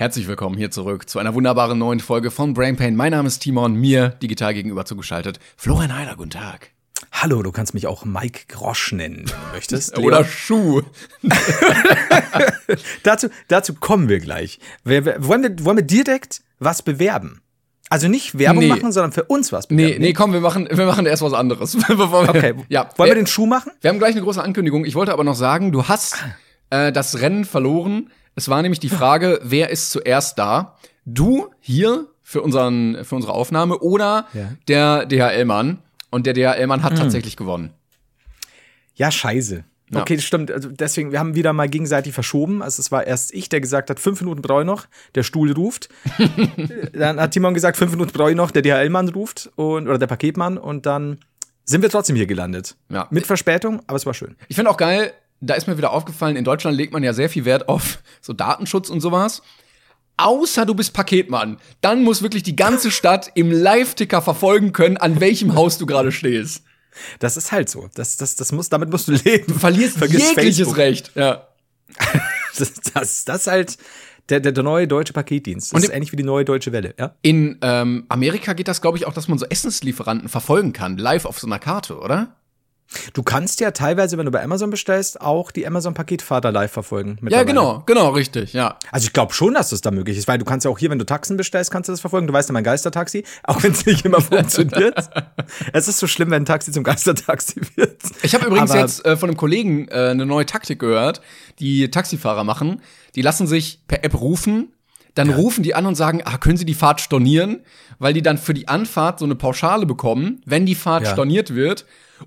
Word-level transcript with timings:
Herzlich 0.00 0.28
willkommen 0.28 0.56
hier 0.56 0.70
zurück 0.70 1.08
zu 1.08 1.18
einer 1.18 1.34
wunderbaren 1.34 1.76
neuen 1.76 1.98
Folge 1.98 2.30
von 2.30 2.54
Brain 2.54 2.76
Pain. 2.76 2.94
Mein 2.94 3.10
Name 3.10 3.26
ist 3.26 3.40
Timon, 3.40 3.74
mir 3.74 4.10
digital 4.10 4.54
gegenüber 4.54 4.84
zugeschaltet. 4.84 5.40
Florian 5.56 5.92
Heiler, 5.92 6.14
guten 6.14 6.30
Tag. 6.30 6.70
Hallo, 7.10 7.42
du 7.42 7.50
kannst 7.50 7.74
mich 7.74 7.88
auch 7.88 8.04
Mike 8.04 8.42
Grosch 8.46 8.92
nennen, 8.92 9.24
wenn 9.26 9.26
du 9.26 9.52
möchtest. 9.54 9.98
Oder 10.04 10.24
Schuh. 10.24 10.82
dazu, 13.02 13.26
dazu 13.48 13.74
kommen 13.74 14.08
wir 14.08 14.20
gleich. 14.20 14.60
Wir, 14.84 15.04
wir, 15.04 15.16
wollen, 15.26 15.42
wir, 15.42 15.64
wollen 15.64 15.78
wir 15.78 15.84
direkt 15.84 16.42
was 16.60 16.82
bewerben? 16.82 17.40
Also 17.90 18.06
nicht 18.06 18.38
Werbung 18.38 18.60
Nee. 18.62 18.68
machen, 18.68 18.92
sondern 18.92 19.10
für 19.10 19.24
uns 19.24 19.50
was 19.50 19.66
bewerben. 19.66 19.94
Nee, 19.94 19.98
nee, 19.98 20.12
komm, 20.12 20.32
wir 20.32 20.40
machen, 20.40 20.68
wir 20.70 20.86
machen 20.86 21.06
erst 21.06 21.22
was 21.22 21.32
anderes. 21.32 21.76
Bevor 21.88 22.22
wir, 22.22 22.28
Okay, 22.30 22.54
ja. 22.68 22.82
wollen 22.96 23.08
wir 23.10 23.16
wir 23.16 23.22
den 23.22 23.26
Schuh 23.26 23.46
machen? 23.46 23.72
Wir 23.80 23.90
haben 23.90 23.98
gleich 23.98 24.12
eine 24.12 24.22
große 24.22 24.40
Ankündigung. 24.42 24.84
Ich 24.84 24.94
wollte 24.94 25.12
aber 25.12 25.24
noch 25.24 25.34
sagen, 25.34 25.72
du 25.72 25.88
hast 25.88 26.18
äh, 26.70 26.92
das 26.92 27.20
Rennen 27.20 27.44
verloren. 27.44 28.10
Es 28.38 28.48
war 28.48 28.62
nämlich 28.62 28.78
die 28.78 28.88
Frage, 28.88 29.40
wer 29.42 29.70
ist 29.70 29.90
zuerst 29.90 30.38
da? 30.38 30.76
Du 31.04 31.48
hier 31.58 32.06
für, 32.22 32.40
unseren, 32.40 33.04
für 33.04 33.16
unsere 33.16 33.32
Aufnahme 33.32 33.78
oder 33.78 34.26
Ja. 34.32 34.52
der 34.68 35.06
DHL-Mann? 35.06 35.78
Und 36.10 36.24
der 36.24 36.34
DHL-Mann 36.34 36.84
hat 36.84 36.96
tatsächlich 36.96 37.36
gewonnen. 37.36 37.72
Ja, 38.94 39.10
scheiße. 39.10 39.64
Ja. 39.90 40.00
Okay, 40.00 40.14
das 40.14 40.24
stimmt. 40.24 40.52
Also 40.52 40.68
deswegen, 40.68 41.10
wir 41.10 41.18
haben 41.18 41.34
wieder 41.34 41.52
mal 41.52 41.68
gegenseitig 41.68 42.14
verschoben. 42.14 42.62
Also 42.62 42.80
es 42.80 42.92
war 42.92 43.04
erst 43.08 43.34
ich, 43.34 43.48
der 43.48 43.60
gesagt 43.60 43.90
hat, 43.90 43.98
fünf 43.98 44.20
Minuten 44.20 44.40
brauche 44.40 44.60
ich 44.60 44.66
noch, 44.66 44.86
der 45.16 45.24
Stuhl 45.24 45.50
ruft. 45.50 45.88
dann 46.92 47.18
hat 47.20 47.32
Timon 47.32 47.54
gesagt, 47.54 47.76
fünf 47.76 47.90
Minuten 47.90 48.12
brauche 48.12 48.30
ich 48.30 48.36
noch, 48.36 48.52
der 48.52 48.62
DHL-Mann 48.62 49.08
ruft 49.08 49.50
und 49.56 49.88
oder 49.88 49.98
der 49.98 50.06
Paketmann 50.06 50.58
und 50.58 50.86
dann 50.86 51.18
sind 51.64 51.82
wir 51.82 51.90
trotzdem 51.90 52.14
hier 52.14 52.26
gelandet. 52.26 52.76
Ja. 52.88 53.08
Mit 53.10 53.26
Verspätung, 53.26 53.80
aber 53.88 53.96
es 53.96 54.06
war 54.06 54.14
schön. 54.14 54.36
Ich 54.46 54.54
finde 54.54 54.70
auch 54.70 54.76
geil, 54.76 55.12
da 55.40 55.54
ist 55.54 55.66
mir 55.66 55.76
wieder 55.76 55.92
aufgefallen, 55.92 56.36
in 56.36 56.44
Deutschland 56.44 56.76
legt 56.76 56.92
man 56.92 57.02
ja 57.02 57.12
sehr 57.12 57.28
viel 57.28 57.44
Wert 57.44 57.68
auf 57.68 57.98
so 58.20 58.32
Datenschutz 58.32 58.90
und 58.90 59.00
sowas. 59.00 59.42
Außer 60.16 60.66
du 60.66 60.74
bist 60.74 60.94
Paketmann. 60.94 61.58
Dann 61.80 62.02
muss 62.02 62.22
wirklich 62.22 62.42
die 62.42 62.56
ganze 62.56 62.90
Stadt 62.90 63.30
im 63.34 63.52
Live-Ticker 63.52 64.20
verfolgen 64.20 64.72
können, 64.72 64.96
an 64.96 65.20
welchem 65.20 65.54
Haus 65.54 65.78
du 65.78 65.86
gerade 65.86 66.10
stehst. 66.10 66.64
Das 67.20 67.36
ist 67.36 67.52
halt 67.52 67.68
so. 67.68 67.88
Das, 67.94 68.16
das, 68.16 68.34
das 68.34 68.50
muss, 68.50 68.68
damit 68.68 68.90
musst 68.90 69.06
du 69.06 69.12
leben. 69.12 69.44
Du 69.46 69.54
verlierst 69.54 69.98
Vergiss 69.98 70.30
jegliches 70.30 70.56
Facebook. 70.56 70.76
Recht. 70.76 71.12
Ja. 71.14 71.48
Das, 72.58 72.72
das, 72.92 73.24
das 73.24 73.40
ist 73.42 73.46
halt 73.46 73.78
der, 74.28 74.40
der, 74.40 74.50
der 74.50 74.64
neue 74.64 74.88
deutsche 74.88 75.12
Paketdienst. 75.12 75.68
Das 75.68 75.76
Und 75.76 75.84
ist 75.84 75.94
ähnlich 75.94 76.10
wie 76.10 76.16
die 76.16 76.24
neue 76.24 76.44
deutsche 76.44 76.72
Welle, 76.72 76.94
ja? 76.98 77.14
In 77.22 77.58
ähm, 77.62 78.04
Amerika 78.08 78.52
geht 78.52 78.66
das, 78.66 78.80
glaube 78.80 78.98
ich, 78.98 79.06
auch, 79.06 79.12
dass 79.12 79.28
man 79.28 79.38
so 79.38 79.46
Essenslieferanten 79.46 80.28
verfolgen 80.28 80.72
kann, 80.72 80.98
live 80.98 81.24
auf 81.24 81.38
so 81.38 81.46
einer 81.46 81.58
Karte, 81.58 81.98
oder? 81.98 82.36
Du 83.12 83.22
kannst 83.22 83.60
ja 83.60 83.70
teilweise, 83.70 84.16
wenn 84.16 84.24
du 84.24 84.30
bei 84.32 84.42
Amazon 84.42 84.70
bestellst, 84.70 85.20
auch 85.20 85.50
die 85.50 85.66
Amazon-Paketfahrer 85.66 86.50
live 86.50 86.72
verfolgen. 86.72 87.18
Ja, 87.28 87.42
genau, 87.42 87.82
genau, 87.84 88.08
richtig, 88.10 88.54
ja. 88.54 88.78
Also 88.90 89.06
ich 89.06 89.12
glaube 89.12 89.34
schon, 89.34 89.52
dass 89.54 89.68
das 89.70 89.82
da 89.82 89.90
möglich 89.90 90.16
ist, 90.16 90.26
weil 90.26 90.38
du 90.38 90.46
kannst 90.46 90.64
ja 90.64 90.70
auch 90.70 90.78
hier, 90.78 90.88
wenn 90.88 90.98
du 90.98 91.04
Taxen 91.04 91.36
bestellst, 91.36 91.70
kannst 91.70 91.88
du 91.88 91.92
das 91.92 92.00
verfolgen. 92.00 92.26
Du 92.26 92.32
weißt 92.32 92.48
ja 92.48 92.52
mein 92.54 92.64
Geistertaxi, 92.64 93.24
auch 93.44 93.62
wenn 93.62 93.72
es 93.72 93.84
nicht 93.84 94.04
immer 94.06 94.20
funktioniert. 94.22 95.10
es 95.74 95.86
ist 95.88 95.98
so 95.98 96.06
schlimm, 96.06 96.30
wenn 96.30 96.42
ein 96.42 96.46
Taxi 96.46 96.72
zum 96.72 96.82
Geistertaxi 96.82 97.60
wird. 97.76 98.00
Ich 98.22 98.34
habe 98.34 98.46
übrigens 98.46 98.70
Aber- 98.70 98.80
jetzt 98.80 99.04
äh, 99.04 99.16
von 99.18 99.28
einem 99.28 99.36
Kollegen 99.36 99.88
äh, 99.88 100.08
eine 100.10 100.24
neue 100.24 100.46
Taktik 100.46 100.78
gehört, 100.78 101.20
die 101.58 101.90
Taxifahrer 101.90 102.44
machen. 102.44 102.80
Die 103.14 103.22
lassen 103.22 103.46
sich 103.46 103.80
per 103.86 104.02
App 104.04 104.18
rufen, 104.18 104.72
dann 105.14 105.28
rufen 105.30 105.62
die 105.62 105.74
an 105.74 105.84
und 105.84 105.94
sagen, 105.96 106.22
ah, 106.24 106.38
können 106.38 106.56
Sie 106.56 106.64
die 106.64 106.74
Fahrt 106.74 107.00
stornieren, 107.00 107.60
weil 107.98 108.14
die 108.14 108.22
dann 108.22 108.38
für 108.38 108.54
die 108.54 108.68
Anfahrt 108.68 109.18
so 109.18 109.24
eine 109.24 109.34
Pauschale 109.34 109.84
bekommen, 109.84 110.40
wenn 110.46 110.64
die 110.64 110.74
Fahrt 110.76 111.04
Ja. 111.04 111.12
storniert 111.12 111.54
wird. 111.54 111.84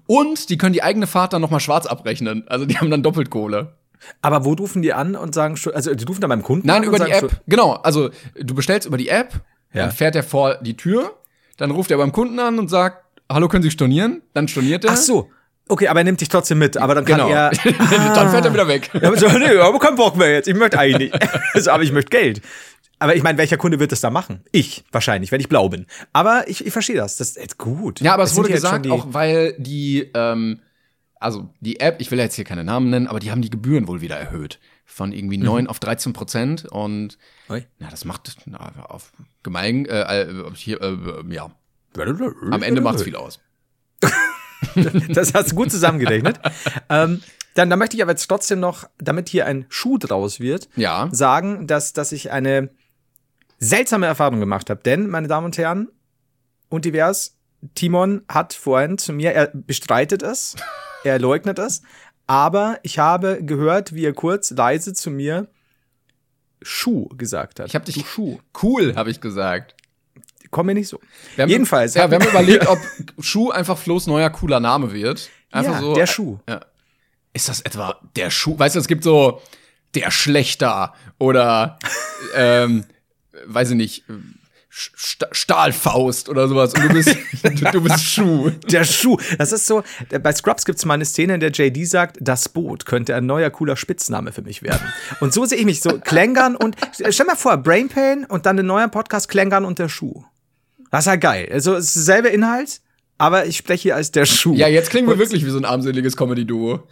Und 0.08 0.50
die 0.50 0.58
können 0.58 0.74
die 0.74 0.84
eigene 0.84 1.08
Fahrt 1.08 1.34
dann 1.34 1.42
noch 1.42 1.50
mal 1.52 1.60
schwarz 1.60 1.86
abrechnen. 1.86 2.44
Also 2.48 2.66
die 2.66 2.78
haben 2.80 2.92
dann 2.92 3.04
doppelt 3.04 3.30
Kohle. 3.30 3.74
Aber 4.22 4.46
wo 4.46 4.54
rufen 4.54 4.82
die 4.82 4.94
an 4.94 5.16
und 5.16 5.36
sagen, 5.36 5.56
also 5.74 5.94
die 5.94 6.06
rufen 6.06 6.22
dann 6.22 6.30
beim 6.30 6.42
Kunden 6.44 6.66
Nein, 6.68 6.84
über 6.84 6.98
die 7.00 7.12
App. 7.12 7.40
Genau, 7.48 7.74
also 7.74 8.10
du 8.40 8.56
bestellst 8.56 8.88
über 8.88 8.98
die 8.98 9.10
App, 9.10 9.34
Ja. 9.74 9.84
dann 9.84 9.92
fährt 9.92 10.16
er 10.16 10.24
vor 10.24 10.56
die 10.56 10.76
Tür, 10.76 11.14
dann 11.58 11.70
ruft 11.70 11.92
er 11.92 11.98
beim 11.98 12.12
Kunden 12.12 12.40
an 12.40 12.58
und 12.58 12.68
sagt, 12.70 12.98
hallo, 13.32 13.48
können 13.48 13.62
Sie 13.64 13.70
stornieren? 13.72 14.24
Dann 14.34 14.48
storniert 14.48 14.86
er. 14.86 14.92
Ach 14.94 14.98
so. 14.98 15.30
Okay, 15.68 15.88
aber 15.88 16.00
er 16.00 16.04
nimmt 16.04 16.20
dich 16.20 16.28
trotzdem 16.30 16.58
mit, 16.58 16.76
aber 16.78 16.96
dann 16.96 17.06
kann 17.06 17.18
Genau. 17.20 17.30
er. 17.30 17.52
dann 18.16 18.30
fährt 18.32 18.44
er 18.44 18.52
wieder 18.54 18.68
weg. 18.68 18.90
Ja, 18.94 19.08
aber 19.08 19.18
so, 19.18 19.28
nee, 19.28 19.56
aber 19.58 19.78
kein 19.80 19.96
Bock 19.96 20.18
mehr 20.18 20.32
jetzt. 20.34 20.48
Ich 20.48 20.56
möchte 20.56 20.80
eigentlich 20.80 21.12
nicht. 21.14 21.30
Also, 21.54 21.72
aber 21.72 21.84
ich 21.84 21.92
möchte 21.92 22.10
Geld. 22.10 22.42
Aber 23.02 23.16
ich 23.16 23.24
meine, 23.24 23.40
welcher 23.40 23.58
Kunde 23.58 23.80
wird 23.80 23.92
das 23.92 24.00
da 24.02 24.12
machen? 24.12 24.44
Ich, 24.52 24.84
wahrscheinlich, 24.92 25.32
wenn 25.32 25.42
ich 25.42 25.50
blau 25.50 25.70
bin. 25.70 25.88
Aber 26.14 26.48
ich, 26.48 26.64
ich 26.64 26.72
verstehe 26.72 26.96
das. 26.96 27.16
Das 27.16 27.36
ist 27.36 27.58
gut. 27.58 28.00
Ja, 28.00 28.14
aber 28.14 28.22
es 28.22 28.36
wurde 28.36 28.50
gesagt, 28.50 28.88
auch 28.92 29.08
weil 29.12 29.56
die, 29.58 30.12
ähm, 30.14 30.60
also 31.20 31.50
die 31.62 31.80
App, 31.80 32.00
ich 32.00 32.12
will 32.12 32.20
jetzt 32.20 32.36
hier 32.36 32.46
keine 32.46 32.64
Namen 32.64 32.92
nennen, 32.92 33.08
aber 33.08 33.20
die 33.20 33.32
haben 33.32 33.42
die 33.42 33.50
Gebühren 33.50 33.88
wohl 33.88 34.02
wieder 34.02 34.18
erhöht. 34.18 34.60
Von 34.86 35.14
irgendwie 35.14 35.40
9 35.40 35.66
auf 35.66 35.80
13 35.80 36.14
Prozent. 36.14 36.66
Und 36.66 37.18
Ui. 37.50 37.66
na, 37.80 37.90
das 37.90 38.06
macht 38.06 38.36
na, 38.46 38.72
auf 38.88 39.12
gemein, 39.42 39.88
äh, 39.88 40.22
äh, 40.22 40.52
hier, 40.54 40.80
äh, 40.80 40.96
ja, 41.34 41.50
am 42.52 42.62
Ende 42.62 42.82
macht's 42.82 43.02
viel 43.02 43.16
aus. 43.16 43.40
Das 45.10 45.34
hast 45.34 45.52
du 45.52 45.56
gut 45.56 45.72
zusammengedechnet. 45.72 46.40
ähm, 46.88 47.22
dann, 47.56 47.70
dann 47.72 47.80
möchte 47.80 47.98
ich 47.98 48.04
aber 48.04 48.12
jetzt 48.12 48.28
trotzdem 48.28 48.60
noch, 48.60 48.88
damit 49.00 49.28
hier 49.28 49.48
ein 49.48 49.66
Schuh 49.70 49.98
draus 49.98 50.40
wird, 50.40 50.70
Ja. 50.76 51.10
sagen, 51.12 51.66
dass, 51.66 51.94
dass 51.94 52.12
ich 52.12 52.32
eine 52.32 52.70
seltsame 53.62 54.06
Erfahrung 54.08 54.42
gemacht 54.42 54.70
habe. 54.70 54.82
Denn, 54.84 55.08
meine 55.08 55.30
Damen 55.30 55.46
und 55.46 55.58
Herren, 55.58 55.88
und 56.68 56.84
divers, 56.84 57.38
Timon 57.76 58.24
hat 58.28 58.54
vorhin 58.54 58.98
zu 58.98 59.14
mir, 59.14 59.32
er 59.34 59.52
bestreitet 59.54 60.24
es, 60.24 60.56
er 61.06 61.20
leugnet 61.20 61.60
es, 61.60 61.82
aber 62.28 62.80
ich 62.84 63.00
habe 63.00 63.40
gehört, 63.44 63.94
wie 63.94 64.06
er 64.06 64.14
kurz 64.14 64.52
leise 64.52 64.94
zu 64.94 65.12
mir 65.12 65.48
Schuh 66.62 67.08
gesagt 67.18 67.60
hat. 67.60 67.68
Ich 67.68 67.76
habe 67.76 67.86
dich 67.86 67.96
Du 67.96 68.04
Schuh. 68.04 68.40
cool, 68.62 68.96
habe 68.96 69.10
ich 69.10 69.20
gesagt. 69.22 69.76
Komm 70.52 70.66
mir 70.68 70.74
nicht 70.74 70.90
so. 70.90 71.00
Wir 71.36 71.44
haben, 71.44 71.50
Jedenfalls. 71.50 71.94
Ja, 71.94 72.10
wir 72.12 72.20
haben 72.20 72.28
überlegt, 72.28 72.68
ob 72.68 72.78
Schuh 73.20 73.52
einfach 73.52 73.78
Flo's 73.78 74.06
neuer 74.06 74.30
cooler 74.30 74.60
Name 74.60 74.92
wird. 74.92 75.30
Einfach 75.52 75.74
Ja, 75.76 75.80
so. 75.80 75.94
der 75.94 76.08
Schuh. 76.08 76.40
Ja. 76.48 76.62
Ist 77.34 77.48
das 77.50 77.62
etwa 77.62 78.00
der 78.16 78.30
Schuh? 78.30 78.60
Weißt 78.60 78.76
du, 78.76 78.80
es 78.80 78.88
gibt 78.88 79.04
so 79.04 79.42
der 79.96 80.12
Schlechter 80.12 80.94
oder 81.18 81.80
ähm, 82.36 82.84
weiß 83.46 83.72
ich 83.72 83.76
nicht, 83.76 84.04
St 84.74 85.26
Stahlfaust 85.34 86.30
oder 86.30 86.48
sowas. 86.48 86.74
Und 86.74 86.84
du 86.84 86.90
bist, 86.94 87.16
du, 87.74 87.82
bist 87.82 88.04
Schuh. 88.06 88.52
Der 88.72 88.86
Schuh. 88.86 89.18
Das 89.38 89.52
ist 89.52 89.68
so, 89.68 89.84
bei 90.22 90.32
Scrubs 90.32 90.64
gibt 90.64 90.78
es 90.80 90.86
mal 90.86 90.94
eine 90.94 91.04
Szene, 91.04 91.34
in 91.34 91.40
der 91.42 91.52
JD 91.52 91.86
sagt, 91.86 92.18
das 92.22 92.48
Boot 92.48 92.86
könnte 92.86 93.14
ein 93.16 93.26
neuer 93.26 93.50
cooler 93.50 93.76
Spitzname 93.76 94.32
für 94.32 94.42
mich 94.44 94.64
werden. 94.64 94.82
Und 95.20 95.34
so 95.34 95.44
sehe 95.44 95.58
ich 95.58 95.66
mich 95.66 95.82
so, 95.82 96.00
Klängern 96.00 96.56
und, 96.56 96.78
stell 97.10 97.26
mal 97.26 97.36
vor, 97.36 97.58
Brain 97.58 97.90
Pain 97.90 98.24
und 98.26 98.46
dann 98.46 98.58
ein 98.60 98.66
neuer 98.66 98.88
Podcast, 98.88 99.28
Klängern 99.28 99.66
und 99.66 99.78
der 99.78 99.90
Schuh. 99.90 100.24
Das 100.90 101.02
ist 101.02 101.08
ja 101.08 101.16
geil. 101.18 101.50
Also, 101.52 101.76
es 101.76 101.88
ist 101.88 101.96
derselbe 102.08 102.30
Inhalt, 102.30 102.80
aber 103.18 103.46
ich 103.48 103.58
spreche 103.58 103.84
hier 103.84 103.96
als 103.98 104.12
der 104.12 104.26
Schuh. 104.26 104.54
Ja, 104.56 104.68
jetzt 104.70 104.90
klingen 104.90 105.08
wir 105.08 105.14
Und- 105.14 105.20
wirklich 105.20 105.46
wie 105.46 105.50
so 105.50 105.58
ein 105.58 105.66
armseliges 105.66 106.16
Comedy-Duo. 106.16 106.88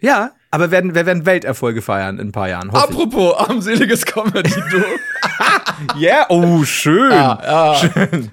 Ja, 0.00 0.32
aber 0.52 0.70
werden, 0.70 0.94
wir 0.94 1.04
werden 1.06 1.26
Welterfolge 1.26 1.82
feiern 1.82 2.20
in 2.20 2.28
ein 2.28 2.32
paar 2.32 2.48
Jahren. 2.48 2.70
Apropos 2.70 3.34
armseliges 3.36 4.04
Comedy-Duo. 4.06 4.82
Yeah, 5.98 6.26
oh, 6.28 6.62
schön. 6.64 7.10
ja. 7.10 7.74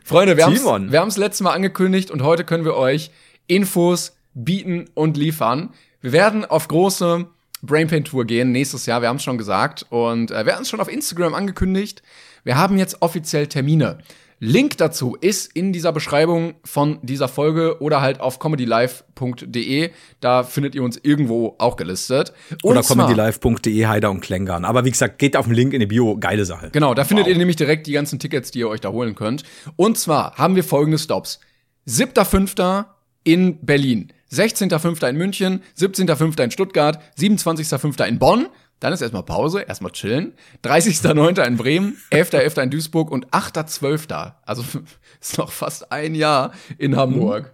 Freunde, 0.03 0.37
wir 0.37 0.45
haben's- 0.45 0.59
Timon. 0.59 0.91
wir 0.91 0.99
haben 0.99 1.07
es 1.07 1.17
letztes 1.17 1.41
Mal 1.41 1.53
angekündigt 1.53 2.11
und 2.11 2.21
heute 2.21 2.43
können 2.43 2.63
wir 2.63 2.75
euch 2.75 3.09
Infos 3.47 4.15
bieten 4.35 4.85
und 4.93 5.17
liefern. 5.17 5.69
Wir 6.01 6.11
werden 6.11 6.45
auf 6.45 6.67
große 6.67 7.25
Brainpain 7.63 8.03
Tour 8.03 8.25
gehen 8.25 8.51
nächstes 8.51 8.85
Jahr, 8.85 9.01
wir 9.01 9.09
haben 9.09 9.15
es 9.17 9.23
schon 9.23 9.37
gesagt 9.39 9.85
und 9.89 10.29
äh, 10.31 10.45
wir 10.45 10.53
hatten 10.53 10.61
es 10.63 10.69
schon 10.69 10.79
auf 10.79 10.91
Instagram 10.91 11.33
angekündigt. 11.33 12.03
Wir 12.43 12.55
haben 12.55 12.77
jetzt 12.77 13.01
offiziell 13.01 13.47
Termine. 13.47 13.97
Link 14.41 14.77
dazu 14.77 15.17
ist 15.19 15.53
in 15.53 15.73
dieser 15.73 15.91
Beschreibung 15.91 16.55
von 16.63 16.99
dieser 17.01 17.27
Folge 17.27 17.81
oder 17.81 17.99
halt 18.01 18.21
auf 18.21 18.39
comedylive.de. 18.39 19.91
Da 20.21 20.43
findet 20.43 20.75
ihr 20.75 20.83
uns 20.83 20.97
irgendwo 21.01 21.55
auch 21.57 21.75
gelistet. 21.75 22.31
Und 22.63 22.71
Oder 22.71 22.83
comedylive.de, 22.83 23.85
Heider 23.85 24.09
und 24.09 24.21
Klängern. 24.21 24.63
Aber 24.63 24.85
wie 24.85 24.91
gesagt, 24.91 25.19
geht 25.19 25.35
auf 25.35 25.45
den 25.45 25.55
Link 25.55 25.73
in 25.73 25.81
die 25.81 25.87
Bio, 25.87 26.17
geile 26.17 26.45
Sache. 26.45 26.69
Genau, 26.71 26.93
da 26.93 27.03
findet 27.03 27.27
ihr 27.27 27.37
nämlich 27.37 27.57
direkt 27.57 27.85
die 27.87 27.91
ganzen 27.91 28.17
Tickets, 28.17 28.51
die 28.51 28.59
ihr 28.59 28.69
euch 28.69 28.79
da 28.79 28.89
holen 28.89 29.13
könnt. 29.13 29.43
Und 29.75 29.97
zwar 29.97 30.35
haben 30.35 30.55
wir 30.55 30.63
folgende 30.63 30.97
Stops. 30.97 31.41
7.5. 31.87 32.85
in 33.23 33.65
Berlin, 33.65 34.13
16.5. 34.31 35.09
in 35.09 35.17
München, 35.17 35.63
17.5. 35.77 36.41
in 36.43 36.51
Stuttgart, 36.51 37.01
27.5. 37.17 38.05
in 38.05 38.19
Bonn 38.19 38.47
Dann 38.79 38.93
ist 38.93 39.01
erstmal 39.01 39.23
Pause, 39.23 39.61
erstmal 39.61 39.91
chillen. 39.91 40.33
30.09. 40.63 41.45
in 41.45 41.57
Bremen, 41.57 41.97
11.11. 42.11 42.63
in 42.63 42.69
Duisburg 42.69 43.11
und 43.11 43.27
8.12. 43.31 44.33
Also 44.45 44.63
ist 45.21 45.37
noch 45.37 45.51
fast 45.51 45.91
ein 45.91 46.15
Jahr 46.15 46.53
in 46.77 46.95
Hamburg. 46.95 47.53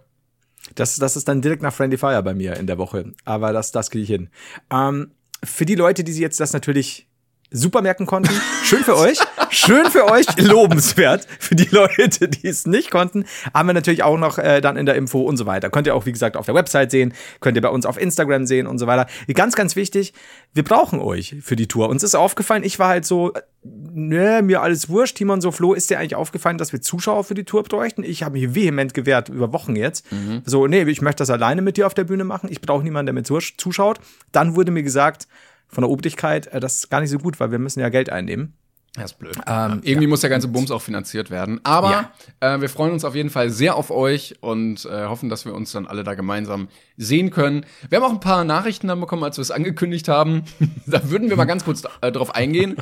Das, 0.74 0.96
das 0.96 1.16
ist 1.16 1.28
dann 1.28 1.42
direkt 1.42 1.62
nach 1.62 1.72
Friendly 1.72 1.96
Fire 1.96 2.22
bei 2.22 2.34
mir 2.34 2.56
in 2.56 2.66
der 2.66 2.78
Woche. 2.78 3.12
Aber 3.24 3.52
das, 3.52 3.72
das 3.72 3.90
kriege 3.90 4.02
ich 4.02 4.10
hin. 4.10 4.28
Ähm, 4.70 5.12
für 5.44 5.64
die 5.64 5.74
Leute, 5.74 6.04
die 6.04 6.12
sich 6.12 6.22
jetzt 6.22 6.40
das 6.40 6.52
natürlich 6.52 7.08
super 7.50 7.82
merken 7.82 8.06
konnten. 8.06 8.30
Schön 8.64 8.82
für 8.82 8.96
euch. 8.96 9.18
Schön 9.50 9.86
für 9.90 10.10
euch. 10.10 10.26
Lobenswert. 10.38 11.26
Für 11.38 11.54
die 11.54 11.68
Leute, 11.70 12.28
die 12.28 12.48
es 12.48 12.66
nicht 12.66 12.90
konnten, 12.90 13.24
haben 13.54 13.68
wir 13.68 13.74
natürlich 13.74 14.02
auch 14.02 14.18
noch 14.18 14.38
äh, 14.38 14.60
dann 14.60 14.76
in 14.76 14.86
der 14.86 14.96
Info 14.96 15.20
und 15.20 15.36
so 15.36 15.46
weiter. 15.46 15.70
Könnt 15.70 15.86
ihr 15.86 15.94
auch, 15.94 16.06
wie 16.06 16.12
gesagt, 16.12 16.36
auf 16.36 16.46
der 16.46 16.54
Website 16.54 16.90
sehen. 16.90 17.14
Könnt 17.40 17.56
ihr 17.56 17.62
bei 17.62 17.68
uns 17.68 17.86
auf 17.86 18.00
Instagram 18.00 18.46
sehen 18.46 18.66
und 18.66 18.78
so 18.78 18.86
weiter. 18.86 19.06
Ganz, 19.32 19.54
ganz 19.54 19.76
wichtig. 19.76 20.12
Wir 20.54 20.64
brauchen 20.64 21.00
euch 21.00 21.36
für 21.42 21.56
die 21.56 21.68
Tour. 21.68 21.88
Uns 21.88 22.02
ist 22.02 22.14
aufgefallen, 22.14 22.64
ich 22.64 22.78
war 22.78 22.88
halt 22.88 23.04
so, 23.04 23.32
ne, 23.62 24.42
mir 24.42 24.62
alles 24.62 24.88
wurscht. 24.88 25.16
Timon 25.16 25.40
so, 25.40 25.52
Flo, 25.52 25.74
ist 25.74 25.90
dir 25.90 25.98
eigentlich 25.98 26.16
aufgefallen, 26.16 26.58
dass 26.58 26.72
wir 26.72 26.80
Zuschauer 26.80 27.24
für 27.24 27.34
die 27.34 27.44
Tour 27.44 27.62
bräuchten? 27.62 28.02
Ich 28.02 28.22
habe 28.22 28.38
mich 28.38 28.54
vehement 28.54 28.94
gewehrt 28.94 29.28
über 29.28 29.52
Wochen 29.52 29.76
jetzt. 29.76 30.10
Mhm. 30.12 30.42
So, 30.44 30.66
nee, 30.66 30.82
ich 30.82 31.02
möchte 31.02 31.22
das 31.22 31.30
alleine 31.30 31.62
mit 31.62 31.76
dir 31.76 31.86
auf 31.86 31.94
der 31.94 32.04
Bühne 32.04 32.24
machen. 32.24 32.48
Ich 32.50 32.60
brauche 32.60 32.82
niemanden, 32.82 33.06
der 33.06 33.14
mir 33.14 33.22
zuschaut. 33.22 34.00
Dann 34.32 34.56
wurde 34.56 34.72
mir 34.72 34.82
gesagt, 34.82 35.28
von 35.68 35.82
der 35.82 35.90
Obrigkeit, 35.90 36.46
äh, 36.48 36.60
das 36.60 36.76
ist 36.76 36.90
gar 36.90 37.00
nicht 37.00 37.10
so 37.10 37.18
gut, 37.18 37.40
weil 37.40 37.50
wir 37.50 37.58
müssen 37.58 37.80
ja 37.80 37.88
Geld 37.88 38.10
einnehmen. 38.10 38.54
Das 38.96 39.12
ist 39.12 39.18
blöd. 39.18 39.36
Ähm, 39.46 39.80
Irgendwie 39.82 40.04
ja. 40.04 40.08
muss 40.08 40.22
der 40.22 40.30
ganze 40.30 40.48
Bums 40.48 40.70
auch 40.70 40.80
finanziert 40.80 41.30
werden. 41.30 41.60
Aber 41.64 42.10
ja. 42.40 42.54
äh, 42.54 42.60
wir 42.62 42.70
freuen 42.70 42.92
uns 42.92 43.04
auf 43.04 43.14
jeden 43.14 43.28
Fall 43.28 43.50
sehr 43.50 43.76
auf 43.76 43.90
euch 43.90 44.36
und 44.40 44.86
äh, 44.86 45.04
hoffen, 45.04 45.28
dass 45.28 45.44
wir 45.44 45.54
uns 45.54 45.70
dann 45.72 45.86
alle 45.86 46.02
da 46.02 46.14
gemeinsam 46.14 46.68
sehen 46.96 47.30
können. 47.30 47.66
Wir 47.90 47.98
haben 47.98 48.04
auch 48.04 48.14
ein 48.14 48.20
paar 48.20 48.44
Nachrichten 48.44 48.88
dann 48.88 48.98
bekommen, 48.98 49.22
als 49.22 49.36
wir 49.36 49.42
es 49.42 49.50
angekündigt 49.50 50.08
haben. 50.08 50.44
da 50.86 51.10
würden 51.10 51.28
wir 51.28 51.36
mal 51.36 51.44
ganz 51.44 51.64
kurz 51.64 51.82
äh, 52.00 52.10
drauf 52.10 52.34
eingehen, 52.34 52.76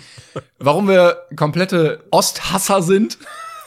warum 0.59 0.87
wir 0.87 1.19
komplette 1.35 2.05
Osthasser 2.13 2.81
sind. 2.83 3.19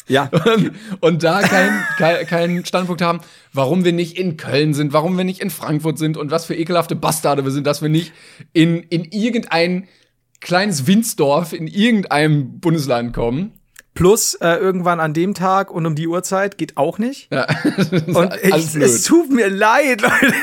Ja. 0.07 0.29
Und, 0.45 0.71
und 1.01 1.23
da 1.23 1.41
keinen 1.41 1.83
kein, 1.97 2.25
kein 2.25 2.65
Standpunkt 2.65 3.01
haben, 3.01 3.19
warum 3.51 3.83
wir 3.83 3.91
nicht 3.91 4.17
in 4.17 4.37
Köln 4.37 4.73
sind, 4.73 4.93
warum 4.93 5.17
wir 5.17 5.23
nicht 5.23 5.41
in 5.41 5.49
Frankfurt 5.49 5.97
sind 5.97 6.17
und 6.17 6.31
was 6.31 6.45
für 6.45 6.55
ekelhafte 6.55 6.95
Bastarde 6.95 7.43
wir 7.43 7.51
sind, 7.51 7.67
dass 7.67 7.81
wir 7.81 7.89
nicht 7.89 8.13
in, 8.53 8.83
in 8.83 9.03
irgendein 9.05 9.87
kleines 10.39 10.87
Winzdorf 10.87 11.53
in 11.53 11.67
irgendeinem 11.67 12.59
Bundesland 12.59 13.13
kommen. 13.13 13.53
Plus 13.93 14.35
äh, 14.35 14.53
irgendwann 14.57 14.99
an 14.99 15.15
dem 15.15 15.33
Tag 15.33 15.71
und 15.71 15.87
um 15.87 15.95
die 15.95 16.07
Uhrzeit 16.07 16.59
geht 16.59 16.77
auch 16.77 16.99
nicht. 16.99 17.33
Ja, 17.33 17.47
und 18.13 18.31
ich, 18.43 18.75
es 18.75 19.03
tut 19.03 19.31
mir 19.31 19.49
leid, 19.49 20.01
Leute. 20.03 20.33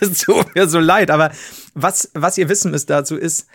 es 0.00 0.20
tut 0.20 0.54
mir 0.54 0.66
so 0.66 0.78
leid. 0.78 1.10
Aber 1.10 1.30
was, 1.74 2.10
was 2.14 2.38
ihr 2.38 2.48
wissen 2.48 2.70
müsst 2.70 2.88
dazu 2.88 3.16
ist, 3.16 3.48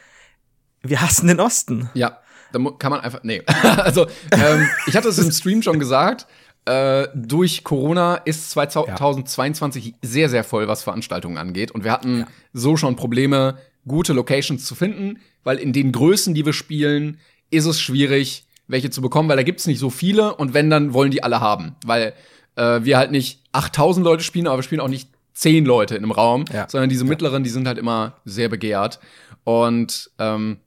wir 0.84 1.02
hassen 1.02 1.28
den 1.28 1.40
Osten. 1.40 1.90
Ja. 1.96 2.20
Da 2.52 2.60
kann 2.80 2.92
man 2.92 3.02
einfach. 3.02 3.22
Nee. 3.24 3.42
also, 3.78 4.08
ähm, 4.32 4.68
ich 4.88 4.96
hatte 4.96 5.10
es 5.10 5.18
im 5.20 5.32
Stream 5.32 5.62
schon 5.62 5.80
gesagt. 5.80 6.28
Äh, 6.66 7.08
durch 7.16 7.64
Corona 7.64 8.16
ist 8.16 8.52
2022 8.52 9.86
ja. 9.86 9.92
sehr, 10.02 10.30
sehr 10.30 10.44
voll, 10.44 10.68
was 10.68 10.84
Veranstaltungen 10.84 11.38
angeht. 11.38 11.72
Und 11.72 11.86
wir 11.86 11.92
hatten 11.92 12.20
ja. 12.20 12.28
so 12.52 12.76
schon 12.76 12.98
Probleme, 12.98 13.58
gute 13.88 14.12
Locations 14.12 14.66
zu 14.66 14.76
finden, 14.76 15.20
weil 15.46 15.58
in 15.58 15.72
den 15.72 15.94
Größen, 15.94 16.34
die 16.34 16.46
wir 16.46 16.52
spielen, 16.52 17.20
ist 17.52 17.66
es 17.66 17.80
schwierig, 17.80 18.46
welche 18.68 18.90
zu 18.90 19.02
bekommen, 19.02 19.30
weil 19.30 19.38
da 19.38 19.44
gibt's 19.44 19.66
nicht 19.66 19.80
so 19.80 19.90
viele 19.90 20.36
und 20.36 20.54
wenn, 20.54 20.70
dann 20.70 20.94
wollen 20.94 21.12
die 21.12 21.24
alle 21.24 21.40
haben. 21.40 21.76
Weil 21.86 22.14
äh, 22.56 22.82
wir 22.84 22.98
halt 22.98 23.12
nicht 23.12 23.40
8000 23.54 24.04
Leute 24.04 24.24
spielen, 24.24 24.48
aber 24.48 24.58
wir 24.58 24.64
spielen 24.64 24.82
auch 24.82 24.90
nicht 24.90 25.10
10 25.34 25.66
Leute 25.66 25.96
in 25.96 26.04
einem 26.04 26.12
Raum, 26.12 26.46
ja. 26.52 26.68
sondern 26.68 26.90
diese 26.90 27.06
mittleren, 27.06 27.44
die 27.44 27.50
sind 27.50 27.68
halt 27.68 27.78
immer 27.78 28.18
sehr 28.26 28.50
begehrt. 28.50 29.00
Und 29.44 30.10
ähm, 30.20 30.58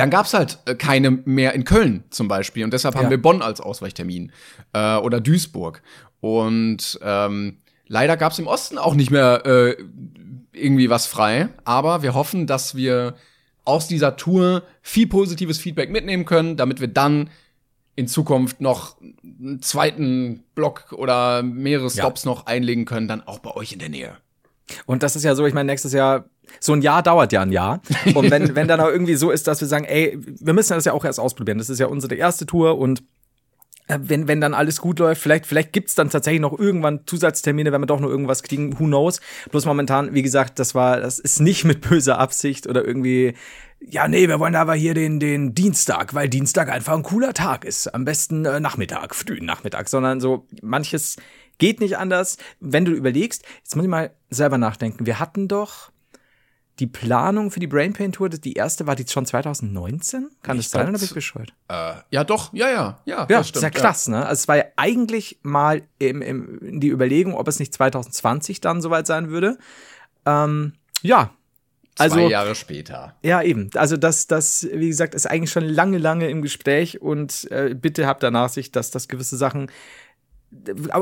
dann 0.00 0.10
gab's 0.10 0.34
halt 0.34 0.58
äh, 0.66 0.74
keine 0.74 1.10
mehr 1.10 1.54
in 1.54 1.64
Köln 1.64 2.04
zum 2.10 2.28
Beispiel 2.28 2.64
und 2.64 2.72
deshalb 2.72 2.94
haben 2.94 3.04
ja. 3.04 3.10
wir 3.10 3.22
Bonn 3.22 3.42
als 3.42 3.60
Ausweichtermin 3.60 4.32
äh, 4.72 4.96
oder 4.96 5.20
Duisburg. 5.20 5.82
Und 6.20 6.98
ähm, 7.02 7.58
leider 7.86 8.16
gab's 8.16 8.38
im 8.38 8.46
Osten 8.46 8.78
auch 8.78 8.94
nicht 8.94 9.10
mehr 9.10 9.44
äh, 9.44 9.76
irgendwie 10.52 10.88
was 10.90 11.06
frei, 11.06 11.48
aber 11.64 12.02
wir 12.02 12.14
hoffen, 12.14 12.46
dass 12.46 12.74
wir 12.74 13.14
aus 13.64 13.88
dieser 13.88 14.16
Tour 14.16 14.62
viel 14.82 15.06
positives 15.06 15.58
Feedback 15.58 15.90
mitnehmen 15.90 16.24
können, 16.24 16.56
damit 16.56 16.80
wir 16.80 16.88
dann 16.88 17.30
in 17.96 18.08
Zukunft 18.08 18.60
noch 18.60 18.96
einen 19.22 19.62
zweiten 19.62 20.42
Block 20.54 20.92
oder 20.92 21.42
mehrere 21.42 21.90
Stops 21.90 22.24
ja. 22.24 22.30
noch 22.30 22.46
einlegen 22.46 22.84
können, 22.84 23.08
dann 23.08 23.22
auch 23.22 23.38
bei 23.38 23.50
euch 23.52 23.72
in 23.72 23.78
der 23.78 23.88
Nähe. 23.88 24.16
Und 24.86 25.02
das 25.02 25.14
ist 25.16 25.24
ja 25.24 25.34
so, 25.34 25.46
ich 25.46 25.54
meine, 25.54 25.70
nächstes 25.70 25.92
Jahr, 25.92 26.24
so 26.60 26.72
ein 26.72 26.82
Jahr 26.82 27.02
dauert 27.02 27.32
ja 27.32 27.42
ein 27.42 27.52
Jahr. 27.52 27.80
Und 28.14 28.30
wenn, 28.30 28.54
wenn 28.54 28.68
dann 28.68 28.80
auch 28.80 28.88
irgendwie 28.88 29.14
so 29.14 29.30
ist, 29.30 29.46
dass 29.46 29.60
wir 29.60 29.68
sagen, 29.68 29.84
ey, 29.84 30.18
wir 30.18 30.52
müssen 30.52 30.74
das 30.74 30.84
ja 30.84 30.92
auch 30.92 31.04
erst 31.04 31.20
ausprobieren. 31.20 31.58
Das 31.58 31.70
ist 31.70 31.78
ja 31.78 31.86
unsere 31.86 32.14
erste 32.14 32.46
Tour 32.46 32.78
und 32.78 33.02
äh, 33.86 33.98
wenn, 34.00 34.28
wenn 34.28 34.40
dann 34.40 34.54
alles 34.54 34.80
gut 34.80 34.98
läuft, 34.98 35.20
vielleicht, 35.20 35.46
vielleicht 35.46 35.72
gibt's 35.72 35.94
dann 35.94 36.10
tatsächlich 36.10 36.40
noch 36.40 36.58
irgendwann 36.58 37.00
Zusatztermine, 37.06 37.72
wenn 37.72 37.82
wir 37.82 37.86
doch 37.86 38.00
noch 38.00 38.08
irgendwas 38.08 38.42
kriegen, 38.42 38.78
who 38.78 38.84
knows. 38.84 39.20
Bloß 39.50 39.66
momentan, 39.66 40.14
wie 40.14 40.22
gesagt, 40.22 40.58
das 40.58 40.74
war, 40.74 41.00
das 41.00 41.18
ist 41.18 41.40
nicht 41.40 41.64
mit 41.64 41.82
böser 41.82 42.18
Absicht 42.18 42.66
oder 42.66 42.84
irgendwie, 42.84 43.34
ja, 43.80 44.08
nee, 44.08 44.28
wir 44.28 44.40
wollen 44.40 44.56
aber 44.56 44.74
hier 44.74 44.94
den, 44.94 45.20
den 45.20 45.54
Dienstag, 45.54 46.14
weil 46.14 46.28
Dienstag 46.28 46.70
einfach 46.70 46.94
ein 46.94 47.02
cooler 47.02 47.34
Tag 47.34 47.64
ist. 47.64 47.94
Am 47.94 48.04
besten 48.04 48.44
äh, 48.46 48.60
Nachmittag, 48.60 49.14
frühen 49.14 49.44
Nachmittag, 49.44 49.88
sondern 49.88 50.20
so 50.20 50.46
manches 50.62 51.16
Geht 51.58 51.80
nicht 51.80 51.98
anders. 51.98 52.36
Wenn 52.60 52.84
du 52.84 52.92
überlegst, 52.92 53.44
jetzt 53.58 53.76
muss 53.76 53.84
ich 53.84 53.90
mal 53.90 54.10
selber 54.30 54.58
nachdenken. 54.58 55.06
Wir 55.06 55.20
hatten 55.20 55.48
doch 55.48 55.92
die 56.80 56.86
Planung 56.86 57.50
für 57.50 57.60
die 57.60 57.66
Brain 57.66 57.92
Pain 57.92 58.10
Tour, 58.10 58.28
die 58.28 58.54
erste 58.54 58.86
war 58.86 58.96
die 58.96 59.06
schon 59.06 59.26
2019? 59.26 60.30
Kann 60.42 60.58
ich 60.58 60.64
das 60.64 60.72
sein 60.72 60.88
oder 60.88 60.98
bin 60.98 61.04
ich 61.04 61.14
bescheuert? 61.14 61.52
Äh, 61.68 61.94
ja, 62.10 62.24
doch, 62.24 62.52
ja, 62.52 62.68
ja, 62.68 63.00
ja. 63.04 63.18
Ja, 63.18 63.26
das 63.26 63.48
stimmt, 63.48 63.56
ist 63.56 63.62
ja 63.62 63.70
krass, 63.70 64.06
ja. 64.06 64.12
ne? 64.12 64.26
Also 64.26 64.40
es 64.40 64.48
war 64.48 64.56
ja 64.56 64.64
eigentlich 64.76 65.38
mal 65.42 65.82
im, 65.98 66.20
im, 66.20 66.58
in 66.58 66.80
die 66.80 66.88
Überlegung, 66.88 67.34
ob 67.34 67.46
es 67.46 67.60
nicht 67.60 67.72
2020 67.72 68.60
dann 68.60 68.82
soweit 68.82 69.06
sein 69.06 69.30
würde. 69.30 69.58
Ähm, 70.26 70.72
ja. 71.02 71.30
Also, 71.96 72.16
Zwei 72.16 72.26
Jahre 72.26 72.56
später. 72.56 73.14
Ja, 73.22 73.40
eben. 73.40 73.70
Also 73.74 73.96
das, 73.96 74.26
das, 74.26 74.66
wie 74.72 74.88
gesagt, 74.88 75.14
ist 75.14 75.30
eigentlich 75.30 75.52
schon 75.52 75.64
lange, 75.64 75.98
lange 75.98 76.28
im 76.28 76.42
Gespräch 76.42 77.00
und 77.00 77.48
äh, 77.52 77.76
bitte 77.80 78.08
habt 78.08 78.24
danach 78.24 78.48
sich, 78.48 78.72
dass 78.72 78.90
das 78.90 79.06
gewisse 79.06 79.36
Sachen 79.36 79.70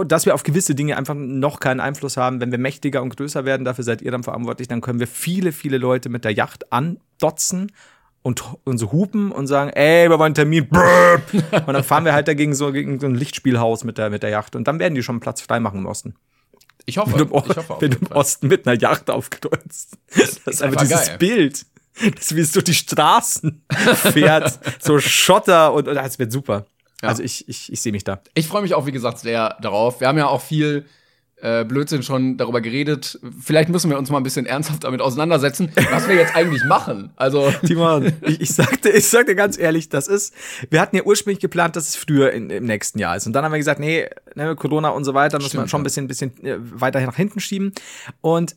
dass 0.06 0.26
wir 0.26 0.34
auf 0.34 0.42
gewisse 0.42 0.74
Dinge 0.74 0.96
einfach 0.96 1.14
noch 1.14 1.60
keinen 1.60 1.80
Einfluss 1.80 2.16
haben. 2.16 2.40
Wenn 2.40 2.50
wir 2.50 2.58
mächtiger 2.58 3.02
und 3.02 3.16
größer 3.16 3.44
werden, 3.44 3.64
dafür 3.64 3.84
seid 3.84 4.02
ihr 4.02 4.10
dann 4.10 4.22
verantwortlich, 4.22 4.68
dann 4.68 4.80
können 4.80 5.00
wir 5.00 5.06
viele, 5.06 5.52
viele 5.52 5.78
Leute 5.78 6.08
mit 6.08 6.24
der 6.24 6.32
Yacht 6.32 6.72
andotzen 6.72 7.72
und, 8.22 8.42
und 8.64 8.78
so 8.78 8.92
hupen 8.92 9.32
und 9.32 9.46
sagen, 9.46 9.70
ey, 9.70 10.08
wir 10.08 10.18
wollen 10.18 10.26
einen 10.26 10.34
Termin. 10.34 10.68
und 11.66 11.72
dann 11.72 11.84
fahren 11.84 12.04
wir 12.04 12.12
halt 12.12 12.28
dagegen 12.28 12.54
so 12.54 12.72
gegen 12.72 13.00
so 13.00 13.06
ein 13.06 13.14
Lichtspielhaus 13.14 13.84
mit 13.84 13.98
der, 13.98 14.10
mit 14.10 14.22
der 14.22 14.30
Yacht. 14.30 14.56
Und 14.56 14.66
dann 14.68 14.78
werden 14.78 14.94
die 14.94 15.02
schon 15.02 15.20
Platz 15.20 15.40
frei 15.40 15.60
machen 15.60 15.80
im 15.80 15.86
Osten. 15.86 16.14
Ich 16.84 16.98
hoffe, 16.98 17.12
wenn 17.12 17.28
du, 17.28 17.36
ich 17.36 17.56
hoffe 17.56 17.76
wenn 17.80 17.90
du 17.90 17.98
im 17.98 18.06
Osten 18.08 18.48
mit 18.48 18.66
einer 18.66 18.78
Yacht 18.78 19.10
aufkreuzt. 19.10 19.98
Das, 20.16 20.40
das 20.44 20.54
ist 20.54 20.62
einfach 20.62 20.80
dieses 20.80 21.08
geil. 21.08 21.18
Bild. 21.18 21.66
Das 22.16 22.34
wie 22.34 22.40
es 22.40 22.52
durch 22.52 22.64
die 22.64 22.74
Straßen 22.74 23.62
fährt. 23.94 24.58
so 24.80 24.98
Schotter 24.98 25.72
und, 25.74 25.88
und 25.88 25.94
das 25.94 26.18
wird 26.18 26.32
super. 26.32 26.66
Ja. 27.02 27.08
Also 27.08 27.22
ich, 27.22 27.48
ich, 27.48 27.72
ich 27.72 27.80
sehe 27.80 27.92
mich 27.92 28.04
da. 28.04 28.22
Ich 28.34 28.46
freue 28.46 28.62
mich 28.62 28.74
auch, 28.74 28.86
wie 28.86 28.92
gesagt, 28.92 29.18
sehr 29.18 29.56
darauf. 29.60 30.00
Wir 30.00 30.08
haben 30.08 30.18
ja 30.18 30.28
auch 30.28 30.40
viel 30.40 30.86
äh, 31.42 31.64
Blödsinn 31.64 32.04
schon 32.04 32.36
darüber 32.36 32.60
geredet. 32.60 33.18
Vielleicht 33.40 33.68
müssen 33.68 33.90
wir 33.90 33.98
uns 33.98 34.08
mal 34.10 34.18
ein 34.18 34.22
bisschen 34.22 34.46
ernsthaft 34.46 34.84
damit 34.84 35.00
auseinandersetzen, 35.00 35.72
was 35.90 36.08
wir 36.08 36.14
jetzt 36.14 36.36
eigentlich 36.36 36.64
machen. 36.64 37.10
Also 37.16 37.52
Timon, 37.66 38.12
ich, 38.22 38.40
ich 38.42 38.54
sagte, 38.54 38.90
ich 38.90 39.08
sagte 39.08 39.34
ganz 39.34 39.58
ehrlich, 39.58 39.88
das 39.88 40.06
ist, 40.06 40.32
wir 40.70 40.80
hatten 40.80 40.94
ja 40.94 41.02
ursprünglich 41.02 41.40
geplant, 41.40 41.74
dass 41.74 41.88
es 41.88 41.96
früher 41.96 42.30
in, 42.30 42.48
im 42.48 42.64
nächsten 42.64 43.00
Jahr 43.00 43.16
ist. 43.16 43.26
Und 43.26 43.32
dann 43.32 43.44
haben 43.44 43.52
wir 43.52 43.58
gesagt, 43.58 43.80
nee, 43.80 44.08
ne, 44.36 44.54
Corona 44.54 44.90
und 44.90 45.02
so 45.02 45.14
weiter, 45.14 45.38
müssen 45.40 45.58
wir 45.58 45.66
schon 45.66 45.80
ein 45.80 45.84
bisschen, 45.84 46.06
bisschen 46.06 46.44
äh, 46.44 46.58
weiter 46.60 47.00
nach 47.00 47.16
hinten 47.16 47.40
schieben. 47.40 47.72
Und 48.20 48.54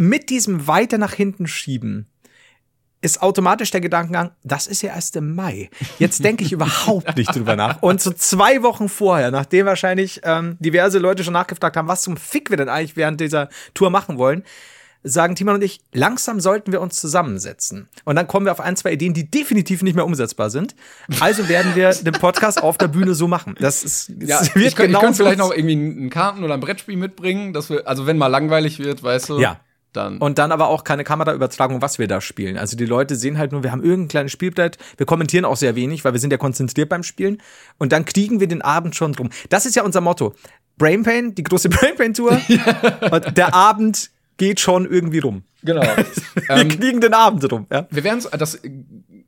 mit 0.00 0.30
diesem 0.30 0.66
weiter 0.66 0.96
nach 0.96 1.12
hinten 1.12 1.46
schieben 1.46 2.06
ist 3.02 3.20
automatisch 3.20 3.70
der 3.72 3.80
Gedankengang, 3.80 4.30
das 4.44 4.66
ist 4.66 4.80
ja 4.80 4.94
erst 4.94 5.16
im 5.16 5.34
Mai. 5.34 5.68
Jetzt 5.98 6.24
denke 6.24 6.44
ich 6.44 6.52
überhaupt 6.52 7.16
nicht 7.16 7.34
drüber 7.34 7.56
nach. 7.56 7.82
Und 7.82 8.00
so 8.00 8.12
zwei 8.12 8.62
Wochen 8.62 8.88
vorher, 8.88 9.30
nachdem 9.30 9.66
wahrscheinlich 9.66 10.20
ähm, 10.24 10.56
diverse 10.60 10.98
Leute 10.98 11.24
schon 11.24 11.34
nachgefragt 11.34 11.76
haben, 11.76 11.88
was 11.88 12.02
zum 12.02 12.16
Fick 12.16 12.48
wir 12.50 12.56
denn 12.56 12.68
eigentlich 12.68 12.96
während 12.96 13.20
dieser 13.20 13.48
Tour 13.74 13.90
machen 13.90 14.18
wollen, 14.18 14.44
sagen 15.02 15.34
Timon 15.34 15.56
und 15.56 15.62
ich, 15.62 15.80
langsam 15.92 16.38
sollten 16.38 16.70
wir 16.70 16.80
uns 16.80 16.94
zusammensetzen. 17.00 17.88
Und 18.04 18.14
dann 18.14 18.28
kommen 18.28 18.46
wir 18.46 18.52
auf 18.52 18.60
ein, 18.60 18.76
zwei 18.76 18.92
Ideen, 18.92 19.14
die 19.14 19.28
definitiv 19.28 19.82
nicht 19.82 19.96
mehr 19.96 20.04
umsetzbar 20.04 20.48
sind. 20.48 20.76
Also 21.18 21.48
werden 21.48 21.74
wir 21.74 21.92
den 21.92 22.12
Podcast 22.12 22.62
auf 22.62 22.78
der 22.78 22.86
Bühne 22.86 23.14
so 23.14 23.26
machen. 23.26 23.56
Das 23.58 23.82
ist, 23.82 24.12
das 24.16 24.28
ja, 24.28 24.54
wird 24.54 24.66
ich, 24.68 24.76
genau 24.76 24.98
ich 24.98 25.04
könnte 25.04 25.16
vielleicht 25.16 25.38
noch 25.38 25.52
irgendwie 25.52 25.72
einen 25.72 26.10
Karten 26.10 26.44
oder 26.44 26.54
ein 26.54 26.60
Brettspiel 26.60 26.96
mitbringen, 26.96 27.52
dass 27.52 27.68
wir, 27.68 27.88
also 27.88 28.06
wenn 28.06 28.16
mal 28.16 28.28
langweilig 28.28 28.78
wird, 28.78 29.02
weißt 29.02 29.30
du. 29.30 29.40
Ja 29.40 29.58
dann. 29.92 30.18
Und 30.18 30.38
dann 30.38 30.52
aber 30.52 30.68
auch 30.68 30.84
keine 30.84 31.04
Kameraübertragung, 31.04 31.82
was 31.82 31.98
wir 31.98 32.08
da 32.08 32.20
spielen. 32.20 32.56
Also 32.56 32.76
die 32.76 32.86
Leute 32.86 33.16
sehen 33.16 33.38
halt 33.38 33.52
nur, 33.52 33.62
wir 33.62 33.72
haben 33.72 33.82
irgendein 33.82 34.08
kleines 34.08 34.32
Spielbrett. 34.32 34.78
Wir 34.96 35.06
kommentieren 35.06 35.44
auch 35.44 35.56
sehr 35.56 35.76
wenig, 35.76 36.04
weil 36.04 36.12
wir 36.12 36.20
sind 36.20 36.30
ja 36.30 36.38
konzentriert 36.38 36.88
beim 36.88 37.02
Spielen. 37.02 37.40
Und 37.78 37.92
dann 37.92 38.04
kriegen 38.04 38.40
wir 38.40 38.48
den 38.48 38.62
Abend 38.62 38.96
schon 38.96 39.12
drum. 39.12 39.30
Das 39.48 39.66
ist 39.66 39.76
ja 39.76 39.82
unser 39.82 40.00
Motto. 40.00 40.34
Brain 40.78 41.02
Pain, 41.02 41.34
die 41.34 41.42
große 41.42 41.68
Brain 41.70 41.96
Pain 41.96 42.14
Tour. 42.14 42.40
Und 43.10 43.36
der 43.36 43.54
Abend 43.54 44.10
geht 44.36 44.60
schon 44.60 44.90
irgendwie 44.90 45.20
rum. 45.20 45.42
Genau. 45.62 45.82
Wir 46.34 46.50
ähm, 46.50 46.68
kriegen 46.68 47.00
den 47.00 47.14
Abend 47.14 47.50
rum, 47.52 47.66
ja. 47.70 47.86
wir 47.90 48.02
werden 48.02 48.20
das 48.36 48.58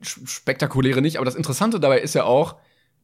spektakuläre 0.00 1.00
nicht, 1.00 1.18
aber 1.18 1.24
das 1.24 1.36
Interessante 1.36 1.78
dabei 1.78 2.00
ist 2.00 2.14
ja 2.14 2.24
auch, 2.24 2.56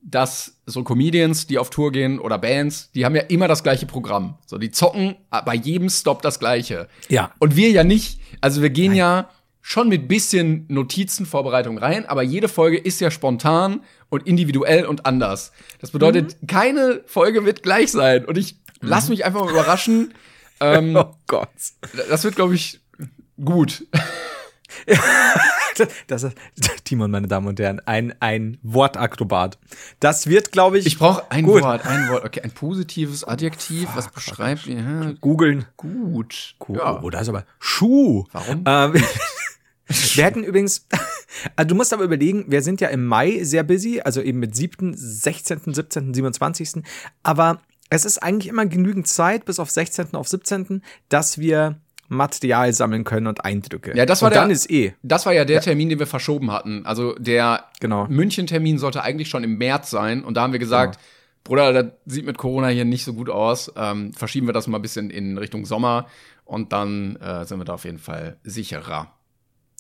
dass 0.02 0.56
so 0.66 0.82
Comedians, 0.82 1.46
die 1.46 1.58
auf 1.58 1.70
Tour 1.70 1.92
gehen 1.92 2.18
oder 2.18 2.38
Bands, 2.38 2.90
die 2.92 3.04
haben 3.04 3.14
ja 3.14 3.22
immer 3.22 3.48
das 3.48 3.62
gleiche 3.62 3.86
Programm. 3.86 4.38
So, 4.46 4.58
die 4.58 4.70
zocken 4.70 5.16
bei 5.30 5.54
jedem 5.54 5.90
Stop 5.90 6.22
das 6.22 6.38
gleiche. 6.38 6.88
Ja. 7.08 7.32
Und 7.38 7.56
wir 7.56 7.70
ja 7.70 7.84
nicht. 7.84 8.20
Also 8.40 8.62
wir 8.62 8.70
gehen 8.70 8.94
ja 8.94 9.28
schon 9.60 9.88
mit 9.88 10.08
bisschen 10.08 10.64
Notizenvorbereitung 10.68 11.78
rein, 11.78 12.06
aber 12.06 12.22
jede 12.22 12.48
Folge 12.48 12.78
ist 12.78 13.00
ja 13.00 13.10
spontan 13.10 13.82
und 14.08 14.26
individuell 14.26 14.86
und 14.86 15.04
anders. 15.06 15.52
Das 15.80 15.90
bedeutet, 15.90 16.36
keine 16.48 17.02
Folge 17.06 17.44
wird 17.44 17.62
gleich 17.62 17.92
sein. 17.92 18.24
Und 18.24 18.38
ich 18.38 18.56
lass 18.80 19.08
mich 19.08 19.24
einfach 19.24 19.44
mal 19.44 19.50
überraschen. 19.50 20.14
Ähm, 20.60 20.96
Oh 20.96 21.14
Gott. 21.26 21.48
das 22.08 22.24
wird, 22.24 22.36
glaube 22.36 22.54
ich, 22.54 22.80
gut. 23.42 23.86
Das 26.08 26.24
ist, 26.24 26.36
Timon, 26.84 27.10
meine 27.10 27.26
Damen 27.26 27.46
und 27.46 27.58
Herren, 27.58 27.80
ein, 27.86 28.12
ein 28.20 28.58
Wortakrobat. 28.62 29.58
Das 29.98 30.26
wird, 30.26 30.52
glaube 30.52 30.78
ich, 30.78 30.84
Ich 30.84 30.98
brauche 30.98 31.30
ein 31.30 31.44
Gut. 31.44 31.62
Wort, 31.62 31.86
ein 31.86 32.08
Wort. 32.10 32.24
Okay, 32.24 32.40
ein 32.42 32.50
positives 32.50 33.24
Adjektiv, 33.24 33.88
was 33.94 34.08
beschreibt 34.10 34.66
ja, 34.66 35.12
googeln. 35.20 35.66
gut. 35.76 36.54
Cool. 36.68 36.76
Ja. 36.76 37.00
Oh, 37.02 37.08
da 37.08 37.20
ist 37.20 37.28
aber 37.28 37.46
Schuh. 37.58 38.24
Warum? 38.32 38.64
Ähm, 38.66 38.94
wir 40.14 40.24
hätten 40.24 40.44
übrigens, 40.44 40.86
also 41.56 41.68
du 41.68 41.74
musst 41.74 41.92
aber 41.92 42.04
überlegen, 42.04 42.44
wir 42.48 42.62
sind 42.62 42.80
ja 42.80 42.88
im 42.88 43.06
Mai 43.06 43.42
sehr 43.42 43.62
busy, 43.62 44.00
also 44.00 44.20
eben 44.20 44.38
mit 44.38 44.54
7., 44.54 44.94
16., 44.94 45.74
17., 45.74 46.14
27. 46.14 46.82
Aber 47.22 47.60
es 47.88 48.04
ist 48.04 48.18
eigentlich 48.22 48.48
immer 48.48 48.66
genügend 48.66 49.08
Zeit, 49.08 49.44
bis 49.44 49.58
auf 49.58 49.70
16., 49.70 50.14
auf 50.14 50.28
17., 50.28 50.82
dass 51.08 51.38
wir 51.38 51.80
Material 52.10 52.72
sammeln 52.72 53.04
können 53.04 53.26
und 53.28 53.44
Eindrücke. 53.44 53.96
Ja, 53.96 54.04
das 54.04 54.20
war 54.20 54.28
und 54.30 54.36
dann 54.36 54.48
der- 54.48 54.54
ist 54.56 54.70
eh. 54.70 54.94
Das 55.02 55.24
war 55.26 55.32
ja 55.32 55.44
der 55.44 55.60
Termin, 55.60 55.88
den 55.88 55.98
wir 55.98 56.06
verschoben 56.06 56.50
hatten. 56.50 56.84
Also 56.84 57.14
der 57.14 57.64
Genau. 57.80 58.06
München-Termin 58.08 58.78
sollte 58.78 59.02
eigentlich 59.02 59.28
schon 59.28 59.44
im 59.44 59.56
März 59.58 59.90
sein. 59.90 60.22
Und 60.24 60.34
da 60.36 60.42
haben 60.42 60.52
wir 60.52 60.58
gesagt, 60.58 60.96
Genau. 60.96 61.04
Bruder, 61.44 61.72
das 61.72 61.92
sieht 62.04 62.26
mit 62.26 62.36
Corona 62.36 62.68
hier 62.68 62.84
nicht 62.84 63.04
so 63.04 63.14
gut 63.14 63.30
aus. 63.30 63.72
Ähm, 63.76 64.12
verschieben 64.12 64.46
wir 64.46 64.52
das 64.52 64.66
mal 64.66 64.78
ein 64.78 64.82
bisschen 64.82 65.08
in 65.08 65.38
Richtung 65.38 65.64
Sommer. 65.64 66.06
Und 66.44 66.72
dann 66.72 67.16
äh, 67.16 67.44
sind 67.46 67.58
wir 67.58 67.64
da 67.64 67.74
auf 67.74 67.84
jeden 67.84 67.98
Fall 67.98 68.36
sicherer. 68.44 69.14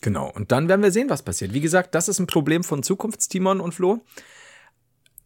Genau. 0.00 0.30
Und 0.34 0.52
dann 0.52 0.68
werden 0.68 0.82
wir 0.82 0.92
sehen, 0.92 1.10
was 1.10 1.22
passiert. 1.22 1.52
Wie 1.52 1.60
gesagt, 1.60 1.94
das 1.94 2.08
ist 2.08 2.18
ein 2.20 2.26
Problem 2.26 2.64
von 2.64 2.82
Zukunftstimon 2.82 3.60
und 3.60 3.74
Flo. 3.74 4.00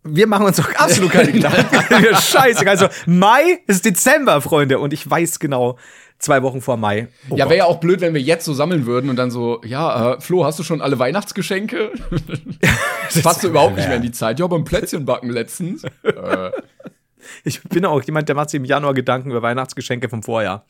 Wir 0.05 0.27
machen 0.27 0.47
uns 0.47 0.59
doch 0.59 0.73
absolut 0.75 1.11
keine 1.11 1.33
Gedanken. 1.33 2.15
Scheiße. 2.15 2.69
Also 2.69 2.89
Mai 3.07 3.61
ist 3.67 3.85
Dezember, 3.85 4.41
Freunde. 4.41 4.79
Und 4.79 4.93
ich 4.93 5.09
weiß 5.09 5.39
genau, 5.39 5.79
zwei 6.19 6.43
Wochen 6.43 6.61
vor 6.61 6.77
Mai. 6.77 7.09
Oh 7.31 7.37
ja, 7.37 7.47
wäre 7.47 7.59
ja 7.59 7.65
auch 7.65 7.81
blöd, 7.81 8.01
wenn 8.01 8.13
wir 8.15 8.21
jetzt 8.21 8.45
so 8.45 8.53
sammeln 8.53 8.87
würden 8.87 9.09
und 9.11 9.17
dann 9.17 9.31
so, 9.31 9.61
ja, 9.65 10.13
äh, 10.13 10.21
Flo, 10.21 10.45
hast 10.45 10.59
du 10.59 10.63
schon 10.63 10.83
alle 10.83 10.99
Weihnachtsgeschenke? 10.99 11.91
das 13.13 13.23
passt 13.23 13.41
so 13.41 13.49
überhaupt 13.49 13.77
nicht 13.77 13.89
mehr 13.89 13.97
in 13.97 14.03
die 14.03 14.13
Zeit. 14.13 14.39
Ja, 14.39 14.47
beim 14.47 14.65
Plätzchen 14.65 15.05
backen 15.05 15.31
letztens. 15.31 15.85
äh, 16.03 16.51
Ich 17.45 17.63
bin 17.63 17.87
auch 17.87 18.03
jemand, 18.03 18.29
der 18.29 18.37
macht 18.37 18.51
sich 18.51 18.59
im 18.59 18.65
Januar 18.65 18.95
Gedanken 18.95 19.31
über 19.31 19.43
Weihnachtsgeschenke 19.43 20.09
vom 20.09 20.23
Vorjahr. 20.23 20.67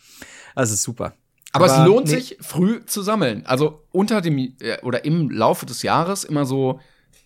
Das 0.54 0.70
ist 0.70 0.82
super. 0.82 1.14
Aber, 1.52 1.66
es 1.66 1.76
lohnt 1.86 2.06
nee. 2.06 2.16
sich, 2.16 2.36
früh 2.40 2.84
zu 2.84 3.02
sammeln. 3.02 3.46
Also 3.46 3.84
unter 3.92 4.20
dem 4.20 4.38
äh, 4.38 4.80
oder 4.82 5.04
im 5.04 5.30
Laufe 5.30 5.66
des 5.66 5.82
Jahres 5.82 6.24
immer 6.24 6.44
so 6.46 6.80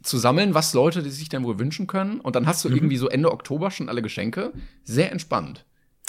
zu 0.09 0.19
sammeln, 0.19 0.55
was 0.55 0.73
Leute 0.75 1.03
die 1.03 1.11
sich 1.11 1.29
dann 1.29 1.45
wohl 1.45 1.59
wünschen 1.59 1.87
können. 1.87 2.21
Und 2.21 2.35
dann 2.37 2.47
hast 2.47 2.65
Mhm. 2.65 2.71
du 2.71 2.77
irgendwie 2.77 2.97
so 2.97 3.09
Ende 3.09 3.31
Oktober 3.33 3.71
schon 3.71 3.88
alle 3.88 4.03
Geschenke. 4.03 4.53
Sehr 4.85 5.12
entspannt. 5.12 5.65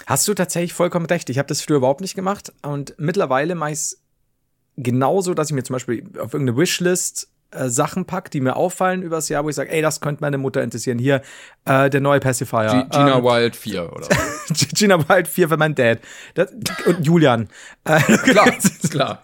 Hast 0.06 0.28
du 0.28 0.34
tatsächlich 0.34 0.74
vollkommen 0.74 1.06
recht. 1.06 1.30
Ich 1.30 1.38
habe 1.38 1.48
das 1.48 1.62
früher 1.62 1.78
überhaupt 1.78 2.02
nicht 2.02 2.16
gemacht. 2.16 2.54
Und 2.62 2.96
mittlerweile 2.98 3.54
mache 3.56 3.72
ich 3.72 3.80
es 3.80 4.02
genauso, 4.78 5.34
dass 5.34 5.50
ich 5.50 5.54
mir 5.56 5.64
zum 5.64 5.74
Beispiel 5.76 6.04
auf 6.20 6.34
irgendeine 6.34 6.58
Wishlist 6.58 7.30
äh, 7.52 7.68
Sachen 7.68 8.06
pack, 8.06 8.30
die 8.32 8.42
mir 8.42 8.56
auffallen 8.56 9.02
übers 9.02 9.28
Jahr, 9.28 9.44
wo 9.44 9.50
ich 9.50 9.56
sage, 9.56 9.72
ey, 9.72 9.82
das 9.82 10.02
könnte 10.02 10.22
meine 10.22 10.38
Mutter 10.38 10.62
interessieren. 10.64 11.00
Hier, 11.00 11.22
äh, 11.66 11.90
der 11.90 12.00
neue 12.00 12.20
Pacifier. 12.20 12.88
G 12.90 12.98
Gina 12.98 13.18
ähm, 13.18 13.24
Wild 13.24 13.56
4 13.56 13.92
oder. 13.92 14.08
Gina 14.74 15.10
Wild 15.10 15.28
4 15.28 15.50
für 15.50 15.58
meinen 15.58 15.76
Dad. 15.76 16.00
Das, 16.36 16.52
und 16.86 17.06
Julian. 17.06 17.50
Äh, 17.86 18.00
klar, 18.18 18.52
klar. 18.90 19.24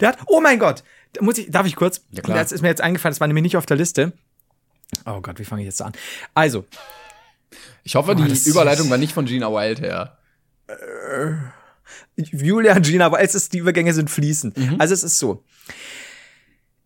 Der 0.00 0.10
hat, 0.10 0.18
oh 0.26 0.40
mein 0.40 0.58
Gott, 0.58 0.84
muss 1.20 1.38
ich, 1.38 1.50
darf 1.50 1.66
ich 1.66 1.76
kurz? 1.76 2.02
Ja, 2.10 2.22
klar. 2.22 2.38
Das 2.38 2.52
ist 2.52 2.62
mir 2.62 2.68
jetzt 2.68 2.80
eingefallen, 2.80 3.12
das 3.12 3.20
war 3.20 3.26
nämlich 3.26 3.42
nicht 3.42 3.56
auf 3.56 3.66
der 3.66 3.76
Liste. 3.76 4.12
Oh 5.06 5.20
Gott, 5.20 5.38
wie 5.38 5.44
fange 5.44 5.62
ich 5.62 5.66
jetzt 5.66 5.82
an? 5.82 5.92
Also, 6.34 6.64
Ich 7.82 7.94
hoffe, 7.94 8.12
Oh, 8.12 8.14
die 8.14 8.48
Überleitung 8.48 8.88
war 8.90 8.98
nicht 8.98 9.12
von 9.12 9.24
Gina 9.26 9.48
Wild 9.50 9.80
her. 9.80 10.18
Julian, 12.16 12.82
Gina, 12.82 13.06
aber 13.06 13.20
es 13.20 13.34
ist, 13.34 13.52
die 13.52 13.58
Übergänge 13.58 13.92
sind 13.94 14.10
fließend. 14.10 14.56
Also 14.78 14.94
es 14.94 15.02
ist 15.02 15.18
so. 15.18 15.44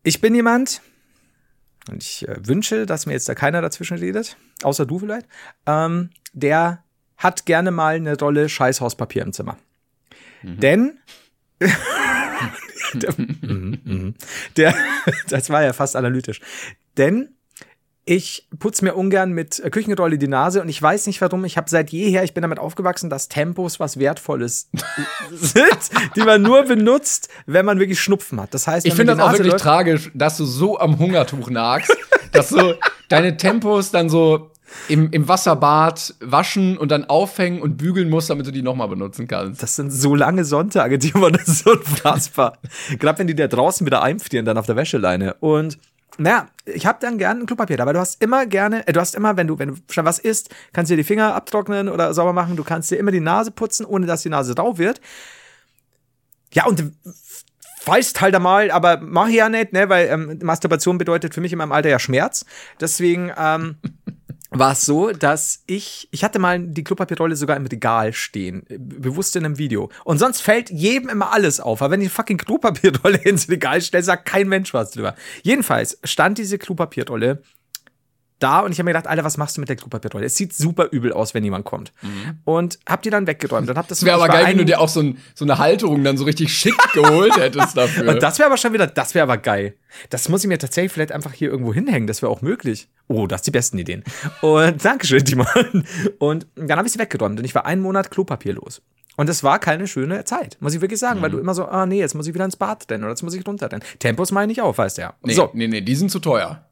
Ich 0.02 0.20
bin 0.20 0.34
jemand, 0.34 0.80
und 1.90 2.02
ich 2.02 2.26
äh, 2.28 2.36
wünsche, 2.46 2.86
dass 2.86 3.06
mir 3.06 3.12
jetzt 3.12 3.28
da 3.28 3.34
keiner 3.34 3.60
dazwischen 3.60 3.98
redet, 3.98 4.36
außer 4.62 4.86
du 4.86 4.98
vielleicht, 5.00 5.26
ähm, 5.66 6.10
der 6.32 6.84
hat 7.16 7.46
gerne 7.46 7.70
mal 7.70 7.96
eine 7.96 8.16
Rolle 8.18 8.48
Scheißhauspapier 8.48 9.22
im 9.22 9.32
Zimmer. 9.32 9.56
Denn 10.42 10.98
der, 12.94 13.14
Mhm, 13.16 13.78
mhm. 13.84 14.14
der, 14.56 14.74
das 15.28 15.50
war 15.50 15.62
ja 15.62 15.72
fast 15.72 15.96
analytisch. 15.96 16.40
Denn 16.96 17.30
ich 18.08 18.46
putze 18.60 18.84
mir 18.84 18.94
ungern 18.94 19.32
mit 19.32 19.60
Küchenrolle 19.72 20.16
die 20.16 20.28
Nase 20.28 20.62
und 20.62 20.68
ich 20.68 20.80
weiß 20.80 21.08
nicht 21.08 21.20
warum. 21.20 21.44
Ich 21.44 21.56
habe 21.56 21.68
seit 21.68 21.90
jeher, 21.90 22.22
ich 22.22 22.34
bin 22.34 22.42
damit 22.42 22.60
aufgewachsen, 22.60 23.10
dass 23.10 23.26
Tempos 23.28 23.80
was 23.80 23.98
Wertvolles 23.98 24.70
sind, 25.32 25.66
die 26.14 26.20
man 26.22 26.40
nur 26.40 26.62
benutzt, 26.64 27.28
wenn 27.46 27.66
man 27.66 27.80
wirklich 27.80 28.00
Schnupfen 28.00 28.40
hat. 28.40 28.54
Das 28.54 28.68
heißt, 28.68 28.86
Ich 28.86 28.94
finde 28.94 29.16
das 29.16 29.24
auch 29.24 29.32
wirklich 29.32 29.52
läuft- 29.52 29.64
tragisch, 29.64 30.10
dass 30.14 30.36
du 30.36 30.44
so 30.44 30.78
am 30.78 30.98
Hungertuch 31.00 31.50
nagst, 31.50 31.96
dass 32.30 32.48
so 32.50 32.74
deine 33.08 33.36
Tempos 33.36 33.90
dann 33.90 34.08
so 34.08 34.52
im, 34.88 35.10
im 35.10 35.28
Wasserbad 35.28 36.14
waschen 36.20 36.76
und 36.78 36.90
dann 36.90 37.04
aufhängen 37.04 37.60
und 37.60 37.76
bügeln 37.76 38.08
musst, 38.08 38.30
damit 38.30 38.46
du 38.46 38.50
die 38.50 38.62
nochmal 38.62 38.88
benutzen 38.88 39.28
kannst. 39.28 39.62
Das 39.62 39.76
sind 39.76 39.90
so 39.90 40.14
lange 40.14 40.44
Sonntage, 40.44 40.98
die 40.98 41.12
man 41.12 41.32
das 41.32 41.48
ist 41.48 41.64
so 41.64 41.72
unfassbar. 41.72 42.58
Gerade 42.98 43.18
wenn 43.18 43.26
die 43.26 43.34
da 43.34 43.46
draußen 43.46 43.86
wieder 43.86 44.02
einfrieren, 44.02 44.44
dann 44.44 44.58
auf 44.58 44.66
der 44.66 44.76
Wäscheleine. 44.76 45.34
Und 45.40 45.78
naja, 46.18 46.46
ich 46.64 46.86
habe 46.86 46.98
dann 47.00 47.18
gerne 47.18 47.40
ein 47.40 47.46
Klopapier 47.46 47.76
dabei. 47.76 47.92
Du 47.92 47.98
hast 47.98 48.22
immer 48.22 48.46
gerne, 48.46 48.86
äh, 48.86 48.92
du 48.92 49.00
hast 49.00 49.14
immer, 49.14 49.36
wenn 49.36 49.46
du, 49.46 49.58
wenn 49.58 49.68
du 49.68 49.74
schon 49.90 50.04
was 50.04 50.18
isst, 50.18 50.54
kannst 50.72 50.90
du 50.90 50.94
dir 50.94 51.02
die 51.02 51.06
Finger 51.06 51.34
abtrocknen 51.34 51.88
oder 51.88 52.14
sauber 52.14 52.32
machen. 52.32 52.56
Du 52.56 52.64
kannst 52.64 52.90
dir 52.90 52.96
immer 52.96 53.10
die 53.10 53.20
Nase 53.20 53.50
putzen, 53.50 53.84
ohne 53.84 54.06
dass 54.06 54.22
die 54.22 54.30
Nase 54.30 54.54
rau 54.56 54.78
wird. 54.78 55.00
Ja, 56.52 56.64
und 56.66 56.92
weißt 57.84 58.20
halt 58.20 58.34
einmal, 58.34 58.70
aber 58.70 58.98
mach 59.00 59.28
ich 59.28 59.36
ja 59.36 59.48
nicht, 59.48 59.72
ne, 59.72 59.88
weil 59.88 60.08
ähm, 60.08 60.38
Masturbation 60.42 60.98
bedeutet 60.98 61.34
für 61.34 61.40
mich 61.40 61.52
in 61.52 61.58
meinem 61.58 61.72
Alter 61.72 61.88
ja 61.88 61.98
Schmerz. 61.98 62.44
Deswegen 62.80 63.32
ähm, 63.36 63.76
war 64.50 64.72
es 64.72 64.84
so, 64.84 65.10
dass 65.10 65.62
ich, 65.66 66.08
ich 66.10 66.24
hatte 66.24 66.38
mal 66.38 66.60
die 66.60 66.84
Klopapierrolle 66.84 67.36
sogar 67.36 67.56
im 67.56 67.66
Regal 67.66 68.12
stehen, 68.12 68.64
äh, 68.68 68.78
bewusst 68.78 69.36
in 69.36 69.44
einem 69.44 69.58
Video. 69.58 69.90
Und 70.04 70.18
sonst 70.18 70.40
fällt 70.40 70.70
jedem 70.70 71.08
immer 71.08 71.32
alles 71.32 71.60
auf. 71.60 71.82
Aber 71.82 71.92
wenn 71.92 72.00
ich 72.00 72.08
die 72.08 72.14
fucking 72.14 72.38
Klopapierrolle 72.38 73.18
ins 73.24 73.48
Regal 73.48 73.80
stelle, 73.80 74.02
sagt 74.02 74.26
kein 74.26 74.48
Mensch 74.48 74.72
was 74.74 74.92
drüber. 74.92 75.14
Jedenfalls 75.42 75.98
stand 76.04 76.38
diese 76.38 76.58
Klopapierrolle 76.58 77.42
da 78.38 78.60
und 78.60 78.72
ich 78.72 78.78
habe 78.78 78.84
mir 78.84 78.92
gedacht, 78.92 79.06
Alter, 79.06 79.24
was 79.24 79.36
machst 79.38 79.56
du 79.56 79.60
mit 79.60 79.68
der 79.68 79.76
Klopapierrolle? 79.76 80.26
Es 80.26 80.36
sieht 80.36 80.52
super 80.52 80.88
übel 80.90 81.12
aus, 81.12 81.32
wenn 81.34 81.42
jemand 81.44 81.64
kommt. 81.64 81.92
Und 82.44 82.78
hab 82.86 83.02
die 83.02 83.10
dann 83.10 83.26
weggeräumt 83.26 83.68
und 83.70 83.78
hab 83.78 83.88
das 83.88 83.98
Es 83.98 84.04
wäre 84.04 84.16
aber 84.16 84.28
geil, 84.28 84.46
wenn 84.48 84.58
du 84.58 84.64
dir 84.64 84.80
auch 84.80 84.88
so, 84.88 85.00
ein, 85.00 85.18
so 85.34 85.44
eine 85.44 85.58
Halterung 85.58 86.04
dann 86.04 86.16
so 86.16 86.24
richtig 86.24 86.52
schick 86.52 86.76
geholt 86.92 87.36
hättest 87.38 87.76
dafür. 87.76 88.08
Und 88.10 88.22
das 88.22 88.38
wäre 88.38 88.46
aber 88.48 88.56
schon 88.58 88.72
wieder, 88.72 88.86
das 88.86 89.14
wäre 89.14 89.22
aber 89.22 89.38
geil. 89.38 89.74
Das 90.10 90.28
muss 90.28 90.42
ich 90.44 90.48
mir 90.48 90.58
tatsächlich 90.58 90.92
vielleicht 90.92 91.12
einfach 91.12 91.32
hier 91.32 91.50
irgendwo 91.50 91.72
hinhängen, 91.72 92.06
das 92.06 92.20
wäre 92.22 92.30
auch 92.30 92.42
möglich. 92.42 92.88
Oh, 93.08 93.26
das 93.26 93.40
sind 93.40 93.54
die 93.54 93.58
besten 93.58 93.78
Ideen. 93.78 94.04
Und 94.42 94.82
Dankeschön, 94.84 95.24
Timon. 95.24 95.46
Und 96.18 96.46
dann 96.56 96.76
habe 96.76 96.86
ich 96.86 96.92
sie 96.92 96.98
weggeräumt 96.98 97.38
und 97.38 97.44
ich 97.44 97.54
war 97.54 97.64
einen 97.66 97.80
Monat 97.82 98.10
Klopapier 98.10 98.54
los. 98.54 98.82
Und 99.18 99.30
es 99.30 99.42
war 99.42 99.58
keine 99.58 99.86
schöne 99.86 100.24
Zeit, 100.24 100.58
muss 100.60 100.74
ich 100.74 100.82
wirklich 100.82 101.00
sagen, 101.00 101.20
Mhm. 101.20 101.22
weil 101.22 101.30
du 101.30 101.38
immer 101.38 101.54
so, 101.54 101.64
ah 101.64 101.86
nee, 101.86 102.00
jetzt 102.00 102.14
muss 102.14 102.26
ich 102.26 102.34
wieder 102.34 102.44
ins 102.44 102.56
Bad 102.56 102.84
rennen 102.90 103.04
oder 103.04 103.12
jetzt 103.12 103.22
muss 103.22 103.32
ich 103.32 103.46
runterrennen. 103.46 103.82
Tempos 103.98 104.30
meine 104.30 104.52
ich 104.52 104.60
auch, 104.60 104.76
weißt 104.76 104.98
du 104.98 105.02
ja. 105.02 105.14
nee, 105.22 105.32
So, 105.32 105.48
nee, 105.54 105.68
nee, 105.68 105.80
die 105.80 105.94
sind 105.94 106.10
zu 106.10 106.18
teuer. 106.18 106.65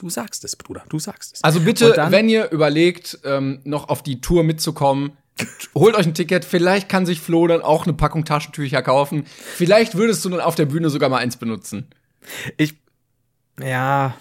Du 0.00 0.10
sagst 0.10 0.44
es, 0.44 0.56
Bruder, 0.56 0.84
du 0.88 0.98
sagst 0.98 1.36
es. 1.36 1.44
Also 1.44 1.60
bitte, 1.60 1.94
wenn 2.08 2.28
ihr 2.28 2.50
überlegt, 2.50 3.18
ähm, 3.24 3.60
noch 3.64 3.88
auf 3.88 4.02
die 4.02 4.20
Tour 4.20 4.44
mitzukommen, 4.44 5.12
holt 5.74 5.94
euch 5.94 6.06
ein 6.06 6.14
Ticket. 6.14 6.44
Vielleicht 6.44 6.88
kann 6.88 7.06
sich 7.06 7.20
Flo 7.20 7.46
dann 7.46 7.62
auch 7.62 7.84
eine 7.84 7.94
Packung 7.94 8.24
Taschentücher 8.24 8.82
kaufen. 8.82 9.24
Vielleicht 9.26 9.94
würdest 9.94 10.24
du 10.24 10.30
dann 10.30 10.40
auf 10.40 10.54
der 10.54 10.66
Bühne 10.66 10.90
sogar 10.90 11.08
mal 11.08 11.18
eins 11.18 11.36
benutzen. 11.36 11.88
Ich, 12.56 12.74
ja, 13.62 14.14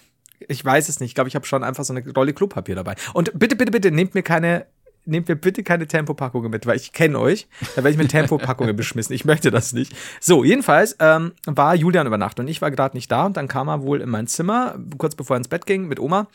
ich 0.47 0.63
weiß 0.63 0.89
es 0.89 0.99
nicht. 0.99 1.11
Ich 1.11 1.15
glaube, 1.15 1.27
ich 1.27 1.35
habe 1.35 1.45
schon 1.45 1.63
einfach 1.63 1.83
so 1.83 1.93
eine 1.93 2.09
Rolle 2.13 2.33
Klopapier 2.33 2.75
dabei. 2.75 2.95
Und 3.13 3.37
bitte, 3.37 3.55
bitte, 3.55 3.71
bitte, 3.71 3.91
nehmt 3.91 4.15
mir 4.15 4.23
keine, 4.23 4.65
nehmt 5.05 5.27
mir 5.27 5.35
bitte 5.35 5.63
keine 5.63 5.87
Tempopackungen 5.87 6.51
mit, 6.51 6.65
weil 6.65 6.75
ich 6.75 6.93
kenne 6.93 7.19
euch. 7.19 7.47
Da 7.75 7.77
werde 7.77 7.91
ich 7.91 7.97
mit 7.97 8.11
Tempopackungen 8.11 8.75
beschmissen. 8.77 9.13
Ich 9.13 9.25
möchte 9.25 9.51
das 9.51 9.73
nicht. 9.73 9.93
So, 10.19 10.43
jedenfalls 10.43 10.95
ähm, 10.99 11.33
war 11.45 11.75
Julian 11.75 12.07
über 12.07 12.17
Nacht 12.17 12.39
und 12.39 12.47
ich 12.47 12.61
war 12.61 12.71
gerade 12.71 12.95
nicht 12.95 13.11
da. 13.11 13.25
Und 13.25 13.37
dann 13.37 13.47
kam 13.47 13.67
er 13.67 13.81
wohl 13.81 14.01
in 14.01 14.09
mein 14.09 14.27
Zimmer, 14.27 14.77
kurz 14.97 15.15
bevor 15.15 15.35
er 15.35 15.39
ins 15.39 15.47
Bett 15.47 15.65
ging, 15.65 15.87
mit 15.87 15.99
Oma. 15.99 16.27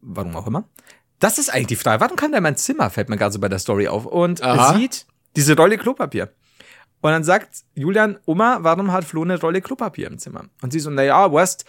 Warum 0.00 0.36
auch 0.36 0.46
immer. 0.46 0.64
Das 1.18 1.38
ist 1.38 1.48
eigentlich 1.52 1.68
die 1.68 1.76
Frage. 1.76 2.00
Warum 2.00 2.16
kam 2.16 2.32
der 2.32 2.38
in 2.38 2.42
mein 2.44 2.56
Zimmer? 2.56 2.90
Fällt 2.90 3.08
mir 3.08 3.16
gerade 3.16 3.32
so 3.32 3.40
bei 3.40 3.48
der 3.48 3.58
Story 3.58 3.88
auf. 3.88 4.04
Und 4.04 4.42
Aha. 4.42 4.72
er 4.72 4.78
sieht 4.78 5.06
diese 5.36 5.56
Rolle 5.56 5.78
Klopapier. 5.78 6.30
Und 7.00 7.10
dann 7.10 7.24
sagt 7.24 7.64
Julian, 7.74 8.18
Oma, 8.24 8.58
warum 8.60 8.92
hat 8.92 9.04
Flo 9.04 9.22
eine 9.22 9.38
Rolle 9.40 9.60
Klopapier 9.60 10.06
im 10.06 10.18
Zimmer? 10.18 10.44
Und 10.62 10.72
sie 10.72 10.80
so, 10.80 10.90
naja, 10.90 11.30
Wurst. 11.30 11.64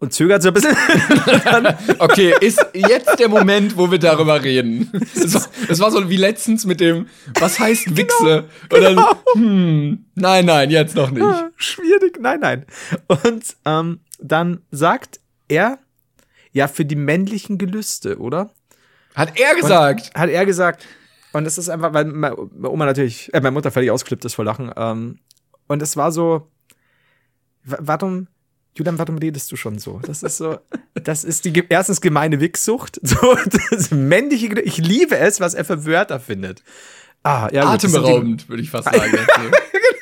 Und 0.00 0.12
zögert 0.14 0.42
so 0.42 0.48
ein 0.48 0.54
bisschen. 0.54 0.74
Okay, 1.98 2.34
ist 2.40 2.64
jetzt 2.74 3.18
der 3.18 3.28
Moment, 3.28 3.76
wo 3.76 3.90
wir 3.90 3.98
darüber 3.98 4.42
reden. 4.42 4.90
Es 5.14 5.34
war, 5.34 5.46
es 5.68 5.78
war 5.80 5.90
so 5.90 6.08
wie 6.08 6.16
letztens 6.16 6.64
mit 6.64 6.80
dem, 6.80 7.06
was 7.38 7.58
heißt 7.60 7.96
Wichse? 7.96 8.48
Und 8.72 8.80
dann, 8.82 9.04
hm, 9.34 10.04
nein, 10.14 10.46
nein, 10.46 10.70
jetzt 10.70 10.94
noch 10.96 11.10
nicht. 11.10 11.26
Schwierig, 11.56 12.18
nein, 12.20 12.40
nein. 12.40 12.66
Und 13.06 13.44
ähm, 13.66 14.00
dann 14.18 14.62
sagt 14.70 15.20
er, 15.48 15.78
ja, 16.52 16.66
für 16.66 16.84
die 16.86 16.96
männlichen 16.96 17.58
Gelüste, 17.58 18.18
oder? 18.18 18.50
Hat 19.14 19.38
er 19.38 19.54
gesagt. 19.54 20.12
Hat 20.14 20.30
er 20.30 20.46
gesagt. 20.46 20.84
Und 21.32 21.46
es 21.46 21.58
ist 21.58 21.68
einfach, 21.68 21.92
weil 21.92 22.06
meine 22.06 22.36
Oma 22.68 22.86
natürlich, 22.86 23.32
äh, 23.34 23.40
meine 23.40 23.52
Mutter 23.52 23.70
völlig 23.70 23.90
ausklippt 23.90 24.24
ist 24.24 24.34
vor 24.34 24.44
Lachen. 24.46 24.72
Ähm, 24.76 25.18
und 25.68 25.82
es 25.82 25.96
war 25.96 26.10
so, 26.10 26.48
wa- 27.64 27.78
warum, 27.80 28.26
Julian, 28.76 28.98
warum 28.98 29.18
redest 29.18 29.50
du 29.50 29.56
schon 29.56 29.78
so? 29.78 30.00
Das 30.04 30.22
ist 30.22 30.36
so, 30.36 30.58
das 30.94 31.24
ist 31.24 31.44
die 31.44 31.64
erstens 31.68 32.00
gemeine 32.00 32.40
Wichsucht. 32.40 33.00
So, 33.10 33.36
das 33.70 33.90
männliche, 33.90 34.60
ich 34.60 34.78
liebe 34.78 35.16
es, 35.18 35.40
was 35.40 35.54
er 35.54 35.64
für 35.64 35.84
Wörter 35.84 36.20
findet. 36.20 36.62
Ah, 37.22 37.48
ja, 37.52 37.68
Atemberaubend, 37.68 38.48
würde 38.48 38.62
ich 38.62 38.70
fast 38.70 38.84
sagen. 38.84 39.18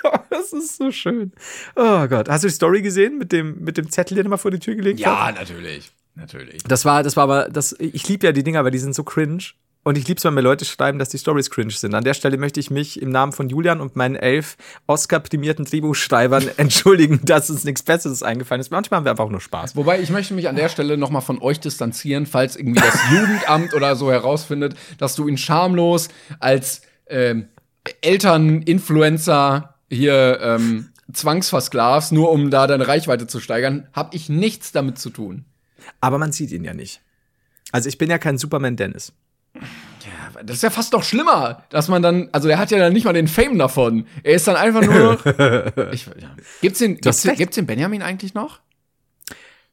Genau, 0.01 0.25
das 0.31 0.53
ist 0.53 0.77
so 0.77 0.93
schön. 0.93 1.33
Oh 1.75 2.07
Gott. 2.07 2.29
Hast 2.29 2.45
du 2.45 2.49
die 2.49 2.55
Story 2.55 2.83
gesehen 2.83 3.19
mit 3.19 3.33
dem, 3.33 3.63
mit 3.65 3.77
dem 3.77 3.91
Zettel, 3.91 4.15
den 4.17 4.27
er 4.27 4.31
mal 4.31 4.37
vor 4.37 4.51
die 4.51 4.61
Tür 4.61 4.77
gelegt 4.77 5.05
hat? 5.05 5.35
ja, 5.35 5.41
natürlich. 5.41 5.91
Natürlich. 6.15 6.63
Das 6.65 6.85
war, 6.85 7.03
das 7.03 7.17
war 7.17 7.25
aber, 7.25 7.49
das, 7.49 7.75
ich 7.79 8.07
liebe 8.09 8.27
ja 8.27 8.33
die 8.33 8.43
Dinger, 8.43 8.65
weil 8.65 8.71
die 8.71 8.79
sind 8.79 8.95
so 8.95 9.05
cringe. 9.05 9.43
Und 9.85 9.97
ich 9.97 10.07
liebe 10.07 10.19
es, 10.19 10.25
wenn 10.25 10.35
mir 10.35 10.43
Leute 10.43 10.65
schreiben, 10.65 10.99
dass 10.99 11.09
die 11.09 11.19
Stories 11.19 11.51
cringe 11.51 11.71
sind. 11.71 11.95
An 11.95 12.05
der 12.05 12.15
Stelle 12.15 12.37
möchte 12.37 12.61
ich 12.61 12.71
mich 12.71 13.01
im 13.01 13.11
Namen 13.11 13.33
von 13.33 13.49
Julian 13.49 13.81
und 13.81 13.97
meinen 13.97 14.17
elf 14.17 14.57
Oscar-prämierten 14.87 15.65
Drehbuchschreibern 15.65 16.51
entschuldigen, 16.57 17.21
dass 17.25 17.49
uns 17.49 17.65
nichts 17.65 17.83
Besseres 17.83 18.23
eingefallen 18.23 18.61
ist. 18.61 18.71
Manchmal 18.71 18.99
haben 18.99 19.05
wir 19.05 19.13
einfach 19.13 19.25
auch 19.25 19.31
nur 19.31 19.41
Spaß. 19.41 19.77
Wobei 19.77 20.01
ich 20.01 20.11
möchte 20.11 20.35
mich 20.35 20.49
an 20.49 20.57
der 20.57 20.69
Stelle 20.69 20.99
noch 20.99 21.11
mal 21.11 21.21
von 21.21 21.41
euch 21.41 21.61
distanzieren, 21.61 22.27
falls 22.27 22.57
irgendwie 22.57 22.81
das 22.81 22.99
Jugendamt 23.11 23.73
oder 23.73 23.97
so 23.97 24.11
herausfindet, 24.11 24.77
dass 24.99 25.15
du 25.15 25.27
ihn 25.27 25.39
schamlos 25.39 26.09
als 26.39 26.83
ähm, 27.07 27.49
Elterninfluencer 28.03 29.75
hier 29.89 30.39
ähm, 30.43 30.91
zwangsversklavst, 31.13 32.13
nur 32.13 32.31
um 32.31 32.51
da 32.51 32.67
deine 32.67 32.87
Reichweite 32.87 33.27
zu 33.27 33.41
steigern, 33.41 33.89
habe 33.93 34.15
ich 34.15 34.29
nichts 34.29 34.73
damit 34.73 34.99
zu 34.99 35.11
tun. 35.11 35.45
Aber 36.01 36.19
man 36.19 36.33
sieht 36.33 36.51
ihn 36.51 36.65
ja 36.65 36.75
nicht. 36.75 37.01
Also 37.73 37.89
ich 37.89 37.99
bin 37.99 38.11
ja 38.11 38.19
kein 38.19 38.39
Superman 38.39 38.77
Dennis. 38.77 39.13
Ja, 39.55 40.43
das 40.43 40.57
ist 40.57 40.63
ja 40.63 40.71
fast 40.71 40.93
noch 40.93 41.03
schlimmer, 41.03 41.65
dass 41.71 41.89
man 41.89 42.03
dann, 42.03 42.29
also 42.33 42.49
er 42.49 42.59
hat 42.59 42.71
ja 42.71 42.79
dann 42.79 42.93
nicht 42.93 43.05
mal 43.05 43.13
den 43.13 43.29
Fame 43.29 43.59
davon. 43.59 44.07
Er 44.23 44.35
ist 44.35 44.47
dann 44.47 44.57
einfach 44.57 44.83
nur. 44.83 45.15
ich, 45.93 46.07
ja. 46.07 46.35
Gibt's 46.61 46.79
den, 46.79 46.97
gibt's, 46.97 47.23
gibt's 47.37 47.55
den 47.57 47.67
Benjamin 47.67 48.03
eigentlich 48.03 48.35
noch? 48.35 48.61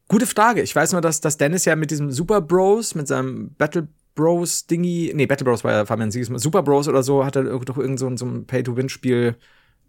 Gute 0.08 0.26
Frage. 0.28 0.62
Ich 0.62 0.76
weiß 0.76 0.92
nur, 0.92 1.02
dass, 1.02 1.22
dass 1.22 1.38
Dennis 1.38 1.66
ja 1.66 1.76
mit 1.76 1.92
diesem 1.92 2.12
Super 2.12 2.42
Bros, 2.42 2.96
mit 2.96 3.08
seinem 3.08 3.54
Battle 3.56 3.88
Bros 4.16 4.66
Dingy, 4.68 5.12
nee, 5.16 5.26
Battle 5.26 5.46
Bros 5.46 5.64
war 5.64 5.72
ja 5.74 5.86
Fabian 5.86 6.12
Sieges, 6.12 6.30
Super 6.42 6.64
Bros 6.64 6.88
oder 6.88 7.04
so, 7.04 7.26
hat 7.26 7.36
er 7.36 7.44
doch 7.44 7.78
irgend 7.78 8.00
so, 8.00 8.08
ein- 8.08 8.18
so 8.18 8.26
ein 8.26 8.46
Pay-to-Win-Spiel, 8.46 9.36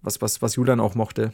was, 0.02 0.21
was, 0.21 0.43
was 0.43 0.57
Julian 0.57 0.81
auch 0.81 0.95
mochte, 0.95 1.33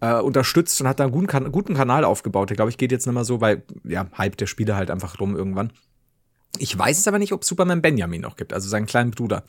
äh, 0.00 0.14
unterstützt 0.20 0.80
und 0.80 0.88
hat 0.88 0.98
da 0.98 1.04
einen 1.04 1.12
guten, 1.12 1.52
guten 1.52 1.74
Kanal 1.74 2.04
aufgebaut. 2.04 2.50
Der, 2.50 2.56
glaube 2.56 2.70
ich, 2.70 2.78
geht 2.78 2.90
jetzt 2.90 3.06
nicht 3.06 3.14
mehr 3.14 3.24
so, 3.24 3.40
weil, 3.40 3.62
ja, 3.84 4.06
Hype 4.18 4.36
der 4.36 4.46
Spiele 4.46 4.76
halt 4.76 4.90
einfach 4.90 5.20
rum 5.20 5.36
irgendwann. 5.36 5.72
Ich 6.58 6.76
weiß 6.76 6.98
es 6.98 7.08
aber 7.08 7.18
nicht, 7.18 7.32
ob 7.32 7.44
Superman 7.44 7.82
Benjamin 7.82 8.20
noch 8.20 8.36
gibt, 8.36 8.52
also 8.52 8.68
seinen 8.68 8.86
kleinen 8.86 9.12
Bruder. 9.12 9.44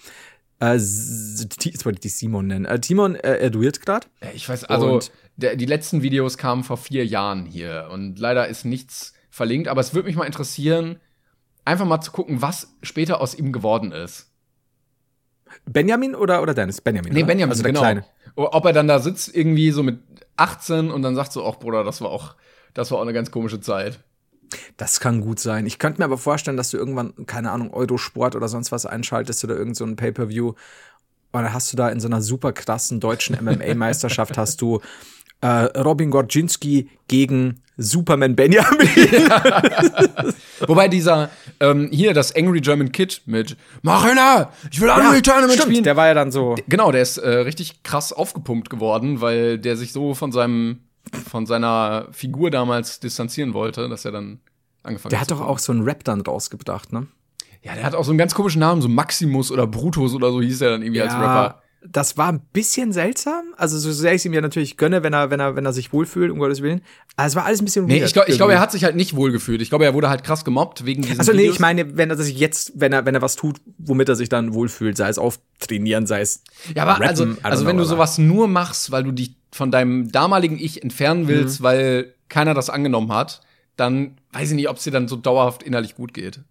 Äh, 0.62 0.74
jetzt 0.74 1.86
wollte 1.86 1.98
ich 1.98 2.02
die 2.02 2.10
Simon 2.10 2.48
nennen. 2.48 2.66
Äh, 2.66 2.80
Timon, 2.80 3.16
äh, 3.16 3.38
er 3.38 3.50
duiert 3.50 3.82
gerade. 3.82 4.08
Ich 4.36 4.48
weiß, 4.48 4.66
also 4.66 5.00
der, 5.36 5.56
die 5.56 5.66
letzten 5.66 6.04
Videos 6.04 6.38
kamen 6.38 6.64
vor 6.64 6.78
vier 6.78 7.06
Jahren 7.06 7.46
hier 7.46 7.90
und 7.92 8.20
leider 8.20 8.48
ist 8.48 8.64
nichts 8.64 9.14
verlinkt, 9.32 9.68
aber 9.68 9.82
es 9.82 9.94
würde 9.94 10.08
mich 10.08 10.16
mal 10.16 10.26
interessieren, 10.26 11.00
einfach 11.66 11.86
mal 11.86 12.02
zu 12.02 12.12
gucken, 12.12 12.42
was 12.42 12.76
später 12.84 13.22
aus 13.22 13.34
ihm 13.34 13.52
geworden 13.52 13.92
ist. 13.92 14.28
Benjamin 15.66 16.16
oder, 16.16 16.42
oder 16.42 16.54
Dennis? 16.54 16.80
Benjamin. 16.82 17.12
Nee, 17.12 17.20
oder? 17.20 17.28
Benjamin, 17.28 17.52
also 17.52 17.64
der 17.64 17.72
genau. 17.72 17.82
Kleine. 17.82 18.06
Ob 18.36 18.66
er 18.66 18.74
dann 18.74 18.88
da 18.88 19.00
sitzt, 19.00 19.36
irgendwie 19.36 19.72
so 19.72 19.84
mit 19.84 20.00
18 20.38 20.92
und 20.92 21.02
dann 21.02 21.16
sagt 21.16 21.34
so, 21.34 21.46
ach 21.46 21.58
Bruder, 21.58 21.84
das 21.84 22.02
war 22.02 22.10
auch, 22.10 22.36
das 22.74 22.92
war 22.92 23.00
auch 23.00 23.04
eine 23.04 23.14
ganz 23.14 23.32
komische 23.32 23.60
Zeit. 23.60 24.00
Das 24.78 25.00
kann 25.00 25.22
gut 25.22 25.40
sein. 25.40 25.66
Ich 25.66 25.80
könnte 25.80 26.02
mir 26.02 26.06
aber 26.06 26.18
vorstellen, 26.18 26.58
dass 26.58 26.70
du 26.70 26.78
irgendwann, 26.78 27.14
keine 27.26 27.52
Ahnung, 27.52 27.74
Eurosport 27.74 28.36
oder 28.36 28.48
sonst 28.48 28.72
was 28.72 28.86
einschaltest 28.86 29.44
oder 29.44 29.56
irgend 29.56 29.76
so 29.76 29.86
ein 29.86 29.96
Pay-Per-View. 29.96 30.50
Und 30.50 31.44
dann 31.44 31.54
hast 31.54 31.72
du 31.72 31.78
da 31.78 31.90
in 31.90 32.00
so 32.00 32.08
einer 32.08 32.22
super 32.22 32.52
krassen 32.52 33.00
deutschen 33.00 33.38
MMA-Meisterschaft 33.44 34.38
hast 34.38 34.62
du 34.62 34.82
äh, 35.42 35.48
Robin 35.80 36.12
Gorczynski 36.12 36.90
gegen 37.08 37.62
Superman 37.78 38.36
Benjamin. 38.36 38.88
Wobei 40.68 40.88
dieser, 40.88 41.30
ähm, 41.60 41.90
hier, 41.92 42.14
das 42.14 42.36
Angry 42.36 42.62
German 42.62 42.92
Kid 42.92 43.22
mit 43.26 43.58
Marina, 43.82 44.52
ich 44.72 44.80
will 44.80 44.90
Unreal 44.90 45.22
Tournament 45.22 45.54
spielen. 45.54 45.72
stimmt, 45.72 45.86
der 45.86 45.96
war 45.96 46.08
ja 46.08 46.14
dann 46.14 46.32
so. 46.32 46.56
Genau, 46.68 46.92
der 46.92 47.02
ist 47.02 47.18
äh, 47.18 47.30
richtig 47.30 47.82
krass 47.84 48.14
aufgepumpt 48.14 48.70
geworden, 48.70 49.22
weil 49.22 49.58
der 49.58 49.78
sich 49.78 49.94
so 49.94 50.14
von 50.14 50.32
seinem 50.32 50.82
von 51.30 51.46
seiner 51.46 52.08
Figur 52.12 52.52
damals 52.52 53.00
distanzieren 53.00 53.54
wollte, 53.54 53.90
dass 53.90 54.06
er 54.06 54.12
dann 54.12 54.40
angefangen 54.84 55.12
Der 55.12 55.20
hat. 55.20 55.30
hat 55.30 55.38
zu 55.38 55.44
doch 55.44 55.48
auch 55.48 55.60
so 55.60 55.72
einen 55.72 55.84
Rap 55.84 56.04
dann 56.04 56.22
rausgebracht, 56.22 56.94
ne? 56.94 57.08
Ja, 57.64 57.76
der 57.76 57.84
hat 57.84 57.94
auch 57.94 58.04
so 58.04 58.12
einen 58.12 58.18
ganz 58.18 58.34
komischen 58.34 58.60
Namen, 58.60 58.82
so 58.82 58.90
Maximus 58.90 59.52
oder 59.52 59.68
Brutus 59.68 60.16
oder 60.16 60.32
so 60.32 60.42
hieß 60.42 60.62
er 60.62 60.72
dann 60.72 60.82
irgendwie 60.82 61.02
als 61.02 61.14
Rapper. 61.14 61.62
Das 61.84 62.16
war 62.16 62.32
ein 62.32 62.42
bisschen 62.54 62.92
seltsam. 62.92 63.56
Also, 63.58 63.78
so 63.80 63.92
sehr 63.92 64.12
ich 64.12 64.18
es 64.18 64.26
ihm 64.26 64.34
ja 64.34 64.42
natürlich 64.42 64.78
gönne, 64.78 65.02
wenn 65.02 65.14
er, 65.14 65.32
wenn 65.32 65.40
er, 65.40 65.56
wenn 65.56 65.66
er 65.66 65.74
sich 65.74 65.92
wohlfühlt, 65.92 66.32
um 66.32 66.38
Gottes 66.38 66.62
Willen. 66.62 66.82
Aber 67.16 67.28
es 67.28 67.36
war 67.36 67.46
alles 67.46 67.60
ein 67.60 67.66
bisschen 67.66 67.86
Nee, 67.86 67.96
weird 67.96 68.06
ich 68.06 68.14
glaube, 68.14 68.30
ich 68.30 68.38
glaub, 68.38 68.52
er 68.52 68.60
hat 68.60 68.72
sich 68.72 68.84
halt 68.84 68.96
nicht 68.96 69.16
wohlgefühlt. 69.16 69.64
Ich 69.64 69.70
glaube, 69.70 69.86
er 69.86 69.96
wurde 69.96 70.08
halt 70.08 70.24
krass 70.24 70.46
gemobbt 70.46 70.86
wegen 70.86 71.02
diesen 71.02 71.18
Also 71.20 71.32
nee, 71.32 71.40
Videos. 71.40 71.56
ich 71.56 71.60
meine, 71.60 71.98
wenn 71.98 72.12
er 72.12 72.18
sich 72.18 72.38
jetzt, 72.38 72.74
wenn 72.76 72.94
er, 72.94 73.06
wenn 73.08 73.16
er 73.16 73.24
was 73.24 73.36
tut, 73.36 73.62
womit 73.80 74.10
er 74.10 74.16
sich 74.16 74.30
dann 74.30 74.54
wohlfühlt, 74.54 74.96
sei 74.96 75.10
es 75.10 75.18
auftrainieren, 75.18 76.06
sei 76.06 76.22
es. 76.22 76.44
Ja, 76.76 76.84
aber 76.84 76.94
rappen, 77.04 77.08
also, 77.08 77.28
also 77.42 77.66
wenn 77.66 77.78
du 77.78 77.84
sowas 77.84 78.20
nur 78.20 78.48
machst, 78.48 78.92
weil 78.92 79.04
du 79.04 79.12
dich 79.12 79.41
von 79.52 79.72
deinem 79.72 80.12
damaligen 80.12 80.58
Ich 80.60 80.82
entfernen 80.84 81.28
willst, 81.28 81.60
Mhm. 81.60 81.64
weil 81.64 82.14
keiner 82.30 82.54
das 82.54 82.70
angenommen 82.70 83.12
hat, 83.12 83.42
dann 83.76 84.18
weiß 84.34 84.52
ich 84.52 84.56
nicht, 84.56 84.70
ob 84.70 84.78
es 84.78 84.84
dir 84.84 84.92
dann 84.92 85.08
so 85.08 85.16
dauerhaft 85.16 85.64
innerlich 85.64 85.96
gut 85.96 86.14
geht. 86.14 86.42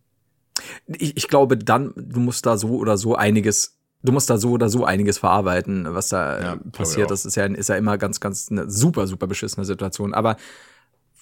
Ich, 0.87 1.17
ich 1.17 1.29
glaube, 1.29 1.57
dann, 1.57 1.93
du 1.97 2.21
musst 2.21 2.45
da 2.47 2.57
so 2.59 2.77
oder 2.77 2.99
so 2.99 3.15
einiges, 3.15 3.79
du 4.03 4.13
musst 4.13 4.29
da 4.29 4.37
so 4.37 4.51
oder 4.51 4.69
so 4.69 4.85
einiges 4.85 5.19
verarbeiten, 5.19 5.87
was 5.89 6.09
da 6.09 6.37
äh, 6.39 6.43
Ja, 6.43 6.57
passiert. 6.73 7.11
Das 7.11 7.25
ist 7.25 7.37
ja, 7.37 7.47
ist 7.47 7.69
ja 7.69 7.77
immer 7.77 7.97
ganz, 7.97 8.21
ganz 8.21 8.49
eine 8.51 8.71
super, 8.71 9.07
super 9.07 9.27
beschissene 9.27 9.65
Situation. 9.65 10.13
Aber 10.13 10.37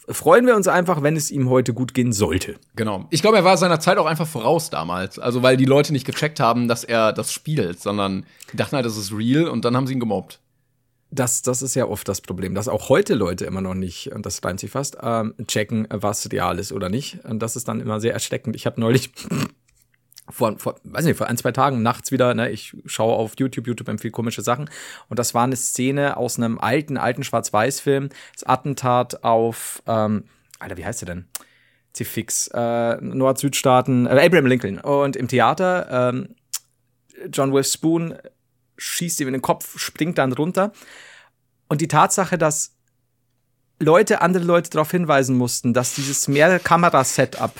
freuen 0.09 0.47
wir 0.47 0.57
uns 0.57 0.67
einfach, 0.67 1.03
wenn 1.03 1.17
es 1.17 1.31
ihm 1.31 1.49
heute 1.51 1.75
gut 1.75 1.95
gehen 1.95 2.13
sollte. 2.13 2.57
Genau. 2.75 3.07
Ich 3.11 3.21
glaube, 3.23 3.37
er 3.37 3.45
war 3.45 3.57
seiner 3.57 3.79
Zeit 3.79 3.99
auch 3.99 4.07
einfach 4.07 4.27
voraus 4.27 4.71
damals. 4.71 5.19
Also, 5.19 5.43
weil 5.43 5.57
die 5.57 5.67
Leute 5.67 5.93
nicht 5.93 6.07
gecheckt 6.07 6.41
haben, 6.41 6.67
dass 6.67 6.83
er 6.83 7.13
das 7.13 7.33
spielt, 7.33 7.81
sondern 7.81 8.25
die 8.53 8.57
dachten 8.57 8.75
halt, 8.77 8.87
das 8.87 8.97
ist 8.97 9.13
real 9.13 9.49
und 9.49 9.65
dann 9.65 9.77
haben 9.77 9.87
sie 9.87 9.93
ihn 9.93 10.01
gemobbt. 10.01 10.41
Das, 11.11 11.41
das 11.41 11.63
ist 11.63 11.75
ja 11.75 11.87
oft 11.87 12.07
das 12.07 12.21
Problem, 12.21 12.55
dass 12.55 12.69
auch 12.69 12.91
heute 12.91 13.15
Leute 13.15 13.47
immer 13.47 13.63
noch 13.63 13.75
nicht, 13.75 14.13
und 14.13 14.27
das 14.27 14.45
reimt 14.45 14.61
sich 14.61 14.71
fast, 14.71 14.99
ähm, 15.01 15.35
checken, 15.47 15.89
was 15.91 16.31
real 16.31 16.59
ist 16.59 16.71
oder 16.71 16.91
nicht. 16.91 17.25
Und 17.25 17.41
das 17.41 17.57
ist 17.57 17.67
dann 17.67 17.81
immer 17.81 17.99
sehr 18.01 18.13
erschreckend. 18.13 18.55
Ich 18.57 18.67
habe 18.67 18.79
neulich 18.79 19.11
vor, 20.29 20.59
vor, 20.59 20.79
weiß 20.85 21.07
nicht, 21.07 21.17
vor 21.17 21.27
ein, 21.27 21.39
zwei 21.39 21.53
Tagen 21.53 21.83
nachts 21.83 22.13
wieder, 22.13 22.35
ne, 22.35 22.51
ich 22.51 22.77
schaue 22.85 23.15
auf 23.15 23.33
YouTube, 23.39 23.67
YouTube 23.67 23.89
empfiehlt 23.89 24.13
komische 24.13 24.43
Sachen. 24.43 24.69
Und 25.09 25.19
das 25.19 25.33
war 25.33 25.45
eine 25.45 25.57
Szene 25.57 26.19
aus 26.19 26.37
einem 26.37 26.59
alten, 26.59 26.99
alten 26.99 27.25
Schwarz-Weiß-Film. 27.25 28.11
Das 28.35 28.45
Attentat 28.45 29.25
auf, 29.25 29.83
ähm, 29.87 30.25
Alter, 30.59 30.77
wie 30.77 30.85
heißt 30.85 31.03
der 31.03 31.15
denn? 31.15 31.29
C-Fix, 31.95 32.49
äh, 32.49 32.97
Nord-Südstaaten, 33.01 34.07
äh, 34.07 34.11
Abraham 34.11 34.47
Lincoln. 34.47 34.79
Und 34.79 35.17
im 35.17 35.27
Theater, 35.27 36.11
ähm, 36.11 36.35
John 37.33 37.53
Witherspoon 37.53 38.15
schießt 38.79 39.21
ihm 39.21 39.29
in 39.29 39.35
den 39.35 39.43
Kopf, 39.43 39.79
springt 39.79 40.17
dann 40.19 40.33
runter. 40.33 40.73
Und 41.69 41.81
die 41.81 41.89
Tatsache, 41.89 42.39
dass 42.39 42.75
Leute, 43.81 44.23
andere 44.23 44.45
Leute 44.45 44.71
darauf 44.71 44.91
hinweisen 44.91 45.37
mussten, 45.37 45.75
dass 45.75 45.95
dieses 45.95 46.27
Mehrkamera-Setup 46.29 47.53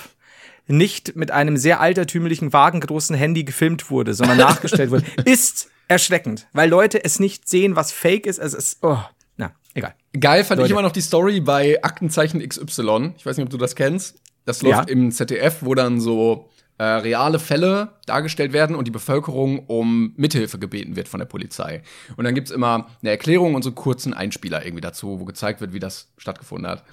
nicht 0.67 1.17
mit 1.17 1.31
einem 1.31 1.57
sehr 1.57 1.81
altertümlichen, 1.81 2.53
wagengroßen 2.53 3.17
Handy 3.17 3.45
gefilmt 3.45 3.91
wurde, 3.91 4.15
sondern 4.15 4.37
nachgestellt 4.39 4.91
wurde, 4.91 5.05
ist 5.25 5.69
erschreckend, 5.89 6.47
weil 6.53 6.69
Leute 6.69 7.03
es 7.05 7.19
nicht 7.21 7.49
sehen, 7.49 7.77
was 7.77 7.93
fake 7.93 8.27
ist. 8.27 8.39
Es 8.39 8.53
ist, 8.55 8.79
oh, 8.83 8.99
na, 9.37 9.53
egal. 9.75 9.95
Geil 10.19 10.45
fand 10.45 10.59
ich 10.59 10.65
Leute. 10.65 10.73
immer 10.73 10.83
noch 10.83 10.93
die 10.93 11.01
Story 11.01 11.41
bei 11.41 11.83
Aktenzeichen 11.83 12.47
XY. 12.47 13.15
Ich 13.17 13.25
weiß 13.25 13.37
nicht, 13.37 13.45
ob 13.45 13.51
du 13.51 13.57
das 13.59 13.75
kennst. 13.77 14.21
Das 14.45 14.63
läuft 14.63 14.89
Ja. 14.89 14.95
im 14.95 15.13
ZDF, 15.13 15.59
wo 15.61 15.75
dann 15.75 16.01
so 16.01 16.49
äh, 16.79 16.85
reale 16.85 17.39
Fälle 17.39 17.89
dargestellt 18.07 18.53
werden 18.53 18.77
und 18.77 18.87
die 18.87 18.93
Bevölkerung 18.93 19.67
um 19.67 20.13
Mithilfe 20.17 20.59
gebeten 20.59 20.97
wird 20.97 21.09
von 21.09 21.19
der 21.19 21.27
Polizei. 21.27 21.83
Und 22.17 22.25
dann 22.25 22.35
gibt's 22.35 22.51
immer 22.51 22.87
eine 23.03 23.11
Erklärung 23.11 23.55
und 23.55 23.63
so 23.63 23.73
kurzen 23.73 24.15
Einspieler 24.15 24.65
irgendwie 24.65 24.81
dazu, 24.81 25.19
wo 25.21 25.25
gezeigt 25.25 25.61
wird, 25.61 25.73
wie 25.73 25.81
das 25.81 26.09
stattgefunden 26.17 26.71
hat. 26.71 26.85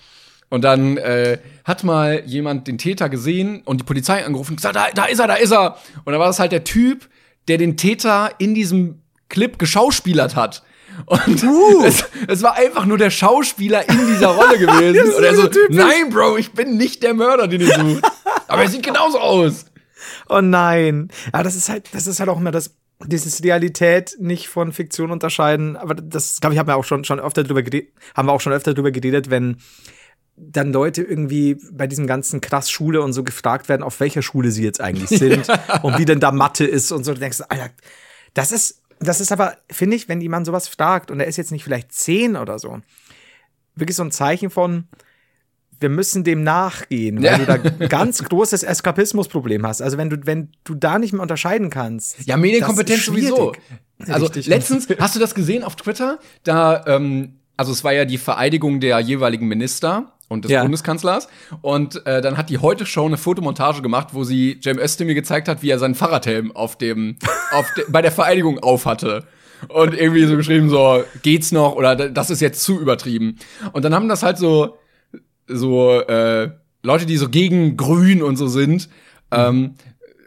Und 0.50 0.64
dann 0.64 0.98
äh, 0.98 1.40
hat 1.64 1.84
mal 1.84 2.24
jemand 2.26 2.68
den 2.68 2.78
Täter 2.78 3.10
gesehen 3.10 3.62
und 3.66 3.82
die 3.82 3.84
Polizei 3.84 4.26
angerufen 4.26 4.52
und 4.52 4.56
gesagt, 4.58 4.76
da, 4.76 4.88
da 4.94 5.06
ist 5.06 5.20
er, 5.20 5.28
da 5.28 5.36
ist 5.36 5.52
er. 5.52 5.78
Und 6.04 6.14
dann 6.14 6.20
war 6.20 6.28
das 6.28 6.40
halt 6.40 6.52
der 6.52 6.64
Typ, 6.64 7.08
der 7.48 7.58
den 7.58 7.78
Täter 7.78 8.32
in 8.38 8.56
diesem 8.56 9.02
Clip 9.30 9.58
geschauspielert 9.60 10.36
hat. 10.36 10.64
Und 11.06 11.44
es, 11.84 12.06
es 12.28 12.42
war 12.42 12.56
einfach 12.56 12.86
nur 12.86 12.98
der 12.98 13.10
Schauspieler 13.10 13.88
in 13.90 14.08
dieser 14.08 14.30
Rolle 14.30 14.58
gewesen. 14.58 15.14
und 15.14 15.24
er 15.24 15.36
so, 15.36 15.48
typisch. 15.48 15.76
nein, 15.76 16.10
Bro, 16.10 16.38
ich 16.38 16.54
bin 16.54 16.78
nicht 16.78 17.04
der 17.04 17.14
Mörder, 17.14 17.48
den 17.48 17.62
ihr 17.62 17.68
sucht. 17.68 18.04
Aber 18.48 18.62
er 18.64 18.70
sieht 18.70 18.84
genauso 18.84 19.20
aus. 19.20 19.66
Oh 20.30 20.42
nein. 20.42 21.10
Ja, 21.34 21.44
das 21.44 21.56
ist 21.56 21.70
halt, 21.70 21.94
das 21.94 22.08
ist 22.08 22.20
halt 22.20 22.30
auch 22.30 22.40
immer 22.40 22.52
das, 22.52 22.76
dieses 23.06 23.44
Realität 23.44 24.16
nicht 24.20 24.48
von 24.48 24.72
Fiktion 24.72 25.12
unterscheiden. 25.12 25.76
Aber 25.76 25.96
das, 25.96 26.40
glaube 26.40 26.54
ich, 26.54 26.60
haben 26.60 26.68
wir 26.68 26.76
auch 26.76 26.86
schon, 26.86 27.04
schon 27.04 27.20
öfter 27.20 27.44
drüber 27.44 27.64
geredet, 27.64 27.94
haben 28.16 28.28
wir 28.28 28.34
auch 28.34 28.42
schon 28.42 28.54
öfter 28.54 28.74
drüber 28.74 28.92
geredet, 28.92 29.30
wenn 29.30 29.58
dann 30.38 30.74
Leute 30.74 31.02
irgendwie 31.02 31.58
bei 31.72 31.88
diesem 31.88 32.08
ganzen 32.08 32.42
krass 32.42 32.70
Schule 32.70 33.02
und 33.02 33.14
so 33.14 33.24
gefragt 33.24 33.70
werden, 33.70 33.84
auf 33.84 34.00
welcher 34.00 34.22
Schule 34.22 34.52
sie 34.52 34.64
jetzt 34.64 34.82
eigentlich 34.82 35.10
sind 35.20 35.48
und 35.82 35.98
wie 35.98 36.06
denn 36.06 36.20
da 36.20 36.32
Mathe 36.32 36.66
ist 36.66 36.92
und 36.92 37.04
so. 37.04 37.14
Du 37.14 37.20
denkst, 37.20 37.42
Alter, 37.48 37.70
das 38.34 38.52
ist, 38.52 38.82
das 39.00 39.22
ist 39.22 39.32
aber, 39.32 39.58
finde 39.72 39.96
ich, 39.96 40.10
wenn 40.10 40.22
jemand 40.22 40.46
sowas 40.46 40.68
fragt 40.68 41.10
und 41.10 41.20
er 41.20 41.28
ist 41.28 41.38
jetzt 41.38 41.52
nicht 41.52 41.64
vielleicht 41.64 41.94
zehn 41.94 42.36
oder 42.36 42.60
so, 42.60 42.80
wirklich 43.76 43.96
so 43.96 44.04
ein 44.04 44.12
Zeichen 44.12 44.50
von, 44.50 44.88
wir 45.80 45.90
müssen 45.90 46.24
dem 46.24 46.44
nachgehen, 46.44 47.18
weil 47.18 47.26
Ja. 47.26 47.38
du 47.38 47.46
da 47.46 47.54
ein 47.56 47.80
ganz 47.90 48.24
großes 48.24 48.64
Eskapismusproblem 48.64 49.66
hast. 49.66 49.82
Also 49.82 49.98
wenn 49.98 50.10
du, 50.10 50.18
wenn 50.26 50.50
du 50.64 50.76
da 50.76 51.00
nicht 51.00 51.14
mehr 51.14 51.22
unterscheiden 51.22 51.70
kannst. 51.70 52.26
Ja, 52.28 52.38
Medienkompetenz 52.38 53.06
sowieso. 53.06 53.54
Also 54.08 54.26
Richtig. 54.26 54.48
letztens, 54.48 54.88
hast 55.00 55.16
du 55.16 55.20
das 55.20 55.36
gesehen 55.36 55.64
auf 55.64 55.76
Twitter? 55.76 56.20
Da, 56.44 56.84
ähm, 56.88 57.36
also 57.58 57.72
es 57.72 57.84
war 57.84 57.94
ja 57.94 58.06
die 58.06 58.18
Vereidigung 58.18 58.80
der 58.80 59.00
jeweiligen 59.00 59.48
Minister 59.48 60.12
und 60.28 60.44
des 60.46 60.52
Ja. 60.52 60.62
Bundeskanzlers. 60.64 61.28
Und 61.62 62.06
äh, 62.06 62.22
dann 62.22 62.38
hat 62.38 62.50
die 62.50 62.58
heute 62.58 62.86
Show 62.86 63.06
eine 63.06 63.18
Fotomontage 63.18 63.82
gemacht, 63.82 64.10
wo 64.14 64.24
sie 64.24 64.60
Cem 64.62 64.80
Özdemir 64.80 65.14
gezeigt 65.16 65.48
hat, 65.48 65.62
wie 65.62 65.70
er 65.70 65.80
seinen 65.80 65.96
Fahrradhelm 65.96 66.52
auf 66.56 66.78
dem, 66.78 67.18
auf 67.52 67.72
de 67.76 67.86
bei 67.90 68.02
der 68.02 68.12
Vereidigung 68.12 68.60
auf 68.60 68.86
hatte. 68.86 69.26
Und 69.70 69.94
irgendwie 69.94 70.26
so 70.26 70.36
geschrieben, 70.36 70.70
so, 70.70 71.04
geht's 71.24 71.52
noch? 71.52 71.76
Oder 71.76 71.96
das 71.96 72.30
ist 72.30 72.42
jetzt 72.42 72.62
zu 72.64 72.80
übertrieben. 72.80 73.38
Und 73.72 73.86
dann 73.86 73.96
haben 73.96 74.10
das 74.10 74.22
halt 74.22 74.38
so, 74.38 74.78
so 75.48 76.02
äh, 76.02 76.50
Leute, 76.84 77.06
die 77.06 77.18
so 77.18 77.30
gegen 77.30 77.78
Grün 77.78 78.22
und 78.24 78.36
so 78.38 78.48
sind, 78.48 78.90
ähm, 79.32 79.76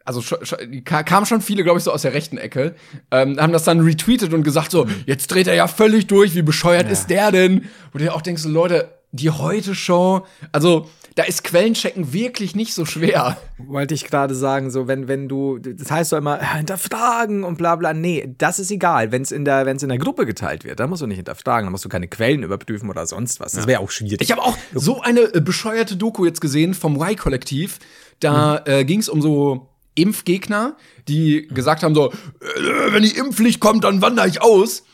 also 0.04 0.20
sch- 0.20 0.42
sch- 0.42 0.82
kamen 1.04 1.26
schon 1.26 1.40
viele, 1.42 1.62
glaube 1.64 1.78
ich, 1.78 1.84
so 1.84 1.92
aus 1.92 2.02
der 2.02 2.14
rechten 2.14 2.38
Ecke, 2.38 2.74
ähm, 3.10 3.38
haben 3.38 3.52
das 3.52 3.64
dann 3.64 3.80
retweetet 3.80 4.32
und 4.32 4.42
gesagt 4.42 4.70
so, 4.70 4.86
jetzt 5.06 5.28
dreht 5.28 5.46
er 5.46 5.54
ja 5.54 5.66
völlig 5.68 6.06
durch, 6.06 6.34
wie 6.34 6.42
bescheuert 6.42 6.90
ist 6.90 7.08
der 7.10 7.30
denn? 7.30 7.66
Wo 7.92 7.98
du 7.98 8.12
auch 8.12 8.22
denkst, 8.22 8.42
so, 8.42 8.48
Leute, 8.48 8.88
die 9.12 9.30
Heute-Show, 9.30 10.26
also 10.52 10.88
da 11.14 11.24
ist 11.24 11.42
Quellenchecken 11.42 12.12
wirklich 12.12 12.54
nicht 12.54 12.74
so 12.74 12.84
schwer. 12.84 13.36
Wollte 13.58 13.94
ich 13.94 14.04
gerade 14.04 14.34
sagen, 14.36 14.70
so, 14.70 14.86
wenn, 14.86 15.08
wenn 15.08 15.28
du, 15.28 15.58
das 15.58 15.90
heißt 15.90 16.12
doch 16.12 16.18
immer, 16.18 16.40
ja, 16.40 16.54
hinterfragen 16.56 17.42
und 17.42 17.58
bla 17.58 17.74
bla. 17.74 17.92
Nee, 17.92 18.32
das 18.38 18.58
ist 18.60 18.70
egal. 18.70 19.10
Wenn 19.10 19.22
es 19.22 19.32
in, 19.32 19.44
der- 19.44 19.66
wenn's 19.66 19.82
in 19.82 19.88
der 19.88 19.98
Gruppe 19.98 20.26
geteilt 20.26 20.64
wird, 20.64 20.78
dann 20.78 20.90
musst 20.90 21.02
du 21.02 21.06
nicht 21.06 21.16
hinterfragen, 21.16 21.66
dann 21.66 21.72
musst 21.72 21.84
du 21.84 21.88
keine 21.88 22.06
Quellen 22.06 22.42
überprüfen 22.44 22.88
oder 22.88 23.04
sonst 23.06 23.40
was. 23.40 23.52
Das 23.52 23.66
wäre 23.66 23.80
auch 23.80 23.90
schwierig. 23.90 24.20
Ich 24.20 24.30
habe 24.30 24.42
auch 24.42 24.56
so 24.74 25.00
eine 25.00 25.22
äh, 25.34 25.40
bescheuerte 25.40 25.96
Doku 25.96 26.24
jetzt 26.24 26.40
gesehen 26.40 26.74
vom 26.74 26.96
Y-Kollektiv. 27.02 27.78
Da 28.20 28.62
äh, 28.66 28.84
ging 28.84 29.00
es 29.00 29.08
um 29.08 29.20
so 29.20 29.68
Impfgegner, 29.96 30.76
die 31.08 31.48
gesagt 31.48 31.82
haben 31.82 31.94
so, 31.96 32.12
äh, 32.12 32.92
wenn 32.92 33.02
die 33.02 33.16
Impfpflicht 33.16 33.58
kommt, 33.58 33.82
dann 33.82 34.02
wandere 34.02 34.28
ich 34.28 34.40
aus. 34.40 34.84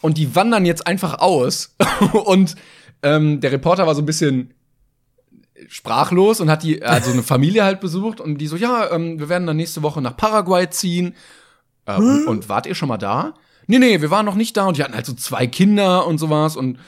Und 0.00 0.16
die 0.18 0.34
wandern 0.36 0.64
jetzt 0.64 0.86
einfach 0.86 1.18
aus. 1.20 1.74
und 2.24 2.54
ähm, 3.02 3.40
der 3.40 3.52
Reporter 3.52 3.86
war 3.86 3.94
so 3.94 4.02
ein 4.02 4.06
bisschen 4.06 4.54
sprachlos 5.68 6.40
und 6.40 6.50
hat 6.50 6.62
die 6.62 6.82
also 6.82 7.12
eine 7.12 7.22
Familie 7.22 7.64
halt 7.64 7.80
besucht 7.80 8.20
und 8.20 8.38
die 8.38 8.46
so 8.46 8.56
ja 8.56 8.90
ähm, 8.90 9.18
wir 9.18 9.28
werden 9.28 9.46
dann 9.46 9.56
nächste 9.56 9.82
Woche 9.82 10.00
nach 10.00 10.16
Paraguay 10.16 10.68
ziehen. 10.70 11.14
Äh, 11.86 11.96
und, 11.96 12.26
und 12.26 12.48
wart 12.48 12.66
ihr 12.66 12.74
schon 12.74 12.88
mal 12.88 12.98
da? 12.98 13.34
Nee 13.66 13.78
nee 13.78 14.00
wir 14.00 14.10
waren 14.10 14.26
noch 14.26 14.34
nicht 14.34 14.56
da 14.56 14.66
und 14.66 14.76
die 14.76 14.82
hatten 14.82 14.94
halt 14.94 15.06
so 15.06 15.14
zwei 15.14 15.46
Kinder 15.46 16.06
und 16.06 16.18
sowas 16.18 16.56
und 16.56 16.78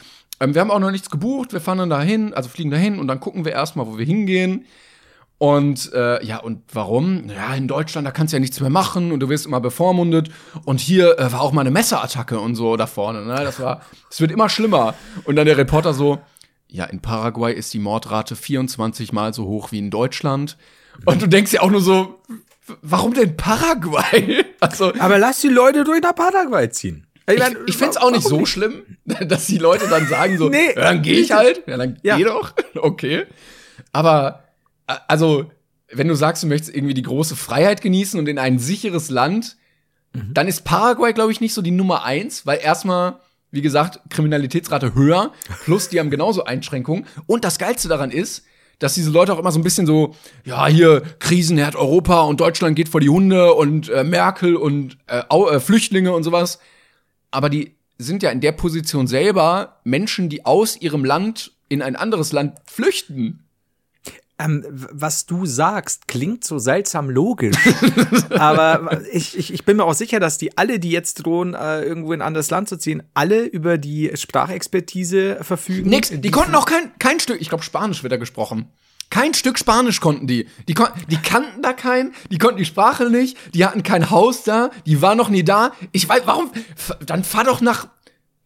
ähm, 0.41 0.55
wir 0.55 0.61
haben 0.61 0.71
auch 0.71 0.81
noch 0.81 0.91
nichts 0.91 1.11
gebucht 1.11 1.53
wir 1.53 1.61
fahren 1.61 1.79
dann 1.79 1.91
dahin 1.91 2.35
also 2.35 2.49
fliegen 2.49 2.71
dahin 2.71 2.99
und 2.99 3.07
dann 3.07 3.21
gucken 3.21 3.45
wir 3.45 3.53
erstmal 3.53 3.87
wo 3.87 3.99
wir 3.99 4.07
hingehen 4.07 4.67
und 5.45 5.93
äh, 5.93 6.25
ja, 6.25 6.39
und 6.39 6.63
warum? 6.73 7.29
Ja, 7.29 7.55
in 7.55 7.69
Deutschland, 7.69 8.07
da 8.07 8.13
kannst 8.13 8.33
du 8.33 8.37
ja 8.37 8.41
nichts 8.41 8.61
mehr 8.61 8.71
machen 8.71 9.13
und 9.13 9.21
du 9.21 9.29
wirst 9.29 9.45
immer 9.45 9.61
bevormundet. 9.61 10.31
Und 10.65 10.81
hier 10.81 11.19
äh, 11.19 11.31
war 11.33 11.43
auch 11.43 11.53
mal 11.53 11.61
eine 11.61 11.71
Messerattacke 11.71 12.41
und 12.41 12.55
so 12.55 12.77
da 12.79 12.87
vorne. 12.87 13.27
Ne? 13.27 13.35
Das 13.45 13.61
war, 13.61 13.83
es 14.11 14.23
wird 14.23 14.31
immer 14.31 14.49
schlimmer. 14.49 14.95
Und 15.25 15.37
dann 15.37 15.45
der 15.45 15.59
Reporter 15.59 15.93
so, 15.93 16.19
ja, 16.69 16.85
in 16.87 17.01
Paraguay 17.01 17.53
ist 17.53 17.75
die 17.75 17.79
Mordrate 17.79 18.37
24 18.37 19.13
mal 19.13 19.35
so 19.35 19.45
hoch 19.45 19.71
wie 19.71 19.79
in 19.81 19.91
Deutschland. 19.91 20.57
Und 21.05 21.21
du 21.21 21.27
denkst 21.29 21.53
ja 21.53 21.61
auch 21.61 21.71
nur 21.71 21.83
so, 21.83 22.21
warum 22.81 23.13
denn 23.13 23.37
Paraguay? 23.37 24.45
Also, 24.61 24.95
Aber 24.99 25.19
lass 25.19 25.43
die 25.43 25.49
Leute 25.49 25.85
durch 25.85 26.01
nach 26.01 26.15
Paraguay 26.15 26.71
ziehen. 26.71 27.07
ich, 27.31 27.39
mein, 27.39 27.55
ich 27.67 27.77
find's 27.77 27.99
auch 27.99 28.11
nicht 28.11 28.27
so 28.27 28.47
schlimm, 28.47 28.83
dass 29.05 29.45
die 29.47 29.59
Leute 29.59 29.89
dann 29.89 30.07
sagen 30.07 30.39
so, 30.39 30.49
Nee, 30.49 30.69
ja, 30.75 30.81
dann 30.85 31.03
gehe 31.03 31.19
ich 31.21 31.33
halt. 31.33 31.65
Ja, 31.67 31.77
dann 31.77 31.99
Ja. 32.03 32.17
geh 32.17 32.25
doch. 32.25 32.55
Okay. 32.77 33.27
Aber, 33.93 34.44
also, 34.87 35.51
wenn 35.93 36.09
du 36.09 36.15
sagst, 36.15 36.43
du 36.43 36.47
möchtest 36.47 36.75
irgendwie 36.75 36.95
die 36.95 37.03
große 37.03 37.37
Freiheit 37.37 37.83
genießen 37.83 38.19
und 38.19 38.29
in 38.29 38.39
ein 38.39 38.59
sicheres 38.59 39.11
Land, 39.11 39.57
Mhm. 40.15 40.33
dann 40.33 40.49
ist 40.49 40.65
Paraguay, 40.65 41.13
glaube 41.13 41.33
ich, 41.33 41.41
nicht 41.41 41.55
so 41.55 41.63
die 41.63 41.71
Nummer 41.73 42.05
eins, 42.05 42.47
weil 42.47 42.61
erstmal, 42.63 43.17
wie 43.51 43.63
gesagt, 43.63 44.01
Kriminalitätsrate 44.11 44.95
höher, 44.95 45.33
plus 45.65 45.89
die 45.89 46.01
haben 46.01 46.11
genauso 46.11 46.45
Einschränkungen. 46.45 47.07
Und 47.27 47.45
das 47.45 47.59
Geilste 47.59 47.89
daran 47.89 48.11
ist, 48.11 48.45
dass 48.79 48.95
diese 48.95 49.11
Leute 49.11 49.33
auch 49.33 49.39
immer 49.39 49.53
so 49.53 49.59
ein 49.59 49.65
bisschen 49.65 49.87
so, 49.87 50.15
ja, 50.45 50.67
hier, 50.67 51.03
Krisenherd 51.21 51.77
Europa 51.77 52.23
und 52.23 52.41
Deutschland 52.41 52.77
geht 52.77 52.89
vor 52.89 53.01
die 53.01 53.09
Hunde 53.09 53.55
und 53.55 53.89
äh, 53.89 54.05
Merkel 54.05 54.57
und 54.57 54.99
äh, 55.07 55.23
äh, 55.29 55.61
Flüchtlinge 55.61 56.13
und 56.13 56.25
sowas. 56.25 56.59
Aber 57.31 57.49
die 57.51 57.75
sind 57.99 58.23
ja 58.23 58.31
in 58.31 58.41
der 58.41 58.53
Position 58.53 59.07
selber 59.07 59.81
Menschen, 59.85 60.29
die 60.29 60.45
aus 60.45 60.81
ihrem 60.81 61.05
Land 61.05 61.53
in 61.69 61.83
ein 61.83 61.97
anderes 61.97 62.33
Land 62.33 62.59
flüchten. 62.67 63.44
Ähm, 64.37 64.65
was 64.69 65.27
du 65.27 65.47
sagst, 65.47 66.09
klingt 66.09 66.43
so 66.43 66.59
seltsam 66.59 67.09
logisch. 67.09 67.57
Aber 68.31 69.01
ich, 69.13 69.39
ich, 69.39 69.53
ich 69.53 69.65
bin 69.65 69.77
mir 69.77 69.85
auch 69.85 69.95
sicher, 69.95 70.19
dass 70.19 70.39
die 70.39 70.59
alle, 70.59 70.81
die 70.81 70.91
jetzt 70.91 71.25
drohen, 71.25 71.55
äh, 71.55 71.83
irgendwo 71.83 72.13
in 72.13 72.21
ein 72.21 72.27
anderes 72.27 72.51
Land 72.51 72.69
zu 72.69 72.77
ziehen, 72.77 73.05
alle 73.15 73.45
über 73.45 73.79
die 73.79 74.11
Sprachexpertise 74.13 75.39
verfügen. 75.43 75.89
Nix, 75.89 76.11
die 76.13 76.31
konnten 76.33 76.57
auch 76.57 76.67
kein, 76.67 76.91
kein 76.99 77.21
Stück, 77.21 77.41
ich 77.41 77.49
glaube 77.49 77.63
Spanisch 77.63 78.03
wird 78.03 78.13
da 78.13 78.17
gesprochen. 78.17 78.69
Kein 79.11 79.35
Stück 79.35 79.57
Spanisch 79.57 80.01
konnten 80.01 80.27
die. 80.27 80.49
Die, 80.67 80.75
kon 80.75 80.89
die 81.09 81.19
kannten 81.19 81.63
da 81.63 81.73
keinen, 81.73 82.13
die 82.33 82.39
konnten 82.39 82.57
die 82.57 82.65
Sprache 82.65 83.11
nicht, 83.11 83.37
die 83.55 83.65
hatten 83.65 83.85
kein 83.85 84.11
Haus 84.11 84.43
da, 84.43 84.71
die 84.87 85.01
waren 85.01 85.17
noch 85.17 85.29
nie 85.29 85.45
da. 85.45 85.73
Ich 85.93 86.09
weiß, 86.09 86.23
warum? 86.25 86.51
Dann 87.07 87.23
fahr 87.23 87.45
doch 87.45 87.61
nach 87.61 87.87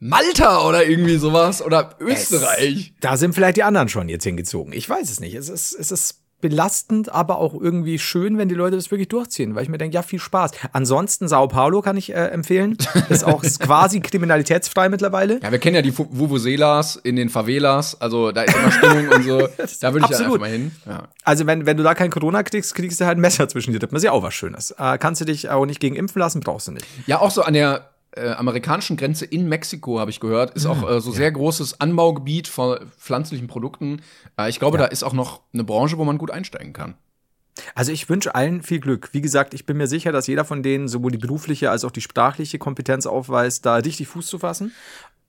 Malta 0.01 0.67
oder 0.67 0.87
irgendwie 0.87 1.17
sowas 1.17 1.61
oder 1.61 1.97
Österreich. 2.01 2.95
Da 3.01 3.17
sind 3.17 3.35
vielleicht 3.35 3.57
die 3.57 3.65
anderen 3.65 3.89
schon 3.89 4.09
jetzt 4.09 4.25
hingezogen. 4.25 4.73
Ich 4.73 4.89
weiß 4.89 5.11
es 5.11 5.21
nicht. 5.21 5.35
Es 5.35 5.49
ist, 5.49 5.73
es 5.73 5.91
ist 5.91 6.21
belastend, 6.41 7.13
aber 7.13 7.39
auch 7.39 7.53
irgendwie 7.53 7.99
schön, 7.99 8.39
wenn 8.39 8.49
die 8.49 8.55
Leute 8.55 8.77
das 8.77 8.91
wirklich 8.93 9.09
durchziehen, 9.09 9.55
weil 9.55 9.65
ich 9.65 9.69
mir 9.69 9.79
denke, 9.79 9.97
ja, 9.97 10.03
viel 10.03 10.21
Spaß. 10.21 10.53
Ansonsten 10.73 11.27
Sao 11.27 11.49
Paulo 11.49 11.83
kann 11.83 11.97
ich 11.97 12.11
äh, 12.11 12.27
empfehlen. 12.27 12.77
Ist 13.09 13.25
auch 13.25 13.43
quasi 13.43 14.01
kriminalitätsfrei 14.01 14.89
mittlerweile. 14.89 15.41
Ja, 15.43 15.51
wir 15.51 15.59
kennen 15.59 15.75
ja 15.75 15.83
die 15.83 15.97
Vuvuzelas 15.97 16.97
in 16.97 17.17
den 17.17 17.29
Favelas, 17.29 18.01
also 18.01 18.31
da 18.31 18.43
ist 18.43 18.55
immer 18.57 18.71
Stimmung 18.71 19.09
und 19.09 19.25
so. 19.25 19.49
Da 19.81 19.93
würde 19.93 20.07
ich 20.11 20.19
ja 20.19 20.25
einfach 20.25 20.39
mal 20.39 20.51
hin. 20.51 20.73
Ja. 20.87 21.09
Also 21.25 21.47
wenn, 21.47 21.67
wenn 21.67 21.77
du 21.77 21.83
da 21.83 21.95
kein 21.95 22.11
Corona 22.11 22.43
kriegst, 22.43 22.75
kriegst 22.75 23.01
du 23.01 23.05
halt 23.05 23.19
ein 23.19 23.21
Messer 23.21 23.49
zwischen 23.49 23.73
die 23.73 23.79
Rippen. 23.79 23.95
Das 23.95 24.03
ist 24.03 24.07
ja 24.07 24.13
auch 24.13 24.23
was 24.23 24.35
Schönes. 24.35 24.71
Äh, 24.79 24.99
kannst 24.99 25.21
du 25.21 25.25
dich 25.25 25.51
auch 25.51 25.67
nicht 25.67 25.81
gegen 25.81 25.97
impfen 25.97 26.21
lassen, 26.21 26.41
brauchst 26.41 26.69
du 26.69 26.73
nicht. 26.73 26.87
Ja, 27.07 27.21
auch 27.21 27.31
so 27.31 27.43
an 27.43 27.55
der 27.55 27.91
äh, 28.19 28.33
amerikanischen 28.33 28.97
Grenze 28.97 29.25
in 29.25 29.49
Mexiko, 29.49 29.99
habe 30.01 30.11
ich 30.11 30.21
gehört, 30.21 30.55
ist 30.55 30.67
auch 30.67 30.89
äh, 30.89 31.01
so 31.01 31.11
sehr 31.11 31.31
großes 31.33 31.81
Anbaugebiet 31.81 32.49
von 32.49 32.79
pflanzlichen 32.99 33.47
Produkten. 33.47 34.03
Äh, 34.39 34.51
ich 34.51 34.59
glaube, 34.59 34.79
da 34.79 34.87
ist 34.87 35.03
auch 35.03 35.13
noch 35.13 35.41
eine 35.53 35.65
Branche, 35.65 35.99
wo 35.99 36.05
man 36.05 36.19
gut 36.19 36.31
einsteigen 36.31 36.73
kann. 36.73 36.95
Also 37.75 37.91
ich 37.91 38.09
wünsche 38.09 38.35
allen 38.35 38.63
viel 38.63 38.79
Glück. 38.81 39.11
Wie 39.13 39.21
gesagt, 39.21 39.53
ich 39.53 39.67
bin 39.67 39.77
mir 39.77 39.89
sicher, 39.89 40.13
dass 40.13 40.27
jeder 40.29 40.45
von 40.45 40.63
denen 40.63 40.87
sowohl 40.89 41.11
die 41.11 41.19
berufliche 41.19 41.71
als 41.71 41.85
auch 41.85 41.91
die 41.91 42.01
sprachliche 42.01 42.59
Kompetenz 42.59 43.07
aufweist, 43.07 43.67
da 43.67 43.77
richtig 43.77 44.09
Fuß 44.09 44.27
zu 44.27 44.39
fassen. 44.39 44.73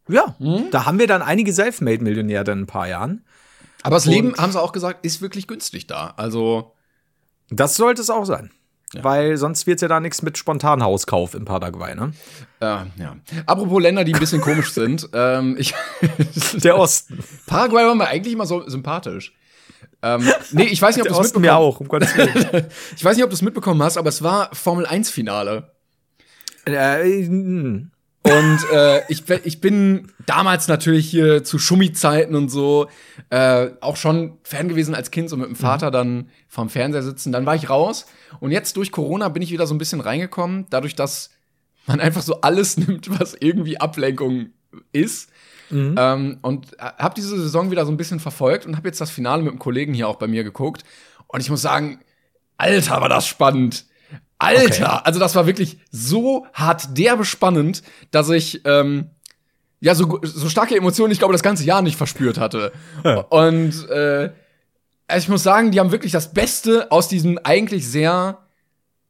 Ja, 0.08 0.36
da 0.71 0.86
haben 0.86 0.97
wir 0.99 1.08
dann 1.08 1.21
einige 1.21 1.54
Selfmade-Millionäre 1.54 2.52
in 2.52 2.62
ein 2.62 2.65
paar 2.67 2.88
Jahren. 2.88 3.23
Aber 3.84 3.95
das 3.95 4.06
Leben, 4.06 4.36
haben 4.38 4.52
sie 4.52 4.60
auch 4.62 4.71
gesagt, 4.71 5.06
ist 5.06 5.21
wirklich 5.21 5.47
günstig 5.47 5.88
da. 5.88 6.13
Also, 6.17 6.73
Das 7.49 7.75
sollte 7.75 8.02
es 8.02 8.10
auch 8.10 8.25
sein. 8.25 8.52
Weil 9.02 9.38
sonst 9.38 9.67
wird 9.67 9.82
ja 9.82 9.88
da 9.88 9.99
nichts 9.99 10.21
mit 10.21 10.38
Spontanhauskauf 10.38 11.36
in 11.36 11.45
Paraguay, 11.45 11.93
ne? 11.93 12.12
äh, 12.60 12.65
ja. 12.65 13.15
Apropos 13.45 13.82
Länder, 13.82 14.04
die 14.04 14.13
ein 14.13 14.19
bisschen 14.19 14.41
komisch 14.41 14.71
sind. 14.71 15.08
Ähm, 15.19 15.56
ich, 15.60 15.73
Der 16.63 16.78
Osten. 16.78 17.23
Paraguay 17.45 17.86
war 17.86 17.95
mir 17.95 18.08
eigentlich 18.08 18.34
immer 18.34 18.45
so 18.45 18.67
sympathisch. 18.67 19.34
Ähm, 20.02 20.28
nee, 20.52 20.63
ich 20.63 20.82
weiß 20.82 20.95
nicht, 20.95 21.04
ob 21.04 21.10
du 21.10 21.13
es 21.13 21.19
Osten 21.19 21.41
mir 21.41 21.47
mitbekommen 21.47 21.67
auch, 21.67 21.80
um 21.80 21.88
Gottes 21.88 22.15
Willen. 22.15 22.67
Ich 22.95 23.04
weiß 23.04 23.15
nicht, 23.15 23.23
ob 23.23 23.30
du 23.30 23.36
es 23.36 23.41
mitbekommen 23.41 23.82
hast, 23.84 23.97
aber 23.97 24.10
es 24.10 24.23
war 24.23 24.54
Formel 24.54 24.86
1 24.86 25.10
Finale. 25.10 25.71
äh. 26.65 27.89
Und 28.23 28.60
äh, 28.73 29.01
ich, 29.08 29.23
bin- 29.25 29.39
ich 29.45 29.62
bin 29.62 30.12
damals 30.25 30.67
natürlich 30.67 31.10
hier 31.10 31.43
zu 31.43 31.58
Schummi-Zeiten 31.58 32.36
und 32.36 32.49
so 32.49 32.88
äh, 33.29 33.69
auch 33.82 33.95
schon 33.95 34.38
Fan 34.43 34.67
gewesen 34.67 34.93
als 34.93 35.10
Kind, 35.10 35.29
so 35.29 35.38
mit 35.38 35.47
dem 35.47 35.55
Vater 35.55 35.89
dann 35.89 36.29
vorm 36.47 36.69
Fernseher 36.69 37.01
sitzen. 37.01 37.32
Dann 37.32 37.45
war 37.45 37.55
ich 37.55 37.69
raus 37.69 38.05
und 38.39 38.51
jetzt 38.51 38.75
durch 38.77 38.91
Corona 38.91 39.29
bin 39.29 39.41
ich 39.41 39.51
wieder 39.51 39.65
so 39.67 39.73
ein 39.73 39.77
bisschen 39.79 40.01
reingekommen, 40.01 40.67
dadurch, 40.69 40.95
dass 40.95 41.29
man 41.88 41.99
einfach 42.01 42.21
so 42.21 42.41
alles 42.41 42.77
nimmt, 42.88 43.10
was 43.19 43.36
irgendwie 43.39 43.79
Ablenkung 43.79 44.49
ist. 44.91 45.29
Ähm, 45.71 46.39
und 46.41 46.75
habe 46.79 47.13
diese 47.15 47.39
Saison 47.39 47.71
wieder 47.71 47.86
so 47.86 47.91
ein 47.91 47.97
bisschen 47.97 48.19
verfolgt 48.19 48.65
und 48.65 48.75
habe 48.75 48.88
jetzt 48.88 48.99
das 49.01 49.12
Finale 49.12 49.41
mit 49.43 49.51
einem 49.51 49.60
Kollegen 49.60 49.93
hier 49.93 50.08
auch 50.08 50.15
bei 50.17 50.27
mir 50.27 50.43
geguckt. 50.43 50.84
Und 51.27 51.39
ich 51.41 51.49
muss 51.49 51.62
sagen, 51.62 51.99
Alter, 52.58 52.99
war 53.01 53.10
das 53.10 53.27
spannend. 53.27 53.86
Alter, 54.39 54.63
Okay. 54.95 55.02
also 55.04 55.19
das 55.19 55.36
war 55.36 55.45
wirklich 55.45 55.78
so 55.91 56.45
hart 56.54 56.97
derbe 56.97 57.25
spannend, 57.25 57.84
dass 58.12 58.30
ich 58.30 58.62
ähm, 58.65 59.10
ja 59.82 59.93
so, 59.95 60.19
so 60.23 60.49
starke 60.49 60.75
Emotionen, 60.75 61.12
ich 61.12 61.19
glaube, 61.19 61.34
das 61.34 61.43
ganze 61.43 61.63
Jahr 61.65 61.82
nicht 61.82 61.97
verspürt 61.97 62.38
hatte. 62.39 62.71
Und 63.30 63.89
äh, 63.89 64.32
also 65.08 65.23
ich 65.25 65.30
muss 65.30 65.43
sagen, 65.43 65.71
die 65.71 65.80
haben 65.80 65.91
wirklich 65.91 66.12
das 66.12 66.34
Beste 66.34 66.91
aus 66.91 67.08
diesem 67.08 67.38
eigentlich 67.43 67.88
sehr 67.88 68.39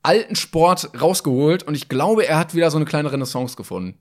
alten 0.01 0.35
Sport 0.35 0.91
rausgeholt 0.99 1.63
und 1.63 1.75
ich 1.75 1.89
glaube, 1.89 2.25
er 2.25 2.37
hat 2.39 2.55
wieder 2.55 2.71
so 2.71 2.77
eine 2.77 2.85
kleine 2.85 3.11
Renaissance 3.11 3.55
gefunden. 3.55 3.97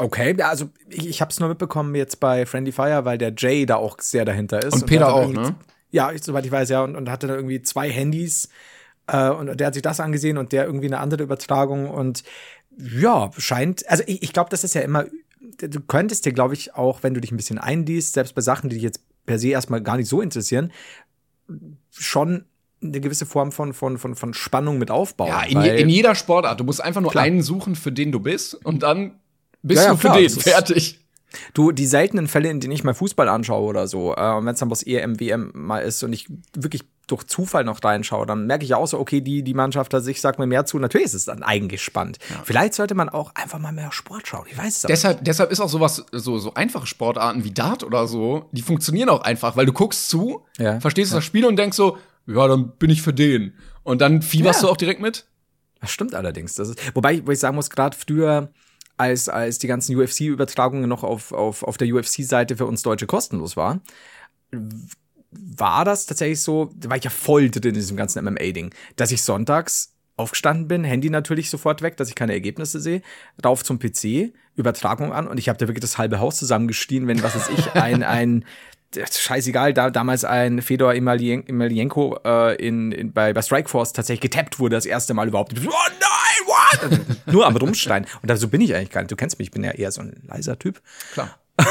Okay, 0.00 0.40
also 0.42 0.68
ich, 0.88 1.08
ich 1.08 1.20
habe 1.20 1.30
es 1.32 1.40
nur 1.40 1.48
mitbekommen 1.48 1.94
jetzt 1.96 2.20
bei 2.20 2.46
Friendly 2.46 2.70
Fire, 2.72 3.04
weil 3.04 3.18
der 3.18 3.32
Jay 3.36 3.66
da 3.66 3.76
auch 3.76 3.96
sehr 4.00 4.24
dahinter 4.24 4.62
ist. 4.62 4.74
Und 4.74 4.86
Peter 4.86 5.06
der 5.06 5.14
hat 5.14 5.14
auch, 5.14 5.32
ne? 5.32 5.56
Ja, 5.90 6.12
ich, 6.12 6.22
soweit 6.22 6.44
ich 6.46 6.52
weiß, 6.52 6.68
ja, 6.68 6.84
und, 6.84 6.94
und 6.94 7.10
hatte 7.10 7.26
da 7.26 7.34
irgendwie 7.34 7.62
zwei 7.62 7.90
Handys 7.90 8.48
äh, 9.08 9.30
und 9.30 9.58
der 9.58 9.66
hat 9.66 9.74
sich 9.74 9.82
das 9.82 10.00
angesehen 10.00 10.38
und 10.38 10.52
der 10.52 10.64
irgendwie 10.64 10.86
eine 10.86 10.98
andere 10.98 11.22
Übertragung 11.22 11.90
und 11.90 12.22
ja, 12.78 13.30
scheint, 13.36 13.88
also 13.88 14.04
ich, 14.06 14.22
ich 14.22 14.32
glaube, 14.32 14.50
das 14.50 14.62
ist 14.62 14.74
ja 14.74 14.82
immer, 14.82 15.06
du 15.58 15.80
könntest 15.80 16.24
dir, 16.24 16.32
glaube 16.32 16.54
ich, 16.54 16.74
auch, 16.74 17.02
wenn 17.02 17.14
du 17.14 17.20
dich 17.20 17.32
ein 17.32 17.36
bisschen 17.36 17.58
einliest, 17.58 18.14
selbst 18.14 18.34
bei 18.34 18.40
Sachen, 18.40 18.70
die 18.70 18.76
dich 18.76 18.84
jetzt 18.84 19.00
per 19.26 19.38
se 19.38 19.48
erstmal 19.48 19.82
gar 19.82 19.96
nicht 19.96 20.08
so 20.08 20.20
interessieren, 20.20 20.72
schon 21.90 22.44
eine 22.80 23.00
gewisse 23.00 23.26
Form 23.26 23.50
von, 23.50 23.74
von, 23.74 23.98
von, 23.98 24.14
von 24.14 24.34
Spannung 24.34 24.78
mit 24.78 24.90
aufbauen. 24.90 25.28
Ja, 25.28 25.42
in, 25.42 25.62
je, 25.62 25.82
in 25.82 25.88
jeder 25.88 26.14
Sportart. 26.14 26.60
Du 26.60 26.64
musst 26.64 26.80
einfach 26.80 27.00
nur 27.00 27.10
Klar. 27.10 27.24
einen 27.24 27.42
suchen, 27.42 27.74
für 27.74 27.90
den 27.90 28.12
du 28.12 28.20
bist 28.20 28.54
und 28.54 28.84
dann 28.84 29.18
bist 29.62 29.82
Ja, 29.82 29.86
ja, 29.86 29.90
du 29.90 29.96
für 29.96 30.08
klar, 30.08 30.18
den 30.18 30.30
fertig. 30.30 31.00
Du, 31.52 31.72
die 31.72 31.86
seltenen 31.86 32.26
Fälle, 32.26 32.48
in 32.48 32.60
denen 32.60 32.72
ich 32.72 32.84
mal 32.84 32.94
Fußball 32.94 33.28
anschaue 33.28 33.66
oder 33.66 33.86
so, 33.86 34.14
äh, 34.14 34.32
und 34.32 34.46
wenn 34.46 34.54
es 34.54 34.60
dann 34.60 34.68
bloß 34.68 34.84
EM, 34.84 35.20
WM 35.20 35.50
mal 35.54 35.80
ist 35.80 36.02
und 36.02 36.12
ich 36.12 36.26
wirklich 36.56 36.84
durch 37.08 37.24
Zufall 37.26 37.64
noch 37.64 37.82
reinschaue, 37.82 38.24
dann 38.26 38.46
merke 38.46 38.62
ich 38.64 38.70
ja 38.70 38.76
auch 38.76 38.86
so, 38.86 38.98
okay, 39.00 39.20
die, 39.20 39.42
die 39.42 39.54
Mannschaft 39.54 39.92
hat 39.92 40.04
sich, 40.04 40.20
sagt 40.20 40.38
mir 40.38 40.46
mehr 40.46 40.64
zu. 40.66 40.78
Natürlich 40.78 41.06
ist 41.06 41.14
es 41.14 41.24
dann 41.24 41.42
eigentlich 41.42 41.82
spannend. 41.82 42.18
Vielleicht 42.44 42.74
sollte 42.74 42.94
man 42.94 43.08
auch 43.08 43.34
einfach 43.34 43.58
mal 43.58 43.72
mehr 43.72 43.90
Sport 43.90 44.28
schauen. 44.28 44.46
Ich 44.50 44.56
weiß 44.56 44.76
es 44.76 44.82
Deshalb, 44.82 45.24
deshalb 45.24 45.50
ist 45.50 45.58
auch 45.60 45.68
sowas, 45.68 46.04
so, 46.12 46.38
so 46.38 46.54
einfache 46.54 46.86
Sportarten 46.86 47.42
wie 47.44 47.50
Dart 47.50 47.82
oder 47.82 48.06
so, 48.06 48.46
die 48.52 48.62
funktionieren 48.62 49.08
auch 49.08 49.22
einfach, 49.22 49.56
weil 49.56 49.66
du 49.66 49.72
guckst 49.72 50.08
zu, 50.08 50.44
Ja. 50.58 50.78
verstehst 50.80 51.12
das 51.12 51.24
Spiel 51.24 51.44
und 51.44 51.56
denkst 51.56 51.76
so, 51.76 51.98
ja, 52.26 52.46
dann 52.46 52.72
bin 52.78 52.90
ich 52.90 53.02
für 53.02 53.12
den. 53.14 53.54
Und 53.82 54.00
dann 54.02 54.22
fieberst 54.22 54.60
Ja. 54.60 54.66
du 54.68 54.72
auch 54.72 54.76
direkt 54.76 55.00
mit. 55.00 55.26
Das 55.80 55.90
stimmt 55.90 56.14
allerdings. 56.14 56.54
Das 56.56 56.68
ist, 56.68 56.94
wobei, 56.94 57.26
wo 57.26 57.30
ich 57.30 57.38
sagen 57.38 57.56
muss, 57.56 57.70
gerade 57.70 57.96
früher, 57.96 58.50
als, 58.98 59.28
als 59.28 59.58
die 59.58 59.68
ganzen 59.68 59.96
UFC-Übertragungen 59.96 60.88
noch 60.88 61.04
auf, 61.04 61.32
auf, 61.32 61.62
auf 61.62 61.78
der 61.78 61.88
UFC-Seite 61.94 62.56
für 62.56 62.66
uns 62.66 62.82
Deutsche 62.82 63.06
kostenlos 63.06 63.56
war, 63.56 63.80
war 65.30 65.84
das 65.84 66.06
tatsächlich 66.06 66.40
so, 66.40 66.70
da 66.76 66.88
war 66.90 66.96
ich 66.96 67.04
ja 67.04 67.10
voll 67.10 67.50
drin 67.50 67.70
in 67.70 67.74
diesem 67.74 67.96
ganzen 67.96 68.24
MMA-Ding, 68.24 68.74
dass 68.96 69.10
ich 69.10 69.22
sonntags 69.22 69.94
aufgestanden 70.16 70.66
bin, 70.66 70.84
Handy 70.84 71.10
natürlich 71.10 71.48
sofort 71.48 71.80
weg, 71.80 71.96
dass 71.96 72.08
ich 72.08 72.14
keine 72.14 72.32
Ergebnisse 72.32 72.80
sehe, 72.80 73.02
rauf 73.44 73.62
zum 73.62 73.78
PC, 73.78 74.32
Übertragung 74.56 75.12
an 75.12 75.28
und 75.28 75.38
ich 75.38 75.48
habe 75.48 75.58
da 75.58 75.68
wirklich 75.68 75.82
das 75.82 75.96
halbe 75.96 76.18
Haus 76.18 76.38
zusammengestien, 76.38 77.06
wenn, 77.06 77.22
was 77.22 77.36
weiß 77.36 77.50
ich, 77.50 77.72
ein, 77.74 78.02
ein 78.02 78.44
scheißegal, 78.94 79.74
da, 79.74 79.90
damals 79.90 80.24
ein 80.24 80.62
Fedor 80.62 80.94
Emelianenko 80.94 82.20
äh, 82.24 82.56
in, 82.56 82.90
in, 82.90 83.12
bei, 83.12 83.32
bei 83.32 83.42
Strikeforce 83.42 83.92
tatsächlich 83.92 84.32
getappt 84.32 84.58
wurde, 84.58 84.76
das 84.76 84.86
erste 84.86 85.14
Mal 85.14 85.28
überhaupt. 85.28 85.52
Oh 85.56 85.60
nein, 85.60 86.46
what? 86.46 87.32
Nur 87.32 87.46
am 87.46 87.56
Rumstein. 87.56 88.06
Und 88.22 88.34
so 88.38 88.48
bin 88.48 88.62
ich 88.62 88.74
eigentlich 88.74 88.90
gar 88.90 89.02
nicht. 89.02 89.10
Du 89.10 89.16
kennst 89.16 89.38
mich, 89.38 89.48
ich 89.48 89.52
bin 89.52 89.62
ja 89.62 89.72
eher 89.72 89.92
so 89.92 90.00
ein 90.00 90.22
leiser 90.26 90.58
Typ. 90.58 90.80
Klar. 91.12 91.38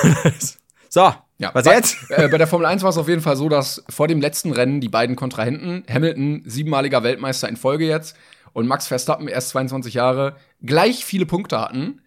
So, 0.89 1.13
Ja, 1.39 1.51
was 1.53 1.65
bei, 1.65 1.75
jetzt? 1.75 1.97
Äh, 2.09 2.27
bei 2.29 2.37
der 2.37 2.47
Formel 2.47 2.65
1 2.65 2.83
war 2.83 2.89
es 2.89 2.97
auf 2.97 3.07
jeden 3.07 3.21
Fall 3.21 3.35
so, 3.37 3.49
dass 3.49 3.83
vor 3.89 4.07
dem 4.07 4.21
letzten 4.21 4.51
Rennen 4.51 4.81
die 4.81 4.89
beiden 4.89 5.15
Kontrahenten, 5.15 5.83
Hamilton, 5.89 6.43
siebenmaliger 6.45 7.03
Weltmeister 7.03 7.47
in 7.47 7.57
Folge 7.57 7.87
jetzt, 7.87 8.15
und 8.53 8.67
Max 8.67 8.87
Verstappen, 8.87 9.27
erst 9.27 9.49
22 9.49 9.93
Jahre, 9.93 10.35
gleich 10.63 11.05
viele 11.05 11.27
Punkte 11.27 11.59
hatten. 11.59 12.01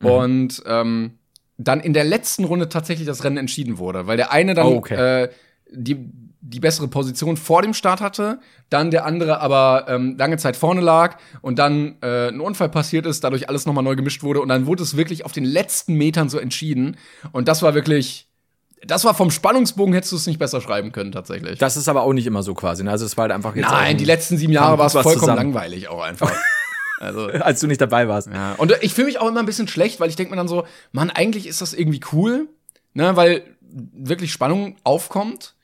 Mhm. 0.00 0.06
Und 0.06 0.62
ähm, 0.66 1.18
dann 1.58 1.80
in 1.80 1.94
der 1.94 2.04
letzten 2.04 2.44
Runde 2.44 2.68
tatsächlich 2.68 3.06
das 3.06 3.24
Rennen 3.24 3.38
entschieden 3.38 3.78
wurde, 3.78 4.06
weil 4.06 4.16
der 4.16 4.30
eine 4.30 4.54
dann 4.54 4.66
Oh, 4.66 4.76
okay. 4.76 5.24
äh, 5.24 5.28
die, 5.70 5.96
die 6.40 6.60
bessere 6.60 6.86
Position 6.86 7.36
vor 7.36 7.62
dem 7.62 7.74
Start 7.74 8.00
hatte, 8.00 8.38
dann 8.68 8.90
der 8.90 9.04
andere 9.04 9.40
aber 9.40 9.86
ähm, 9.88 10.16
lange 10.16 10.36
Zeit 10.36 10.56
vorne 10.56 10.80
lag 10.80 11.18
und 11.40 11.58
dann 11.58 11.96
äh, 12.02 12.28
ein 12.28 12.40
Unfall 12.40 12.68
passiert 12.68 13.06
ist, 13.06 13.24
dadurch 13.24 13.48
alles 13.48 13.66
nochmal 13.66 13.82
neu 13.82 13.96
gemischt 13.96 14.22
wurde 14.22 14.40
und 14.40 14.48
dann 14.48 14.66
wurde 14.66 14.82
es 14.82 14.96
wirklich 14.96 15.24
auf 15.24 15.32
den 15.32 15.44
letzten 15.44 15.94
Metern 15.94 16.28
so 16.28 16.38
entschieden 16.38 16.96
und 17.32 17.48
das 17.48 17.62
war 17.62 17.74
wirklich, 17.74 18.28
das 18.84 19.04
war 19.04 19.14
vom 19.14 19.30
Spannungsbogen 19.30 19.94
hättest 19.94 20.12
du 20.12 20.16
es 20.16 20.26
nicht 20.26 20.38
besser 20.38 20.60
schreiben 20.60 20.92
können 20.92 21.12
tatsächlich. 21.12 21.58
Das 21.58 21.76
ist 21.76 21.88
aber 21.88 22.02
auch 22.02 22.12
nicht 22.12 22.26
immer 22.26 22.42
so 22.42 22.54
quasi. 22.54 22.84
Ne? 22.84 22.90
Also 22.90 23.04
es 23.06 23.16
war 23.16 23.22
halt 23.22 23.32
einfach 23.32 23.56
jetzt. 23.56 23.64
Nein, 23.70 23.74
ein- 23.92 23.96
die 23.98 24.04
letzten 24.04 24.36
sieben 24.36 24.52
Jahre 24.52 24.78
war 24.78 24.86
es 24.86 24.92
vollkommen 24.92 25.18
zusammen. 25.18 25.36
langweilig 25.38 25.88
auch 25.88 26.02
einfach. 26.02 26.32
also 27.00 27.26
als 27.26 27.60
du 27.60 27.66
nicht 27.66 27.80
dabei 27.80 28.06
warst. 28.08 28.28
ja. 28.28 28.52
Und 28.54 28.72
ich 28.82 28.94
fühle 28.94 29.06
mich 29.06 29.18
auch 29.18 29.28
immer 29.28 29.40
ein 29.40 29.46
bisschen 29.46 29.68
schlecht, 29.68 29.98
weil 30.00 30.08
ich 30.10 30.16
denke 30.16 30.30
mir 30.30 30.36
dann 30.36 30.48
so, 30.48 30.66
Mann, 30.92 31.10
eigentlich 31.10 31.46
ist 31.46 31.60
das 31.60 31.72
irgendwie 31.74 32.00
cool, 32.12 32.48
ne, 32.94 33.16
weil 33.16 33.42
wirklich 33.60 34.32
Spannung 34.32 34.76
aufkommt. 34.84 35.54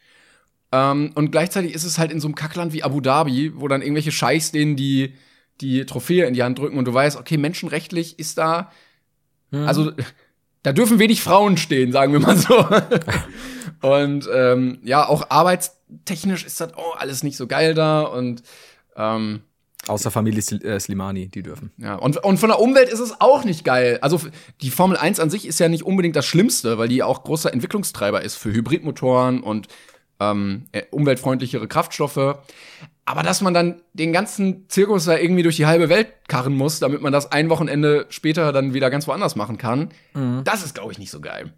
Ähm, 0.73 1.13
und 1.15 1.31
gleichzeitig 1.33 1.75
ist 1.75 1.85
es 1.85 1.99
halt 1.99 2.11
in 2.13 2.21
so 2.21 2.27
einem 2.29 2.35
Kackland 2.35 2.73
wie 2.73 2.83
Abu 2.83 3.01
Dhabi, 3.01 3.53
wo 3.57 3.69
dann 3.69 3.83
irgendwelche 3.83 4.13
Scheiß 4.13 4.53
denen 4.53 4.75
die 4.77 5.15
die 5.61 5.85
Trophäe 5.87 6.27
in 6.27 6.35
die 6.35 6.43
Hand 6.43 6.59
drücken 6.59 6.79
und 6.79 6.87
du 6.87 6.95
weißt, 6.95 7.17
okay, 7.19 7.37
menschenrechtlich 7.37 8.19
ist 8.19 8.39
da, 8.39 8.73
also 9.53 9.93
da 10.63 10.73
dürfen 10.73 10.99
wenig 10.99 11.23
Frauen 11.23 11.57
stehen, 11.57 11.93
sagen 11.93 12.13
wir 12.13 12.21
mal 12.21 12.37
so. 12.37 12.67
und 13.89 14.29
ähm, 14.33 14.79
ja, 14.85 15.09
auch 15.09 15.31
arbeitstechnisch 15.31 16.45
ist 16.45 16.61
das 16.61 16.75
auch 16.75 16.97
alles 16.99 17.23
nicht 17.23 17.37
so 17.37 17.47
geil 17.47 17.75
da 17.75 18.03
und 18.03 18.43
ähm, 18.97 19.43
Außer 19.89 20.13
Familie 20.13 20.41
äh, 20.61 20.79
Slimani, 20.79 21.29
die 21.29 21.43
dürfen. 21.43 21.73
ja, 21.77 21.97
und, 21.97 22.17
und 22.19 22.39
von 22.39 22.51
der 22.51 22.61
Umwelt 22.61 22.89
ist 22.89 23.01
es 23.01 23.21
auch 23.21 23.43
nicht 23.43 23.65
geil. 23.65 23.99
Also 24.01 24.21
die 24.61 24.71
Formel 24.71 24.97
1 24.97 25.19
an 25.19 25.29
sich 25.29 25.45
ist 25.45 25.59
ja 25.59 25.69
nicht 25.69 25.83
unbedingt 25.83 26.15
das 26.15 26.25
Schlimmste, 26.25 26.79
weil 26.79 26.87
die 26.87 27.03
auch 27.03 27.25
großer 27.25 27.53
Entwicklungstreiber 27.53 28.23
ist 28.23 28.37
für 28.37 28.53
Hybridmotoren 28.53 29.43
und 29.43 29.67
ähm, 30.21 30.67
äh, 30.71 30.83
umweltfreundlichere 30.93 31.67
Kraftstoffe. 31.67 32.37
Aber 33.05 33.23
dass 33.23 33.41
man 33.41 33.53
dann 33.53 33.83
den 33.95 34.13
ganzen 34.13 34.69
Zirkus 34.69 35.07
da 35.07 35.17
irgendwie 35.17 35.43
durch 35.43 35.57
die 35.57 35.67
halbe 35.67 35.89
Welt 35.89 36.09
karren 36.29 36.55
muss, 36.55 36.79
damit 36.79 37.03
man 37.03 37.13
das 37.13 37.33
ein 37.33 37.51
Wochenende 37.51 38.07
später 38.11 38.53
dann 38.53 38.75
wieder 38.75 38.91
ganz 38.91 39.09
woanders 39.09 39.35
machen 39.35 39.59
kann, 39.59 39.91
das 40.45 40.65
ist, 40.65 40.75
glaube 40.75 40.93
ich, 40.93 40.99
nicht 40.99 41.11
so 41.11 41.21
geil. 41.21 41.53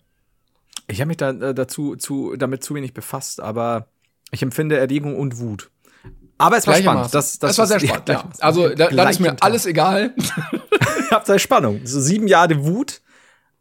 Ich 0.86 1.00
habe 1.00 1.08
mich 1.08 1.16
da 1.16 1.30
äh, 1.30 1.54
dazu 1.54 1.96
zu, 1.96 2.36
damit 2.36 2.62
zu 2.62 2.74
wenig 2.74 2.94
befasst, 2.94 3.40
aber 3.40 3.88
ich 4.30 4.42
empfinde 4.42 4.78
Erregung 4.78 5.16
und 5.16 5.38
Wut. 5.38 5.70
Aber 6.38 6.56
es 6.56 6.66
war 6.66 6.74
spannend. 6.76 7.14
Das, 7.14 7.38
das 7.38 7.52
es 7.52 7.58
war 7.58 7.66
sehr 7.66 7.80
spannend. 7.80 8.08
ja, 8.08 8.14
Ja, 8.14 8.30
Also 8.40 8.68
da, 8.70 8.88
dann 8.88 9.08
ist 9.08 9.20
mir 9.20 9.36
alles 9.40 9.66
egal. 9.66 10.14
Ihr 11.10 11.10
habt 11.10 11.28
da 11.28 11.38
Spannung. 11.38 11.80
So 11.84 12.00
sieben 12.00 12.26
Jahre 12.26 12.64
Wut, 12.64 13.00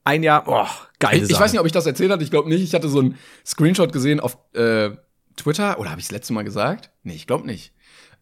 ein 0.03 0.23
Jahr, 0.23 0.43
oh, 0.47 0.67
geil. 0.99 1.23
Ich, 1.23 1.29
ich 1.29 1.39
weiß 1.39 1.51
nicht, 1.51 1.59
ob 1.59 1.65
ich 1.65 1.71
das 1.71 1.85
erzählt 1.85 2.11
hatte, 2.11 2.23
ich 2.23 2.31
glaube 2.31 2.49
nicht. 2.49 2.61
Ich 2.61 2.73
hatte 2.73 2.89
so 2.89 2.99
einen 2.99 3.17
Screenshot 3.45 3.93
gesehen 3.93 4.19
auf 4.19 4.37
äh, 4.53 4.91
Twitter, 5.35 5.79
oder 5.79 5.91
habe 5.91 5.99
ich 5.99 6.07
das 6.07 6.11
letzte 6.11 6.33
Mal 6.33 6.43
gesagt? 6.43 6.91
Nee, 7.03 7.13
ich 7.13 7.27
glaube 7.27 7.45
nicht. 7.45 7.72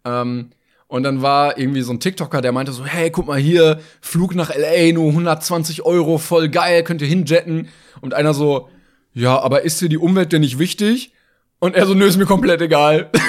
Ähm, 0.05 0.51
und 0.87 1.03
dann 1.03 1.21
war 1.21 1.57
irgendwie 1.57 1.81
so 1.83 1.93
ein 1.93 1.99
TikToker, 2.01 2.41
der 2.41 2.51
meinte 2.51 2.73
so, 2.73 2.85
hey, 2.85 3.11
guck 3.11 3.27
mal 3.27 3.39
hier, 3.39 3.79
Flug 4.01 4.35
nach 4.35 4.49
L.A., 4.49 4.91
nur 4.93 5.07
120 5.09 5.83
Euro, 5.83 6.17
voll 6.17 6.49
geil, 6.49 6.83
könnt 6.83 7.01
ihr 7.01 7.07
hinjetten. 7.07 7.69
Und 8.01 8.13
einer 8.13 8.33
so, 8.33 8.69
ja, 9.13 9.39
aber 9.39 9.61
ist 9.61 9.79
dir 9.79 9.87
die 9.89 9.97
Umwelt 9.97 10.33
denn 10.33 10.41
nicht 10.41 10.59
wichtig? 10.59 11.13
Und 11.59 11.75
er 11.75 11.85
so, 11.85 11.93
nö, 11.93 12.05
ist 12.05 12.17
mir 12.17 12.25
komplett 12.25 12.61
egal. 12.61 13.09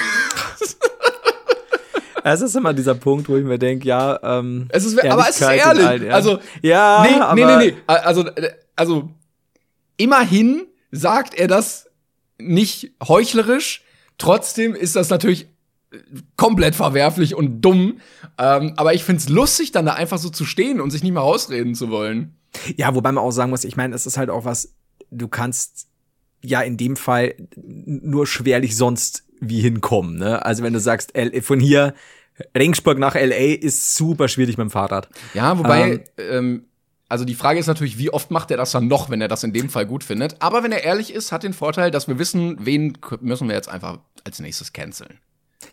Es 2.24 2.40
ist 2.40 2.54
immer 2.54 2.72
dieser 2.72 2.94
Punkt, 2.94 3.28
wo 3.28 3.36
ich 3.36 3.44
mir 3.44 3.58
denke, 3.58 3.88
ja, 3.88 4.18
ähm, 4.22 4.68
Es 4.68 4.84
ist, 4.84 5.02
aber 5.04 5.28
es 5.28 5.40
ist 5.40 5.42
ehrlich. 5.42 5.84
allen 5.84 6.02
Ehren. 6.02 6.14
Also, 6.14 6.38
ja, 6.60 7.04
nee, 7.08 7.20
aber 7.20 7.34
nee, 7.34 7.44
nee, 7.44 7.72
nee. 7.72 7.76
Also, 7.86 8.26
äh, 8.28 8.52
also, 8.76 9.10
immerhin 9.96 10.66
sagt 10.90 11.34
er 11.34 11.48
das 11.48 11.90
nicht 12.38 12.92
heuchlerisch. 13.06 13.82
Trotzdem 14.18 14.74
ist 14.74 14.94
das 14.94 15.10
natürlich 15.10 15.48
komplett 16.36 16.74
verwerflich 16.74 17.34
und 17.34 17.60
dumm. 17.60 18.00
Ähm, 18.38 18.74
aber 18.76 18.94
ich 18.94 19.04
find's 19.04 19.28
lustig, 19.28 19.72
dann 19.72 19.86
da 19.86 19.94
einfach 19.94 20.18
so 20.18 20.30
zu 20.30 20.44
stehen 20.44 20.80
und 20.80 20.90
sich 20.90 21.02
nicht 21.02 21.12
mehr 21.12 21.22
rausreden 21.22 21.74
zu 21.74 21.90
wollen. 21.90 22.36
Ja, 22.76 22.94
wobei 22.94 23.12
man 23.12 23.22
auch 23.22 23.30
sagen 23.30 23.50
muss, 23.50 23.64
ich 23.64 23.76
meine, 23.76 23.94
es 23.94 24.06
ist 24.06 24.16
halt 24.16 24.30
auch 24.30 24.44
was, 24.44 24.74
du 25.10 25.28
kannst 25.28 25.88
ja 26.42 26.60
in 26.60 26.76
dem 26.76 26.96
Fall 26.96 27.34
nur 27.56 28.26
schwerlich 28.26 28.76
sonst 28.76 29.24
wie 29.40 29.60
hinkommen, 29.60 30.18
ne? 30.18 30.44
Also 30.44 30.62
wenn 30.62 30.72
du 30.72 30.80
sagst, 30.80 31.12
von 31.42 31.60
hier 31.60 31.94
Regensburg 32.56 32.98
nach 32.98 33.14
LA 33.14 33.54
ist 33.60 33.94
super 33.94 34.28
schwierig 34.28 34.56
mit 34.56 34.68
dem 34.68 34.70
Fahrrad. 34.70 35.08
Ja, 35.34 35.58
wobei, 35.58 36.04
ähm, 36.18 36.66
also 37.08 37.24
die 37.24 37.34
Frage 37.34 37.60
ist 37.60 37.66
natürlich, 37.66 37.98
wie 37.98 38.10
oft 38.10 38.30
macht 38.30 38.50
er 38.50 38.56
das 38.56 38.70
dann 38.72 38.88
noch, 38.88 39.10
wenn 39.10 39.20
er 39.20 39.28
das 39.28 39.44
in 39.44 39.52
dem 39.52 39.68
Fall 39.68 39.86
gut 39.86 40.02
findet. 40.04 40.40
Aber 40.40 40.62
wenn 40.62 40.72
er 40.72 40.84
ehrlich 40.84 41.12
ist, 41.12 41.30
hat 41.30 41.42
den 41.42 41.52
Vorteil, 41.52 41.90
dass 41.90 42.08
wir 42.08 42.18
wissen, 42.18 42.56
wen 42.60 42.96
müssen 43.20 43.48
wir 43.48 43.54
jetzt 43.54 43.68
einfach 43.68 43.98
als 44.24 44.40
nächstes 44.40 44.72
canceln. 44.72 45.18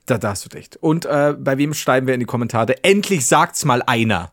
Da, 0.06 0.17
da 0.17 0.30
hast 0.30 0.45
du 0.45 0.56
recht. 0.56 0.78
Und 0.78 1.06
äh, 1.06 1.36
bei 1.38 1.58
wem 1.58 1.73
schreiben 1.73 2.08
wir 2.08 2.13
in 2.13 2.19
die 2.19 2.25
Kommentare? 2.25 2.84
Endlich 2.84 3.25
sagt's 3.25 3.65
mal 3.65 3.82
einer. 3.86 4.32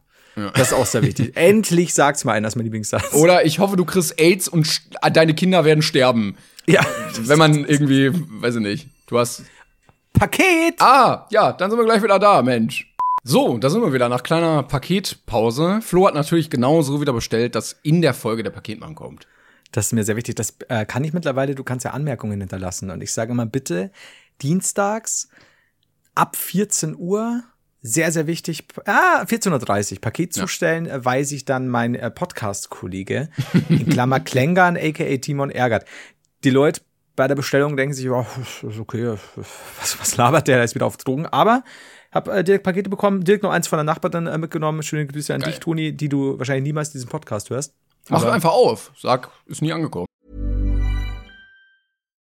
Das 0.55 0.69
ist 0.69 0.73
auch 0.75 0.85
sehr 0.87 1.03
wichtig. 1.03 1.33
Endlich 1.35 1.95
sagt's 1.95 2.25
mal 2.25 2.33
einer, 2.33 2.47
das 2.47 2.53
ist 2.53 2.57
mein 2.57 2.65
Lieblingssatz. 2.67 3.15
Oder 3.15 3.47
ich 3.47 3.59
hoffe, 3.59 3.77
du 3.77 3.85
kriegst 3.87 4.21
AIDS 4.21 4.49
und 4.49 4.67
st- 4.67 5.11
deine 5.11 5.35
Kinder 5.35 5.65
werden 5.65 5.81
sterben. 5.83 6.37
ja. 6.67 6.85
Wenn 7.19 7.39
man 7.39 7.65
irgendwie, 7.65 8.11
weiß 8.13 8.57
ich 8.57 8.61
nicht, 8.63 8.89
du 9.07 9.19
hast. 9.19 9.45
Paket! 10.13 10.75
Ah, 10.81 11.27
ja, 11.31 11.53
dann 11.53 11.71
sind 11.71 11.79
wir 11.79 11.85
gleich 11.87 12.03
wieder 12.03 12.19
da, 12.19 12.43
Mensch. 12.43 12.93
So, 13.25 13.57
da 13.59 13.71
sind 13.71 13.81
wir 13.83 13.93
wieder 13.93 14.09
nach 14.09 14.23
kleiner 14.23 14.63
Paketpause. 14.63 15.81
Flo 15.83 16.07
hat 16.07 16.15
natürlich 16.15 16.49
genauso 16.51 17.01
wieder 17.01 17.13
bestellt, 17.13 17.55
dass 17.55 17.77
in 17.83 18.03
der 18.03 18.15
Folge 18.15 18.43
der 18.43 18.51
Paketmann 18.51 18.95
kommt. 18.95 19.27
Das 19.73 19.87
ist 19.87 19.93
mir 19.93 20.05
sehr 20.05 20.17
wichtig. 20.17 20.37
Das 20.37 20.55
äh, 20.69 20.87
kann 20.87 21.03
ich 21.05 21.13
mittlerweile, 21.13 21.55
du 21.55 21.65
kannst 21.65 21.85
ja 21.85 21.91
Anmerkungen 21.91 22.41
hinterlassen. 22.41 22.91
Und 22.91 23.03
ich 23.03 23.13
sage 23.13 23.33
immer, 23.33 23.47
bitte 23.47 23.91
dienstags 24.43 25.29
ab 26.15 26.37
14 26.37 26.97
Uhr, 26.97 27.43
sehr, 27.83 28.11
sehr 28.11 28.27
wichtig, 28.27 28.67
ah, 28.87 29.23
14.30 29.23 29.93
Uhr, 29.93 30.01
Paket 30.01 30.35
zustellen, 30.35 30.87
äh, 30.87 31.05
weil 31.05 31.25
sich 31.25 31.45
dann 31.45 31.69
mein 31.69 31.95
äh, 31.95 32.11
Podcast-Kollege, 32.11 33.29
in 33.69 33.89
Klammer 33.89 34.21
Klängern, 34.21 34.77
aka 34.77 35.17
Timon, 35.19 35.51
ärgert. 35.51 35.87
Die 36.43 36.51
Leute 36.51 36.81
bei 37.15 37.29
der 37.29 37.35
Bestellung 37.35 37.77
denken 37.77 37.95
sich, 37.95 38.09
oh, 38.11 38.27
ist 38.69 38.79
okay, 38.79 39.15
was, 39.81 40.01
was 40.01 40.17
labert 40.17 40.49
der, 40.49 40.57
der 40.57 40.65
ist 40.65 40.75
wieder 40.75 40.87
auf 40.87 40.97
Drogen. 40.97 41.27
Aber 41.27 41.65
hab 42.13 42.29
äh, 42.29 42.43
direkt 42.45 42.65
Pakete 42.65 42.91
bekommen, 42.91 43.25
direkt 43.25 43.43
noch 43.43 43.51
eins 43.51 43.69
von 43.69 43.77
der 43.79 43.85
Nachbarin 43.85 44.27
äh, 44.27 44.39
mitgenommen. 44.39 44.83
Schöne 44.83 45.07
Grüße 45.07 45.35
an 45.35 45.41
Geil. 45.41 45.53
dich, 45.53 45.61
Toni, 45.61 45.93
die 45.93 46.09
du 46.09 46.39
wahrscheinlich 46.39 46.65
niemals 46.65 46.91
diesen 46.91 47.09
Podcast 47.09 47.51
hörst. 47.51 47.75
Mach 48.09 48.25
einfach 48.25 48.53
auf. 48.53 48.93
Sag, 48.97 49.31
ist 49.47 49.63
nie 49.63 49.73
angekommen. 49.73 50.07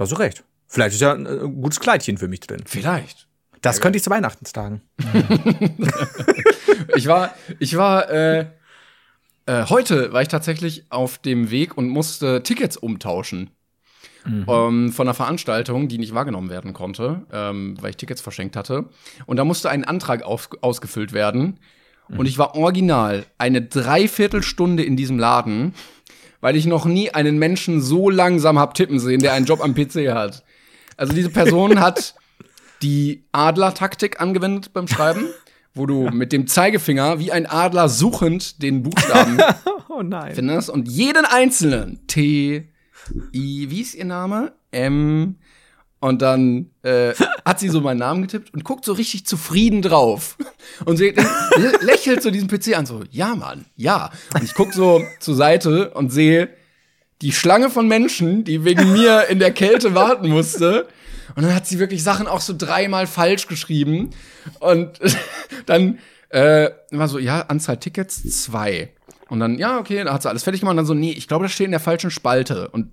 Da 0.00 0.04
hast 0.04 0.12
du 0.12 0.16
recht. 0.16 0.44
Vielleicht 0.66 0.94
ist 0.94 1.02
ja 1.02 1.12
ein, 1.12 1.26
äh, 1.26 1.40
gutes 1.40 1.78
Kleidchen 1.78 2.16
für 2.16 2.26
mich 2.26 2.40
drin. 2.40 2.62
Vielleicht. 2.64 3.28
Das 3.60 3.82
könnte 3.82 3.98
ich 3.98 4.02
zu 4.02 4.08
Weihnachten 4.08 4.46
tragen. 4.46 4.80
Ich 6.96 7.06
war, 7.06 7.34
ich 7.60 7.76
war, 7.76 8.10
äh, 8.10 8.46
äh, 9.46 9.66
heute 9.66 10.12
war 10.12 10.22
ich 10.22 10.28
tatsächlich 10.28 10.86
auf 10.88 11.18
dem 11.18 11.50
Weg 11.50 11.76
und 11.76 11.88
musste 11.88 12.42
Tickets 12.42 12.76
umtauschen. 12.76 13.50
Ähm, 14.26 14.92
von 14.92 15.06
einer 15.06 15.14
Veranstaltung, 15.14 15.88
die 15.88 15.98
nicht 15.98 16.14
wahrgenommen 16.14 16.50
werden 16.50 16.72
konnte, 16.72 17.26
ähm, 17.32 17.76
weil 17.80 17.90
ich 17.90 17.96
Tickets 17.96 18.22
verschenkt 18.22 18.56
hatte. 18.56 18.86
Und 19.26 19.36
da 19.36 19.44
musste 19.44 19.70
ein 19.70 19.84
Antrag 19.84 20.22
auf, 20.22 20.48
ausgefüllt 20.62 21.12
werden. 21.12 21.60
Und 22.16 22.26
ich 22.26 22.38
war 22.38 22.56
original 22.56 23.24
eine 23.38 23.62
Dreiviertelstunde 23.62 24.82
in 24.82 24.96
diesem 24.96 25.18
Laden, 25.18 25.74
weil 26.40 26.56
ich 26.56 26.66
noch 26.66 26.84
nie 26.84 27.10
einen 27.10 27.38
Menschen 27.38 27.80
so 27.80 28.10
langsam 28.10 28.58
hab 28.58 28.74
tippen 28.74 28.98
sehen, 28.98 29.20
der 29.20 29.32
einen 29.32 29.46
Job 29.46 29.62
am 29.62 29.74
PC 29.74 30.12
hat. 30.12 30.44
Also 30.96 31.12
diese 31.12 31.30
Person 31.30 31.80
hat 31.80 32.14
die 32.82 33.24
Adler-Taktik 33.32 34.20
angewendet 34.20 34.72
beim 34.72 34.88
Schreiben, 34.88 35.26
wo 35.74 35.86
du 35.86 36.10
mit 36.10 36.32
dem 36.32 36.46
Zeigefinger 36.46 37.18
wie 37.18 37.32
ein 37.32 37.46
Adler 37.46 37.88
suchend 37.88 38.62
den 38.62 38.82
Buchstaben 38.82 39.38
Oh 39.88 40.04
findest 40.32 40.70
und 40.70 40.88
jeden 40.88 41.24
einzelnen 41.24 42.06
T, 42.06 42.68
I, 43.34 43.70
wie 43.70 43.80
ist 43.80 43.94
ihr 43.94 44.04
Name? 44.04 44.52
M. 44.70 45.36
Und 46.00 46.22
dann 46.22 46.70
äh, 46.82 47.12
hat 47.44 47.60
sie 47.60 47.68
so 47.68 47.82
meinen 47.82 47.98
Namen 47.98 48.22
getippt 48.22 48.54
und 48.54 48.64
guckt 48.64 48.86
so 48.86 48.94
richtig 48.94 49.26
zufrieden 49.26 49.82
drauf. 49.82 50.38
Und 50.86 50.96
sie 50.96 51.10
lä- 51.12 51.84
lächelt 51.84 52.22
so 52.22 52.30
diesen 52.30 52.48
PC 52.48 52.76
an, 52.76 52.86
so, 52.86 53.02
ja, 53.10 53.34
Mann, 53.34 53.66
ja. 53.76 54.10
Und 54.34 54.42
ich 54.42 54.54
guck 54.54 54.72
so 54.72 55.02
zur 55.20 55.34
Seite 55.34 55.90
und 55.90 56.10
sehe 56.10 56.48
die 57.20 57.32
Schlange 57.32 57.68
von 57.68 57.86
Menschen, 57.86 58.44
die 58.44 58.64
wegen 58.64 58.92
mir 58.94 59.26
in 59.28 59.38
der 59.38 59.52
Kälte 59.52 59.94
warten 59.94 60.30
musste. 60.30 60.88
Und 61.36 61.42
dann 61.44 61.54
hat 61.54 61.66
sie 61.66 61.78
wirklich 61.78 62.02
Sachen 62.02 62.26
auch 62.26 62.40
so 62.40 62.54
dreimal 62.56 63.06
falsch 63.06 63.46
geschrieben. 63.46 64.10
Und 64.58 64.98
dann 65.66 65.98
äh, 66.30 66.70
war 66.92 67.08
so, 67.08 67.18
ja, 67.18 67.42
Anzahl 67.42 67.76
Tickets 67.76 68.22
zwei. 68.42 68.90
Und 69.28 69.40
dann, 69.40 69.58
ja, 69.58 69.78
okay, 69.78 70.02
dann 70.02 70.14
hat 70.14 70.22
sie 70.22 70.30
alles 70.30 70.44
fertig 70.44 70.60
gemacht. 70.62 70.72
Und 70.72 70.78
dann 70.78 70.86
so, 70.86 70.94
nee, 70.94 71.12
ich 71.12 71.28
glaube, 71.28 71.44
das 71.44 71.52
steht 71.52 71.66
in 71.66 71.72
der 71.72 71.78
falschen 71.80 72.10
Spalte. 72.10 72.68
Und 72.70 72.90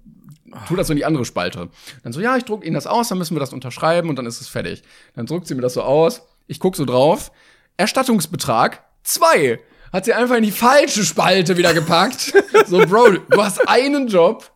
tu 0.68 0.76
das 0.76 0.88
so 0.88 0.94
in 0.94 0.98
die 0.98 1.06
andere 1.06 1.26
Spalte. 1.26 1.70
Dann 2.04 2.14
so, 2.14 2.20
ja, 2.20 2.38
ich 2.38 2.46
druck 2.46 2.66
Ihnen 2.66 2.76
das 2.76 2.88
aus, 2.88 3.10
dann 3.10 3.18
müssen 3.18 3.36
wir 3.36 3.40
das 3.40 3.54
unterschreiben 3.54 4.10
und 4.10 4.16
dann 4.18 4.26
ist 4.26 4.42
es 4.42 4.48
fertig. 4.48 4.84
Dann 5.16 5.26
druckt 5.26 5.48
sie 5.48 5.56
mir 5.56 5.62
das 5.62 5.74
so 5.74 5.82
aus. 5.84 6.22
Ich 6.48 6.60
guck 6.60 6.76
so 6.76 6.86
drauf. 6.86 7.32
Erstattungsbetrag 7.78 8.84
zwei. 9.04 9.60
Hat 9.94 10.06
sie 10.06 10.14
einfach 10.14 10.36
in 10.36 10.44
die 10.44 10.52
falsche 10.52 11.04
Spalte 11.04 11.58
wieder 11.58 11.74
gepackt. 11.74 12.34
so, 12.68 12.80
Bro, 12.86 13.12
du 13.30 13.44
hast 13.44 13.68
einen 13.68 14.08
Job. 14.08 14.52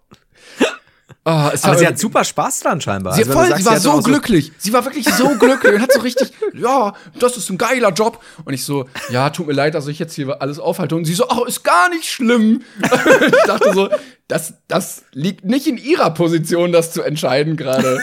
Oh, 1.24 1.50
es 1.54 1.64
Aber 1.64 1.74
war- 1.74 1.78
sie 1.80 1.86
hat 1.88 2.00
super 2.00 2.24
Spaß 2.24 2.62
dran 2.62 2.82
scheinbar. 2.82 3.14
Sie, 3.14 3.22
Also, 3.22 3.34
voll, 3.34 3.48
sagst, 3.48 3.60
sie 3.60 3.66
war 3.68 3.76
hat 3.76 3.82
so 3.82 4.00
glücklich. 4.02 4.52
Sie 4.58 4.74
war 4.74 4.84
wirklich 4.86 5.08
so 5.08 5.30
glücklich 5.38 5.76
und 5.76 5.82
hat 5.82 5.94
so 5.94 6.00
richtig, 6.00 6.32
ja, 6.54 6.96
das 7.20 7.38
ist 7.38 7.48
ein 7.52 7.60
geiler 7.60 7.92
Job. 7.92 8.24
Und 8.44 8.54
ich 8.54 8.66
so, 8.66 8.88
ja, 9.12 9.30
tut 9.30 9.46
mir 9.46 9.54
leid, 9.54 9.76
dass 9.76 9.86
ich 9.88 10.00
jetzt 10.00 10.16
hier 10.16 10.42
alles 10.42 10.58
aufhalte. 10.58 10.96
Und 10.96 11.06
sie 11.06 11.14
so, 11.14 11.30
oh, 11.30 11.44
ist 11.46 11.64
gar 11.64 11.90
nicht 11.90 12.06
schlimm. 12.06 12.64
ich 12.82 13.44
dachte 13.46 13.72
so, 13.74 13.90
das, 14.28 14.56
das 14.68 15.04
liegt 15.12 15.46
nicht 15.46 15.68
in 15.68 15.78
ihrer 15.78 16.12
Position, 16.12 16.72
das 16.72 16.92
zu 16.92 17.04
entscheiden 17.04 17.56
gerade. 17.56 18.00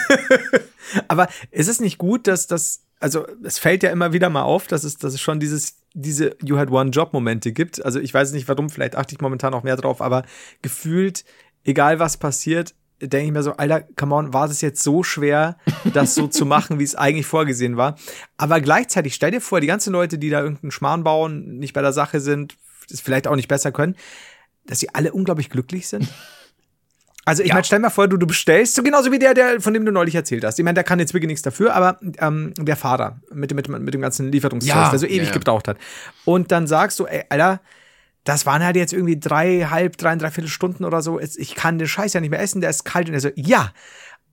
Aber 1.09 1.27
ist 1.51 1.67
es 1.67 1.81
nicht 1.81 1.97
gut, 1.97 2.25
dass 2.25 2.47
das, 2.47 2.83
also 3.01 3.25
es 3.43 3.59
fällt 3.59 3.83
ja 3.83 3.89
immer 3.89 4.13
wieder 4.13 4.29
mal 4.29 4.43
auf, 4.43 4.67
dass 4.67 4.85
es, 4.85 4.97
dass 4.97 5.13
es 5.13 5.19
schon 5.19 5.41
dieses, 5.41 5.75
diese 5.93 6.37
You 6.41 6.57
had 6.57 6.71
one 6.71 6.91
Job 6.91 7.11
Momente 7.11 7.51
gibt. 7.51 7.83
Also 7.83 7.99
ich 7.99 8.13
weiß 8.13 8.31
nicht 8.31 8.47
warum, 8.47 8.69
vielleicht 8.69 8.95
achte 8.95 9.13
ich 9.13 9.19
momentan 9.19 9.53
auch 9.53 9.63
mehr 9.63 9.75
drauf, 9.75 10.01
aber 10.01 10.23
gefühlt, 10.61 11.25
egal 11.65 11.99
was 11.99 12.15
passiert, 12.15 12.75
denke 13.01 13.25
ich 13.27 13.31
mir 13.31 13.43
so, 13.43 13.53
Alter, 13.53 13.81
come 13.95 14.13
on, 14.15 14.33
war 14.33 14.47
das 14.47 14.61
jetzt 14.61 14.83
so 14.83 15.03
schwer, 15.03 15.57
das 15.93 16.15
so 16.15 16.27
zu 16.27 16.45
machen, 16.45 16.79
wie 16.79 16.83
es 16.83 16.95
eigentlich 16.95 17.25
vorgesehen 17.27 17.77
war. 17.77 17.95
Aber 18.37 18.59
gleichzeitig, 18.61 19.15
stell 19.15 19.31
dir 19.31 19.41
vor, 19.41 19.61
die 19.61 19.67
ganzen 19.67 19.93
Leute, 19.93 20.17
die 20.17 20.29
da 20.29 20.41
irgendeinen 20.41 20.71
Schmarrn 20.71 21.03
bauen, 21.03 21.57
nicht 21.59 21.73
bei 21.73 21.81
der 21.81 21.93
Sache 21.93 22.19
sind, 22.19 22.57
es 22.91 23.01
vielleicht 23.01 23.27
auch 23.27 23.35
nicht 23.35 23.47
besser 23.47 23.71
können, 23.71 23.95
dass 24.65 24.79
sie 24.79 24.89
alle 24.93 25.13
unglaublich 25.13 25.49
glücklich 25.49 25.87
sind. 25.87 26.07
Also 27.25 27.43
ich 27.43 27.51
meine, 27.53 27.63
stell 27.63 27.77
mal 27.79 27.91
vor, 27.91 28.07
du, 28.07 28.17
du 28.17 28.25
bestellst, 28.25 28.73
so 28.73 28.81
genauso 28.81 29.11
wie 29.11 29.19
der, 29.19 29.35
der, 29.35 29.61
von 29.61 29.73
dem 29.73 29.85
du 29.85 29.91
neulich 29.91 30.15
erzählt 30.15 30.43
hast. 30.43 30.57
Ich 30.57 30.65
meine, 30.65 30.73
der 30.73 30.83
kann 30.83 30.97
jetzt 30.99 31.13
wirklich 31.13 31.27
nichts 31.27 31.43
dafür, 31.43 31.75
aber 31.75 31.99
ähm, 32.17 32.53
der 32.57 32.75
Fahrer 32.75 33.19
mit, 33.31 33.51
dem- 33.51 33.55
mit, 33.57 33.67
dem- 33.67 33.83
mit 33.83 33.93
dem 33.93 34.01
ganzen 34.01 34.31
Lieferungszeug, 34.31 34.75
Ja, 34.75 34.89
der 34.89 34.97
so 34.97 35.05
ewig 35.05 35.17
ja, 35.19 35.23
ja. 35.25 35.31
gebraucht 35.33 35.67
hat. 35.67 35.77
Und 36.25 36.51
dann 36.51 36.65
sagst 36.65 36.99
du, 36.99 37.05
ey, 37.05 37.23
Alter, 37.29 37.61
das 38.29 38.45
waren 38.45 38.63
halt 38.63 38.75
jetzt 38.75 38.93
irgendwie 38.93 39.19
drei, 39.19 39.67
halb, 39.71 39.97
drei, 39.97 40.15
dreiviertel 40.15 40.49
Stunden 40.49 40.85
oder 40.85 41.01
so. 41.01 41.19
Ich 41.19 41.55
kann 41.55 41.79
den 41.79 41.87
Scheiß 41.87 42.13
ja 42.13 42.21
nicht 42.21 42.29
mehr 42.29 42.39
essen, 42.39 42.61
der 42.61 42.69
ist 42.69 42.85
kalt. 42.85 43.07
Und 43.07 43.15
er 43.15 43.21
so, 43.21 43.29
ja, 43.35 43.73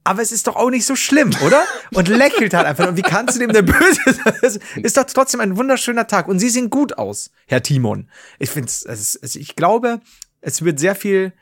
aber 0.04 0.20
es 0.20 0.32
ist 0.32 0.46
doch 0.46 0.54
auch 0.54 0.68
nicht 0.68 0.84
so 0.84 0.94
schlimm, 0.96 1.30
oder? 1.44 1.64
Und 1.94 2.08
lächelt 2.08 2.52
halt 2.52 2.66
einfach. 2.66 2.88
Und 2.88 2.98
wie 2.98 3.02
kannst 3.02 3.36
du 3.36 3.40
dem 3.40 3.52
denn 3.52 3.64
böse 3.64 4.00
sein? 4.12 4.60
Ist 4.82 4.98
doch 4.98 5.04
trotzdem 5.04 5.40
ein 5.40 5.56
wunderschöner 5.56 6.06
Tag. 6.06 6.28
Und 6.28 6.38
sie 6.40 6.50
sehen 6.50 6.68
gut 6.68 6.98
aus, 6.98 7.30
Herr 7.46 7.62
Timon. 7.62 8.10
Ich 8.38 8.50
finde 8.50 8.68
es, 8.68 9.18
ich 9.34 9.56
glaube, 9.56 10.00
es 10.42 10.62
wird 10.62 10.78
sehr 10.78 10.94
viel, 10.94 11.32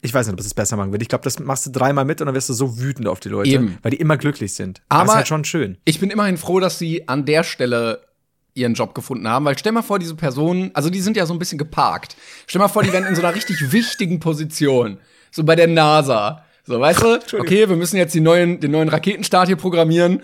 ich 0.00 0.14
weiß 0.14 0.26
nicht, 0.26 0.32
ob 0.32 0.40
es 0.40 0.46
es 0.46 0.54
besser 0.54 0.76
machen 0.76 0.92
wird. 0.92 1.02
Ich 1.02 1.08
glaube, 1.08 1.24
das 1.24 1.38
machst 1.40 1.66
du 1.66 1.70
dreimal 1.70 2.06
mit 2.06 2.22
und 2.22 2.26
dann 2.26 2.34
wirst 2.34 2.48
du 2.48 2.54
so 2.54 2.80
wütend 2.80 3.06
auf 3.06 3.20
die 3.20 3.28
Leute, 3.28 3.50
Eben. 3.50 3.76
weil 3.82 3.90
die 3.90 3.98
immer 3.98 4.16
glücklich 4.16 4.54
sind. 4.54 4.80
Aber, 4.88 5.02
Aber- 5.02 5.12
ist 5.12 5.16
halt 5.16 5.28
schon 5.28 5.44
schön. 5.44 5.76
Ich 5.84 6.00
bin 6.00 6.10
immerhin 6.10 6.38
froh, 6.38 6.58
dass 6.58 6.78
sie 6.78 7.06
an 7.06 7.26
der 7.26 7.44
Stelle 7.44 8.04
ihren 8.54 8.74
Job 8.74 8.94
gefunden 8.94 9.28
haben, 9.28 9.44
weil 9.44 9.58
stell 9.58 9.72
mal 9.72 9.82
vor, 9.82 9.98
diese 9.98 10.14
Personen, 10.14 10.70
also 10.74 10.90
die 10.90 11.00
sind 11.00 11.16
ja 11.16 11.26
so 11.26 11.32
ein 11.32 11.38
bisschen 11.38 11.58
geparkt. 11.58 12.16
Stell 12.46 12.60
mal 12.60 12.68
vor, 12.68 12.82
die 12.82 12.92
wären 12.92 13.06
in 13.06 13.14
so 13.14 13.22
einer 13.22 13.34
richtig 13.34 13.56
wichtigen 13.72 14.20
Position, 14.20 14.98
so 15.30 15.44
bei 15.44 15.56
der 15.56 15.68
NASA. 15.68 16.44
So, 16.64 16.78
weißt 16.78 17.02
du, 17.02 17.38
okay, 17.40 17.68
wir 17.68 17.76
müssen 17.76 17.96
jetzt 17.96 18.14
die 18.14 18.20
neuen, 18.20 18.60
den 18.60 18.70
neuen 18.70 18.88
Raketenstart 18.88 19.48
hier 19.48 19.56
programmieren. 19.56 20.22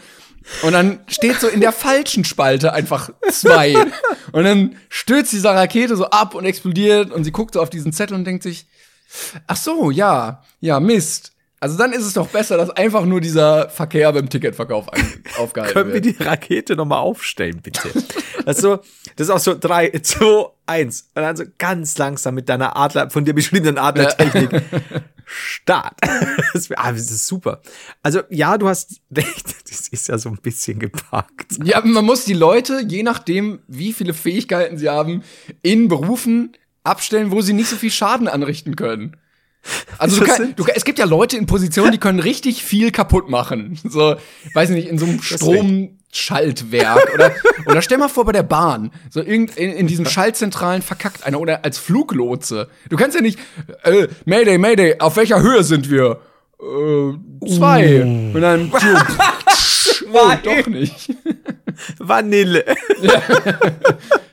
Und 0.62 0.72
dann 0.72 1.00
steht 1.09 1.40
so 1.40 1.48
in 1.48 1.61
der 1.61 1.72
falschen 1.72 2.24
Spalte 2.24 2.72
einfach 2.72 3.11
zwei. 3.30 3.74
Und 4.32 4.44
dann 4.44 4.76
stürzt 4.88 5.32
diese 5.32 5.48
Rakete 5.48 5.96
so 5.96 6.07
ab 6.11 6.34
und 6.34 6.44
explodiert 6.44 7.11
und 7.11 7.24
sie 7.24 7.32
guckt 7.32 7.55
so 7.55 7.62
auf 7.62 7.70
diesen 7.70 7.94
Zettel 7.94 8.14
und 8.14 8.26
denkt 8.26 8.42
sich, 8.42 8.66
ach 9.46 9.57
so, 9.57 9.90
ja, 9.90 10.42
ja, 10.61 10.80
Mist. 10.80 11.32
Also 11.61 11.76
dann 11.76 11.92
ist 11.92 12.04
es 12.04 12.14
doch 12.14 12.28
besser, 12.28 12.56
dass 12.56 12.70
einfach 12.70 13.04
nur 13.04 13.20
dieser 13.20 13.68
Verkehr 13.68 14.12
beim 14.12 14.28
Ticketverkauf 14.28 14.86
aufgehalten 15.38 15.74
Können 15.74 15.92
wir 15.92 16.04
wird. 16.04 16.18
die 16.20 16.22
Rakete 16.22 16.76
noch 16.76 16.84
mal 16.84 16.98
aufstellen, 16.98 17.61
bitte? 17.62 17.88
Das 18.44 18.56
ist, 18.56 18.62
so, 18.62 18.76
das 19.16 19.26
ist 19.26 19.30
auch 19.30 19.40
so 19.40 19.56
drei, 19.59 19.90
zwei, 20.02 20.46
eins. 20.66 21.11
Und 21.14 21.22
dann 21.22 21.36
so 21.36 21.44
ganz 21.59 21.98
langsam 21.98 22.34
mit 22.34 22.48
deiner 22.48 22.76
Adler, 22.76 23.11
von 23.11 23.24
dir 23.24 23.34
beschriebenen 23.34 23.78
Adlertechnik. 23.78 24.62
Start. 25.24 25.94
Das, 26.54 26.70
ah, 26.72 26.92
das 26.92 27.11
ist 27.11 27.26
super. 27.26 27.61
Also, 28.02 28.22
ja, 28.30 28.56
du 28.56 28.68
hast 28.68 29.00
recht. 29.14 29.54
das 29.68 29.88
ist 29.88 30.09
ja 30.09 30.16
so 30.16 30.30
ein 30.30 30.38
bisschen 30.40 30.78
gepackt. 30.78 31.59
Ja, 31.62 31.82
man 31.84 32.04
muss 32.04 32.24
die 32.24 32.32
Leute, 32.32 32.82
je 32.86 33.02
nachdem, 33.02 33.61
wie 33.68 33.92
viele 33.92 34.14
Fähigkeiten 34.14 34.78
sie 34.78 34.88
haben, 34.88 35.22
in 35.61 35.88
Berufen 35.88 36.52
abstellen, 36.84 37.30
wo 37.30 37.42
sie 37.42 37.52
nicht 37.52 37.68
so 37.68 37.76
viel 37.76 37.90
Schaden 37.90 38.28
anrichten 38.28 38.76
können. 38.76 39.16
Also 39.98 40.20
du 40.20 40.26
kann, 40.26 40.54
du, 40.56 40.64
es 40.74 40.84
gibt 40.84 40.98
ja 40.98 41.04
Leute 41.04 41.36
in 41.36 41.46
Positionen, 41.46 41.92
die 41.92 41.98
können 41.98 42.20
richtig 42.20 42.62
viel 42.62 42.90
kaputt 42.92 43.28
machen. 43.28 43.78
So, 43.84 44.16
weiß 44.54 44.70
nicht, 44.70 44.88
in 44.88 44.98
so 44.98 45.06
einem 45.06 45.20
Stromschaltwerk 45.20 47.14
oder 47.14 47.32
oder 47.66 47.82
stell 47.82 47.98
mal 47.98 48.09
vor 48.09 48.24
bei 48.24 48.32
der 48.32 48.44
Bahn, 48.44 48.92
so 49.11 49.20
irgend 49.20 49.56
in, 49.56 49.72
in 49.72 49.86
diesen 49.86 50.06
Schaltzentralen 50.06 50.82
verkackt 50.82 51.24
einer 51.24 51.40
oder 51.40 51.64
als 51.64 51.78
Fluglotse. 51.78 52.68
Du 52.88 52.96
kannst 52.96 53.16
ja 53.16 53.22
nicht 53.22 53.38
äh, 53.82 54.09
Mayday, 54.24 54.59
Mayday, 54.59 54.96
auf 55.00 55.16
welcher 55.16 55.42
Höhe 55.42 55.64
sind 55.64 55.90
wir? 55.90 56.20
Äh, 56.61 57.48
zwei. 57.56 58.02
Und 58.02 58.40
dann 58.40 58.72
oh, 60.12 60.32
doch 60.42 60.66
nicht. 60.66 61.14
Vanille. 61.98 62.64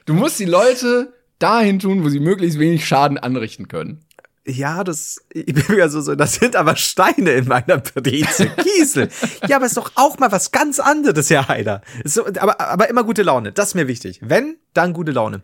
Du 0.05 0.13
musst 0.13 0.39
die 0.39 0.45
Leute 0.45 1.13
dahin 1.39 1.80
tun, 1.80 2.03
wo 2.03 2.09
sie 2.09 2.19
möglichst 2.19 2.59
wenig 2.59 2.88
Schaden 2.88 3.17
anrichten 3.17 3.67
können. 3.67 4.05
Ja, 4.48 4.84
das, 4.84 5.24
ich 5.34 5.46
bin 5.54 5.78
ja 5.78 5.89
so, 5.89 6.02
so, 6.02 6.14
das 6.14 6.36
sind 6.36 6.56
aber 6.56 6.76
Steine 6.76 7.32
in 7.32 7.48
meiner 7.48 7.80
Breze. 7.80 8.48
Kiesel. 8.50 9.10
ja, 9.48 9.56
aber 9.56 9.66
ist 9.66 9.78
doch 9.78 9.91
auch 9.96 10.20
mal 10.20 10.32
was 10.32 10.52
ganz 10.52 10.80
anderes, 10.80 11.30
Herr 11.32 11.48
Heider. 11.48 11.82
So, 12.04 12.28
aber, 12.28 12.60
aber 12.62 12.89
immer 12.89 13.04
gute 13.04 13.24
Laune. 13.24 13.52
Das 13.52 13.70
ist 13.70 13.76
mir 13.76 13.88
wichtig. 13.88 14.20
Wenn, 14.22 14.58
dann 14.74 14.93
gute 14.93 15.12
Laune. 15.12 15.41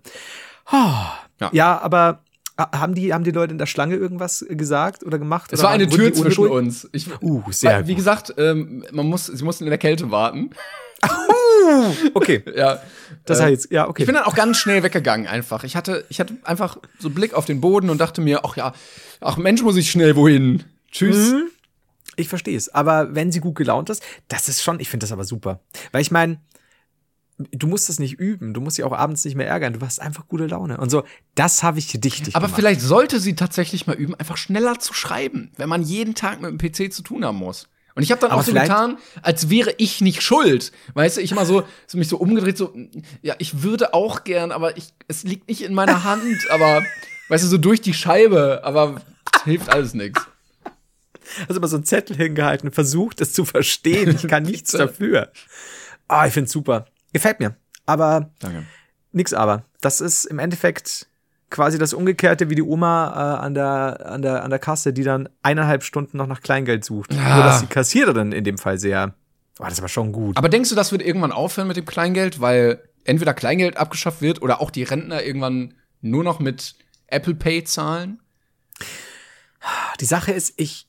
Oh. 0.72 0.76
Ja. 1.40 1.50
Ja. 1.52 1.82
aber 1.82 2.24
haben 2.60 2.94
die, 2.94 3.14
haben 3.14 3.24
die 3.24 3.32
Leute 3.32 3.52
in 3.54 3.58
der 3.58 3.66
Schlange 3.66 3.96
irgendwas 3.96 4.46
gesagt 4.48 5.04
oder 5.04 5.18
gemacht? 5.18 5.52
Es 5.52 5.60
oder 5.60 5.70
war 5.70 5.74
eine 5.74 5.90
Tür 5.90 6.14
zwischen 6.14 6.48
uns. 6.48 6.88
Ich, 6.92 7.08
Uh, 7.22 7.44
sehr 7.50 7.72
weil, 7.72 7.88
Wie 7.88 7.94
gut. 7.94 7.98
gesagt, 7.98 8.36
ähm, 8.38 8.86
man 8.92 9.08
muss, 9.08 9.26
sie 9.26 9.44
mussten 9.44 9.64
in 9.64 9.72
der 9.72 9.80
Kälte 9.80 10.12
warten. 10.12 10.52
Okay, 12.14 12.44
Ja. 12.56 12.82
Das 13.26 13.40
Äh, 13.40 13.44
heißt, 13.44 13.72
ja, 13.72 13.88
okay. 13.88 14.04
Ich 14.04 14.06
bin 14.08 14.16
dann 14.16 14.26
auch 14.26 14.36
ganz 14.36 14.58
schnell 14.58 14.84
weggegangen 14.84 15.28
einfach. 15.28 15.64
Ich 15.64 15.76
hatte, 15.76 16.06
ich 16.10 16.20
hatte 16.20 16.38
einfach 16.44 16.78
so 17.00 17.10
Blick 17.10 17.34
auf 17.34 17.46
den 17.46 17.62
Boden 17.62 17.90
und 17.90 18.00
dachte 18.00 18.22
mir, 18.22 18.44
ach 18.46 18.56
ja, 18.58 18.74
ach 19.20 19.38
Mensch, 19.38 19.62
muss 19.62 19.76
ich 19.78 19.90
schnell 19.92 20.16
wohin. 20.16 20.64
Tschüss. 20.92 21.32
Mhm. 21.32 21.44
Ich 22.18 22.28
verstehe 22.28 22.58
es. 22.58 22.70
Aber 22.70 23.16
wenn 23.16 23.32
sie 23.32 23.40
gut 23.40 23.56
gelaunt 23.56 23.90
ist, 23.90 24.04
das 24.28 24.50
ist 24.50 24.62
schon, 24.62 24.80
ich 24.80 24.90
finde 24.90 25.06
das 25.06 25.12
aber 25.12 25.24
super. 25.24 25.62
Weil 25.92 26.02
ich 26.02 26.12
meine, 26.12 26.40
du 27.38 27.68
musst 27.68 27.90
das 27.90 28.00
nicht 28.00 28.20
üben. 28.20 28.54
Du 28.54 28.62
musst 28.62 28.76
sie 28.76 28.84
auch 28.84 28.92
abends 28.92 29.24
nicht 29.26 29.36
mehr 29.36 29.48
ärgern. 29.48 29.74
Du 29.74 29.82
hast 29.82 30.00
einfach 30.02 30.28
gute 30.28 30.46
Laune. 30.48 30.78
Und 30.78 30.90
so, 30.90 31.04
das 31.36 31.64
habe 31.64 31.80
ich 31.80 31.88
dichtig 32.00 32.36
Aber 32.36 32.48
gemacht. 32.48 32.60
vielleicht 32.60 32.82
sollte 32.82 33.20
sie 33.20 33.36
tatsächlich 33.36 33.88
mal 33.88 33.96
üben, 33.96 34.14
einfach 34.16 34.38
schneller 34.38 34.80
zu 34.80 34.94
schreiben, 34.94 35.52
wenn 35.58 35.70
man 35.70 35.82
jeden 35.82 36.14
Tag 36.16 36.42
mit 36.42 36.52
dem 36.52 36.58
PC 36.58 36.92
zu 36.94 37.02
tun 37.02 37.24
haben 37.26 37.38
muss. 37.38 37.70
Und 37.96 38.04
ich 38.04 38.12
habe 38.12 38.22
dann 38.22 38.32
Aber 38.32 38.42
auch 38.42 38.46
so 38.46 38.54
getan, 38.54 38.98
als 39.22 39.50
wäre 39.50 39.74
ich 39.78 40.02
nicht 40.02 40.22
schuld. 40.22 40.72
Weißt 40.94 41.18
du, 41.18 41.22
ich 41.22 41.32
immer 41.32 41.46
so, 41.46 41.64
so 41.88 41.98
mich 41.98 42.08
so 42.08 42.18
umgedreht, 42.18 42.58
so, 42.58 42.74
ja, 43.22 43.36
ich 43.38 43.64
würde 43.64 43.94
auch 43.94 44.24
gern, 44.24 44.52
aber 44.52 44.78
ich, 44.78 44.94
es 45.08 45.24
liegt 45.24 45.50
nicht 45.50 45.62
in 45.62 45.74
meiner 45.74 46.04
Hand, 46.04 46.38
aber, 46.50 46.84
weißt 47.30 47.44
du, 47.44 47.48
so 47.48 47.58
durch 47.58 47.82
die 47.82 47.94
Scheibe, 47.94 48.62
aber 48.64 49.02
hilft 49.44 49.70
alles 49.70 49.94
nichts. 49.94 50.22
Also 51.48 51.60
immer 51.60 51.68
so 51.68 51.78
einen 51.78 51.86
Zettel 51.86 52.16
hingehalten, 52.16 52.72
versucht 52.72 53.22
es 53.22 53.34
zu 53.34 53.46
verstehen. 53.46 54.16
Ich 54.16 54.28
kann 54.28 54.44
nichts 54.44 54.72
dafür. 54.72 55.32
Ah, 56.08 56.28
ich 56.28 56.34
finde 56.34 56.50
super. 56.50 56.86
Gefällt 57.14 57.40
mir. 57.40 57.56
Aber 57.86 58.32
Danke. 58.40 58.66
nix 59.12 59.34
aber. 59.34 59.66
Das 59.82 60.02
ist 60.02 60.26
im 60.26 60.40
Endeffekt 60.40 61.08
quasi 61.52 61.78
das 61.78 61.94
Umgekehrte 61.94 62.50
wie 62.50 62.56
die 62.56 62.64
Oma 62.64 63.10
äh, 63.10 63.46
an, 63.46 63.54
der, 63.54 64.06
an, 64.06 64.22
der, 64.24 64.44
an 64.44 64.50
der 64.50 64.58
Kasse, 64.58 64.94
die 64.94 65.04
dann 65.04 65.30
eineinhalb 65.44 65.84
Stunden 65.84 66.18
noch 66.18 66.26
nach 66.26 66.42
Kleingeld 66.42 66.84
sucht. 66.84 67.14
Ja. 67.14 67.36
Nur 67.36 67.44
dass 67.44 67.60
die 67.60 67.68
Kassiererin 67.68 68.32
in 68.32 68.44
dem 68.44 68.58
Fall 68.58 68.80
sehr. 68.80 69.14
Oh, 69.60 69.66
das 69.66 69.78
aber 69.78 69.90
schon 69.90 70.12
gut. 70.12 70.38
Aber 70.38 70.50
denkst 70.50 70.70
du, 70.70 70.76
das 70.76 70.92
wird 70.92 71.04
irgendwann 71.04 71.32
aufhören 71.32 71.68
mit 71.68 71.78
dem 71.78 71.86
Kleingeld, 71.86 72.42
weil 72.42 72.82
entweder 73.04 73.34
Kleingeld 73.34 73.78
abgeschafft 73.78 74.22
wird 74.22 74.42
oder 74.42 74.62
auch 74.62 74.72
die 74.72 74.84
Rentner 74.84 75.24
irgendwann 75.24 75.76
nur 76.02 76.24
noch 76.24 76.40
mit 76.40 76.76
Apple 77.08 77.36
Pay 77.36 77.66
zahlen? 77.66 78.22
Die 80.00 80.06
Sache 80.06 80.32
ist, 80.32 80.54
ich, 80.58 80.88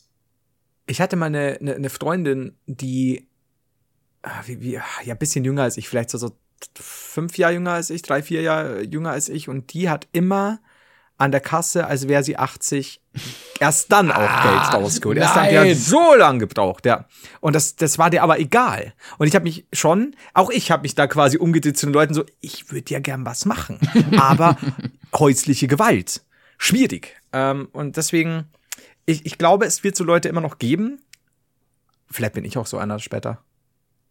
ich 0.86 1.00
hatte 1.00 1.16
mal 1.16 1.26
eine, 1.26 1.58
eine, 1.60 1.74
eine 1.74 1.90
Freundin, 1.90 2.56
die, 2.66 3.28
ah, 4.22 4.42
wie, 4.46 4.60
wie, 4.60 4.72
ja, 4.72 4.82
ein 5.06 5.18
bisschen 5.18 5.44
jünger 5.44 5.64
als 5.64 5.76
ich, 5.76 5.88
vielleicht 5.88 6.08
so, 6.08 6.16
so 6.16 6.38
fünf 6.78 7.38
Jahre 7.38 7.54
jünger 7.54 7.72
als 7.72 7.90
ich, 7.90 8.02
drei, 8.02 8.22
vier 8.22 8.42
Jahre 8.42 8.82
jünger 8.82 9.10
als 9.10 9.28
ich, 9.28 9.48
und 9.48 9.72
die 9.72 9.88
hat 9.88 10.08
immer 10.12 10.60
an 11.22 11.30
der 11.30 11.40
Kasse, 11.40 11.86
als 11.86 12.08
wäre 12.08 12.24
sie 12.24 12.36
80, 12.36 13.00
erst 13.60 13.92
dann 13.92 14.10
auch 14.10 14.42
Geld 14.42 14.72
rausgeholt. 14.74 15.18
Erst 15.18 15.36
dann, 15.36 15.48
die 15.48 15.58
hat 15.58 15.76
so 15.76 16.14
lange 16.16 16.40
gebraucht, 16.40 16.84
ja. 16.84 17.06
Und 17.40 17.54
das, 17.54 17.76
das 17.76 17.96
war 17.96 18.10
dir 18.10 18.24
aber 18.24 18.40
egal. 18.40 18.92
Und 19.18 19.28
ich 19.28 19.34
habe 19.36 19.44
mich 19.44 19.66
schon, 19.72 20.16
auch 20.34 20.50
ich 20.50 20.72
habe 20.72 20.82
mich 20.82 20.96
da 20.96 21.06
quasi 21.06 21.38
umgedreht 21.38 21.78
zu 21.78 21.86
den 21.86 21.92
Leuten 21.92 22.12
so, 22.12 22.24
ich 22.40 22.72
würde 22.72 22.92
ja 22.92 22.98
gern 22.98 23.24
was 23.24 23.44
machen, 23.44 23.78
aber 24.18 24.56
häusliche 25.14 25.68
Gewalt, 25.68 26.22
schwierig. 26.58 27.16
Ähm, 27.32 27.68
und 27.72 27.96
deswegen, 27.96 28.50
ich, 29.06 29.24
ich 29.24 29.38
glaube, 29.38 29.66
es 29.66 29.84
wird 29.84 29.94
so 29.94 30.02
Leute 30.02 30.28
immer 30.28 30.40
noch 30.40 30.58
geben. 30.58 31.00
Vielleicht 32.10 32.34
bin 32.34 32.44
ich 32.44 32.58
auch 32.58 32.66
so 32.66 32.78
einer 32.78 32.98
später. 32.98 33.38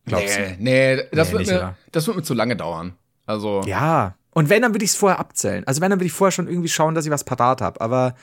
Glaubst 0.06 0.38
nee, 0.38 0.56
nee, 0.60 1.04
das, 1.12 1.28
Nee, 1.28 1.34
wird 1.34 1.48
nicht, 1.48 1.52
mir, 1.52 1.76
das 1.92 2.08
wird 2.08 2.18
mir 2.18 2.24
zu 2.24 2.34
lange 2.34 2.56
dauern. 2.56 2.94
Also, 3.26 3.62
du? 3.62 3.70
Ja. 3.70 4.16
Und 4.34 4.50
wenn, 4.50 4.62
dann 4.62 4.74
würde 4.74 4.86
ich 4.86 4.92
es 4.92 4.98
vorher 4.98 5.20
abzählen. 5.20 5.66
Also 5.68 5.82
wenn, 5.82 5.90
dann 5.90 6.00
würde 6.00 6.08
ich 6.08 6.14
vorher 6.14 6.32
schon 6.32 6.48
irgendwie 6.48 6.70
schauen, 6.70 6.96
dass 6.96 7.06
ich 7.06 7.12
was 7.12 7.24
parat 7.24 7.62
habe. 7.62 7.82
Aber 7.82 8.16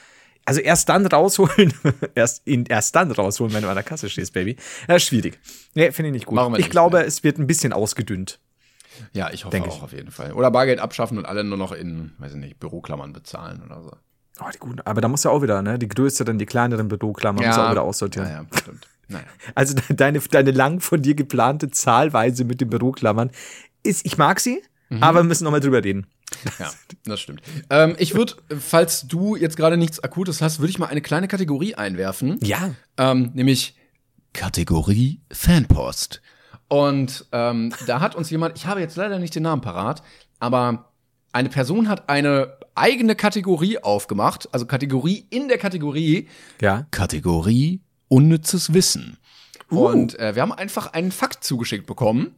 also 0.46 0.60
erst 0.60 0.88
dann 0.88 1.04
rausholen, 1.06 1.74
erst, 2.14 2.46
ihn 2.46 2.64
erst 2.66 2.96
dann 2.96 3.12
rausholen, 3.12 3.52
wenn 3.52 3.62
du 3.62 3.68
an 3.68 3.74
der 3.74 3.84
Kasse 3.84 4.08
stehst, 4.08 4.32
Baby. 4.32 4.56
Ja, 4.88 4.96
ist 4.96 5.04
schwierig. 5.04 5.38
Nee, 5.74 5.92
finde 5.92 6.08
ich 6.08 6.12
nicht 6.14 6.26
gut. 6.26 6.38
Ich 6.38 6.48
nicht, 6.56 6.70
glaube, 6.70 6.98
ne? 6.98 7.04
es 7.04 7.22
wird 7.22 7.38
ein 7.38 7.46
bisschen 7.46 7.74
ausgedünnt. 7.74 8.40
ja, 9.12 9.30
ich 9.30 9.44
hoffe 9.44 9.52
Denk 9.52 9.68
auch 9.68 9.76
ich. 9.76 9.82
auf 9.82 9.92
jeden 9.92 10.10
Fall. 10.10 10.32
Oder 10.32 10.50
Bargeld 10.50 10.80
abschaffen 10.80 11.18
und 11.18 11.26
alle 11.26 11.44
nur 11.44 11.58
noch 11.58 11.72
in, 11.72 12.12
weiß 12.18 12.32
ich 12.32 12.38
nicht, 12.38 12.58
Büroklammern 12.58 13.12
bezahlen 13.12 13.62
oder 13.62 13.82
so. 13.82 13.92
Oh, 14.40 14.48
die 14.54 14.58
guten. 14.58 14.80
Aber 14.80 15.02
da 15.02 15.08
muss 15.08 15.24
ja 15.24 15.30
auch 15.30 15.42
wieder, 15.42 15.60
ne? 15.62 15.78
Die 15.78 15.88
größeren, 15.88 16.38
die 16.38 16.46
kleineren 16.46 16.88
Büroklammern 16.88 17.44
muss 17.46 17.58
auch 17.58 17.70
wieder 17.70 17.82
aussortieren. 17.82 18.28
Ja, 18.28 18.34
ja, 18.50 18.58
stimmt. 18.58 18.86
Naja. 19.08 19.24
Also 19.54 19.74
de- 19.74 19.96
deine, 19.96 20.20
deine 20.20 20.50
lang 20.50 20.80
von 20.80 21.02
dir 21.02 21.14
geplante 21.14 21.70
Zahlweise 21.70 22.44
mit 22.44 22.60
den 22.60 22.70
Büroklammern 22.70 23.30
ist, 23.82 24.04
ich 24.06 24.18
mag 24.18 24.38
sie, 24.40 24.62
Mhm. 24.90 25.02
aber 25.02 25.20
wir 25.20 25.24
müssen 25.24 25.44
noch 25.44 25.50
mal 25.50 25.60
drüber 25.60 25.82
reden. 25.84 26.06
Ja, 26.58 26.70
das 27.04 27.20
stimmt. 27.20 27.40
Ähm, 27.70 27.94
ich 27.98 28.14
würde, 28.14 28.34
falls 28.60 29.06
du 29.06 29.34
jetzt 29.36 29.56
gerade 29.56 29.76
nichts 29.78 30.00
Akutes 30.00 30.40
hast, 30.42 30.58
würde 30.60 30.70
ich 30.70 30.78
mal 30.78 30.86
eine 30.86 31.00
kleine 31.00 31.26
Kategorie 31.28 31.74
einwerfen. 31.74 32.38
Ja. 32.42 32.74
Ähm, 32.98 33.30
nämlich 33.34 33.74
Kategorie 34.34 35.20
Fanpost. 35.32 36.20
Und 36.68 37.26
ähm, 37.32 37.72
da 37.86 38.00
hat 38.00 38.14
uns 38.14 38.28
jemand, 38.30 38.56
ich 38.58 38.66
habe 38.66 38.80
jetzt 38.80 38.96
leider 38.96 39.18
nicht 39.18 39.34
den 39.34 39.42
Namen 39.42 39.62
parat, 39.62 40.02
aber 40.38 40.92
eine 41.32 41.48
Person 41.48 41.88
hat 41.88 42.08
eine 42.10 42.58
eigene 42.74 43.16
Kategorie 43.16 43.78
aufgemacht, 43.78 44.48
also 44.52 44.66
Kategorie 44.66 45.26
in 45.30 45.48
der 45.48 45.58
Kategorie 45.58 46.28
Ja. 46.60 46.86
Kategorie 46.90 47.80
unnützes 48.08 48.74
Wissen. 48.74 49.18
Und 49.68 50.18
äh, 50.18 50.34
wir 50.34 50.42
haben 50.42 50.52
einfach 50.52 50.92
einen 50.92 51.12
Fakt 51.12 51.44
zugeschickt 51.44 51.86
bekommen. 51.86 52.34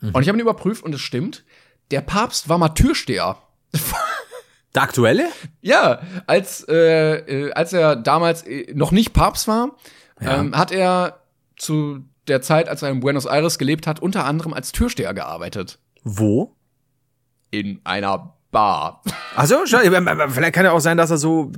Und 0.00 0.22
ich 0.22 0.28
habe 0.28 0.38
ihn 0.38 0.42
überprüft 0.42 0.82
und 0.82 0.94
es 0.94 1.00
stimmt. 1.00 1.44
Der 1.90 2.00
Papst 2.00 2.48
war 2.48 2.58
mal 2.58 2.70
Türsteher. 2.70 3.36
Der 4.74 4.82
aktuelle? 4.82 5.26
Ja, 5.62 6.00
als, 6.26 6.64
äh, 6.68 7.16
äh, 7.16 7.52
als 7.52 7.72
er 7.72 7.96
damals 7.96 8.42
äh, 8.46 8.72
noch 8.72 8.92
nicht 8.92 9.12
Papst 9.12 9.48
war, 9.48 9.76
ähm, 10.20 10.56
hat 10.56 10.70
er 10.70 11.20
zu 11.56 12.04
der 12.28 12.40
Zeit, 12.40 12.68
als 12.68 12.82
er 12.82 12.90
in 12.90 13.00
Buenos 13.00 13.26
Aires 13.26 13.58
gelebt 13.58 13.88
hat, 13.88 14.00
unter 14.00 14.24
anderem 14.24 14.54
als 14.54 14.70
Türsteher 14.70 15.12
gearbeitet. 15.12 15.80
Wo? 16.04 16.54
In 17.50 17.80
einer 17.82 18.34
Bar. 18.52 19.02
Also, 19.34 19.64
vielleicht 19.66 20.52
kann 20.52 20.64
ja 20.64 20.72
auch 20.72 20.80
sein, 20.80 20.96
dass 20.96 21.10
er 21.10 21.18
so 21.18 21.50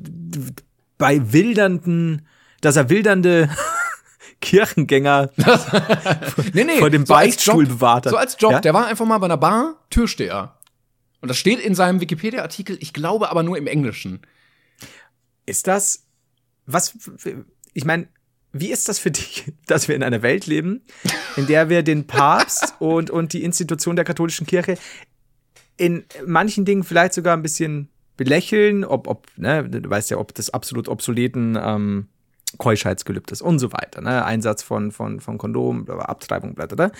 bei 0.96 1.32
wildernden, 1.32 2.26
dass 2.62 2.76
er 2.76 2.88
wildernde 2.88 3.50
Kirchengänger 4.40 5.30
nee, 6.54 6.64
nee, 6.64 6.78
vor 6.78 6.90
dem 6.90 7.04
so 7.04 7.12
Beichtstuhl 7.12 7.64
Job- 7.64 7.74
bewahrt 7.74 8.06
hat. 8.06 8.10
So 8.10 8.16
als 8.16 8.36
Job. 8.38 8.52
Ja? 8.52 8.60
Der 8.60 8.72
war 8.72 8.86
einfach 8.86 9.04
mal 9.04 9.18
bei 9.18 9.26
einer 9.26 9.36
Bar 9.36 9.76
Türsteher. 9.90 10.56
Und 11.20 11.28
das 11.28 11.36
steht 11.38 11.60
in 11.60 11.74
seinem 11.74 12.00
Wikipedia-Artikel, 12.00 12.76
ich 12.80 12.92
glaube 12.92 13.30
aber 13.30 13.42
nur 13.44 13.56
im 13.56 13.66
Englischen. 13.68 14.22
Ist 15.46 15.68
das, 15.68 16.06
was, 16.66 16.96
ich 17.74 17.84
meine, 17.84 18.08
wie 18.52 18.70
ist 18.72 18.88
das 18.88 18.98
für 18.98 19.10
dich, 19.10 19.52
dass 19.66 19.86
wir 19.88 19.94
in 19.94 20.02
einer 20.02 20.22
Welt 20.22 20.46
leben, 20.46 20.82
in 21.36 21.46
der 21.46 21.68
wir 21.68 21.82
den 21.82 22.06
Papst 22.06 22.74
und, 22.80 23.10
und 23.10 23.32
die 23.32 23.44
Institution 23.44 23.96
der 23.96 24.04
katholischen 24.04 24.46
Kirche 24.46 24.76
in 25.76 26.04
manchen 26.26 26.64
Dingen 26.64 26.84
vielleicht 26.84 27.14
sogar 27.14 27.36
ein 27.36 27.42
bisschen 27.42 27.88
belächeln, 28.16 28.84
ob, 28.84 29.08
ob, 29.08 29.26
ne, 29.36 29.68
du 29.68 29.88
weißt 29.88 30.10
ja, 30.10 30.18
ob 30.18 30.34
das 30.34 30.50
absolut 30.50 30.86
obsoleten 30.88 31.58
ähm, 31.60 32.08
Keuschheitsgelübdes 32.58 33.42
und 33.42 33.58
so 33.58 33.72
weiter, 33.72 34.00
ne, 34.00 34.24
Einsatz 34.24 34.62
von, 34.62 34.92
von, 34.92 35.20
von 35.20 35.38
Kondom, 35.38 35.88
Abtreibung, 35.88 36.54
bla, 36.54 36.66
bla. 36.66 36.90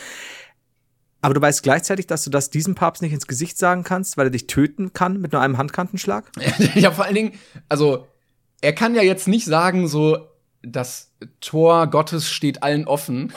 Aber 1.21 1.35
du 1.35 1.41
weißt 1.41 1.63
gleichzeitig, 1.63 2.09
dass 2.09 2.25
du 2.25 2.31
das 2.31 2.51
diesem 2.51 2.75
Papst 2.75 3.01
nicht 3.01 3.13
ins 3.13 3.29
Gesicht 3.29 3.57
sagen 3.57 3.85
kannst, 3.85 4.17
weil 4.17 4.27
er 4.27 4.31
dich 4.31 4.49
töten 4.49 4.93
kann 4.93 5.21
mit 5.21 5.33
nur 5.33 5.41
einem 5.41 5.57
Handkantenschlag? 5.57 6.31
ja, 6.75 6.91
vor 6.91 7.05
allen 7.05 7.15
Dingen, 7.15 7.33
also, 7.69 8.09
er 8.61 8.73
kann 8.73 8.95
ja 8.97 9.03
jetzt 9.03 9.29
nicht 9.29 9.47
sagen, 9.47 9.87
so, 9.87 10.29
das 10.63 11.13
Tor 11.41 11.87
Gottes 11.89 12.29
steht 12.31 12.63
allen 12.63 12.87
offen, 12.87 13.33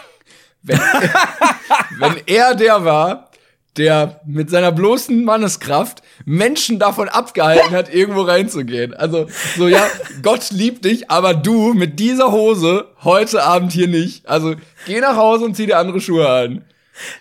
wenn, 0.63 0.79
wenn 1.99 2.15
er 2.25 2.55
der 2.55 2.83
war, 2.83 3.29
der 3.77 4.21
mit 4.25 4.49
seiner 4.49 4.71
bloßen 4.71 5.23
Manneskraft 5.23 6.01
Menschen 6.25 6.79
davon 6.79 7.09
abgehalten 7.09 7.71
hat, 7.71 7.93
irgendwo 7.93 8.21
reinzugehen. 8.21 8.93
Also 8.93 9.27
so 9.57 9.67
ja, 9.67 9.85
Gott 10.21 10.51
liebt 10.51 10.85
dich, 10.85 11.09
aber 11.11 11.33
du 11.33 11.73
mit 11.73 11.99
dieser 11.99 12.31
Hose 12.31 12.87
heute 13.03 13.43
Abend 13.43 13.73
hier 13.73 13.87
nicht. 13.87 14.27
Also 14.27 14.55
geh 14.85 14.99
nach 15.01 15.15
Hause 15.15 15.45
und 15.45 15.55
zieh 15.55 15.65
dir 15.65 15.77
andere 15.77 15.99
Schuhe 15.99 16.29
an. 16.29 16.65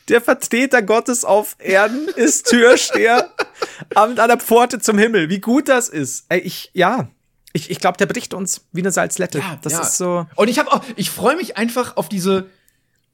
Der 0.08 0.20
Vertreter 0.20 0.82
Gottes 0.82 1.24
auf 1.24 1.56
Erden 1.58 2.08
ist 2.08 2.48
Türsteher 2.48 3.30
an 3.94 4.14
der 4.14 4.38
Pforte 4.38 4.78
zum 4.78 4.98
Himmel. 4.98 5.28
Wie 5.30 5.40
gut 5.40 5.68
das 5.68 5.88
ist. 5.88 6.26
Ey, 6.28 6.40
ich, 6.40 6.70
ja. 6.74 7.08
Ich, 7.52 7.70
ich 7.70 7.78
glaube, 7.78 7.96
der 7.98 8.06
bricht 8.06 8.34
uns 8.34 8.62
wie 8.72 8.80
eine 8.80 8.90
Salzlette. 8.90 9.42
das 9.62 9.72
ja. 9.72 9.80
ist 9.80 9.96
so. 9.96 10.26
Und 10.34 10.48
ich 10.48 10.58
habe 10.58 10.72
auch, 10.72 10.82
ich 10.96 11.10
freue 11.10 11.36
mich 11.36 11.56
einfach 11.56 11.96
auf 11.96 12.08
diese. 12.08 12.46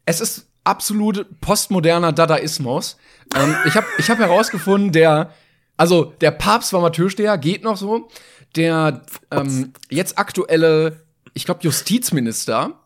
Es 0.06 0.20
ist 0.20 0.49
absolut 0.64 1.40
postmoderner 1.40 2.12
Dadaismus. 2.12 2.96
Ähm, 3.34 3.54
ich 3.66 3.74
habe 3.74 3.86
ich 3.98 4.10
hab 4.10 4.18
herausgefunden, 4.18 4.92
der, 4.92 5.32
also 5.76 6.12
der 6.20 6.30
Papst 6.30 6.72
war 6.72 6.80
mal 6.80 6.90
Türsteher, 6.90 7.38
geht 7.38 7.64
noch 7.64 7.76
so. 7.76 8.08
Der 8.56 9.02
ähm, 9.30 9.72
jetzt 9.90 10.18
aktuelle, 10.18 11.04
ich 11.34 11.44
glaube, 11.44 11.60
Justizminister, 11.62 12.80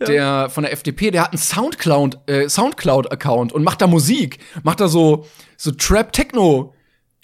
der 0.00 0.50
von 0.50 0.64
der 0.64 0.72
FDP, 0.72 1.10
der 1.10 1.22
hat 1.22 1.32
einen 1.32 1.38
Soundcloud, 1.38 2.18
äh, 2.28 2.48
Soundcloud-Account 2.48 3.52
und 3.52 3.64
macht 3.64 3.80
da 3.80 3.86
Musik, 3.86 4.38
macht 4.62 4.80
da 4.80 4.88
so, 4.88 5.26
so 5.56 5.70
Trap-Techno. 5.70 6.74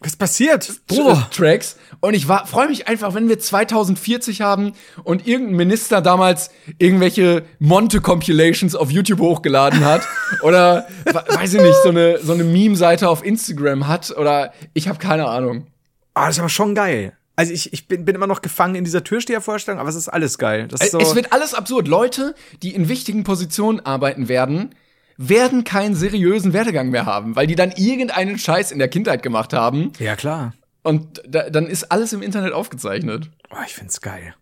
Was 0.01 0.17
passiert? 0.17 0.81
Boah. 0.87 1.29
Tracks. 1.31 1.77
Und 2.01 2.15
ich 2.15 2.25
freue 2.25 2.69
mich 2.69 2.89
einfach, 2.89 3.13
wenn 3.13 3.29
wir 3.29 3.39
2040 3.39 4.41
haben 4.41 4.73
und 5.05 5.27
irgendein 5.27 5.57
Minister 5.57 6.01
damals 6.01 6.51
irgendwelche 6.79 7.45
Monte-Compilations 7.59 8.75
auf 8.75 8.91
YouTube 8.91 9.21
hochgeladen 9.21 9.85
hat. 9.85 10.03
oder, 10.43 10.89
weiß 11.05 11.53
ich 11.55 11.61
nicht, 11.61 11.77
so 11.83 11.91
eine, 11.91 12.19
so 12.19 12.33
eine 12.33 12.45
Meme-Seite 12.45 13.11
auf 13.11 13.23
Instagram 13.23 13.89
hat. 13.89 14.11
Oder 14.17 14.55
ich 14.73 14.89
habe 14.89 14.99
keine 14.99 15.29
Ahnung. 15.29 15.67
Ah, 16.15 16.27
das 16.27 16.37
ist 16.37 16.41
aber 16.41 16.49
schon 16.49 16.75
geil. 16.75 17.13
Also 17.37 17.53
ich, 17.53 17.73
ich 17.73 17.87
bin, 17.87 18.05
bin 18.05 18.15
immer 18.15 18.27
noch 18.27 18.43
gefangen 18.43 18.75
in 18.75 18.85
dieser 18.85 19.05
Türstehervorstellung, 19.05 19.81
aber 19.81 19.89
es 19.89 19.95
ist 19.97 20.09
alles 20.09 20.39
geil. 20.39 20.67
Das 20.69 20.81
ist 20.81 20.93
so 20.93 20.99
es 20.99 21.15
wird 21.15 21.33
alles 21.33 21.55
absurd. 21.55 21.89
Leute, 21.89 22.35
die 22.63 22.75
in 22.75 22.89
wichtigen 22.89 23.25
Positionen 23.25 23.81
arbeiten 23.81 24.29
werden, 24.29 24.75
werden 25.23 25.65
keinen 25.65 25.95
seriösen 25.95 26.55
Werdegang 26.55 26.89
mehr 26.89 27.05
haben, 27.05 27.37
weil 27.37 27.47
die 27.47 27.55
dann 27.55 27.73
irgendeinen 27.73 28.39
Scheiß 28.39 28.73
in 28.73 28.79
der 28.79 28.89
Kindheit 28.89 29.23
gemacht 29.23 29.53
haben. 29.53 29.93
Ja, 29.99 30.17
klar. 30.17 30.55
Und 30.83 31.23
da, 31.29 31.51
dann 31.51 31.67
ist 31.67 31.93
alles 31.93 32.15
im 32.15 32.23
Internet 32.23 32.55
aufgezeichnet. 32.55 33.31
Oh, 33.51 33.59
ich 33.67 33.75
find's 33.75 34.01
geil. 34.01 34.35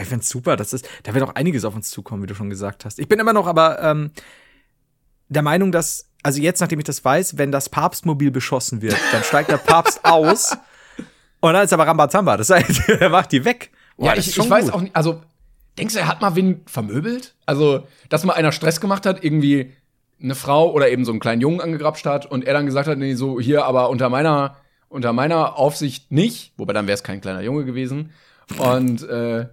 Ich 0.00 0.08
find's 0.08 0.30
super. 0.30 0.56
Das 0.56 0.72
ist, 0.72 0.88
da 1.02 1.12
wird 1.12 1.22
auch 1.24 1.34
einiges 1.34 1.66
auf 1.66 1.74
uns 1.74 1.90
zukommen, 1.90 2.22
wie 2.22 2.26
du 2.26 2.34
schon 2.34 2.48
gesagt 2.48 2.86
hast. 2.86 2.98
Ich 2.98 3.06
bin 3.06 3.18
immer 3.18 3.34
noch 3.34 3.46
aber 3.46 3.82
ähm, 3.82 4.12
der 5.28 5.42
Meinung, 5.42 5.72
dass, 5.72 6.08
also 6.22 6.40
jetzt, 6.40 6.60
nachdem 6.60 6.78
ich 6.78 6.86
das 6.86 7.04
weiß, 7.04 7.36
wenn 7.36 7.52
das 7.52 7.68
Papstmobil 7.68 8.30
beschossen 8.30 8.80
wird, 8.80 8.96
dann 9.12 9.24
steigt 9.24 9.50
der 9.50 9.58
Papst 9.58 10.00
aus 10.04 10.56
und 11.40 11.52
dann 11.52 11.66
ist 11.66 11.72
aber 11.74 11.86
Rambazamba. 11.86 12.38
Das 12.38 12.48
heißt, 12.48 12.88
er 12.88 13.10
macht 13.10 13.30
die 13.30 13.44
weg. 13.44 13.72
Boah, 13.98 14.06
ja, 14.06 14.16
ich, 14.16 14.38
ich 14.38 14.50
weiß 14.50 14.70
auch 14.70 14.80
nicht, 14.80 14.96
also 14.96 15.22
denkst 15.78 15.92
du, 15.92 16.00
er 16.00 16.08
hat 16.08 16.22
mal 16.22 16.34
wen 16.34 16.62
vermöbelt? 16.64 17.34
Also, 17.44 17.86
dass 18.08 18.24
mal 18.24 18.32
einer 18.32 18.52
Stress 18.52 18.80
gemacht 18.80 19.04
hat, 19.04 19.22
irgendwie 19.22 19.74
eine 20.22 20.34
Frau 20.34 20.72
oder 20.72 20.88
eben 20.88 21.04
so 21.04 21.12
einen 21.12 21.20
kleinen 21.20 21.40
Jungen 21.40 21.60
angegrapscht 21.60 22.06
hat 22.06 22.26
und 22.26 22.44
er 22.44 22.54
dann 22.54 22.66
gesagt 22.66 22.88
hat, 22.88 22.98
nee, 22.98 23.14
so 23.14 23.40
hier, 23.40 23.64
aber 23.64 23.90
unter 23.90 24.08
meiner, 24.08 24.56
unter 24.88 25.12
meiner 25.12 25.58
Aufsicht 25.58 26.10
nicht, 26.12 26.52
wobei 26.56 26.72
dann 26.72 26.86
wäre 26.86 26.94
es 26.94 27.02
kein 27.02 27.20
kleiner 27.20 27.42
Junge 27.42 27.64
gewesen. 27.64 28.12
Und, 28.58 29.02
äh, 29.08 29.46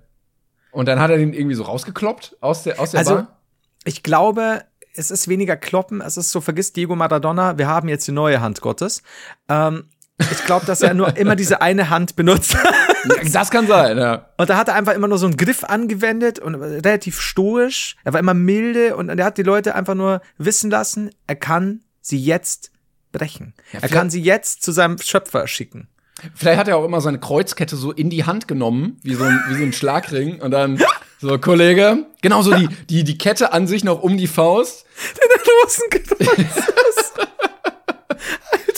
und 0.71 0.87
dann 0.87 0.99
hat 0.99 1.11
er 1.11 1.17
den 1.17 1.33
irgendwie 1.33 1.55
so 1.55 1.63
rausgekloppt 1.63 2.37
aus 2.41 2.63
der, 2.63 2.79
aus 2.79 2.91
der 2.91 2.99
also, 2.99 3.15
Bar. 3.15 3.39
Ich 3.83 4.03
glaube, 4.03 4.63
es 4.95 5.11
ist 5.11 5.27
weniger 5.27 5.55
Kloppen, 5.57 6.01
es 6.01 6.17
ist 6.17 6.31
so, 6.31 6.41
vergiss 6.41 6.73
Diego 6.73 6.95
Maradona, 6.95 7.57
wir 7.57 7.67
haben 7.67 7.89
jetzt 7.89 8.07
die 8.07 8.11
neue 8.11 8.41
Hand 8.41 8.61
Gottes. 8.61 9.03
Ähm, 9.49 9.85
ich 10.19 10.45
glaube, 10.45 10.65
dass 10.65 10.81
er 10.81 10.93
nur 10.93 11.17
immer 11.17 11.35
diese 11.35 11.61
eine 11.61 11.89
Hand 11.89 12.15
benutzt. 12.15 12.55
das 13.31 13.49
kann 13.49 13.67
sein, 13.67 13.97
ja. 13.97 14.27
Und 14.37 14.49
da 14.49 14.57
hat 14.57 14.67
er 14.67 14.75
einfach 14.75 14.93
immer 14.93 15.07
nur 15.07 15.17
so 15.17 15.25
einen 15.25 15.37
Griff 15.37 15.63
angewendet 15.63 16.39
und 16.39 16.55
relativ 16.55 17.19
stoisch. 17.19 17.95
Er 18.03 18.13
war 18.13 18.19
immer 18.19 18.33
milde 18.33 18.95
und 18.95 19.09
er 19.09 19.25
hat 19.25 19.37
die 19.37 19.43
Leute 19.43 19.75
einfach 19.75 19.95
nur 19.95 20.21
wissen 20.37 20.69
lassen, 20.69 21.11
er 21.27 21.35
kann 21.35 21.81
sie 22.01 22.19
jetzt 22.19 22.71
brechen. 23.11 23.53
Ja, 23.73 23.79
er 23.81 23.89
kann 23.89 24.09
sie 24.09 24.21
jetzt 24.21 24.63
zu 24.63 24.71
seinem 24.71 24.97
Schöpfer 24.97 25.47
schicken. 25.47 25.87
Vielleicht 26.35 26.59
hat 26.59 26.67
er 26.67 26.77
auch 26.77 26.85
immer 26.85 27.01
seine 27.01 27.19
Kreuzkette 27.19 27.75
so 27.75 27.91
in 27.91 28.09
die 28.09 28.25
Hand 28.25 28.47
genommen, 28.47 28.99
wie 29.01 29.15
so 29.15 29.23
ein, 29.23 29.39
wie 29.49 29.55
so 29.55 29.63
ein 29.63 29.73
Schlagring 29.73 30.39
und 30.39 30.51
dann 30.51 30.79
so, 31.19 31.37
Kollege, 31.39 32.05
genauso 32.21 32.53
die, 32.53 32.67
die, 32.89 33.03
die 33.03 33.17
Kette 33.17 33.53
an 33.53 33.67
sich 33.67 33.83
noch 33.83 34.01
um 34.03 34.17
die 34.17 34.27
Faust. 34.27 34.85
Den 35.17 35.29
Rosenkreuz. 35.63 37.13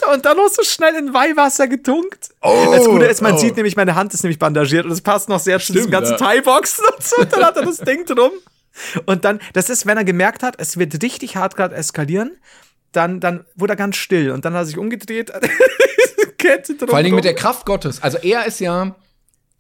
und 0.14 0.26
dann 0.26 0.38
noch 0.38 0.50
so 0.50 0.64
schnell 0.64 0.96
in 0.96 1.14
Weihwasser 1.14 1.68
getunkt. 1.68 2.30
Oh, 2.46 2.72
das 2.72 2.86
Gute 2.86 3.06
ist, 3.06 3.22
man 3.22 3.36
oh. 3.36 3.38
sieht 3.38 3.56
nämlich, 3.56 3.78
meine 3.78 3.96
Hand 3.96 4.14
ist 4.14 4.22
nämlich 4.22 4.38
bandagiert 4.38 4.86
und 4.86 4.92
es 4.92 5.02
passt 5.02 5.30
noch 5.30 5.40
sehr 5.40 5.60
zu 5.60 5.72
diesem 5.72 5.90
ganzen 5.90 6.14
ja. 6.14 6.18
Thai-Boxen 6.18 6.84
und 6.94 7.02
so. 7.04 7.22
Und 7.22 7.32
dann 7.32 7.46
hat 7.46 7.56
er 7.56 7.64
das 7.64 7.78
Ding 7.80 8.06
drum. 8.06 8.32
Und 9.06 9.24
dann, 9.24 9.40
das 9.54 9.70
ist, 9.70 9.86
wenn 9.86 9.98
er 9.98 10.04
gemerkt 10.04 10.44
hat, 10.44 10.56
es 10.58 10.78
wird 10.78 11.02
richtig 11.02 11.38
hart 11.38 11.56
gerade 11.56 11.74
eskalieren, 11.76 12.38
dann, 12.92 13.22
dann 13.22 13.46
wurde 13.56 13.74
er 13.74 13.78
ganz 13.78 13.96
still 13.96 14.32
und 14.32 14.44
dann 14.44 14.54
hat 14.54 14.64
er 14.64 14.66
sich 14.66 14.78
umgedreht. 14.78 15.32
Kette 16.38 16.76
drum 16.76 16.90
Vor 16.90 16.98
allen 16.98 17.06
Dingen 17.06 17.16
mit 17.16 17.26
der 17.26 17.36
Kraft 17.36 17.66
Gottes. 17.66 18.04
Also 18.04 18.18
er 18.18 18.46
ist 18.46 18.60
ja 18.60 18.94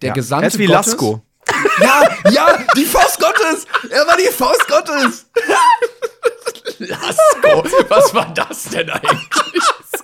der 0.01 0.09
ja, 0.09 0.13
Gesandte 0.13 0.45
er 0.45 0.47
ist 0.49 0.59
wie 0.59 0.65
Gottes. 0.65 0.87
Lasko. 0.87 1.21
Ja, 1.81 2.03
ja, 2.29 2.59
die 2.75 2.85
Faust 2.85 3.19
Gottes. 3.19 3.65
Er 3.89 4.05
war 4.07 4.15
die 4.17 4.31
Faust 4.31 4.67
Gottes. 4.67 5.25
Lasko, 6.77 7.63
was 7.89 8.13
war 8.13 8.33
das 8.33 8.63
denn 8.65 8.89
eigentlich? 8.89 9.63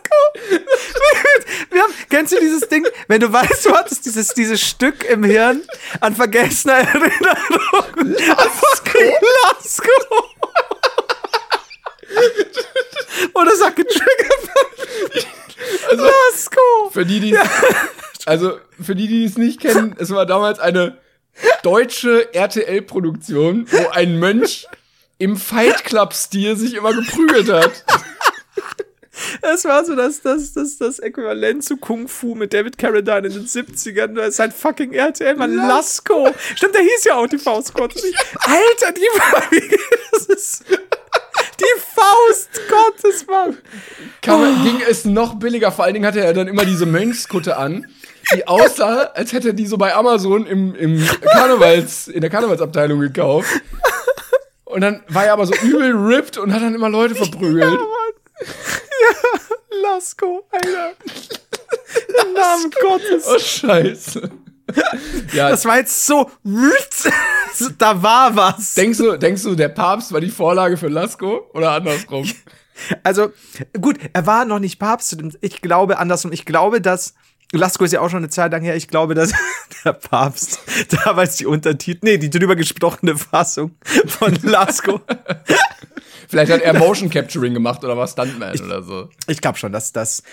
Wir 1.71 1.81
haben, 1.83 1.93
kennst 2.09 2.33
du 2.33 2.39
dieses 2.39 2.67
Ding, 2.67 2.85
wenn 3.07 3.19
du 3.19 3.31
weißt, 3.31 3.65
du 3.65 3.73
hattest 3.73 4.05
dieses, 4.05 4.33
dieses 4.33 4.61
Stück 4.61 5.03
im 5.03 5.23
Hirn 5.23 5.61
an 5.99 6.15
vergessener 6.15 6.79
Erinnerung? 6.79 8.15
Lasko. 8.17 8.99
Lasko. 9.43 9.91
Oder 13.33 13.55
sag 13.55 13.75
getriggert. 13.75 14.49
Also, 15.89 16.03
Lasko. 16.03 16.89
Für 16.91 17.05
die, 17.05 17.19
die 17.19 17.37
also 18.25 18.59
für 18.79 18.95
die, 18.95 19.07
die 19.07 19.25
es 19.25 19.37
nicht 19.37 19.59
kennen, 19.59 19.95
es 19.97 20.11
war 20.11 20.25
damals 20.25 20.59
eine 20.59 20.97
deutsche 21.63 22.33
RTL-Produktion, 22.33 23.65
wo 23.71 23.89
ein 23.89 24.19
Mönch 24.19 24.67
im 25.17 25.35
Fight 25.35 25.83
Club-Stil 25.83 26.55
sich 26.55 26.75
immer 26.75 26.93
geprügelt 26.93 27.49
hat. 27.49 27.83
Das 29.41 29.65
war 29.65 29.85
so 29.85 29.95
das, 29.95 30.21
das, 30.21 30.53
das, 30.53 30.77
das 30.77 30.99
Äquivalent 30.99 31.63
zu 31.63 31.77
Kung 31.77 32.07
Fu 32.07 32.35
mit 32.35 32.53
David 32.53 32.77
Carradine 32.77 33.27
in 33.27 33.33
den 33.33 33.45
70ern. 33.45 34.15
Das 34.15 34.29
ist 34.29 34.39
halt 34.39 34.53
fucking 34.53 34.93
RTL, 34.93 35.35
man. 35.35 35.55
Lasko. 35.55 36.29
Stimmt, 36.55 36.75
der 36.75 36.81
hieß 36.81 37.05
ja 37.05 37.15
auch 37.15 37.27
die 37.27 37.37
Faust 37.49 37.73
Gottes. 37.73 38.03
Alter, 38.39 38.93
die 38.93 39.01
war, 39.01 39.43
das 40.11 40.25
ist, 40.25 40.65
die 40.69 41.81
Faust 41.95 42.49
Gottes, 42.69 43.25
Mann. 43.27 43.57
Man, 44.25 44.59
oh. 44.59 44.63
ging 44.63 44.81
es 44.87 45.05
noch 45.05 45.35
billiger. 45.35 45.71
Vor 45.71 45.85
allen 45.85 45.93
Dingen 45.93 46.05
hatte 46.05 46.21
er 46.21 46.33
dann 46.33 46.47
immer 46.47 46.65
diese 46.65 46.85
Mönchskutte 46.85 47.57
an, 47.57 47.87
die 48.33 48.47
aussah, 48.47 49.11
als 49.13 49.33
hätte 49.33 49.49
er 49.49 49.53
die 49.53 49.65
so 49.65 49.77
bei 49.77 49.93
Amazon 49.95 50.45
im, 50.45 50.75
im 50.75 51.07
Karnevals, 51.21 52.07
in 52.07 52.21
der 52.21 52.29
Karnevalsabteilung 52.29 52.99
gekauft. 52.99 53.49
Und 54.65 54.81
dann 54.81 55.01
war 55.07 55.25
er 55.25 55.33
aber 55.33 55.47
so 55.47 55.53
übel 55.63 55.91
ripped 55.93 56.37
und 56.37 56.53
hat 56.53 56.61
dann 56.61 56.75
immer 56.75 56.89
Leute 56.89 57.15
verprügelt. 57.15 57.73
Ja, 57.73 57.77
ja, 58.41 59.39
Lasko, 59.81 60.47
Alter. 60.51 60.93
Im 62.07 62.33
Namen 62.33 62.71
Gottes. 62.81 63.25
Oh, 63.27 63.39
scheiße. 63.39 64.29
Ja. 65.33 65.49
Das 65.49 65.65
war 65.65 65.77
jetzt 65.77 66.05
so, 66.05 66.29
da 67.77 68.01
war 68.01 68.35
was. 68.35 68.75
Denkst 68.75 68.97
du, 68.99 69.17
denkst 69.17 69.43
du, 69.43 69.55
der 69.55 69.69
Papst 69.69 70.11
war 70.11 70.21
die 70.21 70.29
Vorlage 70.29 70.77
für 70.77 70.87
Lasko 70.87 71.49
oder 71.53 71.71
andersrum? 71.71 72.29
Also, 73.03 73.31
gut, 73.79 73.97
er 74.13 74.25
war 74.25 74.45
noch 74.45 74.59
nicht 74.59 74.79
Papst. 74.79 75.17
Ich 75.41 75.61
glaube 75.61 75.97
andersrum. 75.97 76.31
Ich 76.31 76.45
glaube, 76.45 76.81
dass 76.81 77.13
Lasko 77.51 77.83
ist 77.83 77.93
ja 77.93 78.01
auch 78.01 78.09
schon 78.09 78.19
eine 78.19 78.29
Zeit 78.29 78.51
lang 78.51 78.61
her. 78.61 78.75
Ich 78.75 78.87
glaube, 78.87 79.15
dass 79.15 79.33
der 79.85 79.93
Papst 79.93 80.59
damals 81.03 81.37
die 81.37 81.45
Untertitel, 81.45 81.99
nee, 82.03 82.17
die 82.17 82.29
drüber 82.29 82.55
gesprochene 82.55 83.17
Fassung 83.17 83.75
von 84.07 84.37
Lasko 84.43 85.01
Vielleicht 86.29 86.51
hat 86.51 86.61
er 86.61 86.73
Motion 86.79 87.09
Capturing 87.09 87.53
gemacht 87.53 87.83
oder 87.83 87.97
was 87.97 88.11
Stuntman 88.11 88.53
ich, 88.53 88.63
oder 88.63 88.83
so. 88.83 89.09
Ich 89.27 89.41
glaube 89.41 89.57
schon, 89.57 89.71
dass 89.71 89.91
das. 89.91 90.23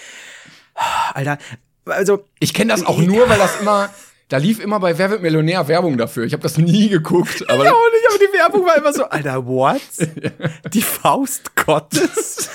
Alter, 1.14 1.38
also. 1.86 2.24
Ich 2.38 2.53
kenne 2.53 2.72
das 2.72 2.84
auch 2.84 2.99
nur, 2.99 3.28
weil 3.28 3.38
das 3.38 3.61
immer. 3.61 3.90
Da 4.28 4.38
lief 4.38 4.59
immer 4.59 4.80
bei 4.80 4.99
Wer 4.99 5.11
wird 5.11 5.22
Millionär 5.22 5.68
Werbung 5.68 5.97
dafür. 5.97 6.24
Ich 6.24 6.32
habe 6.32 6.42
das 6.42 6.59
nie 6.59 6.88
geguckt. 6.88 7.49
Aber 7.49 7.64
ich 7.64 7.70
auch 7.70 7.90
nicht, 7.92 8.07
aber 8.09 8.18
die 8.18 8.36
Werbung 8.36 8.66
war 8.66 8.76
immer 8.76 8.92
so, 8.92 9.05
Alter, 9.05 9.47
what? 9.47 9.80
Die 10.72 10.82
Faust 10.82 11.55
Gottes? 11.55 12.51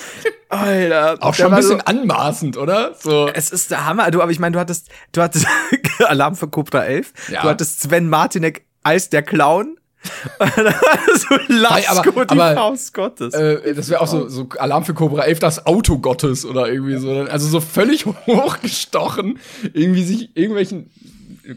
Alter. 0.50 1.18
Auch 1.22 1.34
schon 1.34 1.46
ein 1.48 1.56
bisschen 1.56 1.80
so, 1.80 1.86
anmaßend, 1.86 2.58
oder? 2.58 2.94
So. 3.00 3.30
Es 3.34 3.52
ist 3.52 3.72
der 3.72 3.86
Hammer. 3.86 4.12
Du, 4.12 4.22
aber 4.22 4.32
ich 4.32 4.40
meine, 4.40 4.52
du 4.52 4.60
hattest, 4.60 4.90
du 5.14 5.22
hattest 5.22 5.48
Alarm 6.00 6.36
für 6.36 6.50
Cobra 6.50 6.84
11. 6.84 7.14
Ja. 7.30 7.42
Du 7.44 7.48
hattest 7.48 7.82
Sven 7.82 8.10
Martinek 8.10 8.66
als 8.84 9.10
der 9.10 9.24
Clown. 9.24 9.78
so 10.40 11.36
Lasko, 11.48 12.10
aber- 12.10 12.26
die 12.26 12.32
aber- 12.40 12.54
Faust 12.56 12.94
Gottes. 12.94 13.34
Äh, 13.34 13.74
das 13.76 13.90
wäre 13.90 14.02
auch 14.02 14.08
so, 14.08 14.28
so 14.30 14.48
Alarm 14.58 14.84
für 14.86 14.94
Cobra 14.94 15.24
11, 15.24 15.40
das 15.40 15.66
Auto 15.66 16.00
Gottes 16.00 16.46
oder 16.46 16.68
irgendwie 16.72 16.98
so. 16.98 17.12
Also 17.12 17.48
so 17.48 17.60
völlig 17.62 18.06
hochgestochen, 18.28 19.40
irgendwie 19.74 20.04
sich 20.04 20.36
irgendwelchen 20.36 20.90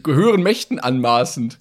gehören 0.03 0.41
Mächten 0.43 0.79
anmaßend. 0.79 1.57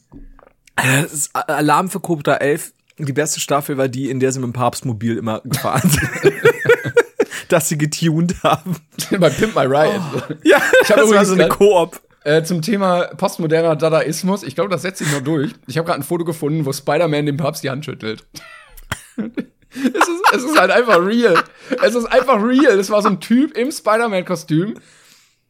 Ist 1.12 1.30
Alarm 1.34 1.88
für 1.88 2.00
Cobra 2.00 2.34
11. 2.36 2.72
Die 2.98 3.12
beste 3.12 3.40
Staffel 3.40 3.76
war 3.76 3.88
die, 3.88 4.10
in 4.10 4.20
der 4.20 4.32
sie 4.32 4.38
mit 4.40 4.46
dem 4.48 4.52
Papstmobil 4.52 5.16
immer 5.16 5.40
gefahren 5.44 5.88
sind. 5.88 6.32
Dass 7.48 7.68
sie 7.68 7.76
getuned 7.76 8.34
haben. 8.42 8.76
Bei 9.18 9.30
Pimp 9.30 9.54
My 9.54 9.62
Ride. 9.62 10.38
Ja, 10.44 10.58
Ich 10.82 10.88
das 10.88 11.10
war 11.10 11.24
so 11.24 11.34
eine 11.34 11.48
Koop. 11.48 12.00
Äh, 12.24 12.42
zum 12.42 12.62
Thema 12.62 13.08
postmoderner 13.16 13.76
Dadaismus. 13.76 14.42
Ich 14.42 14.54
glaube, 14.54 14.70
das 14.70 14.80
setzt 14.80 14.98
sich 14.98 15.12
noch 15.12 15.20
durch. 15.20 15.52
Ich 15.66 15.76
habe 15.76 15.86
gerade 15.86 16.00
ein 16.00 16.04
Foto 16.04 16.24
gefunden, 16.24 16.64
wo 16.64 16.72
Spider-Man 16.72 17.26
dem 17.26 17.36
Papst 17.36 17.62
die 17.62 17.68
Hand 17.68 17.84
schüttelt. 17.84 18.26
es, 19.18 19.24
ist, 19.24 20.22
es 20.32 20.44
ist 20.44 20.58
halt 20.58 20.70
einfach 20.70 21.04
real. 21.04 21.44
Es 21.82 21.94
ist 21.94 22.06
einfach 22.06 22.42
real. 22.42 22.78
Das 22.78 22.88
war 22.88 23.02
so 23.02 23.10
ein 23.10 23.20
Typ 23.20 23.54
im 23.58 23.70
Spider-Man-Kostüm, 23.70 24.78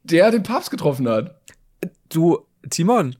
der 0.02 0.32
den 0.32 0.42
Papst 0.42 0.72
getroffen 0.72 1.08
hat. 1.08 1.40
Du, 2.08 2.44
Timon, 2.68 3.14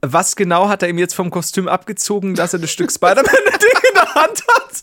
was 0.00 0.36
genau 0.36 0.68
hat 0.68 0.84
er 0.84 0.88
ihm 0.88 0.98
jetzt 0.98 1.14
vom 1.14 1.30
Kostüm 1.30 1.66
abgezogen, 1.66 2.36
dass 2.36 2.52
er 2.52 2.60
das 2.60 2.70
Stück 2.70 2.92
Spider-Man-Ding 2.92 3.80
in 3.88 3.94
der 3.94 4.14
Hand 4.14 4.44
hat? 4.56 4.82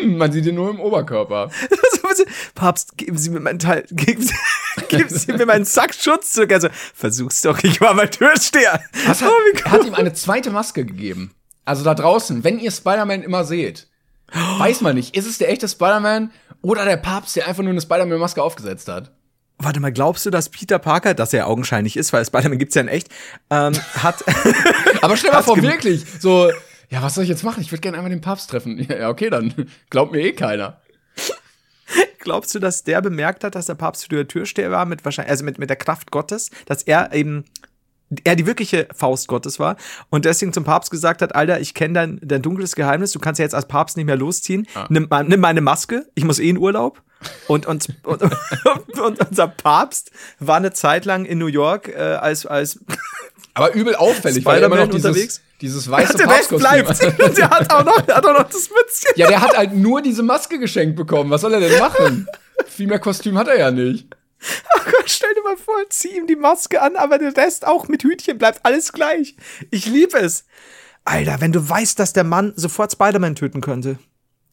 Hm, 0.00 0.16
man 0.16 0.32
sieht 0.32 0.46
ihn 0.46 0.54
nur 0.54 0.70
im 0.70 0.80
Oberkörper. 0.80 1.50
Papst, 2.54 2.96
geben 2.96 3.18
Sie 3.18 3.30
mir 3.30 3.40
meinen 3.40 3.58
Teil, 3.58 3.84
geben 3.90 4.22
Sie, 4.22 4.34
Sie 5.08 5.32
mir 5.32 5.46
meinen 5.46 5.64
Sack 5.64 5.94
Schutz 5.94 6.32
zurück. 6.32 6.52
Also, 6.52 6.68
versuch's 6.94 7.40
doch, 7.42 7.58
ich 7.62 7.80
war 7.80 7.94
mal 7.94 8.08
Türsteher. 8.08 8.80
Was 9.06 9.22
hat, 9.22 9.30
Oh, 9.30 9.32
wie 9.52 9.58
er 9.60 9.70
hat 9.70 9.84
ihm 9.84 9.94
eine 9.94 10.12
zweite 10.12 10.50
Maske 10.50 10.84
gegeben. 10.84 11.34
Also 11.64 11.82
da 11.84 11.94
draußen, 11.94 12.44
wenn 12.44 12.58
ihr 12.58 12.70
Spider-Man 12.70 13.22
immer 13.22 13.44
seht, 13.44 13.88
weiß 14.58 14.80
man 14.82 14.96
nicht, 14.96 15.16
ist 15.16 15.26
es 15.26 15.38
der 15.38 15.50
echte 15.50 15.68
Spider-Man 15.68 16.30
oder 16.62 16.84
der 16.84 16.96
Papst, 16.98 17.36
der 17.36 17.46
einfach 17.48 17.62
nur 17.62 17.72
eine 17.72 17.80
Spider-Man-Maske 17.80 18.42
aufgesetzt 18.42 18.88
hat? 18.88 19.12
Warte 19.58 19.80
mal, 19.80 19.92
glaubst 19.92 20.26
du, 20.26 20.30
dass 20.30 20.48
Peter 20.50 20.78
Parker, 20.78 21.14
das 21.14 21.32
er 21.32 21.46
augenscheinlich 21.46 21.96
ist, 21.96 22.12
weil 22.12 22.24
Spider-Man 22.24 22.58
gibt's 22.58 22.74
ja 22.74 22.82
in 22.82 22.88
echt, 22.88 23.08
ähm, 23.50 23.72
hat, 24.02 24.24
Aber 25.00 25.16
stell 25.16 25.30
mal 25.30 25.42
vor, 25.42 25.60
wirklich, 25.62 26.04
so, 26.20 26.50
ja, 26.90 27.02
was 27.02 27.14
soll 27.14 27.24
ich 27.24 27.30
jetzt 27.30 27.44
machen? 27.44 27.62
Ich 27.62 27.70
würde 27.72 27.80
gerne 27.80 27.96
einmal 27.96 28.10
den 28.10 28.20
Papst 28.20 28.50
treffen. 28.50 28.78
Ja, 28.88 29.08
okay, 29.08 29.30
dann 29.30 29.54
glaubt 29.90 30.12
mir 30.12 30.20
eh 30.20 30.32
keiner. 30.32 30.80
Glaubst 32.24 32.54
du, 32.54 32.58
dass 32.58 32.82
der 32.82 33.00
bemerkt 33.00 33.44
hat, 33.44 33.54
dass 33.54 33.66
der 33.66 33.74
Papst 33.74 34.04
für 34.04 34.08
die 34.08 34.24
Türsteher 34.24 34.70
war, 34.70 34.84
mit 34.86 35.04
wahrscheinlich, 35.04 35.30
also 35.30 35.44
mit, 35.44 35.58
mit 35.58 35.70
der 35.70 35.76
Kraft 35.76 36.10
Gottes, 36.10 36.50
dass 36.66 36.82
er 36.82 37.12
eben, 37.12 37.44
er 38.24 38.36
die 38.36 38.46
wirkliche 38.46 38.88
Faust 38.94 39.28
Gottes 39.28 39.58
war 39.58 39.76
und 40.10 40.24
deswegen 40.24 40.52
zum 40.52 40.64
Papst 40.64 40.90
gesagt 40.90 41.22
hat, 41.22 41.34
Alter, 41.34 41.60
ich 41.60 41.74
kenne 41.74 41.94
dein, 41.94 42.20
dein 42.22 42.42
dunkles 42.42 42.74
Geheimnis, 42.74 43.12
du 43.12 43.18
kannst 43.18 43.38
ja 43.38 43.44
jetzt 43.44 43.54
als 43.54 43.66
Papst 43.68 43.96
nicht 43.96 44.06
mehr 44.06 44.16
losziehen, 44.16 44.66
nimm, 44.88 45.06
mal- 45.08 45.24
nimm 45.24 45.40
meine 45.40 45.60
Maske, 45.60 46.06
ich 46.14 46.24
muss 46.24 46.38
eh 46.38 46.48
in 46.48 46.58
Urlaub. 46.58 47.00
Und, 47.48 47.64
und, 47.64 47.88
und, 48.04 48.22
und 49.00 49.28
unser 49.30 49.48
Papst 49.48 50.10
war 50.40 50.56
eine 50.56 50.72
Zeit 50.74 51.06
lang 51.06 51.24
in 51.24 51.38
New 51.38 51.46
York 51.46 51.88
äh, 51.88 51.94
als, 51.96 52.44
als 52.44 52.80
Aber 53.54 53.72
übel 53.74 53.94
auffällig, 53.94 54.44
weil 54.44 54.60
er 54.60 54.66
immer 54.66 54.76
noch 54.76 54.88
dieses, 54.88 55.06
unterwegs? 55.06 55.40
dieses 55.60 55.88
weiße 55.88 56.16
der 56.16 56.28
Rest 56.28 56.48
bleibt. 56.48 57.00
der 57.38 57.50
hat 57.50 57.72
auch 57.72 57.84
noch, 57.84 58.00
der 58.00 58.16
hat 58.16 58.26
auch 58.26 58.32
noch 58.38 58.48
das 58.50 58.68
Mützchen. 58.68 59.12
Ja, 59.16 59.28
der 59.28 59.40
hat 59.40 59.56
halt 59.56 59.74
nur 59.74 60.02
diese 60.02 60.22
Maske 60.24 60.58
geschenkt 60.58 60.96
bekommen. 60.96 61.30
Was 61.30 61.42
soll 61.42 61.54
er 61.54 61.60
denn 61.60 61.78
machen? 61.78 62.26
Viel 62.66 62.88
mehr 62.88 62.98
Kostüm 62.98 63.38
hat 63.38 63.46
er 63.48 63.58
ja 63.58 63.70
nicht. 63.70 64.08
Oh 64.76 64.80
Gott, 64.84 65.04
stell 65.06 65.32
dir 65.34 65.42
mal 65.42 65.56
vor, 65.56 65.76
zieh 65.88 66.16
ihm 66.16 66.26
die 66.26 66.36
Maske 66.36 66.82
an, 66.82 66.96
aber 66.96 67.18
der 67.18 67.34
Rest 67.36 67.66
auch 67.66 67.88
mit 67.88 68.02
Hütchen 68.02 68.38
bleibt 68.38 68.60
alles 68.64 68.92
gleich. 68.92 69.36
Ich 69.70 69.86
liebe 69.86 70.18
es. 70.18 70.44
Alter, 71.04 71.40
wenn 71.40 71.52
du 71.52 71.66
weißt, 71.66 71.98
dass 71.98 72.12
der 72.12 72.24
Mann 72.24 72.52
sofort 72.56 72.92
Spider-Man 72.92 73.36
töten 73.36 73.60
könnte. 73.60 73.98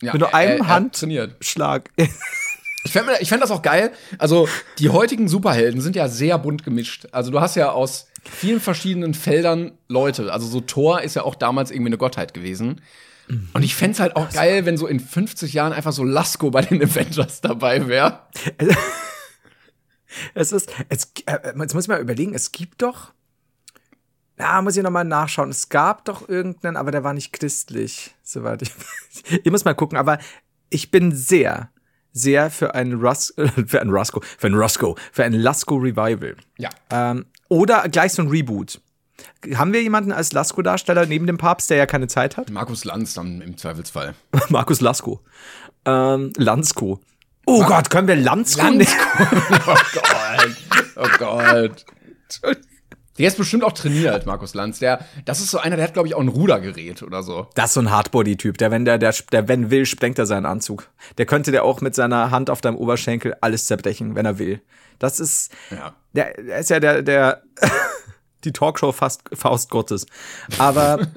Ja, 0.01 0.13
Mit 0.13 0.21
nur 0.21 0.33
einem 0.35 0.59
er 0.61 0.67
hat 0.67 0.75
Hand- 0.75 0.95
trainiert. 0.95 1.35
Schlag. 1.43 1.89
Ich 2.83 2.91
fände 2.91 3.13
ich 3.19 3.29
fänd 3.29 3.43
das 3.43 3.51
auch 3.51 3.61
geil. 3.61 3.91
Also, 4.17 4.47
die 4.79 4.89
heutigen 4.89 5.27
Superhelden 5.27 5.81
sind 5.81 5.95
ja 5.95 6.07
sehr 6.07 6.37
bunt 6.37 6.63
gemischt. 6.63 7.07
Also, 7.11 7.31
du 7.31 7.39
hast 7.39 7.55
ja 7.55 7.71
aus 7.71 8.07
vielen 8.23 8.59
verschiedenen 8.59 9.13
Feldern 9.13 9.73
Leute. 9.87 10.31
Also, 10.33 10.47
so 10.47 10.61
Thor 10.61 11.01
ist 11.01 11.15
ja 11.15 11.23
auch 11.23 11.35
damals 11.35 11.71
irgendwie 11.71 11.89
eine 11.89 11.97
Gottheit 11.97 12.33
gewesen. 12.33 12.81
Und 13.53 13.63
ich 13.63 13.75
fände 13.75 13.93
es 13.93 13.99
halt 13.99 14.15
auch 14.17 14.29
geil, 14.29 14.65
wenn 14.65 14.77
so 14.77 14.87
in 14.87 14.99
50 14.99 15.53
Jahren 15.53 15.71
einfach 15.71 15.93
so 15.93 16.03
Lasko 16.03 16.51
bei 16.51 16.61
den 16.63 16.83
Avengers 16.83 17.41
dabei 17.41 17.87
wäre. 17.87 18.21
Es 20.33 20.51
ist, 20.51 20.69
es, 20.89 21.11
äh, 21.25 21.53
jetzt 21.57 21.73
muss 21.73 21.85
ich 21.85 21.87
mal 21.87 22.01
überlegen, 22.01 22.33
es 22.33 22.51
gibt 22.51 22.81
doch, 22.81 23.13
ja, 24.37 24.61
muss 24.61 24.75
ich 24.75 24.83
nochmal 24.83 25.05
nachschauen. 25.05 25.49
Es 25.49 25.69
gab 25.69 26.05
doch 26.05 26.27
irgendeinen, 26.27 26.75
aber 26.75 26.91
der 26.91 27.03
war 27.03 27.13
nicht 27.13 27.31
christlich, 27.31 28.13
soweit 28.23 28.61
ich 28.61 28.75
weiß. 28.77 29.39
Ich 29.43 29.51
muss 29.51 29.65
mal 29.65 29.73
gucken, 29.73 29.97
aber 29.97 30.19
ich 30.69 30.91
bin 30.91 31.15
sehr, 31.15 31.69
sehr 32.13 32.49
für 32.49 32.75
ein 32.75 32.93
Rus 32.93 33.33
für 33.67 33.81
ein 33.81 33.89
Roscoe, 33.89 34.21
für 34.37 34.47
ein 34.47 34.53
Roscoe, 34.55 34.95
für 35.11 35.23
ein 35.23 35.33
Lasco 35.33 35.75
Revival. 35.75 36.35
Ja. 36.57 36.69
Ähm, 36.89 37.25
oder 37.49 37.87
gleich 37.89 38.13
so 38.13 38.21
ein 38.21 38.29
Reboot. 38.29 38.81
Haben 39.55 39.71
wir 39.73 39.81
jemanden 39.83 40.11
als 40.11 40.31
Lasco-Darsteller 40.33 41.05
neben 41.05 41.27
dem 41.27 41.37
Papst, 41.37 41.69
der 41.69 41.77
ja 41.77 41.85
keine 41.85 42.07
Zeit 42.07 42.37
hat? 42.37 42.49
Markus 42.49 42.85
Lanz 42.85 43.13
dann 43.13 43.41
im 43.41 43.57
Zweifelsfall. 43.57 44.15
Markus 44.49 44.81
Lasko. 44.81 45.21
Ähm, 45.85 46.31
Lansko. 46.37 46.99
Oh 47.45 47.63
Gott, 47.65 47.89
können 47.89 48.07
wir 48.07 48.15
Lansko? 48.15 48.61
Lanz- 48.61 48.87
oh 49.67 49.75
Gott. 49.93 50.55
Oh 50.95 51.07
Gott. 51.17 51.85
Der 53.21 53.27
ist 53.27 53.37
bestimmt 53.37 53.63
auch 53.63 53.71
trainiert, 53.73 54.25
Markus 54.25 54.55
Lanz. 54.55 54.79
Der, 54.79 55.05
das 55.25 55.39
ist 55.41 55.51
so 55.51 55.59
einer, 55.59 55.75
der 55.75 55.85
hat, 55.85 55.93
glaube 55.93 56.07
ich, 56.07 56.15
auch 56.15 56.21
ein 56.21 56.27
Rudergerät 56.27 57.03
oder 57.03 57.21
so. 57.21 57.47
Das 57.53 57.65
ist 57.67 57.73
so 57.75 57.79
ein 57.81 57.91
Hardbody-Typ. 57.91 58.57
Der, 58.57 58.71
wenn 58.71 58.83
der, 58.83 58.97
der, 58.97 59.13
der, 59.31 59.47
wenn 59.47 59.69
will, 59.69 59.85
sprengt 59.85 60.17
er 60.17 60.25
seinen 60.25 60.47
Anzug. 60.47 60.89
Der 61.19 61.27
könnte 61.27 61.51
der 61.51 61.63
auch 61.63 61.81
mit 61.81 61.93
seiner 61.93 62.31
Hand 62.31 62.49
auf 62.49 62.61
deinem 62.61 62.77
Oberschenkel 62.77 63.35
alles 63.39 63.65
zerbrechen, 63.65 64.15
wenn 64.15 64.25
er 64.25 64.39
will. 64.39 64.59
Das 64.97 65.19
ist, 65.19 65.51
Ja. 65.69 65.93
der, 66.13 66.33
der 66.33 66.57
ist 66.57 66.71
ja 66.71 66.79
der, 66.79 67.03
der, 67.03 67.43
die 68.43 68.51
Talkshow 68.53 68.91
fast, 68.91 69.21
Faust 69.33 69.69
Gottes. 69.69 70.07
Aber 70.57 71.07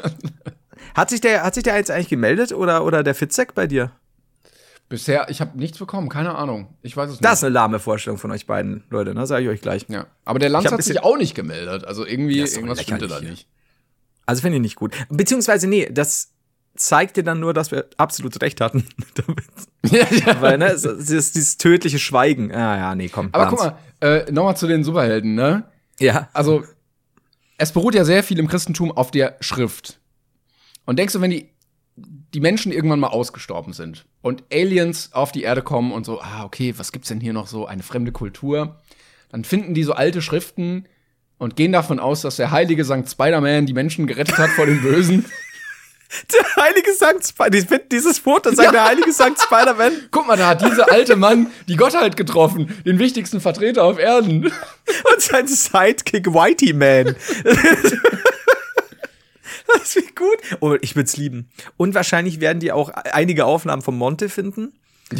hat 0.94 1.08
sich 1.08 1.22
der, 1.22 1.42
hat 1.42 1.54
sich 1.54 1.62
der 1.62 1.76
jetzt 1.76 1.90
eigentlich 1.90 2.08
gemeldet 2.10 2.52
oder, 2.52 2.84
oder 2.84 3.02
der 3.02 3.14
Fitzek 3.14 3.54
bei 3.54 3.66
dir? 3.66 3.92
Bisher, 4.88 5.28
ich 5.30 5.40
habe 5.40 5.58
nichts 5.58 5.78
bekommen, 5.78 6.08
keine 6.08 6.34
Ahnung. 6.34 6.68
Ich 6.82 6.96
weiß 6.96 7.08
es 7.08 7.14
nicht. 7.14 7.24
Das 7.24 7.38
ist 7.38 7.44
eine 7.44 7.54
lahme 7.54 7.78
Vorstellung 7.78 8.18
von 8.18 8.30
euch 8.30 8.46
beiden, 8.46 8.84
Leute, 8.90 9.14
ne? 9.14 9.26
Sag 9.26 9.40
ich 9.42 9.48
euch 9.48 9.60
gleich. 9.60 9.86
Ja, 9.88 10.06
aber 10.24 10.38
der 10.38 10.50
Lanz 10.50 10.70
hat 10.70 10.82
sich 10.82 11.02
auch 11.02 11.16
nicht 11.16 11.34
gemeldet. 11.34 11.84
Also 11.84 12.06
irgendwie, 12.06 12.40
irgendwas 12.40 12.82
stimmte 12.82 13.08
da 13.08 13.20
nicht. 13.20 13.48
Also 14.26 14.42
finde 14.42 14.56
ich 14.56 14.62
nicht 14.62 14.76
gut. 14.76 14.94
Beziehungsweise, 15.08 15.66
nee, 15.66 15.88
das 15.90 16.32
zeigt 16.76 17.16
dir 17.16 17.24
dann 17.24 17.40
nur, 17.40 17.54
dass 17.54 17.70
wir 17.70 17.86
absolut 17.96 18.40
recht 18.42 18.60
hatten. 18.60 18.86
damit. 19.14 19.44
ja, 19.86 20.06
ja. 20.10 20.40
Weil, 20.40 20.58
ne, 20.58 20.66
es 20.66 20.84
es 20.84 21.10
ist 21.10 21.34
dieses 21.34 21.56
tödliche 21.56 21.98
Schweigen. 21.98 22.52
Ah, 22.52 22.76
ja, 22.76 22.94
nee, 22.94 23.08
komm. 23.08 23.28
Aber 23.32 23.44
Lanz. 23.44 23.56
guck 23.56 23.66
mal, 23.66 23.78
äh, 24.00 24.30
nochmal 24.32 24.56
zu 24.56 24.66
den 24.66 24.84
Superhelden, 24.84 25.34
ne? 25.34 25.64
Ja. 25.98 26.28
Also, 26.32 26.64
es 27.58 27.72
beruht 27.72 27.94
ja 27.94 28.04
sehr 28.04 28.22
viel 28.22 28.38
im 28.38 28.48
Christentum 28.48 28.92
auf 28.92 29.10
der 29.10 29.36
Schrift. 29.40 30.00
Und 30.84 30.98
denkst 30.98 31.14
du, 31.14 31.20
wenn 31.20 31.30
die, 31.30 31.50
die 32.34 32.40
Menschen 32.40 32.72
irgendwann 32.72 33.00
mal 33.00 33.08
ausgestorben 33.08 33.72
sind 33.72 34.04
und 34.20 34.42
Aliens 34.52 35.10
auf 35.12 35.30
die 35.30 35.42
Erde 35.42 35.62
kommen 35.62 35.92
und 35.92 36.04
so, 36.04 36.20
ah, 36.20 36.44
okay, 36.44 36.74
was 36.76 36.90
gibt's 36.90 37.08
denn 37.08 37.20
hier 37.20 37.32
noch 37.32 37.46
so? 37.46 37.66
Eine 37.66 37.84
fremde 37.84 38.10
Kultur. 38.10 38.80
Dann 39.30 39.44
finden 39.44 39.72
die 39.72 39.84
so 39.84 39.92
alte 39.92 40.20
Schriften 40.20 40.86
und 41.38 41.54
gehen 41.54 41.72
davon 41.72 42.00
aus, 42.00 42.22
dass 42.22 42.36
der 42.36 42.50
heilige 42.50 42.84
Sankt 42.84 43.08
Spider-Man 43.08 43.66
die 43.66 43.72
Menschen 43.72 44.08
gerettet 44.08 44.36
hat 44.36 44.50
vor 44.50 44.66
den 44.66 44.82
Bösen. 44.82 45.24
Der 46.32 46.62
heilige 46.62 46.92
Sankt 46.92 47.26
Spider, 47.26 47.58
ich 47.58 47.66
finde 47.66 47.86
dieses 47.90 48.20
Foto, 48.20 48.54
sagt 48.54 48.72
der 48.72 48.84
heilige 48.84 49.10
Sankt 49.10 49.40
Spider-Man. 49.40 49.92
Guck 50.12 50.28
mal, 50.28 50.36
da 50.36 50.48
hat 50.48 50.62
dieser 50.62 50.92
alte 50.92 51.16
Mann 51.16 51.48
die 51.66 51.74
Gottheit 51.74 52.16
getroffen, 52.16 52.72
den 52.84 53.00
wichtigsten 53.00 53.40
Vertreter 53.40 53.82
auf 53.82 53.98
Erden. 53.98 54.44
Und 54.44 55.20
sein 55.20 55.48
Sidekick 55.48 56.26
Whitey 56.32 56.72
Man. 56.72 57.16
Das 59.78 59.96
wie 59.96 60.06
gut. 60.14 60.60
Oh, 60.60 60.76
ich 60.80 60.94
würde 60.94 61.06
es 61.06 61.16
lieben. 61.16 61.48
Und 61.76 61.94
wahrscheinlich 61.94 62.40
werden 62.40 62.60
die 62.60 62.72
auch 62.72 62.90
einige 62.90 63.46
Aufnahmen 63.46 63.82
von 63.82 63.96
Monte 63.96 64.28
finden. 64.28 64.72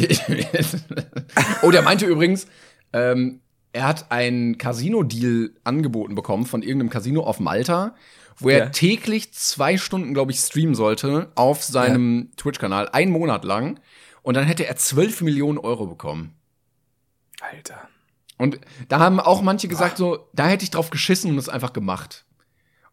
oh, 1.61 1.71
der 1.71 1.81
meinte 1.81 2.05
übrigens, 2.05 2.47
ähm, 2.93 3.41
er 3.73 3.87
hat 3.87 4.11
einen 4.11 4.57
Casino-Deal 4.57 5.51
angeboten 5.63 6.15
bekommen 6.15 6.45
von 6.45 6.61
irgendeinem 6.61 6.89
Casino 6.89 7.23
auf 7.23 7.39
Malta, 7.39 7.95
wo 8.37 8.49
er 8.49 8.57
Ja. 8.57 8.65
täglich 8.67 9.33
zwei 9.33 9.77
Stunden, 9.77 10.13
glaube 10.13 10.31
ich, 10.31 10.39
streamen 10.39 10.75
sollte 10.75 11.31
auf 11.35 11.63
seinem 11.63 12.31
Twitch-Kanal, 12.37 12.89
einen 12.89 13.11
Monat 13.11 13.43
lang. 13.45 13.79
Und 14.21 14.35
dann 14.35 14.45
hätte 14.45 14.65
er 14.65 14.75
12 14.75 15.21
Millionen 15.21 15.57
Euro 15.57 15.85
bekommen. 15.87 16.35
Alter. 17.41 17.87
Und 18.37 18.59
da 18.89 18.99
haben 18.99 19.19
auch 19.19 19.41
manche 19.41 19.67
gesagt, 19.67 19.97
so, 19.97 20.27
da 20.33 20.47
hätte 20.47 20.63
ich 20.63 20.71
drauf 20.71 20.89
geschissen 20.89 21.31
und 21.31 21.37
es 21.37 21.47
einfach 21.49 21.73
gemacht. 21.73 22.25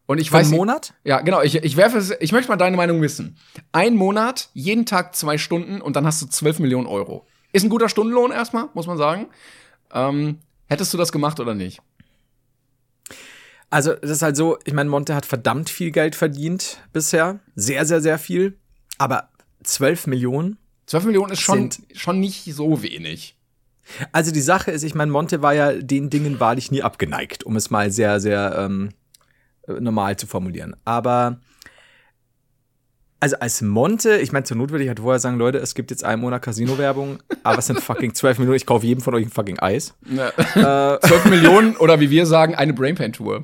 Und 0.05 0.17
ich 0.19 0.29
Für 0.29 0.37
weiß 0.37 0.47
einen 0.47 0.57
Monat? 0.57 0.93
Ja, 1.03 1.21
genau. 1.21 1.41
Ich, 1.41 1.55
ich 1.55 1.77
werfe 1.77 1.97
es, 1.97 2.11
ich 2.19 2.31
möchte 2.31 2.49
mal 2.49 2.57
deine 2.57 2.75
Meinung 2.75 3.01
wissen. 3.01 3.37
Ein 3.71 3.95
Monat, 3.95 4.49
jeden 4.53 4.85
Tag 4.85 5.15
zwei 5.15 5.37
Stunden 5.37 5.81
und 5.81 5.95
dann 5.95 6.05
hast 6.05 6.21
du 6.21 6.25
12 6.27 6.59
Millionen 6.59 6.87
Euro. 6.87 7.25
Ist 7.53 7.63
ein 7.63 7.69
guter 7.69 7.87
Stundenlohn 7.87 8.31
erstmal, 8.31 8.67
muss 8.73 8.87
man 8.87 8.97
sagen. 8.97 9.27
Ähm, 9.93 10.39
hättest 10.67 10.93
du 10.93 10.97
das 10.97 11.11
gemacht 11.11 11.39
oder 11.39 11.53
nicht? 11.53 11.81
Also, 13.69 13.93
das 13.93 14.11
ist 14.11 14.21
halt 14.21 14.35
so, 14.35 14.57
ich 14.65 14.73
meine, 14.73 14.89
Monte 14.89 15.15
hat 15.15 15.25
verdammt 15.25 15.69
viel 15.69 15.91
Geld 15.91 16.15
verdient 16.15 16.81
bisher. 16.91 17.39
Sehr, 17.55 17.85
sehr, 17.85 18.01
sehr 18.01 18.19
viel. 18.19 18.57
Aber 18.97 19.29
12 19.63 20.07
Millionen? 20.07 20.57
12 20.87 21.05
Millionen 21.05 21.31
ist 21.31 21.41
schon, 21.41 21.69
schon 21.93 22.19
nicht 22.19 22.43
so 22.53 22.83
wenig. 22.83 23.37
Also 24.11 24.31
die 24.31 24.41
Sache 24.41 24.71
ist, 24.71 24.83
ich 24.83 24.95
meine, 24.95 25.11
Monte 25.11 25.41
war 25.41 25.53
ja 25.53 25.73
den 25.73 26.09
Dingen 26.09 26.39
wahrlich 26.39 26.71
nie 26.71 26.81
abgeneigt, 26.81 27.43
um 27.43 27.55
es 27.55 27.69
mal 27.69 27.91
sehr, 27.91 28.19
sehr 28.19 28.55
ähm, 28.57 28.89
äh, 28.89 28.93
normal 29.67 30.17
zu 30.17 30.27
formulieren. 30.27 30.75
Aber 30.85 31.39
also 33.23 33.37
als 33.39 33.61
Monte, 33.61 34.17
ich 34.17 34.33
meine, 34.33 34.43
zur 34.43 34.57
Not 34.57 34.71
würde 34.71 34.83
ich 34.83 34.89
halt 34.89 34.99
vorher 34.99 35.17
sagen, 35.17 35.37
Leute, 35.37 35.57
es 35.57 35.75
gibt 35.75 35.91
jetzt 35.91 36.03
einen 36.03 36.21
Monat 36.21 36.41
Casino-Werbung, 36.41 37.19
aber 37.43 37.59
es 37.59 37.67
sind 37.67 37.79
fucking 37.79 38.13
12 38.13 38.39
Millionen, 38.39 38.57
ich 38.57 38.65
kaufe 38.65 38.85
jedem 38.85 39.01
von 39.01 39.15
euch 39.15 39.25
ein 39.25 39.31
fucking 39.31 39.59
Eis. 39.59 39.93
Ja. 40.09 40.33
12 41.01 41.25
Millionen 41.25 41.77
oder 41.77 42.01
wie 42.01 42.09
wir 42.09 42.25
sagen, 42.25 42.55
eine 42.55 42.73
Brainpan-Tour. 42.73 43.43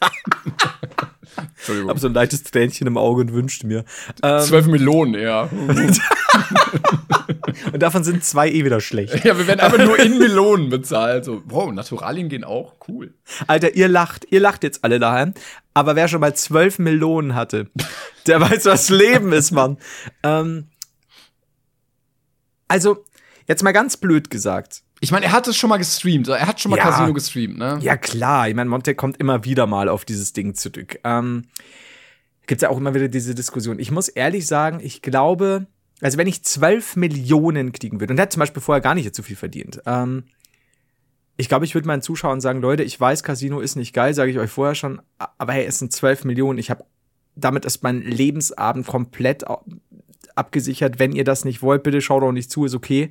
Entschuldigung. 1.56 1.90
Hab 1.90 1.98
so 1.98 2.08
ein 2.08 2.14
leichtes 2.14 2.42
Tränchen 2.42 2.86
im 2.86 2.96
Auge 2.96 3.22
und 3.22 3.32
wünschte 3.32 3.66
mir. 3.66 3.84
Ähm, 4.22 4.40
12 4.40 4.66
Millionen, 4.66 5.14
ja. 5.14 5.48
und 7.72 7.82
davon 7.82 8.04
sind 8.04 8.24
zwei 8.24 8.50
eh 8.50 8.64
wieder 8.64 8.80
schlecht. 8.80 9.24
Ja, 9.24 9.38
wir 9.38 9.46
werden 9.46 9.60
einfach 9.60 9.84
nur 9.84 9.98
in 9.98 10.18
Melonen 10.18 10.70
bezahlt. 10.70 11.24
So, 11.24 11.42
wow, 11.46 11.72
Naturalien 11.72 12.28
gehen 12.28 12.44
auch. 12.44 12.74
Cool. 12.88 13.14
Alter, 13.46 13.74
ihr 13.74 13.88
lacht, 13.88 14.26
ihr 14.30 14.40
lacht 14.40 14.62
jetzt 14.62 14.84
alle 14.84 14.98
daheim. 14.98 15.34
Aber 15.74 15.96
wer 15.96 16.08
schon 16.08 16.20
mal 16.20 16.34
12 16.34 16.78
Millionen 16.80 17.34
hatte, 17.34 17.68
der 18.26 18.40
weiß, 18.40 18.66
was 18.66 18.88
Leben 18.88 19.32
ist, 19.32 19.50
Mann. 19.50 19.78
Ähm, 20.22 20.68
also, 22.68 23.04
jetzt 23.46 23.62
mal 23.62 23.72
ganz 23.72 23.96
blöd 23.96 24.30
gesagt. 24.30 24.82
Ich 25.00 25.12
meine, 25.12 25.24
er 25.26 25.32
hat 25.32 25.48
es 25.48 25.56
schon 25.56 25.70
mal 25.70 25.78
gestreamt. 25.78 26.28
Er 26.28 26.46
hat 26.46 26.60
schon 26.60 26.70
mal 26.70 26.76
Ja. 26.76 26.84
Casino 26.84 27.12
gestreamt, 27.14 27.56
ne? 27.58 27.78
Ja, 27.80 27.96
klar. 27.96 28.48
Ich 28.48 28.54
meine, 28.54 28.68
Monte 28.68 28.94
kommt 28.94 29.16
immer 29.16 29.44
wieder 29.44 29.66
mal 29.66 29.88
auf 29.88 30.04
dieses 30.04 30.32
Ding 30.34 30.54
zurück. 30.54 30.98
Ähm, 31.04 31.46
Gibt 32.46 32.62
ja 32.62 32.68
auch 32.68 32.76
immer 32.76 32.94
wieder 32.94 33.08
diese 33.08 33.34
Diskussion. 33.34 33.78
Ich 33.78 33.90
muss 33.90 34.08
ehrlich 34.08 34.46
sagen, 34.46 34.80
ich 34.82 35.00
glaube, 35.02 35.66
also 36.02 36.18
wenn 36.18 36.26
ich 36.26 36.42
12 36.42 36.96
Millionen 36.96 37.72
kriegen 37.72 38.00
würde, 38.00 38.12
und 38.12 38.18
er 38.18 38.22
hat 38.22 38.32
zum 38.32 38.40
Beispiel 38.40 38.60
vorher 38.62 38.82
gar 38.82 38.94
nicht 38.94 39.14
so 39.14 39.22
viel 39.22 39.36
verdient, 39.36 39.80
ähm, 39.86 40.24
ich 41.36 41.48
glaube, 41.48 41.64
ich 41.64 41.74
würde 41.74 41.86
meinen 41.86 42.02
Zuschauern 42.02 42.42
sagen, 42.42 42.60
Leute, 42.60 42.82
ich 42.82 43.00
weiß, 43.00 43.22
Casino 43.22 43.60
ist 43.60 43.74
nicht 43.74 43.94
geil, 43.94 44.12
sage 44.12 44.30
ich 44.30 44.38
euch 44.38 44.50
vorher 44.50 44.74
schon, 44.74 45.00
aber 45.38 45.54
hey, 45.54 45.64
es 45.64 45.78
sind 45.78 45.90
12 45.90 46.26
Millionen. 46.26 46.58
Ich 46.58 46.68
habe, 46.68 46.84
damit 47.34 47.64
ist 47.64 47.82
mein 47.82 48.02
Lebensabend 48.02 48.86
komplett 48.86 49.44
abgesichert. 50.34 50.98
Wenn 50.98 51.12
ihr 51.12 51.24
das 51.24 51.46
nicht 51.46 51.62
wollt, 51.62 51.82
bitte 51.82 52.02
schaut 52.02 52.22
auch 52.22 52.32
nicht 52.32 52.50
zu, 52.50 52.66
ist 52.66 52.74
okay. 52.74 53.10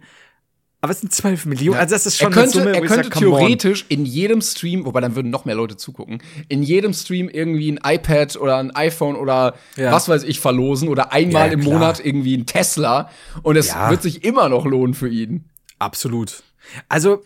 Aber 0.82 0.94
es 0.94 1.02
sind 1.02 1.14
12 1.14 1.46
Millionen. 1.46 1.78
Also 1.78 1.94
das 1.96 2.06
ist 2.06 2.18
schon 2.18 2.32
er 2.32 2.36
könnte, 2.36 2.60
Summe, 2.60 2.74
er 2.74 2.82
könnte 2.82 3.10
sag, 3.10 3.20
theoretisch 3.20 3.86
in 3.90 4.06
jedem 4.06 4.42
Stream, 4.42 4.86
wobei 4.86 5.02
dann 5.02 5.14
würden 5.16 5.30
noch 5.30 5.44
mehr 5.44 5.56
Leute 5.56 5.76
zugucken, 5.76 6.24
in 6.48 6.64
jedem 6.64 6.94
Stream 6.94 7.28
irgendwie 7.28 7.70
ein 7.72 7.80
iPad 7.84 8.38
oder 8.38 8.58
ein 8.58 8.72
iPhone 8.74 9.18
oder 9.18 9.56
Ja. 9.76 9.92
was 9.92 10.08
weiß 10.08 10.24
ich 10.24 10.40
verlosen 10.40 10.88
oder 10.88 11.12
einmal 11.12 11.48
Ja, 11.48 11.54
im. 11.54 11.64
Monat 11.66 12.00
irgendwie 12.04 12.38
ein 12.38 12.46
Tesla 12.46 13.10
und 13.44 13.58
es 13.58 13.68
Ja. 13.70 13.90
wird 13.90 14.02
sich 14.02 14.24
immer 14.24 14.48
noch 14.48 14.66
lohnen 14.66 14.94
für 14.94 15.10
ihn. 15.10 15.50
Absolut. 15.80 16.44
Also, 16.88 17.24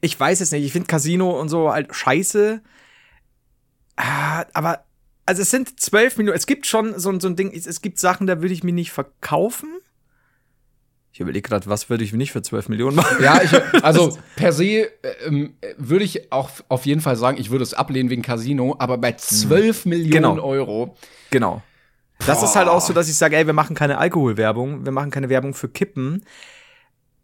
ich 0.00 0.18
weiß 0.18 0.40
es 0.40 0.52
nicht. 0.52 0.64
Ich 0.64 0.72
finde 0.72 0.86
Casino 0.86 1.40
und 1.40 1.48
so 1.48 1.72
halt 1.72 1.92
scheiße. 1.94 2.60
Ah, 3.96 4.44
Aber, 4.52 4.84
also 5.26 5.42
es 5.42 5.50
sind 5.50 5.80
12 5.80 6.16
Minuten. 6.18 6.36
Es 6.36 6.46
gibt 6.46 6.66
schon 6.66 6.98
so, 6.98 7.18
so 7.18 7.28
ein 7.28 7.36
Ding, 7.36 7.52
es, 7.54 7.66
es 7.66 7.80
gibt 7.82 7.98
Sachen, 7.98 8.26
da 8.26 8.40
würde 8.40 8.54
ich 8.54 8.62
mir 8.64 8.72
nicht 8.72 8.92
verkaufen. 8.92 9.68
Ich 11.14 11.20
überlege 11.20 11.48
gerade, 11.48 11.66
was 11.68 11.88
würde 11.88 12.02
ich 12.02 12.12
nicht 12.12 12.32
für 12.32 12.42
12 12.42 12.68
Millionen 12.70 12.96
machen? 12.96 13.22
Ja, 13.22 13.40
ich, 13.40 13.52
also 13.84 14.18
per 14.34 14.52
se 14.52 14.64
äh, 14.64 14.88
ähm, 15.24 15.54
äh, 15.60 15.74
würde 15.78 16.04
ich 16.04 16.32
auch 16.32 16.50
auf 16.68 16.86
jeden 16.86 17.00
Fall 17.00 17.14
sagen, 17.14 17.38
ich 17.38 17.50
würde 17.50 17.62
es 17.62 17.72
ablehnen 17.72 18.10
wegen 18.10 18.22
Casino, 18.22 18.74
aber 18.80 18.98
bei 18.98 19.12
12 19.12 19.86
Millionen 19.86 20.10
Genau. 20.10 20.42
Euro. 20.44 20.96
Genau. 21.30 21.62
Das 22.26 22.42
ist 22.42 22.56
halt 22.56 22.66
auch 22.66 22.80
so, 22.80 22.92
dass 22.92 23.08
ich 23.08 23.16
sage, 23.16 23.36
ey, 23.36 23.46
wir 23.46 23.52
machen 23.52 23.76
keine 23.76 23.98
Alkoholwerbung, 23.98 24.84
wir 24.84 24.90
machen 24.90 25.12
keine 25.12 25.28
Werbung 25.28 25.54
für 25.54 25.68
Kippen. 25.68 26.24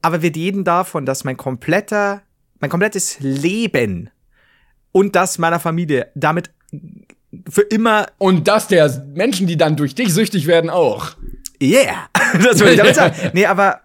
Aber 0.03 0.22
wir 0.22 0.32
reden 0.32 0.62
davon, 0.62 1.05
dass 1.05 1.24
mein 1.24 1.36
kompletter, 1.36 2.22
mein 2.61 2.70
komplettes 2.70 3.18
Leben 3.18 4.09
und 4.93 5.16
das 5.16 5.38
meiner 5.38 5.59
Familie 5.59 6.12
damit 6.14 6.53
für 7.49 7.62
immer 7.62 8.07
Und 8.18 8.47
das 8.47 8.68
der 8.68 9.05
Menschen, 9.14 9.49
die 9.49 9.57
dann 9.57 9.74
durch 9.76 9.97
dich 9.97 10.14
süchtig 10.14 10.47
werden, 10.47 10.70
auch. 10.70 11.16
Yeah! 11.61 12.08
das 12.42 12.61
würde 12.61 12.72
ich 12.72 12.78
damit 12.78 12.94
sagen. 12.94 13.14
Nee, 13.34 13.46
aber, 13.46 13.80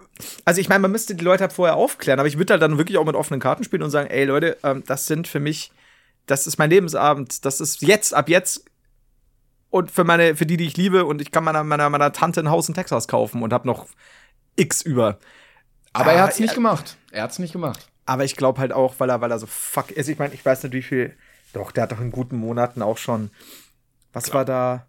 also 0.45 0.61
ich 0.61 0.69
meine, 0.69 0.80
man 0.80 0.91
müsste 0.91 1.15
die 1.15 1.23
Leute 1.23 1.41
halt 1.41 1.53
vorher 1.53 1.76
aufklären, 1.76 2.19
aber 2.19 2.28
ich 2.28 2.38
würde 2.38 2.53
halt 2.53 2.61
dann 2.61 2.78
wirklich 2.78 2.97
auch 2.97 3.05
mit 3.05 3.15
offenen 3.15 3.39
Karten 3.39 3.63
spielen 3.63 3.84
und 3.84 3.89
sagen, 3.89 4.09
ey 4.09 4.26
Leute, 4.26 4.57
ähm, 4.63 4.84
das 4.86 5.07
sind 5.07 5.28
für 5.28 5.39
mich, 5.39 5.71
das 6.26 6.47
ist 6.47 6.57
mein 6.57 6.69
Lebensabend, 6.69 7.45
das 7.45 7.59
ist 7.59 7.82
jetzt, 7.82 8.13
ab 8.13 8.30
jetzt 8.30 8.65
und 9.69 9.91
für 9.91 10.05
meine, 10.05 10.36
für 10.36 10.45
die, 10.45 10.55
die 10.57 10.67
ich 10.67 10.78
liebe 10.78 11.05
und 11.05 11.21
ich 11.21 11.32
kann 11.32 11.43
meiner, 11.43 11.63
meiner, 11.63 11.89
meiner 11.89 12.13
Tante 12.13 12.39
ein 12.39 12.49
Haus 12.49 12.69
in 12.69 12.76
Texas 12.76 13.07
kaufen 13.09 13.43
und 13.43 13.51
habe 13.51 13.67
noch 13.67 13.88
X 14.55 14.82
über. 14.82 15.17
Aber 15.91 16.13
er 16.13 16.23
Ah, 16.23 16.28
hat's 16.28 16.39
nicht 16.39 16.51
ja. 16.51 16.55
gemacht. 16.55 16.95
Er 17.11 17.23
hat's 17.23 17.39
nicht 17.39 17.51
gemacht. 17.51 17.89
Aber 18.05 18.23
ich 18.23 18.38
glaube 18.38 18.61
halt 18.61 18.71
auch, 18.71 18.95
weil 18.99 19.09
er, 19.09 19.19
weil 19.19 19.32
er 19.32 19.39
so 19.39 19.47
fuck 19.47 19.91
ist. 19.91 20.07
Ich 20.07 20.17
meine, 20.19 20.34
ich 20.34 20.45
weiß 20.45 20.63
nicht, 20.63 20.73
wie 20.73 20.82
viel. 20.82 21.17
Doch, 21.51 21.71
der 21.71 21.84
hat 21.84 21.91
doch 21.91 21.99
in 21.99 22.11
guten 22.11 22.38
Monaten 22.38 22.82
auch 22.82 22.97
schon. 22.97 23.32
Was 24.13 24.34
war 24.34 24.45
da? 24.45 24.86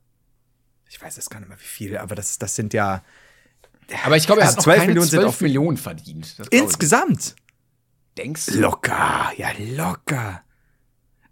Ich 0.89 1.01
weiß 1.01 1.16
jetzt 1.16 1.30
gar 1.30 1.41
nicht 1.41 1.49
mehr, 1.49 1.59
wie 1.61 1.64
viel, 1.64 1.97
aber 1.99 2.14
das, 2.14 2.39
das 2.39 2.55
sind 2.55 2.72
ja 2.74 3.03
Aber 4.05 4.16
ich 4.16 4.26
glaube, 4.26 4.41
er 4.41 4.47
Also 4.47 4.53
hat 4.59 4.59
noch 4.59 4.64
12 4.64 4.76
keine 4.78 4.87
Millionen 4.89 5.09
sind 5.09 5.20
12 5.20 5.34
auch- 5.37 5.41
Millionen 5.41 5.76
verdient. 5.76 6.37
Insgesamt. 6.51 7.37
Denkst 8.16 8.47
du? 8.47 8.59
Locker, 8.61 9.32
ja, 9.37 9.49
locker. 9.76 10.43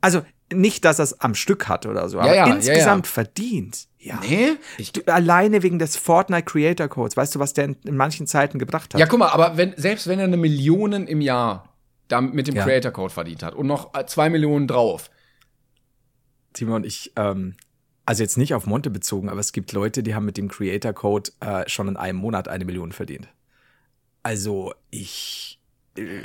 Also 0.01 0.23
nicht, 0.53 0.85
dass 0.85 0.99
er 0.99 1.05
es 1.05 1.21
am 1.21 1.35
Stück 1.35 1.69
hat 1.69 1.87
oder 1.87 2.09
so, 2.09 2.19
Ja, 2.19 2.25
aber 2.25 2.35
ja, 2.35 2.47
insgesamt 2.55 3.07
ja. 3.07 3.13
verdient. 3.13 3.87
Ja. 3.99 4.21
Nee? 4.21 4.57
Ich, 4.77 4.93
Du, 4.93 5.01
alleine 5.07 5.63
wegen 5.63 5.79
des 5.79 5.97
Fortnite 5.97 6.43
Creator 6.45 6.89
Codes, 6.89 7.17
weißt 7.17 7.35
du, 7.35 7.39
was 7.39 7.55
der 7.55 7.65
in, 7.65 7.77
in 7.87 7.97
manchen 7.97 8.27
Zeiten 8.27 8.59
gebracht 8.59 8.93
hat? 8.93 9.01
ja, 9.01 9.07
guck 9.07 9.19
mal, 9.19 9.29
aber 9.31 9.57
wenn, 9.57 9.75
selbst 9.79 10.07
wenn 10.07 10.19
er 10.19 10.27
eine 10.27 10.37
Million 10.37 10.93
im 11.07 11.21
Jahr 11.23 11.75
da 12.09 12.21
mit 12.21 12.47
dem. 12.47 12.55
Creator 12.55 12.91
Code 12.93 13.15
verdient 13.15 13.43
hat 13.43 13.55
und 13.55 13.67
noch 13.67 13.95
äh, 13.95 14.05
zwei 14.05 14.29
Millionen 14.29 14.69
drauf. 14.69 15.11
Timon, 16.53 16.85
ich, 16.85 17.13
ähm, 17.17 17.57
also 18.07 18.23
jetzt 18.23 18.37
nicht 18.37 18.55
auf 18.55 18.67
Monte 18.67 18.91
bezogen, 18.91 19.29
aber 19.29 19.41
es 19.41 19.53
gibt 19.53 19.73
Leute, 19.73 20.03
die 20.03 20.15
haben 20.15 20.27
mit 20.27 20.37
dem 20.37 20.49
Creator 20.49 20.93
Code 20.93 21.31
äh, 21.41 21.69
schon 21.69 21.89
in 21.89 21.97
einem 21.97 22.19
Monat 22.19 22.49
eine 22.49 22.65
Million 22.65 22.93
verdient. 22.93 23.29
Also 24.23 24.75
ich, 24.91 25.61
äh, 25.97 26.23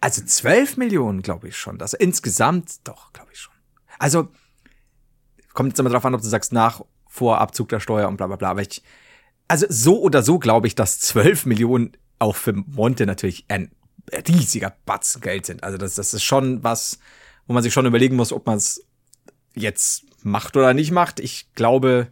also 0.00 0.22
12 0.22 0.76
Millionen 0.76 1.22
glaube 1.22 1.48
ich 1.48 1.56
schon. 1.56 1.78
Das 1.78 1.94
insgesamt 1.94 2.86
doch, 2.86 3.12
glaube 3.12 3.30
ich 3.32 3.38
schon. 3.38 3.54
Also 3.98 4.28
kommt 5.54 5.70
jetzt 5.70 5.78
immer 5.78 5.90
drauf 5.90 6.04
an, 6.04 6.14
ob 6.14 6.20
du 6.20 6.28
sagst 6.28 6.52
nach, 6.52 6.82
vor 7.06 7.40
Abzug 7.40 7.70
der 7.70 7.80
Steuer 7.80 8.08
und 8.08 8.18
bla 8.18 8.26
bla 8.26 8.36
bla. 8.36 8.50
Aber 8.50 8.62
ich, 8.62 8.82
also 9.48 9.66
so 9.68 10.00
oder 10.00 10.22
so 10.22 10.38
glaube 10.38 10.66
ich, 10.66 10.74
dass 10.74 11.00
12 11.00 11.46
Millionen 11.46 11.96
auch 12.18 12.36
für 12.36 12.52
Monte 12.52 13.06
natürlich 13.06 13.46
ein 13.48 13.70
riesiger 14.28 14.76
Batzen 14.84 15.20
Geld 15.20 15.46
sind. 15.46 15.64
Also 15.64 15.78
das, 15.78 15.94
das 15.94 16.14
ist 16.14 16.24
schon 16.24 16.62
was, 16.62 16.98
wo 17.46 17.54
man 17.54 17.62
sich 17.62 17.72
schon 17.72 17.86
überlegen 17.86 18.16
muss, 18.16 18.32
ob 18.32 18.46
man 18.46 18.56
es 18.56 18.84
jetzt 19.54 20.05
macht 20.26 20.56
oder 20.56 20.74
nicht 20.74 20.90
macht. 20.90 21.20
Ich 21.20 21.46
glaube, 21.54 22.08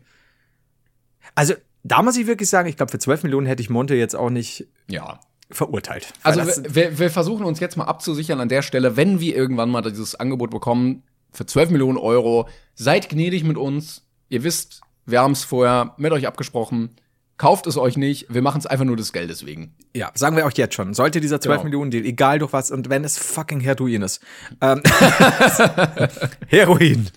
also 1.35 1.55
da 1.83 2.03
muss 2.03 2.17
ich 2.17 2.27
wirklich 2.27 2.49
sagen, 2.49 2.69
ich 2.69 2.77
glaube, 2.77 2.91
für 2.91 2.99
12 2.99 3.25
Millionen 3.25 3.47
hätte 3.47 3.63
ich 3.63 3.69
Monte 3.71 3.95
jetzt 3.95 4.15
auch 4.17 4.31
nicht 4.31 4.67
Ja. 4.89 5.21
verurteilt. 5.51 6.13
Also 6.23 6.43
wir, 6.75 6.99
wir 6.99 7.11
versuchen 7.11 7.45
uns 7.45 7.61
jetzt 7.61 7.77
mal 7.77 7.85
abzusichern 7.85 8.41
an 8.41 8.49
der 8.49 8.63
Stelle, 8.63 8.97
wenn 8.97 9.21
wir 9.21 9.37
irgendwann 9.37 9.69
mal 9.71 9.83
dieses 9.83 10.15
Angebot 10.15 10.51
bekommen 10.51 11.03
für 11.33 11.45
12 11.45 11.71
Millionen 11.71 11.99
Euro, 11.99 12.49
seid 12.75 13.09
gnädig 13.09 13.45
mit 13.45 13.57
uns. 13.59 14.07
Ihr 14.29 14.45
wisst, 14.45 14.81
wir 15.05 15.21
haben 15.21 15.33
es 15.33 15.45
vorher 15.45 15.95
mit 15.99 16.13
euch 16.13 16.27
abgesprochen. 16.27 16.91
Kauft 17.37 17.67
es 17.67 17.77
euch 17.77 17.97
nicht. 17.97 18.33
Wir 18.33 18.41
machen 18.43 18.59
es 18.61 18.67
einfach 18.67 18.85
nur 18.85 18.97
des 18.97 19.13
Geldes 19.13 19.45
wegen. 19.45 19.75
ja, 19.95 20.13
sagen 20.15 20.37
wir 20.37 20.47
auch 20.47 20.53
jetzt 20.53 20.75
schon. 20.77 20.95
Sollte 20.95 21.21
dieser 21.21 21.41
12 21.41 21.57
Genau. 21.57 21.65
Millionen 21.65 21.91
Deal, 21.91 22.05
egal 22.07 22.39
durch 22.39 22.53
was, 22.53 22.71
und 22.71 22.89
wenn 22.89 23.03
es 23.03 23.19
fucking 23.19 23.59
Heroin 23.59 24.03
ist, 24.03 24.23
ähm, 24.61 24.81
Heroin, 26.47 27.09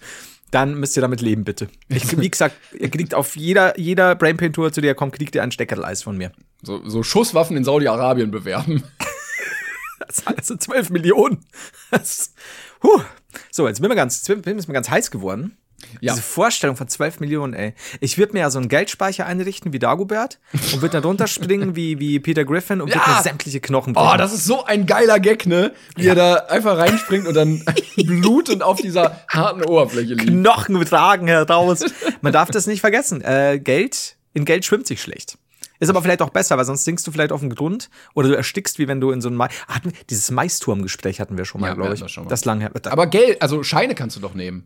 dann 0.52 0.76
müsst 0.76 0.95
ihr 0.98 1.02
damit 1.02 1.22
leben, 1.22 1.43
bitte. 1.43 1.68
Ich, 1.89 2.18
wie 2.20 2.30
gesagt, 2.30 2.56
ihr 2.74 2.89
kriegt 2.89 3.14
auf 3.14 3.36
jeder, 3.36 3.80
jeder 3.80 4.16
Brainpain-Tour, 4.16 4.72
zu 4.72 4.82
der 4.82 4.91
ihr 4.91 4.95
kommt, 4.95 5.14
kriegt 5.14 5.36
ihr 5.36 5.43
ein 5.43 5.52
Steckerl-Eis 5.52 6.04
von 6.04 6.18
mir. 6.18 6.32
So, 6.62 6.88
so 6.88 7.04
Schusswaffen 7.04 7.58
in 7.58 7.64
Saudi-Arabien 7.64 8.32
bewerben. 8.32 8.84
Das 10.00 10.18
sind 10.18 10.38
also 10.38 10.56
12 10.56 10.91
Millionen. 10.91 11.45
Das, 11.91 12.34
huh. 12.82 13.02
So, 13.52 13.68
jetzt 13.68 13.82
bin 13.82 13.91
wir 13.91 13.95
ganz, 13.95 14.26
jetzt 14.26 14.43
bin 14.43 14.58
ich 14.58 14.68
mir 14.68 14.74
ganz 14.74 14.89
heiß 14.89 15.12
geworden. 15.12 15.58
Ja. 16.01 16.13
Diese 16.13 16.23
Vorstellung 16.23 16.75
von 16.75 16.88
12 16.88 17.19
Millionen, 17.19 17.53
ey. 17.53 17.73
Ich 17.99 18.17
würde 18.17 18.34
mir 18.34 18.39
ja 18.39 18.49
so 18.49 18.57
einen 18.57 18.67
Geldspeicher 18.67 19.25
einrichten 19.28 19.73
wie 19.73 19.80
Dagobert 19.80 20.39
und 20.73 20.82
würde 20.82 20.89
da 20.93 21.01
drunter 21.01 21.28
springen 21.28 21.75
wie, 21.75 21.99
wie 21.99 22.19
Peter 22.19 22.45
Griffin 22.45 22.82
und 22.82 22.89
würde 22.89 22.99
Ja. 23.05 23.17
mir 23.17 23.21
sämtliche 23.23 23.59
Knochen 23.59 23.93
Oh, 23.95 24.03
brechen. 24.03 24.17
das 24.17 24.34
ist 24.34 24.45
so 24.45 24.65
ein 24.65 24.86
geiler 24.88 25.19
Gag, 25.19 25.45
ne? 25.45 25.73
Wie 25.95 26.07
er 26.07 26.15
da 26.15 26.36
einfach 26.49 26.78
reinspringt 26.78 27.28
und 27.28 27.36
dann 27.36 27.63
blutend 27.95 28.63
auf 28.63 28.82
dieser 28.82 29.21
harten 29.30 29.63
Oberfläche 29.63 30.15
liegt. 30.15 30.28
Knochen 30.30 30.84
tragen 30.86 31.28
heraus. 31.28 31.86
Man 32.21 32.34
darf 32.34 32.49
das 32.49 32.65
nicht 32.67 32.82
vergessen. 32.82 33.21
Äh, 33.21 33.59
Geld, 33.59 34.17
in 34.34 34.45
Geld 34.45 34.65
schwimmt 34.65 34.88
sich 34.88 35.01
schlecht. 35.01 35.38
Ist 35.80 35.89
aber 35.89 36.01
vielleicht 36.01 36.23
auch 36.23 36.32
besser, 36.32 36.57
weil 36.57 36.65
sonst 36.65 36.86
sinkst 36.86 37.05
du 37.05 37.11
vielleicht 37.11 37.32
auf 37.32 37.41
den 37.41 37.53
Grund 37.53 37.91
oder 38.15 38.30
du 38.30 38.36
erstickst, 38.36 38.80
wie 38.80 38.88
wenn 38.88 38.99
du 38.99 39.11
in 39.11 39.21
so 39.21 39.28
einem 39.28 39.38
Mais. 39.38 39.51
Hatten, 39.67 39.93
dieses 40.09 40.32
Maisturmgespräch 40.32 41.19
hatten 41.19 41.38
wir 41.38 41.45
schon 41.45 41.61
mal, 41.61 41.67
Ja, 41.67 41.73
glaube 41.75 41.93
ich. 41.93 41.99
das 41.99 42.11
schon 42.11 42.23
mal. 42.23 42.30
Das 42.32 42.45
lang 42.45 42.61
her. 42.61 42.71
Aber 42.86 43.05
Geld, 43.05 43.41
also 43.43 43.61
Scheine 43.61 43.93
kannst 43.93 44.15
du 44.15 44.19
doch 44.19 44.34
nehmen. 44.34 44.65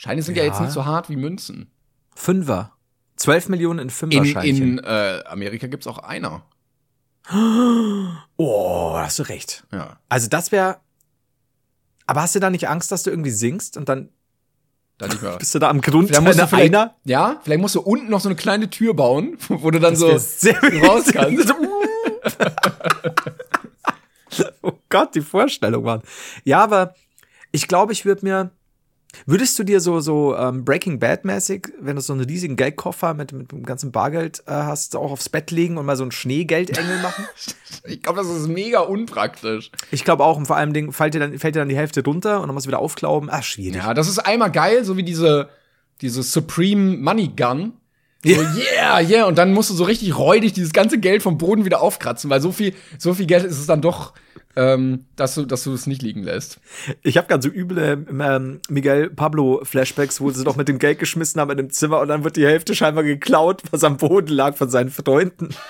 Scheine 0.00 0.22
sind 0.22 0.36
ja, 0.38 0.44
Ja. 0.44 0.48
jetzt 0.48 0.62
nicht 0.62 0.72
so 0.72 0.86
hart 0.86 1.10
wie 1.10 1.16
Münzen. 1.16 1.70
Fünfer. 2.14 2.72
12 3.16 3.50
Millionen 3.50 3.80
in 3.80 3.84
In, 3.84 3.90
Fünfer-Scheinchen. 3.90 4.78
in 4.78 4.80
äh, 4.84 5.22
Amerika 5.26 5.66
gibt's 5.66 5.86
auch 5.86 5.98
einer. 5.98 6.42
Oh, 8.38 8.94
hast 8.94 9.18
du 9.18 9.24
recht. 9.24 9.64
Ja. 9.70 9.98
Also 10.08 10.28
das 10.28 10.52
wäre. 10.52 10.78
Aber 12.06 12.22
hast 12.22 12.34
du 12.34 12.40
da 12.40 12.48
nicht 12.48 12.66
Angst, 12.66 12.90
dass 12.90 13.02
du 13.02 13.10
irgendwie 13.10 13.30
sinkst 13.30 13.76
und 13.76 13.90
dann 13.90 14.08
Da 14.96 15.06
nicht 15.06 15.20
mehr. 15.20 15.36
bist 15.38 15.54
du 15.54 15.58
da 15.58 15.68
am 15.68 15.82
Grund 15.82 16.08
du 16.08 16.16
einer 16.18 16.94
ja, 17.04 17.38
vielleicht 17.42 17.60
musst 17.60 17.74
du 17.74 17.82
unten 17.82 18.08
noch 18.08 18.20
so 18.20 18.30
eine 18.30 18.36
kleine 18.36 18.70
Tür 18.70 18.94
bauen, 18.94 19.36
wo 19.48 19.70
du 19.70 19.80
dann 19.80 19.92
Das 19.92 20.00
so 20.00 20.16
sehr 20.16 20.58
raus 20.82 21.10
kannst. 21.12 21.52
oh 24.62 24.72
Gott, 24.88 25.14
die 25.14 25.20
Vorstellung, 25.20 25.84
Mann. 25.84 26.00
Ja, 26.44 26.64
aber 26.64 26.94
ich 27.52 27.68
glaube, 27.68 27.92
ich 27.92 28.06
würde 28.06 28.24
mir. 28.24 28.50
Würdest 29.26 29.58
du 29.58 29.64
dir 29.64 29.80
so, 29.80 30.00
so 30.00 30.36
ähm, 30.36 30.64
Breaking 30.64 30.98
Bad-mäßig, 30.98 31.68
wenn 31.80 31.96
du 31.96 32.02
so 32.02 32.12
einen 32.12 32.24
riesigen 32.24 32.56
Geldkoffer 32.56 33.14
mit, 33.14 33.32
mit 33.32 33.52
dem 33.52 33.64
ganzen 33.64 33.92
Bargeld 33.92 34.42
äh, 34.46 34.52
hast, 34.52 34.96
auch 34.96 35.10
aufs 35.12 35.28
Bett 35.28 35.50
legen 35.50 35.78
und 35.78 35.86
mal 35.86 35.96
so 35.96 36.04
einen 36.04 36.12
Schneegeldengel 36.12 37.02
machen? 37.02 37.26
Ich 37.84 38.02
glaube, 38.02 38.18
das 38.18 38.28
ist 38.28 38.46
mega 38.48 38.80
unpraktisch. 38.80 39.70
Ich 39.90 40.04
glaube 40.04 40.24
auch, 40.24 40.36
und 40.36 40.44
vor 40.44 40.56
allem 40.56 40.74
Ding, 40.74 40.92
fällt 40.92 41.14
dir, 41.14 41.18
dann, 41.18 41.38
fällt 41.38 41.54
dir 41.54 41.60
dann 41.60 41.70
die 41.70 41.76
Hälfte 41.76 42.04
runter 42.04 42.40
und 42.40 42.48
dann 42.48 42.54
musst 42.54 42.66
du 42.66 42.68
wieder 42.68 42.78
aufklauben. 42.78 43.30
Ah, 43.30 43.40
schwierig. 43.40 43.76
Ja, 43.76 43.94
das 43.94 44.06
ist 44.06 44.18
einmal 44.18 44.52
geil, 44.52 44.84
so 44.84 44.98
wie 44.98 45.02
diese, 45.02 45.48
diese 46.02 46.22
Supreme 46.22 46.98
Money 46.98 47.28
Gun. 47.34 47.72
So, 48.22 48.32
yeah, 48.32 49.00
yeah. 49.00 49.24
Und 49.24 49.38
dann 49.38 49.54
musst 49.54 49.70
du 49.70 49.74
so 49.74 49.84
richtig 49.84 50.18
räudig 50.18 50.52
dieses 50.52 50.72
ganze 50.74 50.98
Geld 50.98 51.22
vom 51.22 51.38
Boden 51.38 51.64
wieder 51.64 51.80
aufkratzen, 51.80 52.28
weil 52.28 52.42
so 52.42 52.52
viel, 52.52 52.74
so 52.98 53.14
viel 53.14 53.26
Geld 53.26 53.44
ist 53.44 53.58
es 53.58 53.66
dann 53.66 53.80
doch, 53.80 54.12
ähm, 54.56 55.06
dass 55.16 55.34
du, 55.34 55.44
dass 55.44 55.64
du 55.64 55.72
es 55.72 55.86
nicht 55.86 56.02
liegen 56.02 56.22
lässt. 56.22 56.60
Ich 57.02 57.16
habe 57.16 57.28
gerade 57.28 57.42
so 57.42 57.48
üble 57.48 58.04
ähm, 58.08 58.60
Miguel 58.68 59.10
Pablo 59.10 59.60
Flashbacks, 59.64 60.20
wo 60.20 60.30
sie 60.30 60.44
doch 60.44 60.56
mit 60.56 60.68
dem 60.68 60.78
Geld 60.78 60.98
geschmissen 60.98 61.40
haben 61.40 61.50
in 61.50 61.56
dem 61.56 61.70
Zimmer 61.70 62.00
und 62.00 62.08
dann 62.08 62.24
wird 62.24 62.36
die 62.36 62.46
Hälfte 62.46 62.74
scheinbar 62.74 63.04
geklaut, 63.04 63.62
was 63.70 63.84
am 63.84 63.96
Boden 63.96 64.32
lag 64.32 64.56
von 64.56 64.70
seinen 64.70 64.90
Freunden. 64.90 65.50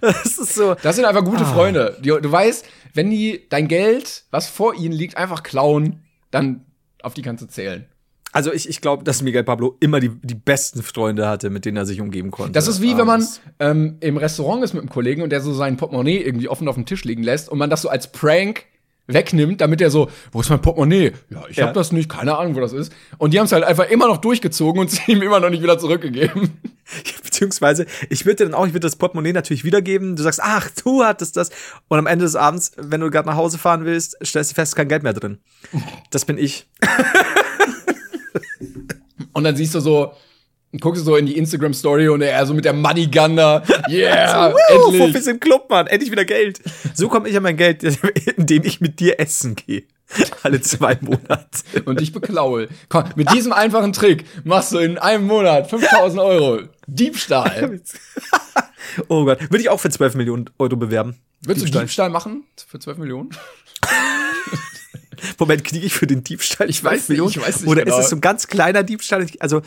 Das 0.00 0.38
ist 0.38 0.54
so. 0.54 0.76
Das 0.82 0.94
sind 0.94 1.04
einfach 1.06 1.24
gute 1.24 1.44
Freunde. 1.44 1.96
Die, 2.00 2.08
du 2.08 2.30
weißt, 2.30 2.64
wenn 2.94 3.10
die 3.10 3.46
dein 3.48 3.66
Geld, 3.66 4.24
was 4.30 4.46
vor 4.46 4.74
ihnen 4.74 4.92
liegt, 4.92 5.16
einfach 5.16 5.42
klauen, 5.42 6.04
dann 6.30 6.64
auf 7.02 7.14
die 7.14 7.22
kannst 7.22 7.42
du 7.42 7.48
zählen. 7.48 7.86
Also 8.32 8.52
ich, 8.52 8.68
ich 8.68 8.80
glaube, 8.80 9.04
dass 9.04 9.22
Miguel 9.22 9.42
Pablo 9.42 9.76
immer 9.80 10.00
die, 10.00 10.10
die 10.10 10.34
besten 10.34 10.82
Freunde 10.82 11.26
hatte, 11.28 11.48
mit 11.50 11.64
denen 11.64 11.76
er 11.78 11.86
sich 11.86 12.00
umgeben 12.00 12.30
konnte. 12.30 12.52
Das 12.52 12.68
ist 12.68 12.82
wie 12.82 12.96
wenn 12.96 13.06
man 13.06 13.26
ähm, 13.58 13.96
im 14.00 14.16
Restaurant 14.18 14.62
ist 14.62 14.74
mit 14.74 14.82
einem 14.82 14.90
Kollegen 14.90 15.22
und 15.22 15.30
der 15.30 15.40
so 15.40 15.54
sein 15.54 15.76
Portemonnaie 15.78 16.18
irgendwie 16.18 16.48
offen 16.48 16.68
auf 16.68 16.74
dem 16.74 16.84
Tisch 16.84 17.04
liegen 17.04 17.22
lässt 17.22 17.48
und 17.48 17.58
man 17.58 17.70
das 17.70 17.82
so 17.82 17.88
als 17.88 18.12
Prank 18.12 18.64
wegnimmt, 19.10 19.62
damit 19.62 19.80
er 19.80 19.90
so, 19.90 20.10
wo 20.32 20.40
ist 20.42 20.50
mein 20.50 20.60
Portemonnaie? 20.60 21.12
Ja, 21.30 21.42
ich 21.48 21.56
Ja. 21.56 21.68
hab 21.68 21.74
das 21.74 21.92
nicht, 21.92 22.10
keine 22.10 22.36
Ahnung, 22.36 22.54
wo 22.54 22.60
das 22.60 22.74
ist. 22.74 22.92
Und 23.16 23.32
die 23.32 23.38
haben 23.38 23.46
es 23.46 23.52
halt 23.52 23.64
einfach 23.64 23.88
immer 23.88 24.06
noch 24.06 24.18
durchgezogen 24.18 24.78
und 24.78 24.90
sie 24.90 25.00
ihm 25.12 25.22
immer 25.22 25.40
noch 25.40 25.48
nicht 25.48 25.62
wieder 25.62 25.78
zurückgegeben. 25.78 26.50
Beziehungsweise, 27.24 27.86
ich 28.10 28.26
würde 28.26 28.36
dir 28.36 28.44
dann 28.50 28.54
auch, 28.54 28.66
ich 28.66 28.72
würde 28.74 28.86
das 28.86 28.96
Portemonnaie 28.96 29.32
natürlich 29.32 29.64
wiedergeben. 29.64 30.16
Du 30.16 30.22
sagst, 30.22 30.40
ach, 30.42 30.68
du 30.84 31.02
hattest 31.04 31.38
das. 31.38 31.50
Und 31.88 31.98
am 31.98 32.06
Ende 32.06 32.26
des 32.26 32.36
Abends, 32.36 32.72
wenn 32.76 33.00
du 33.00 33.10
gerade 33.10 33.26
nach 33.28 33.36
Hause 33.36 33.56
fahren 33.56 33.86
willst, 33.86 34.18
stellst 34.22 34.50
du 34.50 34.54
fest, 34.54 34.76
kein 34.76 34.88
Geld 34.88 35.02
mehr 35.02 35.14
drin. 35.14 35.38
Das 36.10 36.26
bin 36.26 36.36
ich. 36.36 36.66
Und 39.32 39.44
dann 39.44 39.56
siehst 39.56 39.74
du 39.74 39.80
so, 39.80 40.12
guckst 40.80 41.02
du 41.02 41.04
so 41.06 41.16
in 41.16 41.26
die 41.26 41.36
Instagram-Story 41.36 42.08
und 42.08 42.22
er 42.22 42.44
so 42.46 42.54
mit 42.54 42.64
der 42.64 42.72
Money 42.72 43.06
Gun 43.06 43.36
da, 43.36 43.62
yeah, 43.88 44.52
Woo, 44.52 44.56
endlich. 44.68 45.02
Fuffis 45.02 45.26
im 45.26 45.40
Club, 45.40 45.68
Mann. 45.70 45.86
Endlich 45.86 46.10
wieder 46.10 46.24
Geld. 46.24 46.60
So 46.94 47.08
komme 47.08 47.28
ich 47.28 47.36
an 47.36 47.42
mein 47.42 47.56
Geld, 47.56 47.82
indem 48.36 48.64
ich 48.64 48.80
mit 48.80 49.00
dir 49.00 49.18
essen 49.20 49.56
gehe. 49.56 49.84
Alle 50.42 50.60
zwei 50.60 50.96
Monate. 51.00 51.82
und 51.84 52.00
dich 52.00 52.12
beklaue. 52.12 52.68
Komm, 52.88 53.04
mit 53.16 53.30
diesem 53.32 53.52
einfachen 53.52 53.92
Trick 53.92 54.24
machst 54.44 54.72
du 54.72 54.78
in 54.78 54.96
einem 54.98 55.26
Monat 55.26 55.68
5000 55.68 56.20
Euro. 56.20 56.60
Diebstahl. 56.86 57.80
Oh 59.08 59.24
Gott. 59.26 59.40
Würde 59.42 59.58
ich 59.58 59.68
auch 59.68 59.78
für 59.78 59.90
12 59.90 60.14
Millionen 60.14 60.50
Euro 60.58 60.74
bewerben. 60.76 61.16
Du 61.42 61.52
Diebstahl. 61.52 61.82
Diebstahl 61.82 62.10
machen? 62.10 62.44
Für 62.66 62.78
12 62.78 62.98
Millionen? 62.98 63.30
Moment, 65.38 65.64
kriege 65.64 65.86
ich 65.86 65.92
für 65.94 66.06
den 66.06 66.24
Diebstahl 66.24 66.68
Ich 66.70 66.80
12 66.80 66.92
weiß 66.94 67.08
nicht, 67.10 67.36
ich 67.36 67.42
weiß 67.46 67.60
nicht 67.60 67.68
Oder 67.70 67.84
genau. 67.84 67.98
ist 67.98 68.04
es 68.04 68.10
so 68.10 68.16
ein 68.16 68.20
ganz 68.20 68.46
kleiner 68.46 68.82
Diebstahl? 68.82 69.26
Also, 69.40 69.62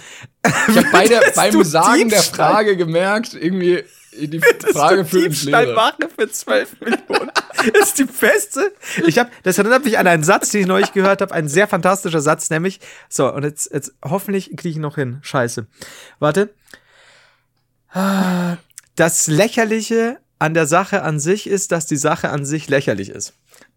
Ich 0.68 0.78
habe 0.78 0.88
bei 0.92 1.08
der, 1.08 1.20
Würdest 1.22 1.36
beim 1.36 1.64
Sagen 1.64 2.10
der 2.10 2.20
Diebstahl- 2.20 2.52
Frage 2.54 2.78
gemerkt, 2.78 3.34
irgendwie 3.34 3.84
die 4.14 4.40
dass 4.40 4.72
Frage 4.74 5.02
ins 5.02 5.12
Diebstahl 5.12 5.74
machen 5.74 6.06
für 6.18 6.30
12 6.30 6.82
Millionen. 6.82 7.32
Ist 7.82 7.98
die 7.98 8.04
beste. 8.04 8.74
Ich 9.08 9.18
habe, 9.20 9.30
das 9.44 9.58
erinnert 9.58 9.86
mich 9.86 9.98
an 9.98 10.06
einen 10.08 10.24
Satz, 10.24 10.50
den 10.50 10.62
ich 10.62 10.68
neulich 10.68 10.92
gehört 10.94 11.22
habe, 11.22 11.34
ein 11.34 11.48
sehr 11.48 11.68
fantastischer 11.68 12.20
Satz, 12.20 12.50
nämlich, 12.50 12.80
so, 13.08 13.32
und 13.32 13.44
jetzt, 13.44 13.72
jetzt 13.72 13.94
hoffentlich 14.04 14.48
kriege 14.58 14.70
ich 14.70 14.76
ihn 14.76 14.82
noch 14.82 14.96
hin. 14.96 15.20
Scheiße. 15.22 15.66
Warte. 16.20 16.50
Ah, 17.94 18.58
Das 18.96 19.28
Lächerliche 19.28 20.18
an 20.40 20.54
der 20.54 20.66
Sache 20.66 21.04
an 21.04 21.20
sich 21.20 21.48
ist, 21.48 21.72
dass 21.72 21.86
die 21.86 21.98
Sache 21.98 22.30
an 22.32 22.46
sich 22.46 22.68
lächerlich 22.68 23.10
ist. 23.10 23.34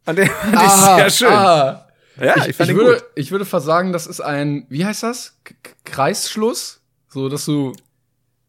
Und 0.07 0.19
den 0.19 0.29
fand 0.29 0.55
ich 0.55 0.71
sehr 0.71 1.11
schön. 1.11 1.33
Ah, 1.33 1.89
ja, 2.21 2.37
ich, 2.39 2.49
ich, 2.49 2.57
fand 2.57 2.71
ich, 2.71 2.77
würde, 2.77 3.01
gut. 3.01 3.05
ich 3.15 3.31
würde 3.31 3.45
fast 3.45 3.67
sagen, 3.67 3.93
das 3.93 4.07
ist 4.07 4.21
ein, 4.21 4.67
wie 4.69 4.85
heißt 4.85 5.03
das? 5.03 5.39
K 5.45 5.55
Kreisschluss? 5.85 6.81
So, 7.09 7.29
dass 7.29 7.45
du 7.45 7.73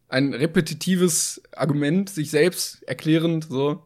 ein 0.10 0.34
repetitives 0.34 1.42
Argument 1.56 2.10
sich 2.10 2.32
selbst 2.32 2.84
erklärend, 2.84 3.48
so. 3.50 3.84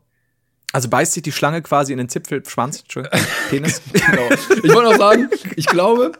Also 0.71 0.89
beißt 0.89 1.13
sich 1.13 1.23
die 1.23 1.31
Schlange 1.31 1.61
quasi 1.61 1.91
in 1.91 1.97
den 1.97 2.09
Zipfel, 2.09 2.45
Schwanz, 2.45 2.81
Entschuldigung, 2.81 3.19
Penis. 3.49 3.81
Genau. 3.91 4.29
Ich 4.63 4.73
wollte 4.73 4.91
noch 4.91 4.97
sagen, 4.97 5.29
ich 5.55 5.65
glaube, 5.65 6.11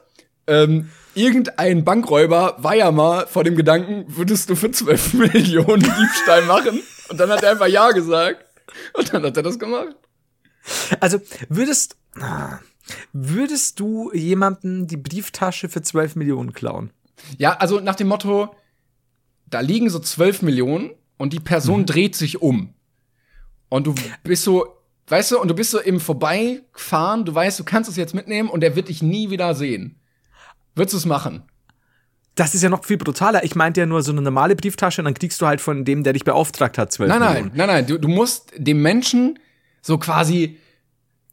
ähm, 0.47 0.89
irgendein 1.13 1.83
Bankräuber 1.83 2.55
war 2.57 2.75
ja 2.75 2.91
mal 2.91 3.27
vor 3.27 3.43
dem 3.43 3.55
Gedanken, 3.55 4.05
würdest 4.07 4.49
du 4.49 4.55
für 4.55 4.71
12 4.71 5.13
Millionen 5.33 5.83
Diebstahl 5.83 6.43
machen? 6.43 6.81
Und 7.09 7.19
dann 7.19 7.29
hat 7.29 7.43
er 7.43 7.51
einfach 7.51 7.67
Ja 7.67 7.91
gesagt. 7.91 8.45
Und 8.93 9.13
dann 9.13 9.23
hat 9.23 9.37
er 9.37 9.43
das 9.43 9.59
gemacht. 9.59 9.95
Also 10.99 11.19
würdest, 11.49 11.97
ah, 12.19 12.59
würdest 13.13 13.79
du 13.79 14.11
jemanden 14.13 14.87
die 14.87 14.97
Brieftasche 14.97 15.69
für 15.69 15.81
12 15.81 16.15
Millionen 16.15 16.53
klauen? 16.53 16.91
Ja, 17.37 17.53
also 17.57 17.79
nach 17.79 17.95
dem 17.95 18.07
Motto, 18.07 18.55
da 19.47 19.59
liegen 19.59 19.89
so 19.89 19.99
12 19.99 20.41
Millionen 20.41 20.91
und 21.17 21.33
die 21.33 21.39
Person 21.39 21.85
dreht 21.85 22.15
sich 22.15 22.41
um. 22.41 22.73
Und 23.67 23.87
du 23.87 23.95
bist 24.23 24.43
so, 24.43 24.77
weißt 25.07 25.31
du, 25.31 25.39
und 25.39 25.47
du 25.49 25.53
bist 25.55 25.71
so 25.71 25.79
im 25.79 25.99
Vorbeifahren, 25.99 27.25
du 27.25 27.33
weißt, 27.35 27.59
du 27.59 27.63
kannst 27.63 27.89
es 27.89 27.95
jetzt 27.97 28.15
mitnehmen 28.15 28.49
und 28.49 28.63
er 28.63 28.75
wird 28.75 28.89
dich 28.89 29.01
nie 29.01 29.29
wieder 29.29 29.53
sehen. 29.53 29.99
Würdest 30.75 30.93
du 30.93 30.97
es 30.97 31.05
machen? 31.05 31.43
Das 32.35 32.55
ist 32.55 32.63
ja 32.63 32.69
noch 32.69 32.85
viel 32.85 32.97
brutaler. 32.97 33.43
Ich 33.43 33.55
meinte 33.55 33.81
ja 33.81 33.85
nur 33.85 34.01
so 34.01 34.11
eine 34.13 34.21
normale 34.21 34.55
Brieftasche 34.55 35.01
und 35.01 35.05
dann 35.05 35.13
kriegst 35.13 35.41
du 35.41 35.45
halt 35.45 35.59
von 35.59 35.83
dem, 35.83 36.03
der 36.03 36.13
dich 36.13 36.23
beauftragt 36.23 36.77
hat, 36.77 36.91
12 36.93 37.09
Nein, 37.09 37.19
nein, 37.19 37.33
Millionen. 37.33 37.57
nein, 37.57 37.67
nein. 37.67 37.87
Du, 37.87 37.97
du 37.99 38.07
musst 38.07 38.53
dem 38.55 38.81
Menschen 38.81 39.37
so 39.81 39.97
quasi, 39.97 40.57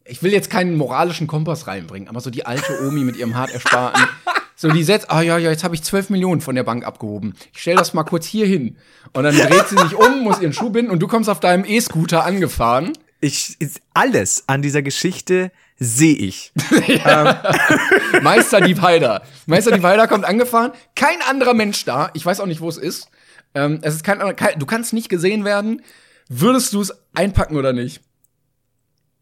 ich 0.04 0.22
will 0.22 0.32
jetzt 0.32 0.50
keinen 0.50 0.76
moralischen 0.76 1.26
Kompass 1.26 1.66
reinbringen, 1.66 2.08
aber 2.08 2.20
so 2.20 2.30
die 2.30 2.46
alte 2.46 2.86
Omi 2.86 3.00
mit 3.04 3.16
ihrem 3.16 3.34
hart 3.36 3.52
ersparten. 3.52 4.02
So, 4.58 4.70
die 4.70 4.84
setzt, 4.84 5.10
ah 5.10 5.20
ja, 5.20 5.36
ja, 5.36 5.50
jetzt 5.50 5.64
habe 5.64 5.74
ich 5.74 5.82
12 5.82 6.08
Millionen 6.08 6.40
von 6.40 6.54
der 6.54 6.62
Bank 6.64 6.86
abgehoben. 6.86 7.34
Ich 7.52 7.60
stell 7.60 7.76
das 7.76 7.92
mal 7.92 8.04
kurz 8.04 8.24
hier 8.24 8.46
hin. 8.46 8.78
Und 9.12 9.24
dann 9.24 9.36
dreht 9.36 9.68
sie 9.68 9.76
sich 9.76 9.94
um, 9.94 10.20
muss 10.24 10.40
ihren 10.40 10.54
Schuh 10.54 10.70
binden 10.70 10.90
und 10.90 10.98
du 11.00 11.08
kommst 11.08 11.28
auf 11.28 11.40
deinem 11.40 11.66
E-Scooter 11.66 12.24
angefahren. 12.24 12.94
Ich, 13.20 13.56
ist- 13.58 13.82
alles 13.92 14.44
an 14.46 14.62
dieser 14.62 14.80
Geschichte 14.80 15.52
sehe 15.78 16.16
ich. 16.16 16.54
Meister 18.22 18.62
Dieb 18.62 18.80
Heider. 18.80 19.22
Meister 19.44 19.72
Dieb 19.72 19.82
Heider 19.84 20.08
kommt 20.08 20.24
angefahren, 20.24 20.72
kein 20.94 21.20
anderer 21.28 21.52
Mensch 21.52 21.84
da. 21.84 22.08
Ich 22.14 22.24
weiß 22.24 22.40
auch 22.40 22.46
nicht, 22.46 22.62
wo 22.62 22.68
es 22.70 22.78
ist. 22.78 23.08
Ähm, 23.54 23.80
es 23.82 23.94
ist 23.96 24.04
kein, 24.04 24.20
anderer- 24.20 24.32
kein, 24.34 24.58
du 24.58 24.66
kannst 24.66 24.92
nicht 24.94 25.08
gesehen 25.10 25.44
werden. 25.44 25.82
Würdest 26.30 26.72
du 26.72 26.80
es 26.80 26.94
einpacken 27.14 27.56
oder 27.56 27.74
nicht? 27.74 28.00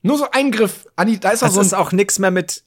Nur 0.04 0.18
so 0.18 0.26
ein 0.30 0.50
Griff. 0.52 0.86
Anni, 0.96 1.18
da 1.18 1.30
ist 1.30 1.42
auch 1.42 1.46
Das 1.48 1.54
so 1.54 1.60
ein 1.60 1.66
ist 1.66 1.74
auch 1.74 1.90
nichts 1.92 2.18
mehr 2.18 2.30
mit, 2.30 2.62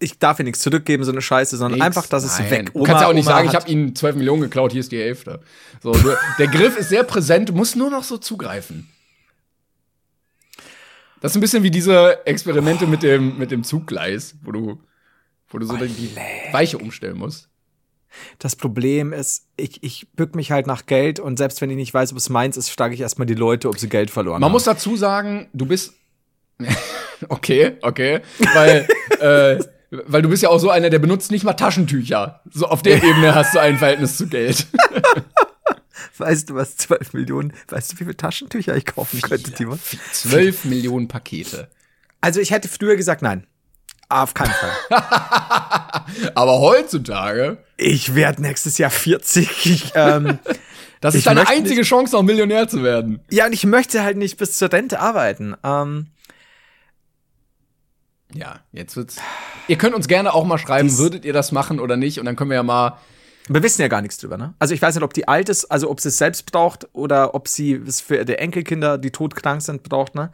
ich 0.00 0.18
darf 0.18 0.38
ihr 0.40 0.44
nichts 0.44 0.58
zurückgeben, 0.60 1.04
so 1.04 1.12
eine 1.12 1.22
Scheiße, 1.22 1.56
sondern 1.56 1.78
Nix. 1.78 1.86
einfach, 1.86 2.06
dass 2.06 2.24
es 2.24 2.38
Nein. 2.38 2.50
weg. 2.50 2.72
Du 2.74 2.82
kannst 2.82 3.00
ja 3.02 3.08
auch 3.08 3.12
nicht 3.14 3.26
Oma 3.26 3.36
sagen, 3.36 3.48
ich 3.48 3.54
habe 3.54 3.70
ihnen 3.70 3.94
12 3.96 4.16
Millionen 4.16 4.42
geklaut, 4.42 4.72
hier 4.72 4.80
ist 4.80 4.90
die 4.92 4.98
Hälfte. 4.98 5.40
So, 5.82 5.92
du, 5.92 6.14
der 6.38 6.46
Griff 6.48 6.76
ist 6.76 6.88
sehr 6.88 7.04
präsent, 7.04 7.48
du 7.48 7.52
musst 7.52 7.76
nur 7.76 7.90
noch 7.90 8.04
so 8.04 8.18
zugreifen. 8.18 8.88
Das 11.20 11.32
ist 11.32 11.36
ein 11.36 11.40
bisschen 11.40 11.62
wie 11.62 11.70
diese 11.70 12.26
Experimente 12.26 12.86
mit 12.86 13.02
dem, 13.02 13.38
mit 13.38 13.50
dem 13.50 13.62
Zuggleis, 13.62 14.34
wo 14.42 14.52
du, 14.52 14.80
wo 15.48 15.58
du 15.58 15.66
so 15.66 15.76
die 15.76 16.10
Weiche 16.52 16.78
umstellen 16.78 17.18
musst. 17.18 17.48
Das 18.38 18.56
Problem 18.56 19.12
ist, 19.12 19.46
ich, 19.56 19.82
ich 19.84 20.08
bück 20.14 20.34
mich 20.34 20.50
halt 20.50 20.66
nach 20.66 20.86
Geld 20.86 21.20
und 21.20 21.36
selbst 21.36 21.60
wenn 21.60 21.70
ich 21.70 21.76
nicht 21.76 21.94
weiß, 21.94 22.10
ob 22.12 22.18
es 22.18 22.28
meins 22.28 22.56
ist, 22.56 22.68
frage 22.70 22.94
ich 22.94 23.00
erstmal 23.00 23.26
die 23.26 23.34
Leute, 23.34 23.68
ob 23.68 23.78
sie 23.78 23.88
Geld 23.88 24.10
verloren 24.10 24.40
Man 24.40 24.46
haben. 24.48 24.52
muss 24.52 24.64
dazu 24.64 24.96
sagen, 24.96 25.48
du 25.52 25.66
bist. 25.66 25.94
okay, 27.28 27.76
okay. 27.82 28.20
Weil, 28.54 28.86
äh, 29.20 29.62
weil 29.90 30.22
du 30.22 30.28
bist 30.28 30.42
ja 30.42 30.48
auch 30.48 30.58
so 30.58 30.70
einer, 30.70 30.90
der 30.90 30.98
benutzt 30.98 31.30
nicht 31.30 31.44
mal 31.44 31.54
Taschentücher. 31.54 32.40
So 32.50 32.66
auf 32.66 32.82
der 32.82 33.02
Ebene 33.02 33.34
hast 33.34 33.54
du 33.54 33.60
ein 33.60 33.78
Verhältnis 33.78 34.16
zu 34.16 34.26
Geld. 34.28 34.66
Weißt 36.18 36.50
du, 36.50 36.54
was 36.54 36.76
12 36.76 37.14
Millionen, 37.14 37.52
weißt 37.68 37.92
du, 37.92 37.94
wie 37.94 38.04
viele 38.04 38.16
Taschentücher 38.16 38.76
ich 38.76 38.84
kaufen 38.84 39.22
könnte, 39.22 39.52
Timon? 39.52 39.80
12 40.12 40.66
Millionen 40.66 41.08
Pakete. 41.08 41.68
Also 42.20 42.40
ich 42.40 42.50
hätte 42.50 42.68
früher 42.68 42.96
gesagt, 42.96 43.22
nein. 43.22 43.46
Auf 44.10 44.34
keinen 44.34 44.52
Fall. 44.52 44.70
Aber 46.34 46.58
heutzutage, 46.60 47.58
Ich 47.78 48.14
werde 48.14 48.42
nächstes 48.42 48.76
Jahr 48.76 48.90
40. 48.90 49.66
Ich, 49.66 49.92
ähm, 49.94 50.38
das 51.00 51.14
ist 51.14 51.26
deine 51.26 51.48
einzige 51.48 51.82
Chance, 51.82 52.14
noch 52.16 52.22
Millionär 52.22 52.68
zu 52.68 52.82
werden. 52.82 53.20
ja, 53.30 53.46
und 53.46 53.52
ich 53.54 53.64
möchte 53.64 54.02
halt 54.02 54.16
nicht 54.18 54.36
bis 54.36 54.58
zur 54.58 54.70
Rente 54.70 55.00
arbeiten. 55.00 55.54
Ähm, 55.64 56.08
Ja, 58.34 58.60
jetzt 58.72 58.96
wird's. 58.96 59.16
Ihr 59.68 59.76
könnt 59.78 59.94
uns 59.94 60.08
gerne 60.08 60.32
auch 60.34 60.44
mal 60.44 60.58
schreiben, 60.58 60.88
Dies- 60.88 60.98
würdet 60.98 61.24
ihr 61.24 61.32
das 61.32 61.52
machen 61.52 61.80
oder 61.80 61.96
nicht? 61.96 62.18
Und 62.20 62.26
dann 62.26 62.36
können 62.36 62.50
wir 62.50 62.56
ja 62.56 62.62
mal. 62.62 62.98
wir 63.48 63.62
wissen 63.62 63.82
ja 63.82 63.88
gar 63.88 64.02
nichts 64.02 64.18
drüber, 64.18 64.36
ne? 64.38 64.54
Also 64.58 64.74
ich 64.74 64.80
weiß 64.82 64.94
nicht, 64.94 65.04
ob 65.04 65.12
die 65.14 65.26
alt 65.28 65.48
ist, 65.48 65.64
also 65.66 65.90
ob 65.90 66.00
sie 66.00 66.08
es 66.08 66.18
selbst 66.18 66.50
braucht 66.50 66.88
oder 66.92 67.34
ob 67.34 67.48
sie 67.48 67.72
es 67.72 68.00
für 68.00 68.24
die 68.24 68.36
Enkelkinder, 68.36 68.98
die 68.98 69.10
todkrank 69.10 69.62
sind, 69.62 69.82
braucht, 69.82 70.14
ne? 70.14 70.30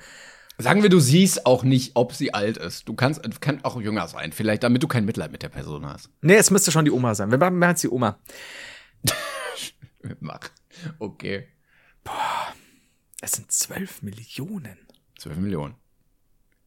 Sagen 0.58 0.82
wir, 0.82 0.88
du 0.88 1.00
siehst 1.00 1.44
auch 1.44 1.64
nicht, 1.64 1.92
ob 1.96 2.14
sie 2.14 2.32
alt 2.32 2.56
ist. 2.56 2.88
Du 2.88 2.94
kannst, 2.94 3.20
kann 3.42 3.62
auch 3.62 3.78
jünger 3.78 4.08
sein, 4.08 4.32
vielleicht, 4.32 4.62
damit 4.62 4.82
du 4.82 4.88
kein 4.88 5.04
Mitleid 5.04 5.30
mit 5.30 5.42
der 5.42 5.50
Person 5.50 5.84
hast. 5.84 6.08
Nee, 6.22 6.36
es 6.36 6.50
müsste 6.50 6.70
schon 6.72 6.86
die 6.86 6.90
Oma 6.90 7.14
sein. 7.14 7.30
Wir 7.30 7.36
machen 7.38 7.60
jetzt 7.62 7.82
die 7.82 7.90
Oma. 7.90 8.18
Mach. 10.20 10.40
Okay. 10.98 11.48
Es 13.20 13.32
sind 13.32 13.50
12 13.52 14.02
Millionen. 14.02 14.78
12 15.18 15.36
Millionen. 15.38 15.74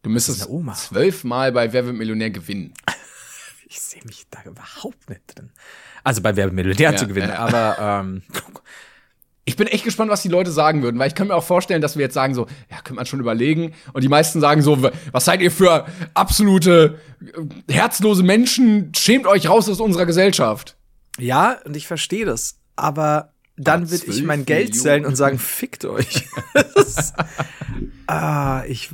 Du 0.02 0.10
müsstest 0.10 0.47
zwölfmal 0.76 1.52
bei 1.52 1.72
Wer 1.74 1.86
wird 1.86 1.95
Millionär 1.95 2.30
gewinnen. 2.32 2.74
Ich 3.72 3.80
sehe 3.82 4.02
mich 4.04 4.26
da 4.32 4.39
überhaupt 4.50 5.08
nicht 5.12 5.22
drin. 5.28 5.52
Also 6.04 6.24
bei 6.24 6.36
Wer 6.36 6.45
wird 6.45 6.56
Millionär 6.56 6.91
Ja, 6.91 6.97
zu 6.97 7.08
gewinnen, 7.08 7.30
ja. 7.30 7.38
aber 7.38 7.78
ähm, 8.04 8.24
Ich 9.45 9.56
bin 9.58 9.68
echt 9.68 9.84
gespannt, 9.84 10.10
was 10.10 10.24
die 10.24 10.28
Leute 10.28 10.52
sagen 10.52 10.82
würden, 10.82 10.97
weil 10.97 11.08
ich 11.08 11.14
kann 11.14 11.28
mir 11.28 11.36
auch 11.36 11.43
vorstellen, 11.43 11.80
dass 11.80 11.95
wir 11.95 12.02
jetzt 12.04 12.16
sagen 12.16 12.34
so, 12.34 12.47
ja, 12.72 12.78
könnte 12.78 12.93
man 12.95 13.06
schon 13.06 13.20
überlegen. 13.20 13.76
Und 13.93 14.04
die 14.04 14.08
meisten 14.08 14.41
sagen 14.41 14.64
so, 14.64 14.82
was 15.12 15.26
seid 15.26 15.41
ihr 15.41 15.52
für 15.52 15.86
absolute 16.16 16.97
äh, 17.68 17.72
herzlose 17.74 18.24
Menschen? 18.24 18.91
Schämt 18.95 19.28
euch 19.28 19.47
raus 19.47 19.70
aus 19.70 19.80
unserer 19.80 20.08
Gesellschaft. 20.08 20.76
ja, 21.20 21.60
und 21.66 21.76
ich 21.78 21.86
verstehe 21.86 22.26
das. 22.26 22.58
Aber 22.76 23.34
dann 23.56 23.91
würde 23.91 24.04
ich 24.06 24.14
12 24.14 24.24
mein 24.26 24.45
Geld 24.45 24.70
Millionen. 24.70 24.82
zählen 24.84 25.06
und 25.06 25.16
sagen, 25.16 25.38
fickt 25.38 25.86
euch. 25.86 26.26
Ah, 28.08 28.64
ich. 28.68 28.89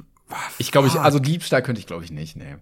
Ich 0.58 0.72
glaube, 0.72 0.88
ich, 0.88 1.00
also 1.00 1.20
Diebstahl 1.20 1.62
könnte 1.62 1.80
ich, 1.80 1.88
glaube 1.88 2.04
ich, 2.04 2.12
nicht, 2.12 2.36
nee. 2.36 2.56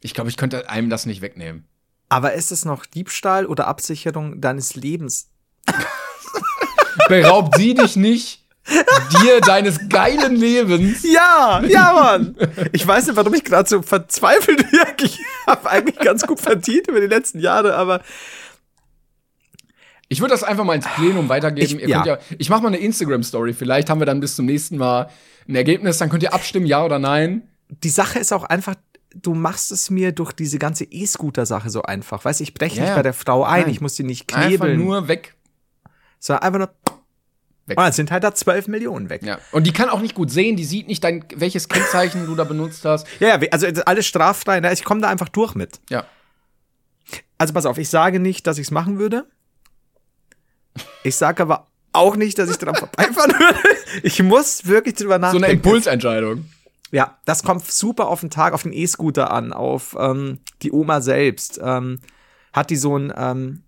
Ich 0.00 0.14
glaube, 0.14 0.30
ich 0.30 0.36
könnte 0.36 0.70
einem 0.70 0.90
das 0.90 1.06
nicht 1.06 1.20
wegnehmen. 1.20 1.66
Aber 2.08 2.34
ist 2.34 2.52
es 2.52 2.64
noch 2.64 2.86
Diebstahl 2.86 3.46
oder 3.46 3.66
Absicherung 3.66 4.40
deines 4.40 4.74
Lebens? 4.74 5.30
Beraubt 7.08 7.56
sie 7.56 7.74
dich 7.74 7.96
nicht 7.96 8.44
dir 9.22 9.40
deines 9.40 9.88
geilen 9.88 10.36
Lebens. 10.36 11.02
Ja, 11.02 11.62
ja, 11.66 11.92
Mann. 11.92 12.36
Ich 12.72 12.86
weiß 12.86 13.06
nicht, 13.06 13.16
warum 13.16 13.34
ich 13.34 13.44
gerade 13.44 13.68
so 13.68 13.82
verzweifelt 13.82 14.70
wirke. 14.72 15.06
Ich 15.06 15.18
habe 15.46 15.68
eigentlich 15.70 15.98
ganz 15.98 16.26
gut 16.26 16.40
verdient 16.40 16.88
über 16.88 17.00
die 17.00 17.06
letzten 17.06 17.40
Jahre, 17.40 17.74
aber 17.76 18.02
Ich 20.08 20.20
würde 20.20 20.32
das 20.32 20.42
einfach 20.42 20.64
mal 20.64 20.74
ins 20.74 20.86
Plenum 20.94 21.28
weitergeben. 21.28 21.78
Ich- 21.78 21.82
ihr 21.82 21.88
ja. 21.88 22.04
ja, 22.04 22.18
ich 22.38 22.48
mache 22.50 22.62
mal 22.62 22.68
eine 22.68 22.78
Instagram-Story. 22.78 23.52
Vielleicht 23.52 23.90
haben 23.90 24.00
wir 24.00 24.06
dann 24.06 24.20
bis 24.20 24.36
zum 24.36 24.46
nächsten 24.46 24.78
Mal 24.78 25.10
ein 25.46 25.54
Ergebnis. 25.54 25.98
Dann 25.98 26.08
könnt 26.08 26.22
ihr 26.22 26.32
abstimmen, 26.32 26.66
ja 26.66 26.84
oder 26.84 26.98
nein. 26.98 27.42
die 27.68 27.90
Sache 27.90 28.18
ist 28.18 28.32
auch 28.32 28.44
einfach, 28.44 28.74
du 29.14 29.34
machst 29.34 29.70
es 29.72 29.90
mir 29.90 30.12
durch 30.12 30.32
diese 30.32 30.58
ganze 30.58 30.84
E-Scooter-Sache 30.84 31.68
so 31.70 31.82
einfach. 31.82 32.24
Weißt 32.24 32.40
du, 32.40 32.44
ich 32.44 32.54
breche 32.54 32.76
Ja, 32.78 32.84
nicht 32.84 32.94
bei 32.94 33.02
der 33.02 33.12
Frau 33.12 33.44
ein, 33.44 33.62
Nein. 33.62 33.70
ich 33.70 33.80
muss 33.82 33.94
die 33.96 34.04
nicht 34.04 34.34
Einfach 34.34 34.48
knebeln, 34.48 34.78
nur 34.82 35.08
weg. 35.08 35.34
sondern 36.18 36.42
einfach 36.44 36.58
nur. 36.60 36.94
Weg. 37.66 37.76
Dann 37.76 37.92
sind 37.92 38.10
halt 38.10 38.24
da 38.24 38.34
12 38.34 38.66
Millionen 38.68 39.10
weg. 39.10 39.22
Ja. 39.22 39.38
Und 39.52 39.66
die 39.66 39.74
kann 39.74 39.90
auch 39.90 40.00
nicht 40.00 40.14
gut 40.14 40.30
sehen. 40.30 40.56
Die 40.56 40.64
sieht 40.64 40.88
nicht, 40.88 41.04
dein, 41.04 41.22
welches 41.36 41.68
Kennzeichen 41.68 42.24
du 42.24 42.34
da 42.34 42.44
benutzt 42.44 42.82
hast. 42.86 43.06
Ja, 43.20 43.28
ja, 43.38 43.48
also 43.50 43.66
alles 43.84 44.06
straffrei. 44.06 44.60
Ne? 44.60 44.72
Ich 44.72 44.84
komme 44.84 45.02
da 45.02 45.10
einfach 45.10 45.28
durch 45.28 45.54
mit. 45.54 45.78
Ja. 45.90 46.06
Also 47.36 47.52
pass 47.52 47.66
auf, 47.66 47.76
ich 47.76 47.90
sage 47.90 48.20
nicht, 48.20 48.46
dass 48.46 48.56
ich 48.56 48.68
es 48.68 48.70
machen 48.70 48.98
würde. 48.98 49.26
Ich 51.04 51.16
sage 51.16 51.42
aber 51.42 51.66
auch 51.92 52.16
nicht, 52.16 52.38
dass 52.38 52.50
ich 52.50 52.58
dran 52.58 52.74
vorbeifahren 52.76 53.32
würde. 53.32 53.58
Ich 54.02 54.22
muss 54.22 54.66
wirklich 54.66 54.94
drüber 54.94 55.14
So 55.14 55.20
nachdenken. 55.20 55.44
eine 55.44 55.54
Impulsentscheidung. 55.54 56.44
Ja, 56.90 57.18
das 57.26 57.42
kommt 57.42 57.66
super 57.70 58.08
auf 58.08 58.20
den 58.20 58.30
Tag, 58.30 58.54
auf 58.54 58.62
den 58.62 58.72
E-Scooter 58.72 59.30
an, 59.30 59.52
auf 59.52 59.94
ähm, 59.98 60.38
die 60.62 60.72
Oma 60.72 61.00
selbst. 61.00 61.60
Ähm, 61.62 62.00
hat 62.52 62.70
die 62.70 62.76
so 62.76 62.96
ein 62.96 63.12
ähm, 63.16 63.62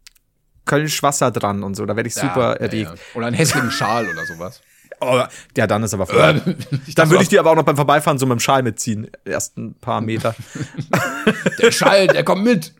Kölsch 0.64 1.02
Wasser 1.02 1.30
dran 1.30 1.62
und 1.62 1.74
so, 1.74 1.84
da 1.84 1.96
werde 1.96 2.08
ich 2.08 2.14
super 2.14 2.52
ja, 2.52 2.52
erregt. 2.54 2.90
ja. 2.90 2.94
Oder 3.14 3.26
einen 3.26 3.36
hässlichen 3.36 3.70
Schal 3.70 4.08
oder 4.08 4.24
sowas. 4.26 4.60
Oh, 5.02 5.18
ja, 5.56 5.66
dann 5.66 5.82
ist 5.82 5.94
aber 5.94 6.06
voll. 6.06 6.42
dann 6.94 7.08
würde 7.10 7.22
ich 7.22 7.30
die 7.30 7.38
aber 7.38 7.52
auch 7.52 7.54
noch 7.54 7.62
beim 7.62 7.76
Vorbeifahren 7.76 8.18
so 8.18 8.26
mit 8.26 8.36
dem 8.36 8.40
Schal 8.40 8.62
mitziehen. 8.62 9.10
Erst 9.24 9.56
ein 9.56 9.72
paar 9.72 10.02
Meter. 10.02 10.34
Der 11.58 11.70
Schall, 11.70 12.06
der 12.08 12.22
kommt 12.22 12.44
mit. 12.44 12.74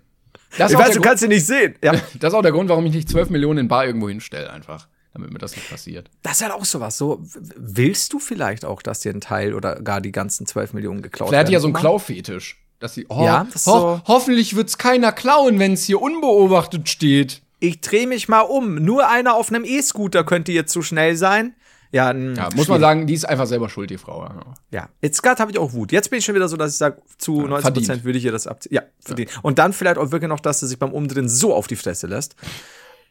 Das 0.59 0.71
Ich 0.71 0.77
auch 0.77 0.81
weiß, 0.81 0.89
du 0.89 0.95
Grund, 0.95 1.07
kannst 1.07 1.23
sie 1.23 1.29
nicht 1.29 1.47
sehen. 1.47 1.75
Ja, 1.83 1.93
das 2.19 2.33
ist 2.33 2.35
auch 2.35 2.43
der 2.43 2.53
Grund, 2.53 2.69
warum 2.69 2.87
ich 2.87 2.93
nicht 2.95 3.09
12 3.09 3.31
Millionen 3.31 3.59
in 3.61 3.69
Bar 3.69 3.87
irgendwo 3.87 4.09
hinstelle, 4.09 4.51
einfach. 4.51 4.89
Damit 5.13 5.33
mir 5.33 5.39
das 5.41 5.57
nicht 5.57 5.69
passiert. 5.69 6.09
das 6.23 6.35
ist 6.37 6.43
halt 6.43 6.53
auch 6.53 6.65
sowas. 6.65 6.97
So, 6.97 7.21
willst 7.57 8.13
du 8.13 8.21
vielleicht 8.21 8.65
auch, 8.65 8.81
dass 8.81 9.01
dir 9.01 9.13
ein 9.13 9.21
Teil 9.21 9.55
oder 9.55 9.81
gar 9.83 10.01
die 10.01 10.13
ganzen 10.13 10.47
12 10.47 10.73
Millionen 10.73 11.03
geklaut 11.03 11.31
Vielleicht 11.31 11.41
hat 11.41 11.49
die 11.49 11.53
ja 11.53 11.57
werden? 11.59 11.63
so 11.63 11.79
einen 11.79 11.83
Klaufetisch. 11.83 12.63
Dass 12.79 12.95
sie, 12.95 13.07
oh, 13.09 13.25
Ja, 13.25 13.47
das 13.53 13.67
ho 13.67 13.71
so- 13.73 14.03
hoffentlich 14.07 14.55
wird's 14.57 14.79
keiner 14.79 15.11
klauen, 15.13 15.59
wenn 15.59 15.73
es 15.75 15.85
hier 15.85 16.01
unbeobachtet 16.01 16.89
steht. 16.89 17.43
Ich 17.59 17.81
drehe 17.83 18.07
mich 18.07 18.29
mal 18.29 18.41
um. 18.41 18.77
Nur 18.77 19.09
einer 19.09 19.35
auf 19.35 19.51
einem 19.51 19.65
E-Scooter 19.65 20.25
könnte 20.25 20.53
jetzt 20.53 20.73
zu 20.73 20.81
schnell 20.81 21.17
sein. 21.17 21.55
Ja, 21.93 22.13
Ja, 22.13 22.49
muss 22.55 22.69
man 22.69 22.81
sagen, 22.81 23.07
die 23.07 23.15
ist 23.15 23.25
einfach 23.29 23.47
selber 23.47 23.69
schuld, 23.69 23.91
die 23.91 23.99
Frau. 23.99 24.23
Ja. 24.23 24.41
Ja, 24.71 24.89
jetzt 25.03 25.23
gerade 25.23 25.41
habe 25.41 25.51
ich 25.51 25.59
auch 25.59 25.73
Wut. 25.73 25.91
Jetzt 25.91 26.09
bin 26.11 26.21
ich 26.21 26.25
schon 26.25 26.35
wieder 26.37 26.49
so, 26.49 26.57
dass 26.57 26.73
ich 26.73 26.79
sage, 26.79 27.03
zu 27.19 27.43
90 27.43 27.75
Prozent 27.75 28.05
würde 28.05 28.19
ich 28.19 28.25
ihr 28.25 28.33
das 28.33 28.47
abziehen. 28.47 28.75
Ja, 28.75 28.83
verdient. 29.01 29.31
Und 29.43 29.59
dann 29.59 29.73
vielleicht 29.73 29.99
auch 29.99 30.13
wirklich 30.13 30.29
noch, 30.29 30.41
dass 30.41 30.61
sie 30.61 30.69
sich 30.69 30.79
beim 30.79 30.93
Umdrehen 30.93 31.29
so 31.29 31.55
auf 31.55 31.67
die 31.67 31.77
Fresse 31.77 32.07
lässt. 32.07 32.37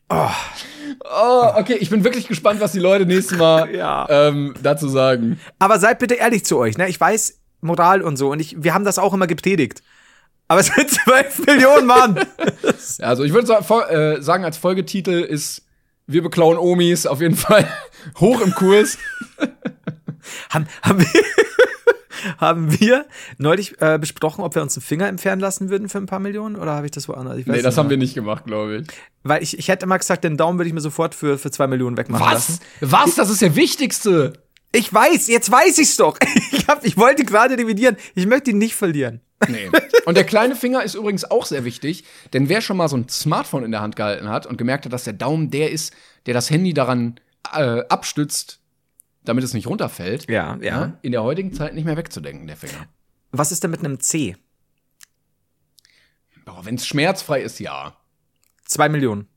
Oh, 0.10 1.52
okay, 1.56 1.76
ich 1.80 1.90
bin 1.90 2.04
wirklich 2.04 2.28
gespannt, 2.28 2.60
was 2.62 2.72
die 2.72 2.80
Leute 2.80 3.06
nächstes 3.06 3.38
Mal 3.38 3.74
Ja. 3.76 4.08
ähm, 4.10 4.56
dazu 4.64 4.88
sagen. 4.90 5.40
Aber 5.60 5.80
seid 5.80 6.00
bitte 6.00 6.16
ehrlich 6.16 6.46
zu 6.46 6.58
euch, 6.58 6.78
ne? 6.78 6.90
Ich 6.90 7.00
weiß 7.00 7.38
Moral 7.62 8.02
und 8.02 8.18
so 8.18 8.32
und 8.32 8.40
ich, 8.40 8.56
wir 8.64 8.74
haben 8.74 8.86
das 8.86 8.98
auch 8.98 9.14
immer 9.14 9.28
gepredigt. 9.28 9.84
Aber 10.48 10.62
es 10.62 10.68
sind 10.68 10.90
12 11.06 11.46
Millionen 11.46 11.86
Mann. 11.86 12.20
Also 13.02 13.24
ich 13.24 13.34
würde 13.34 13.52
äh, 13.90 14.22
sagen, 14.22 14.44
als 14.46 14.58
Folgetitel 14.58 15.12
ist 15.20 15.64
Wir 16.10 16.24
beklauen 16.24 16.58
Omis 16.58 17.06
auf 17.06 17.22
jeden 17.22 17.36
Fall 17.36 17.68
hoch 18.20 18.42
im 18.42 18.56
Kurs. 18.56 18.98
haben, 20.50 20.66
haben, 20.82 21.00
wir, 21.00 21.24
haben 22.40 22.80
wir 22.80 23.06
neulich 23.38 23.80
äh, 23.80 24.00
besprochen, 24.00 24.44
ob 24.44 24.56
wir 24.56 24.64
uns 24.64 24.76
einen 24.76 24.82
Finger 24.82 25.08
entfernen 25.08 25.40
lassen 25.40 25.70
würden 25.70 25.88
für 25.88 26.00
ein 26.00 26.08
paar 26.08 26.20
Millionen? 26.20 26.56
Oder 26.56 26.74
habe 26.74 26.88
ich 26.88 26.92
das 26.92 27.08
woanders? 27.08 27.38
Ich 27.38 27.46
Nee, 27.46 27.62
das 27.62 27.78
haben 27.78 27.92
wir 27.92 27.98
nicht 27.98 28.16
gemacht, 28.16 28.46
glaube 28.46 28.78
ich. 28.78 28.88
Weil 29.22 29.44
ich, 29.44 29.60
ich 29.60 29.68
hätte 29.68 29.86
immer 29.86 30.00
gesagt, 30.00 30.24
den 30.24 30.36
Daumen 30.36 30.58
würde 30.58 30.68
ich 30.68 30.74
mir 30.74 30.82
sofort 30.82 31.14
für, 31.14 31.38
für 31.38 31.52
zwei 31.52 31.68
Millionen 31.68 31.96
wegmachen 31.96 32.26
lassen. 32.34 32.60
Was? 32.82 33.14
Das 33.14 33.30
ist 33.30 33.44
der 33.44 33.56
wichtigste. 33.56 34.34
Ich 34.72 34.94
weiß, 34.94 35.28
jetzt 35.28 35.52
weiß 35.52 35.78
ich's 35.80 35.98
doch. 35.98 36.18
Ich, 36.52 36.68
hab, 36.68 36.86
ich 36.86 36.98
wollte 36.98 37.26
gerade 37.26 37.56
dividieren. 37.58 37.98
Ich 38.16 38.26
möchte 38.28 38.52
ihn 38.52 38.58
nicht 38.58 38.76
verlieren. 38.76 39.22
Nee. 39.48 39.70
Und 40.06 40.16
der 40.16 40.24
kleine 40.24 40.56
Finger 40.56 40.84
ist 40.84 40.96
übrigens 40.96 41.24
auch 41.26 41.46
sehr 41.46 41.64
wichtig, 41.64 42.04
denn 42.34 42.50
wer 42.50 42.62
schon 42.62 42.78
mal 42.78 42.90
so 42.90 42.98
ein 42.98 43.08
Smartphone 43.10 43.64
in 43.64 43.72
der 43.72 43.82
Hand 43.82 43.96
gehalten 43.96 44.28
hat 44.28 44.46
und 44.46 44.58
gemerkt 44.58 44.86
hat, 44.86 44.94
dass 44.94 45.06
der 45.06 45.14
Daumen 45.14 45.50
der 45.50 45.72
ist, 45.72 45.94
der 46.26 46.34
das 46.34 46.50
Handy 46.50 46.74
daran 46.74 47.20
äh, 47.54 47.82
abstützt, 47.88 48.60
damit 49.24 49.44
es 49.44 49.54
nicht 49.54 49.68
runterfällt, 49.68 50.30
Ja, 50.30 50.58
ja. 50.62 50.98
in 51.02 51.12
der 51.12 51.24
heutigen 51.24 51.54
Zeit 51.54 51.74
nicht 51.74 51.86
mehr 51.86 51.98
wegzudenken, 51.98 52.48
der 52.48 52.58
Finger. 52.58 52.88
Was 53.32 53.52
ist 53.52 53.64
denn 53.64 53.72
mit 53.72 53.80
einem 53.80 54.00
C? 54.00 54.36
Wenn 56.62 56.76
es 56.76 56.86
schmerzfrei 56.88 57.42
ist, 57.42 57.60
ja. 57.60 57.96
Zwei 58.66 58.90
Millionen. 58.90 59.28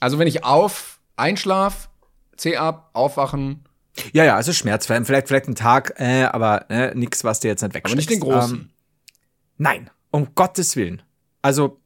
Also 0.00 0.18
wenn 0.18 0.26
ich 0.28 0.44
auf, 0.44 1.00
einschlaf, 1.16 1.88
C 2.36 2.56
ab, 2.56 2.90
aufwachen, 2.92 3.65
Ja, 4.12 4.24
ja, 4.24 4.36
also 4.36 4.52
schmerzfrei. 4.52 5.02
Vielleicht, 5.04 5.28
vielleicht 5.28 5.46
einen 5.46 5.54
Tag, 5.54 5.94
äh, 5.98 6.24
aber 6.24 6.70
äh, 6.70 6.94
nix, 6.94 7.24
was 7.24 7.40
dir 7.40 7.48
jetzt 7.48 7.62
nicht 7.62 7.70
aber 7.70 7.74
wegsteckst. 7.76 7.96
nicht 7.96 8.10
den 8.10 8.20
großen. 8.20 8.56
Ähm, 8.56 8.70
nein, 9.58 9.90
um 10.10 10.34
Gottes 10.34 10.76
Willen. 10.76 11.02
Also 11.42 11.80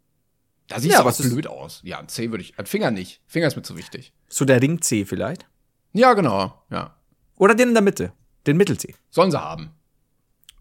da 0.68 0.80
sieht 0.80 0.92
ja, 0.92 1.08
ist- 1.08 1.22
blöd 1.22 1.46
aus. 1.46 1.80
Ja, 1.84 1.98
ein 1.98 2.08
C 2.08 2.30
würde 2.30 2.42
ich, 2.42 2.58
ein 2.58 2.66
Finger 2.66 2.90
nicht. 2.90 3.20
Finger 3.26 3.46
ist 3.46 3.56
mir 3.56 3.62
zu 3.62 3.76
wichtig. 3.76 4.12
so 4.28 4.44
der 4.44 4.60
Ring 4.62 4.80
C 4.82 5.04
vielleicht. 5.04 5.46
Ja, 5.92 6.14
genau, 6.14 6.54
ja. 6.70 6.96
Oder 7.36 7.54
den 7.54 7.68
in 7.68 7.74
der 7.74 7.82
Mitte. 7.82 8.12
Den 8.46 8.56
Mittel-C. 8.56 8.94
Sollen 9.10 9.30
sie 9.30 9.40
haben. 9.40 9.70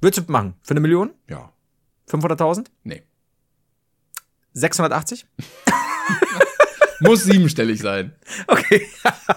Würdest 0.01 0.27
du 0.27 0.31
machen? 0.31 0.55
Für 0.61 0.71
eine 0.71 0.79
Million? 0.79 1.13
Ja. 1.29 1.51
500.000? 2.09 2.67
Nee. 2.83 3.03
680? 4.53 5.25
Muss 6.99 7.23
siebenstellig 7.23 7.79
sein. 7.79 8.13
Okay. 8.47 8.87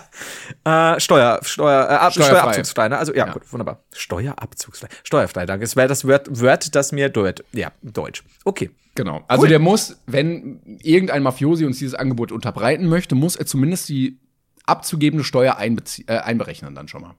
äh, 0.64 1.00
Steuer, 1.00 1.40
Steuer, 1.42 1.88
äh, 1.88 1.94
ab, 1.94 2.12
Steuerfrei. 2.12 2.28
Steuerabzugsfrei, 2.36 2.88
ne? 2.88 2.98
Also 2.98 3.14
ja, 3.14 3.26
Ja. 3.26 3.32
gut, 3.32 3.52
wunderbar. 3.52 3.84
Steuerabzugsfrei. 3.94 4.88
Steuerfrei, 5.02 5.46
danke. 5.46 5.64
Es 5.64 5.76
wäre 5.76 5.88
das 5.88 6.06
Wort, 6.06 6.40
Wort, 6.40 6.74
das 6.74 6.92
mir 6.92 7.08
deut. 7.08 7.44
Ja, 7.52 7.72
Deutsch. 7.82 8.22
Okay. 8.44 8.70
Genau. 8.94 9.24
Also 9.26 9.42
Cool. 9.44 9.48
der 9.48 9.58
muss, 9.58 9.96
wenn 10.06 10.60
irgendein 10.82 11.22
Mafiosi 11.22 11.64
uns 11.64 11.78
dieses 11.78 11.94
Angebot 11.94 12.30
unterbreiten 12.30 12.86
möchte, 12.88 13.14
muss 13.14 13.36
er 13.36 13.46
zumindest 13.46 13.88
die 13.88 14.18
abzugebende 14.66 15.24
Steuer 15.24 15.56
äh, 15.58 16.18
einberechnen 16.18 16.74
dann 16.74 16.88
schon 16.88 17.02
mal. 17.02 17.14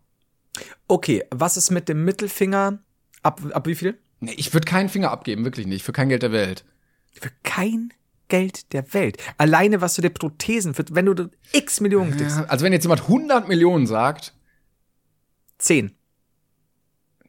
Okay, 0.87 1.23
was 1.31 1.57
ist 1.57 1.71
mit 1.71 1.89
dem 1.89 2.05
Mittelfinger? 2.05 2.79
Ab, 3.23 3.41
ab 3.53 3.65
wie 3.67 3.75
viel? 3.75 3.97
Nee, 4.19 4.33
ich 4.37 4.53
würde 4.53 4.65
keinen 4.65 4.89
Finger 4.89 5.11
abgeben, 5.11 5.43
wirklich 5.43 5.65
nicht, 5.65 5.83
für 5.83 5.93
kein 5.93 6.09
Geld 6.09 6.21
der 6.21 6.31
Welt. 6.31 6.63
Für 7.19 7.31
kein 7.43 7.91
Geld 8.33 8.73
der 8.73 8.95
Welt. 8.95 9.17
Alleine 9.37 9.79
was 9.79 9.93
du 9.93 10.01
dir 10.01 10.09
Prothesen, 10.09 10.73
für, 10.73 10.83
wenn 10.89 11.05
du 11.05 11.29
x 11.51 11.81
Millionen 11.81 12.17
kriegst. 12.17 12.35
Ja, 12.37 12.45
also 12.45 12.65
wenn 12.65 12.73
jetzt 12.73 12.81
jemand 12.81 13.01
100 13.01 13.47
Millionen 13.47 13.85
sagt, 13.85 14.33
Zehn. 15.59 15.95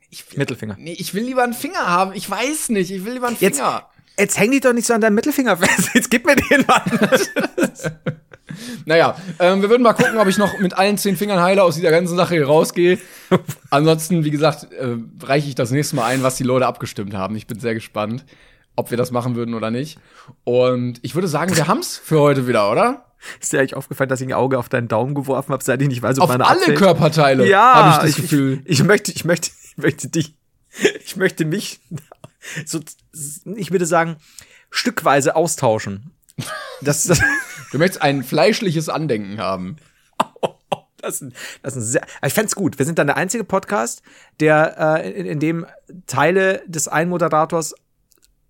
ich 0.09 0.31
will, 0.31 0.39
Mittelfinger. 0.39 0.77
Nee, 0.79 0.95
ich 0.99 1.13
will 1.13 1.25
lieber 1.25 1.43
einen 1.45 1.53
Finger 1.53 1.87
haben. 1.87 2.15
Ich 2.15 2.31
weiß 2.31 2.71
nicht, 2.71 2.91
ich 2.91 3.05
will 3.05 3.13
lieber 3.13 3.27
einen 3.27 3.37
Jetzt, 3.39 3.57
Finger. 3.59 3.87
jetzt 4.19 4.39
häng 4.39 4.51
dich 4.53 4.63
doch 4.63 4.73
nicht 4.73 4.87
so 4.87 4.95
an 4.95 5.03
deinem 5.03 5.15
Mittelfinger 5.17 5.59
fest. 5.59 5.91
Jetzt 5.93 6.11
gib 6.11 6.25
mir 6.25 6.37
den 6.37 6.65
Mann. 6.67 6.83
Naja, 8.87 9.17
ähm, 9.41 9.63
wir 9.63 9.69
würden 9.69 9.83
mal 9.83 9.95
gucken, 9.95 10.17
ob 10.17 10.29
ich 10.29 10.39
noch 10.39 10.59
mit 10.61 10.75
allen 10.75 10.97
zehn 10.97 11.17
Fingern 11.17 11.41
heile 11.41 11.65
aus 11.65 11.75
dieser 11.75 11.91
ganzen 11.91 12.17
Sache 12.17 12.37
hier 12.37 12.47
rausgehe. 12.47 12.99
Ansonsten, 13.71 14.25
wie 14.25 14.31
gesagt, 14.31 14.73
äh, 14.73 14.97
reiche 15.23 15.49
ich 15.49 15.57
das 15.57 15.73
nächste 15.73 15.97
Mal 15.97 16.05
ein, 16.07 16.23
was 16.23 16.37
die 16.37 16.45
Leute 16.45 16.67
abgestimmt 16.67 17.15
haben. 17.15 17.35
Ich 17.35 17.49
bin 17.49 17.59
sehr 17.59 17.75
gespannt, 17.75 18.25
ob 18.77 18.91
wir 18.91 18.97
das 18.99 19.11
machen 19.11 19.35
würden 19.37 19.55
oder 19.55 19.71
nicht. 19.71 19.99
Und 20.45 20.99
ich 21.03 21.15
würde 21.15 21.29
sagen, 21.29 21.57
wir 21.57 21.69
haben's 21.69 21.97
für 21.97 22.21
heute 22.21 22.47
wieder, 22.49 22.71
oder? 22.71 23.07
Ist 23.41 23.53
dir 23.53 23.61
eigentlich 23.61 23.75
aufgefallen, 23.77 24.09
dass 24.11 24.21
ich 24.21 24.27
ein 24.29 24.33
Auge 24.35 24.59
auf 24.59 24.69
deinen 24.69 24.89
Daumen 24.89 25.15
geworfen 25.15 25.53
habe, 25.53 25.65
seit 25.65 25.81
ich 25.81 25.89
nicht 25.89 26.03
weiß, 26.03 26.19
ob 26.19 26.25
Auf 26.25 26.29
meine 26.31 26.47
alle 26.47 26.59
abfällt? 26.61 26.79
Körperteile 26.79 27.49
Ja, 27.49 27.75
habe 27.75 27.91
ich 27.91 27.97
das 27.97 28.11
ich, 28.11 28.17
Gefühl. 28.31 28.61
Ich, 28.65 28.81
ich 28.81 28.85
möchte, 28.85 29.13
ich 29.13 29.25
möchte, 29.25 29.51
ich 29.65 29.77
möchte 29.79 30.09
dich, 30.09 30.35
ich 31.05 31.17
möchte 31.17 31.45
mich 31.45 31.81
so, 32.67 32.81
ich 33.57 33.71
würde 33.71 33.87
sagen, 33.87 34.17
stückweise 34.71 35.37
austauschen. 35.37 36.11
Das, 36.83 37.05
das, 37.05 37.21
Du 37.73 37.79
möchtest 37.79 38.03
ein 38.03 38.23
fleischliches 38.23 38.89
Andenken 38.89 39.39
haben. 39.39 39.77
das, 40.99 41.15
ist 41.17 41.23
ein- 41.23 41.35
das 41.63 41.77
ist 41.77 41.93
sehr, 41.93 42.07
ich 42.25 42.35
fänd's 42.35 42.55
gut. 42.55 42.79
Wir 42.79 42.87
sind 42.87 42.99
dann 42.99 43.07
der 43.07 43.17
einzige 43.17 43.45
Podcast, 43.45 44.03
der, 44.41 44.77
äh, 45.03 45.11
in, 45.13 45.27
in 45.27 45.41
dem 45.41 45.67
Teile 46.07 46.63
des 46.67 46.89
einen 46.89 47.11
Moderators 47.11 47.75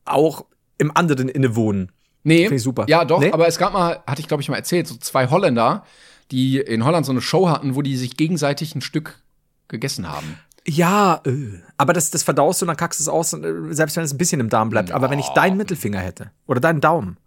auch 0.05 0.45
im 0.79 0.97
anderen 0.97 1.29
innewohnen. 1.29 1.93
Nee, 2.23 2.45
Finde 2.45 2.57
ich 2.57 2.63
super. 2.63 2.87
Ja, 2.89 3.05
doch, 3.05 3.21
Nee? 3.21 3.33
aber 3.33 3.47
es 3.47 3.59
gab 3.59 3.73
mal, 3.73 4.03
hatte 4.07 4.21
ich 4.21 4.29
glaube 4.29 4.43
ich 4.43 4.49
mal 4.49 4.57
erzählt, 4.57 4.87
so 4.87 4.97
zwei 4.97 5.29
Holländer, 5.29 5.85
die 6.31 6.59
in 6.59 6.85
Holland 6.85 7.05
so 7.05 7.13
eine 7.13 7.21
Show 7.21 7.49
hatten, 7.49 7.75
wo 7.75 7.83
die 7.83 7.97
sich 7.97 8.17
gegenseitig 8.17 8.75
ein 8.75 8.81
Stück 8.81 9.23
gegessen 9.69 10.09
haben. 10.09 10.39
Ja, 10.67 11.21
äh. 11.27 11.61
aber 11.77 11.93
das, 11.93 12.11
das 12.11 12.23
verdaust 12.23 12.63
du 12.63 12.65
und 12.65 12.69
dann 12.69 12.77
kackst 12.77 12.99
du 13.01 13.05
es 13.05 13.09
aus, 13.09 13.35
äh, 13.35 13.53
selbst 13.71 13.97
wenn 13.97 14.05
es 14.05 14.15
ein 14.15 14.19
bisschen 14.19 14.41
im 14.41 14.49
Darm 14.49 14.71
bleibt. 14.71 14.93
Aber 14.93 15.11
wenn 15.11 15.19
ich 15.19 15.29
deinen 15.29 15.59
Mittelfinger 15.59 15.99
hätte 15.99 16.31
oder 16.47 16.61
deinen 16.61 16.81
Daumen, 16.81 17.19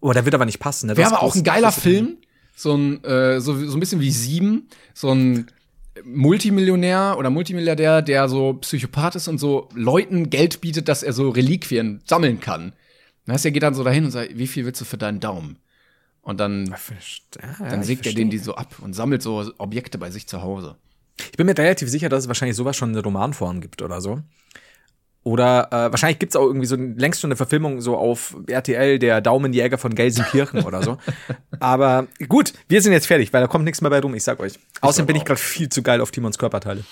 oh, 0.00 0.12
der 0.12 0.24
wird 0.24 0.34
aber 0.34 0.46
nicht 0.46 0.58
passen. 0.60 0.86
Ne? 0.86 0.96
Wäre 0.96 1.10
aber 1.10 1.22
auch 1.22 1.34
ein 1.34 1.44
geiler 1.44 1.72
Film, 1.72 2.16
so 2.56 2.74
ein, 2.74 3.04
äh, 3.04 3.40
so, 3.40 3.54
so 3.54 3.76
ein 3.76 3.80
bisschen 3.80 4.00
wie 4.00 4.10
Sieben, 4.10 4.68
so 4.94 5.10
ein 5.10 5.46
Multimillionär 6.04 7.16
oder 7.18 7.30
Multimilliardär, 7.30 8.02
der 8.02 8.28
so 8.28 8.54
Psychopath 8.54 9.16
ist 9.16 9.28
und 9.28 9.38
so 9.38 9.68
Leuten 9.74 10.30
Geld 10.30 10.60
bietet, 10.60 10.88
dass 10.88 11.02
er 11.02 11.12
so 11.12 11.30
Reliquien 11.30 12.00
sammeln 12.04 12.40
kann. 12.40 12.72
Das 13.26 13.34
heißt, 13.34 13.44
er 13.46 13.50
geht 13.52 13.62
dann 13.62 13.74
so 13.74 13.84
dahin 13.84 14.04
und 14.04 14.10
sagt, 14.10 14.36
wie 14.36 14.46
viel 14.46 14.64
willst 14.64 14.80
du 14.80 14.84
für 14.84 14.98
deinen 14.98 15.20
Daumen? 15.20 15.58
Und 16.22 16.38
dann, 16.40 16.68
Ja, 17.40 17.68
dann 17.70 17.80
ich 17.80 17.86
sägt 17.86 18.06
er 18.06 18.12
den 18.12 18.30
die 18.30 18.38
so 18.38 18.54
ab 18.54 18.76
und 18.80 18.92
sammelt 18.92 19.22
so 19.22 19.52
Objekte 19.58 19.98
bei 19.98 20.10
sich 20.10 20.26
zu 20.26 20.42
Hause. 20.42 20.76
Ich 21.18 21.36
bin 21.36 21.46
mir 21.46 21.56
relativ 21.56 21.88
sicher, 21.88 22.08
dass 22.08 22.24
es 22.24 22.28
wahrscheinlich 22.28 22.56
sowas 22.56 22.76
schon 22.76 22.94
in 22.94 23.00
Romanform 23.00 23.60
gibt 23.60 23.82
oder 23.82 24.00
so. 24.00 24.20
Oder 25.22 25.68
äh, 25.70 25.92
wahrscheinlich 25.92 26.18
gibt's 26.18 26.34
auch 26.34 26.46
irgendwie 26.46 26.66
so 26.66 26.76
längst 26.76 27.20
schon 27.20 27.28
eine 27.28 27.36
Verfilmung 27.36 27.82
so 27.82 27.96
auf 27.96 28.36
RTL, 28.46 28.98
der 28.98 29.20
Daumenjäger 29.20 29.76
von 29.76 29.94
Gelsenkirchen 29.94 30.64
oder 30.64 30.82
so. 30.82 30.96
Aber 31.60 32.06
gut, 32.28 32.54
wir 32.68 32.80
sind 32.80 32.92
jetzt 32.92 33.06
fertig, 33.06 33.30
weil 33.32 33.42
da 33.42 33.46
kommt 33.46 33.66
nichts 33.66 33.82
mehr 33.82 33.90
bei 33.90 34.00
rum, 34.00 34.14
ich 34.14 34.24
sag 34.24 34.40
euch. 34.40 34.54
Außerdem 34.80 35.06
bin 35.06 35.16
ich 35.16 35.26
gerade 35.26 35.40
viel 35.40 35.68
zu 35.68 35.82
geil 35.82 36.00
auf 36.00 36.10
Timons 36.10 36.38
Körperteile. 36.38 36.84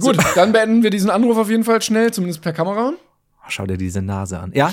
Gut, 0.00 0.16
dann 0.34 0.52
beenden 0.52 0.82
wir 0.82 0.88
diesen 0.88 1.10
Anruf 1.10 1.36
auf 1.36 1.50
jeden 1.50 1.64
Fall 1.64 1.82
schnell, 1.82 2.10
zumindest 2.10 2.40
per 2.40 2.54
Kamera. 2.54 2.94
Oh, 2.94 3.46
schau 3.48 3.66
dir 3.66 3.76
diese 3.76 4.00
Nase 4.00 4.38
an. 4.38 4.52
Ja? 4.54 4.72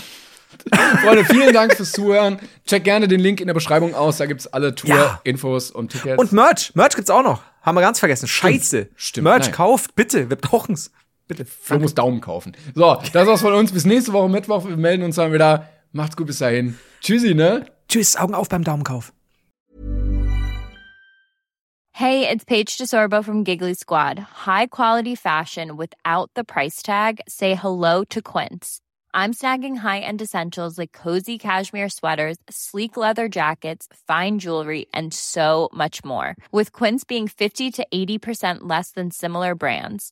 Freunde, 1.04 1.26
vielen 1.26 1.54
Dank 1.54 1.76
fürs 1.76 1.92
Zuhören. 1.92 2.40
Check 2.66 2.86
gerne 2.86 3.10
den 3.10 3.20
Link 3.20 3.42
in 3.42 3.48
der 3.48 3.54
Beschreibung 3.54 3.94
aus. 3.94 4.18
Da 4.18 4.26
gibt's 4.26 4.48
alle 4.48 4.74
Tour-Infos 4.76 5.72
und 5.72 5.92
Tickets. 5.92 6.18
Und 6.18 6.32
Merch. 6.32 6.72
Merch 6.76 6.96
gibt's 6.96 7.10
auch 7.10 7.24
noch. 7.24 7.42
Haben 7.62 7.76
wir 7.76 7.82
ganz 7.82 8.00
vergessen. 8.00 8.28
Scheiße. 8.28 8.88
Stimmt. 8.96 9.26
Merch 9.26 9.46
Nein. 9.46 9.52
kauft, 9.52 9.96
bitte. 9.96 10.30
Wir 10.30 10.38
brauchen's. 10.38 10.92
Bitte. 11.32 11.46
Flo 11.46 11.80
muss 11.80 11.96
Daumen 11.96 12.20
kaufen. 12.20 12.58
So, 12.76 12.98
das 13.14 13.26
war's 13.26 13.40
von 13.40 13.54
uns. 13.54 13.72
Bis 13.72 13.86
nächste 13.86 14.12
Woche 14.12 14.28
Mittwoch. 14.28 14.68
Wir 14.68 14.76
melden 14.76 15.04
uns 15.04 15.16
dann 15.16 15.32
wieder. 15.32 15.70
Macht's 15.94 16.18
gut 16.18 16.28
bis 16.28 16.40
dahin. 16.40 16.78
Tschüssi, 17.00 17.34
ne? 17.34 17.66
Tschüss, 17.88 18.18
Augen 18.18 18.36
auf 18.36 18.50
beim 18.50 18.66
Daumenkauf. 18.66 19.14
Hey, 21.94 22.28
it's 22.28 22.44
Paige 22.44 22.78
DeSorbo 22.78 23.24
from 23.24 23.46
Giggly 23.46 23.76
Squad. 23.76 24.20
High 24.46 24.68
quality 24.68 25.16
fashion 25.16 25.78
without 25.78 26.30
the 26.36 26.44
price 26.44 26.82
tag. 26.82 27.22
Say 27.30 27.56
hello 27.56 28.04
to 28.10 28.22
Quince. 28.22 28.82
I'm 29.14 29.34
snagging 29.34 29.78
high-end 29.78 30.22
essentials 30.22 30.78
like 30.78 30.92
cozy 30.92 31.38
cashmere 31.38 31.90
sweaters, 31.90 32.38
sleek 32.50 32.98
leather 32.98 33.30
jackets, 33.30 33.88
fine 34.08 34.40
jewelry, 34.40 34.88
and 34.94 35.14
so 35.14 35.70
much 35.74 36.04
more. 36.04 36.36
With 36.52 36.72
Quince 36.72 37.04
being 37.06 37.28
50 37.28 37.72
to 37.72 37.88
80% 37.94 38.60
less 38.62 38.92
than 38.92 39.12
similar 39.12 39.54
brands. 39.54 40.12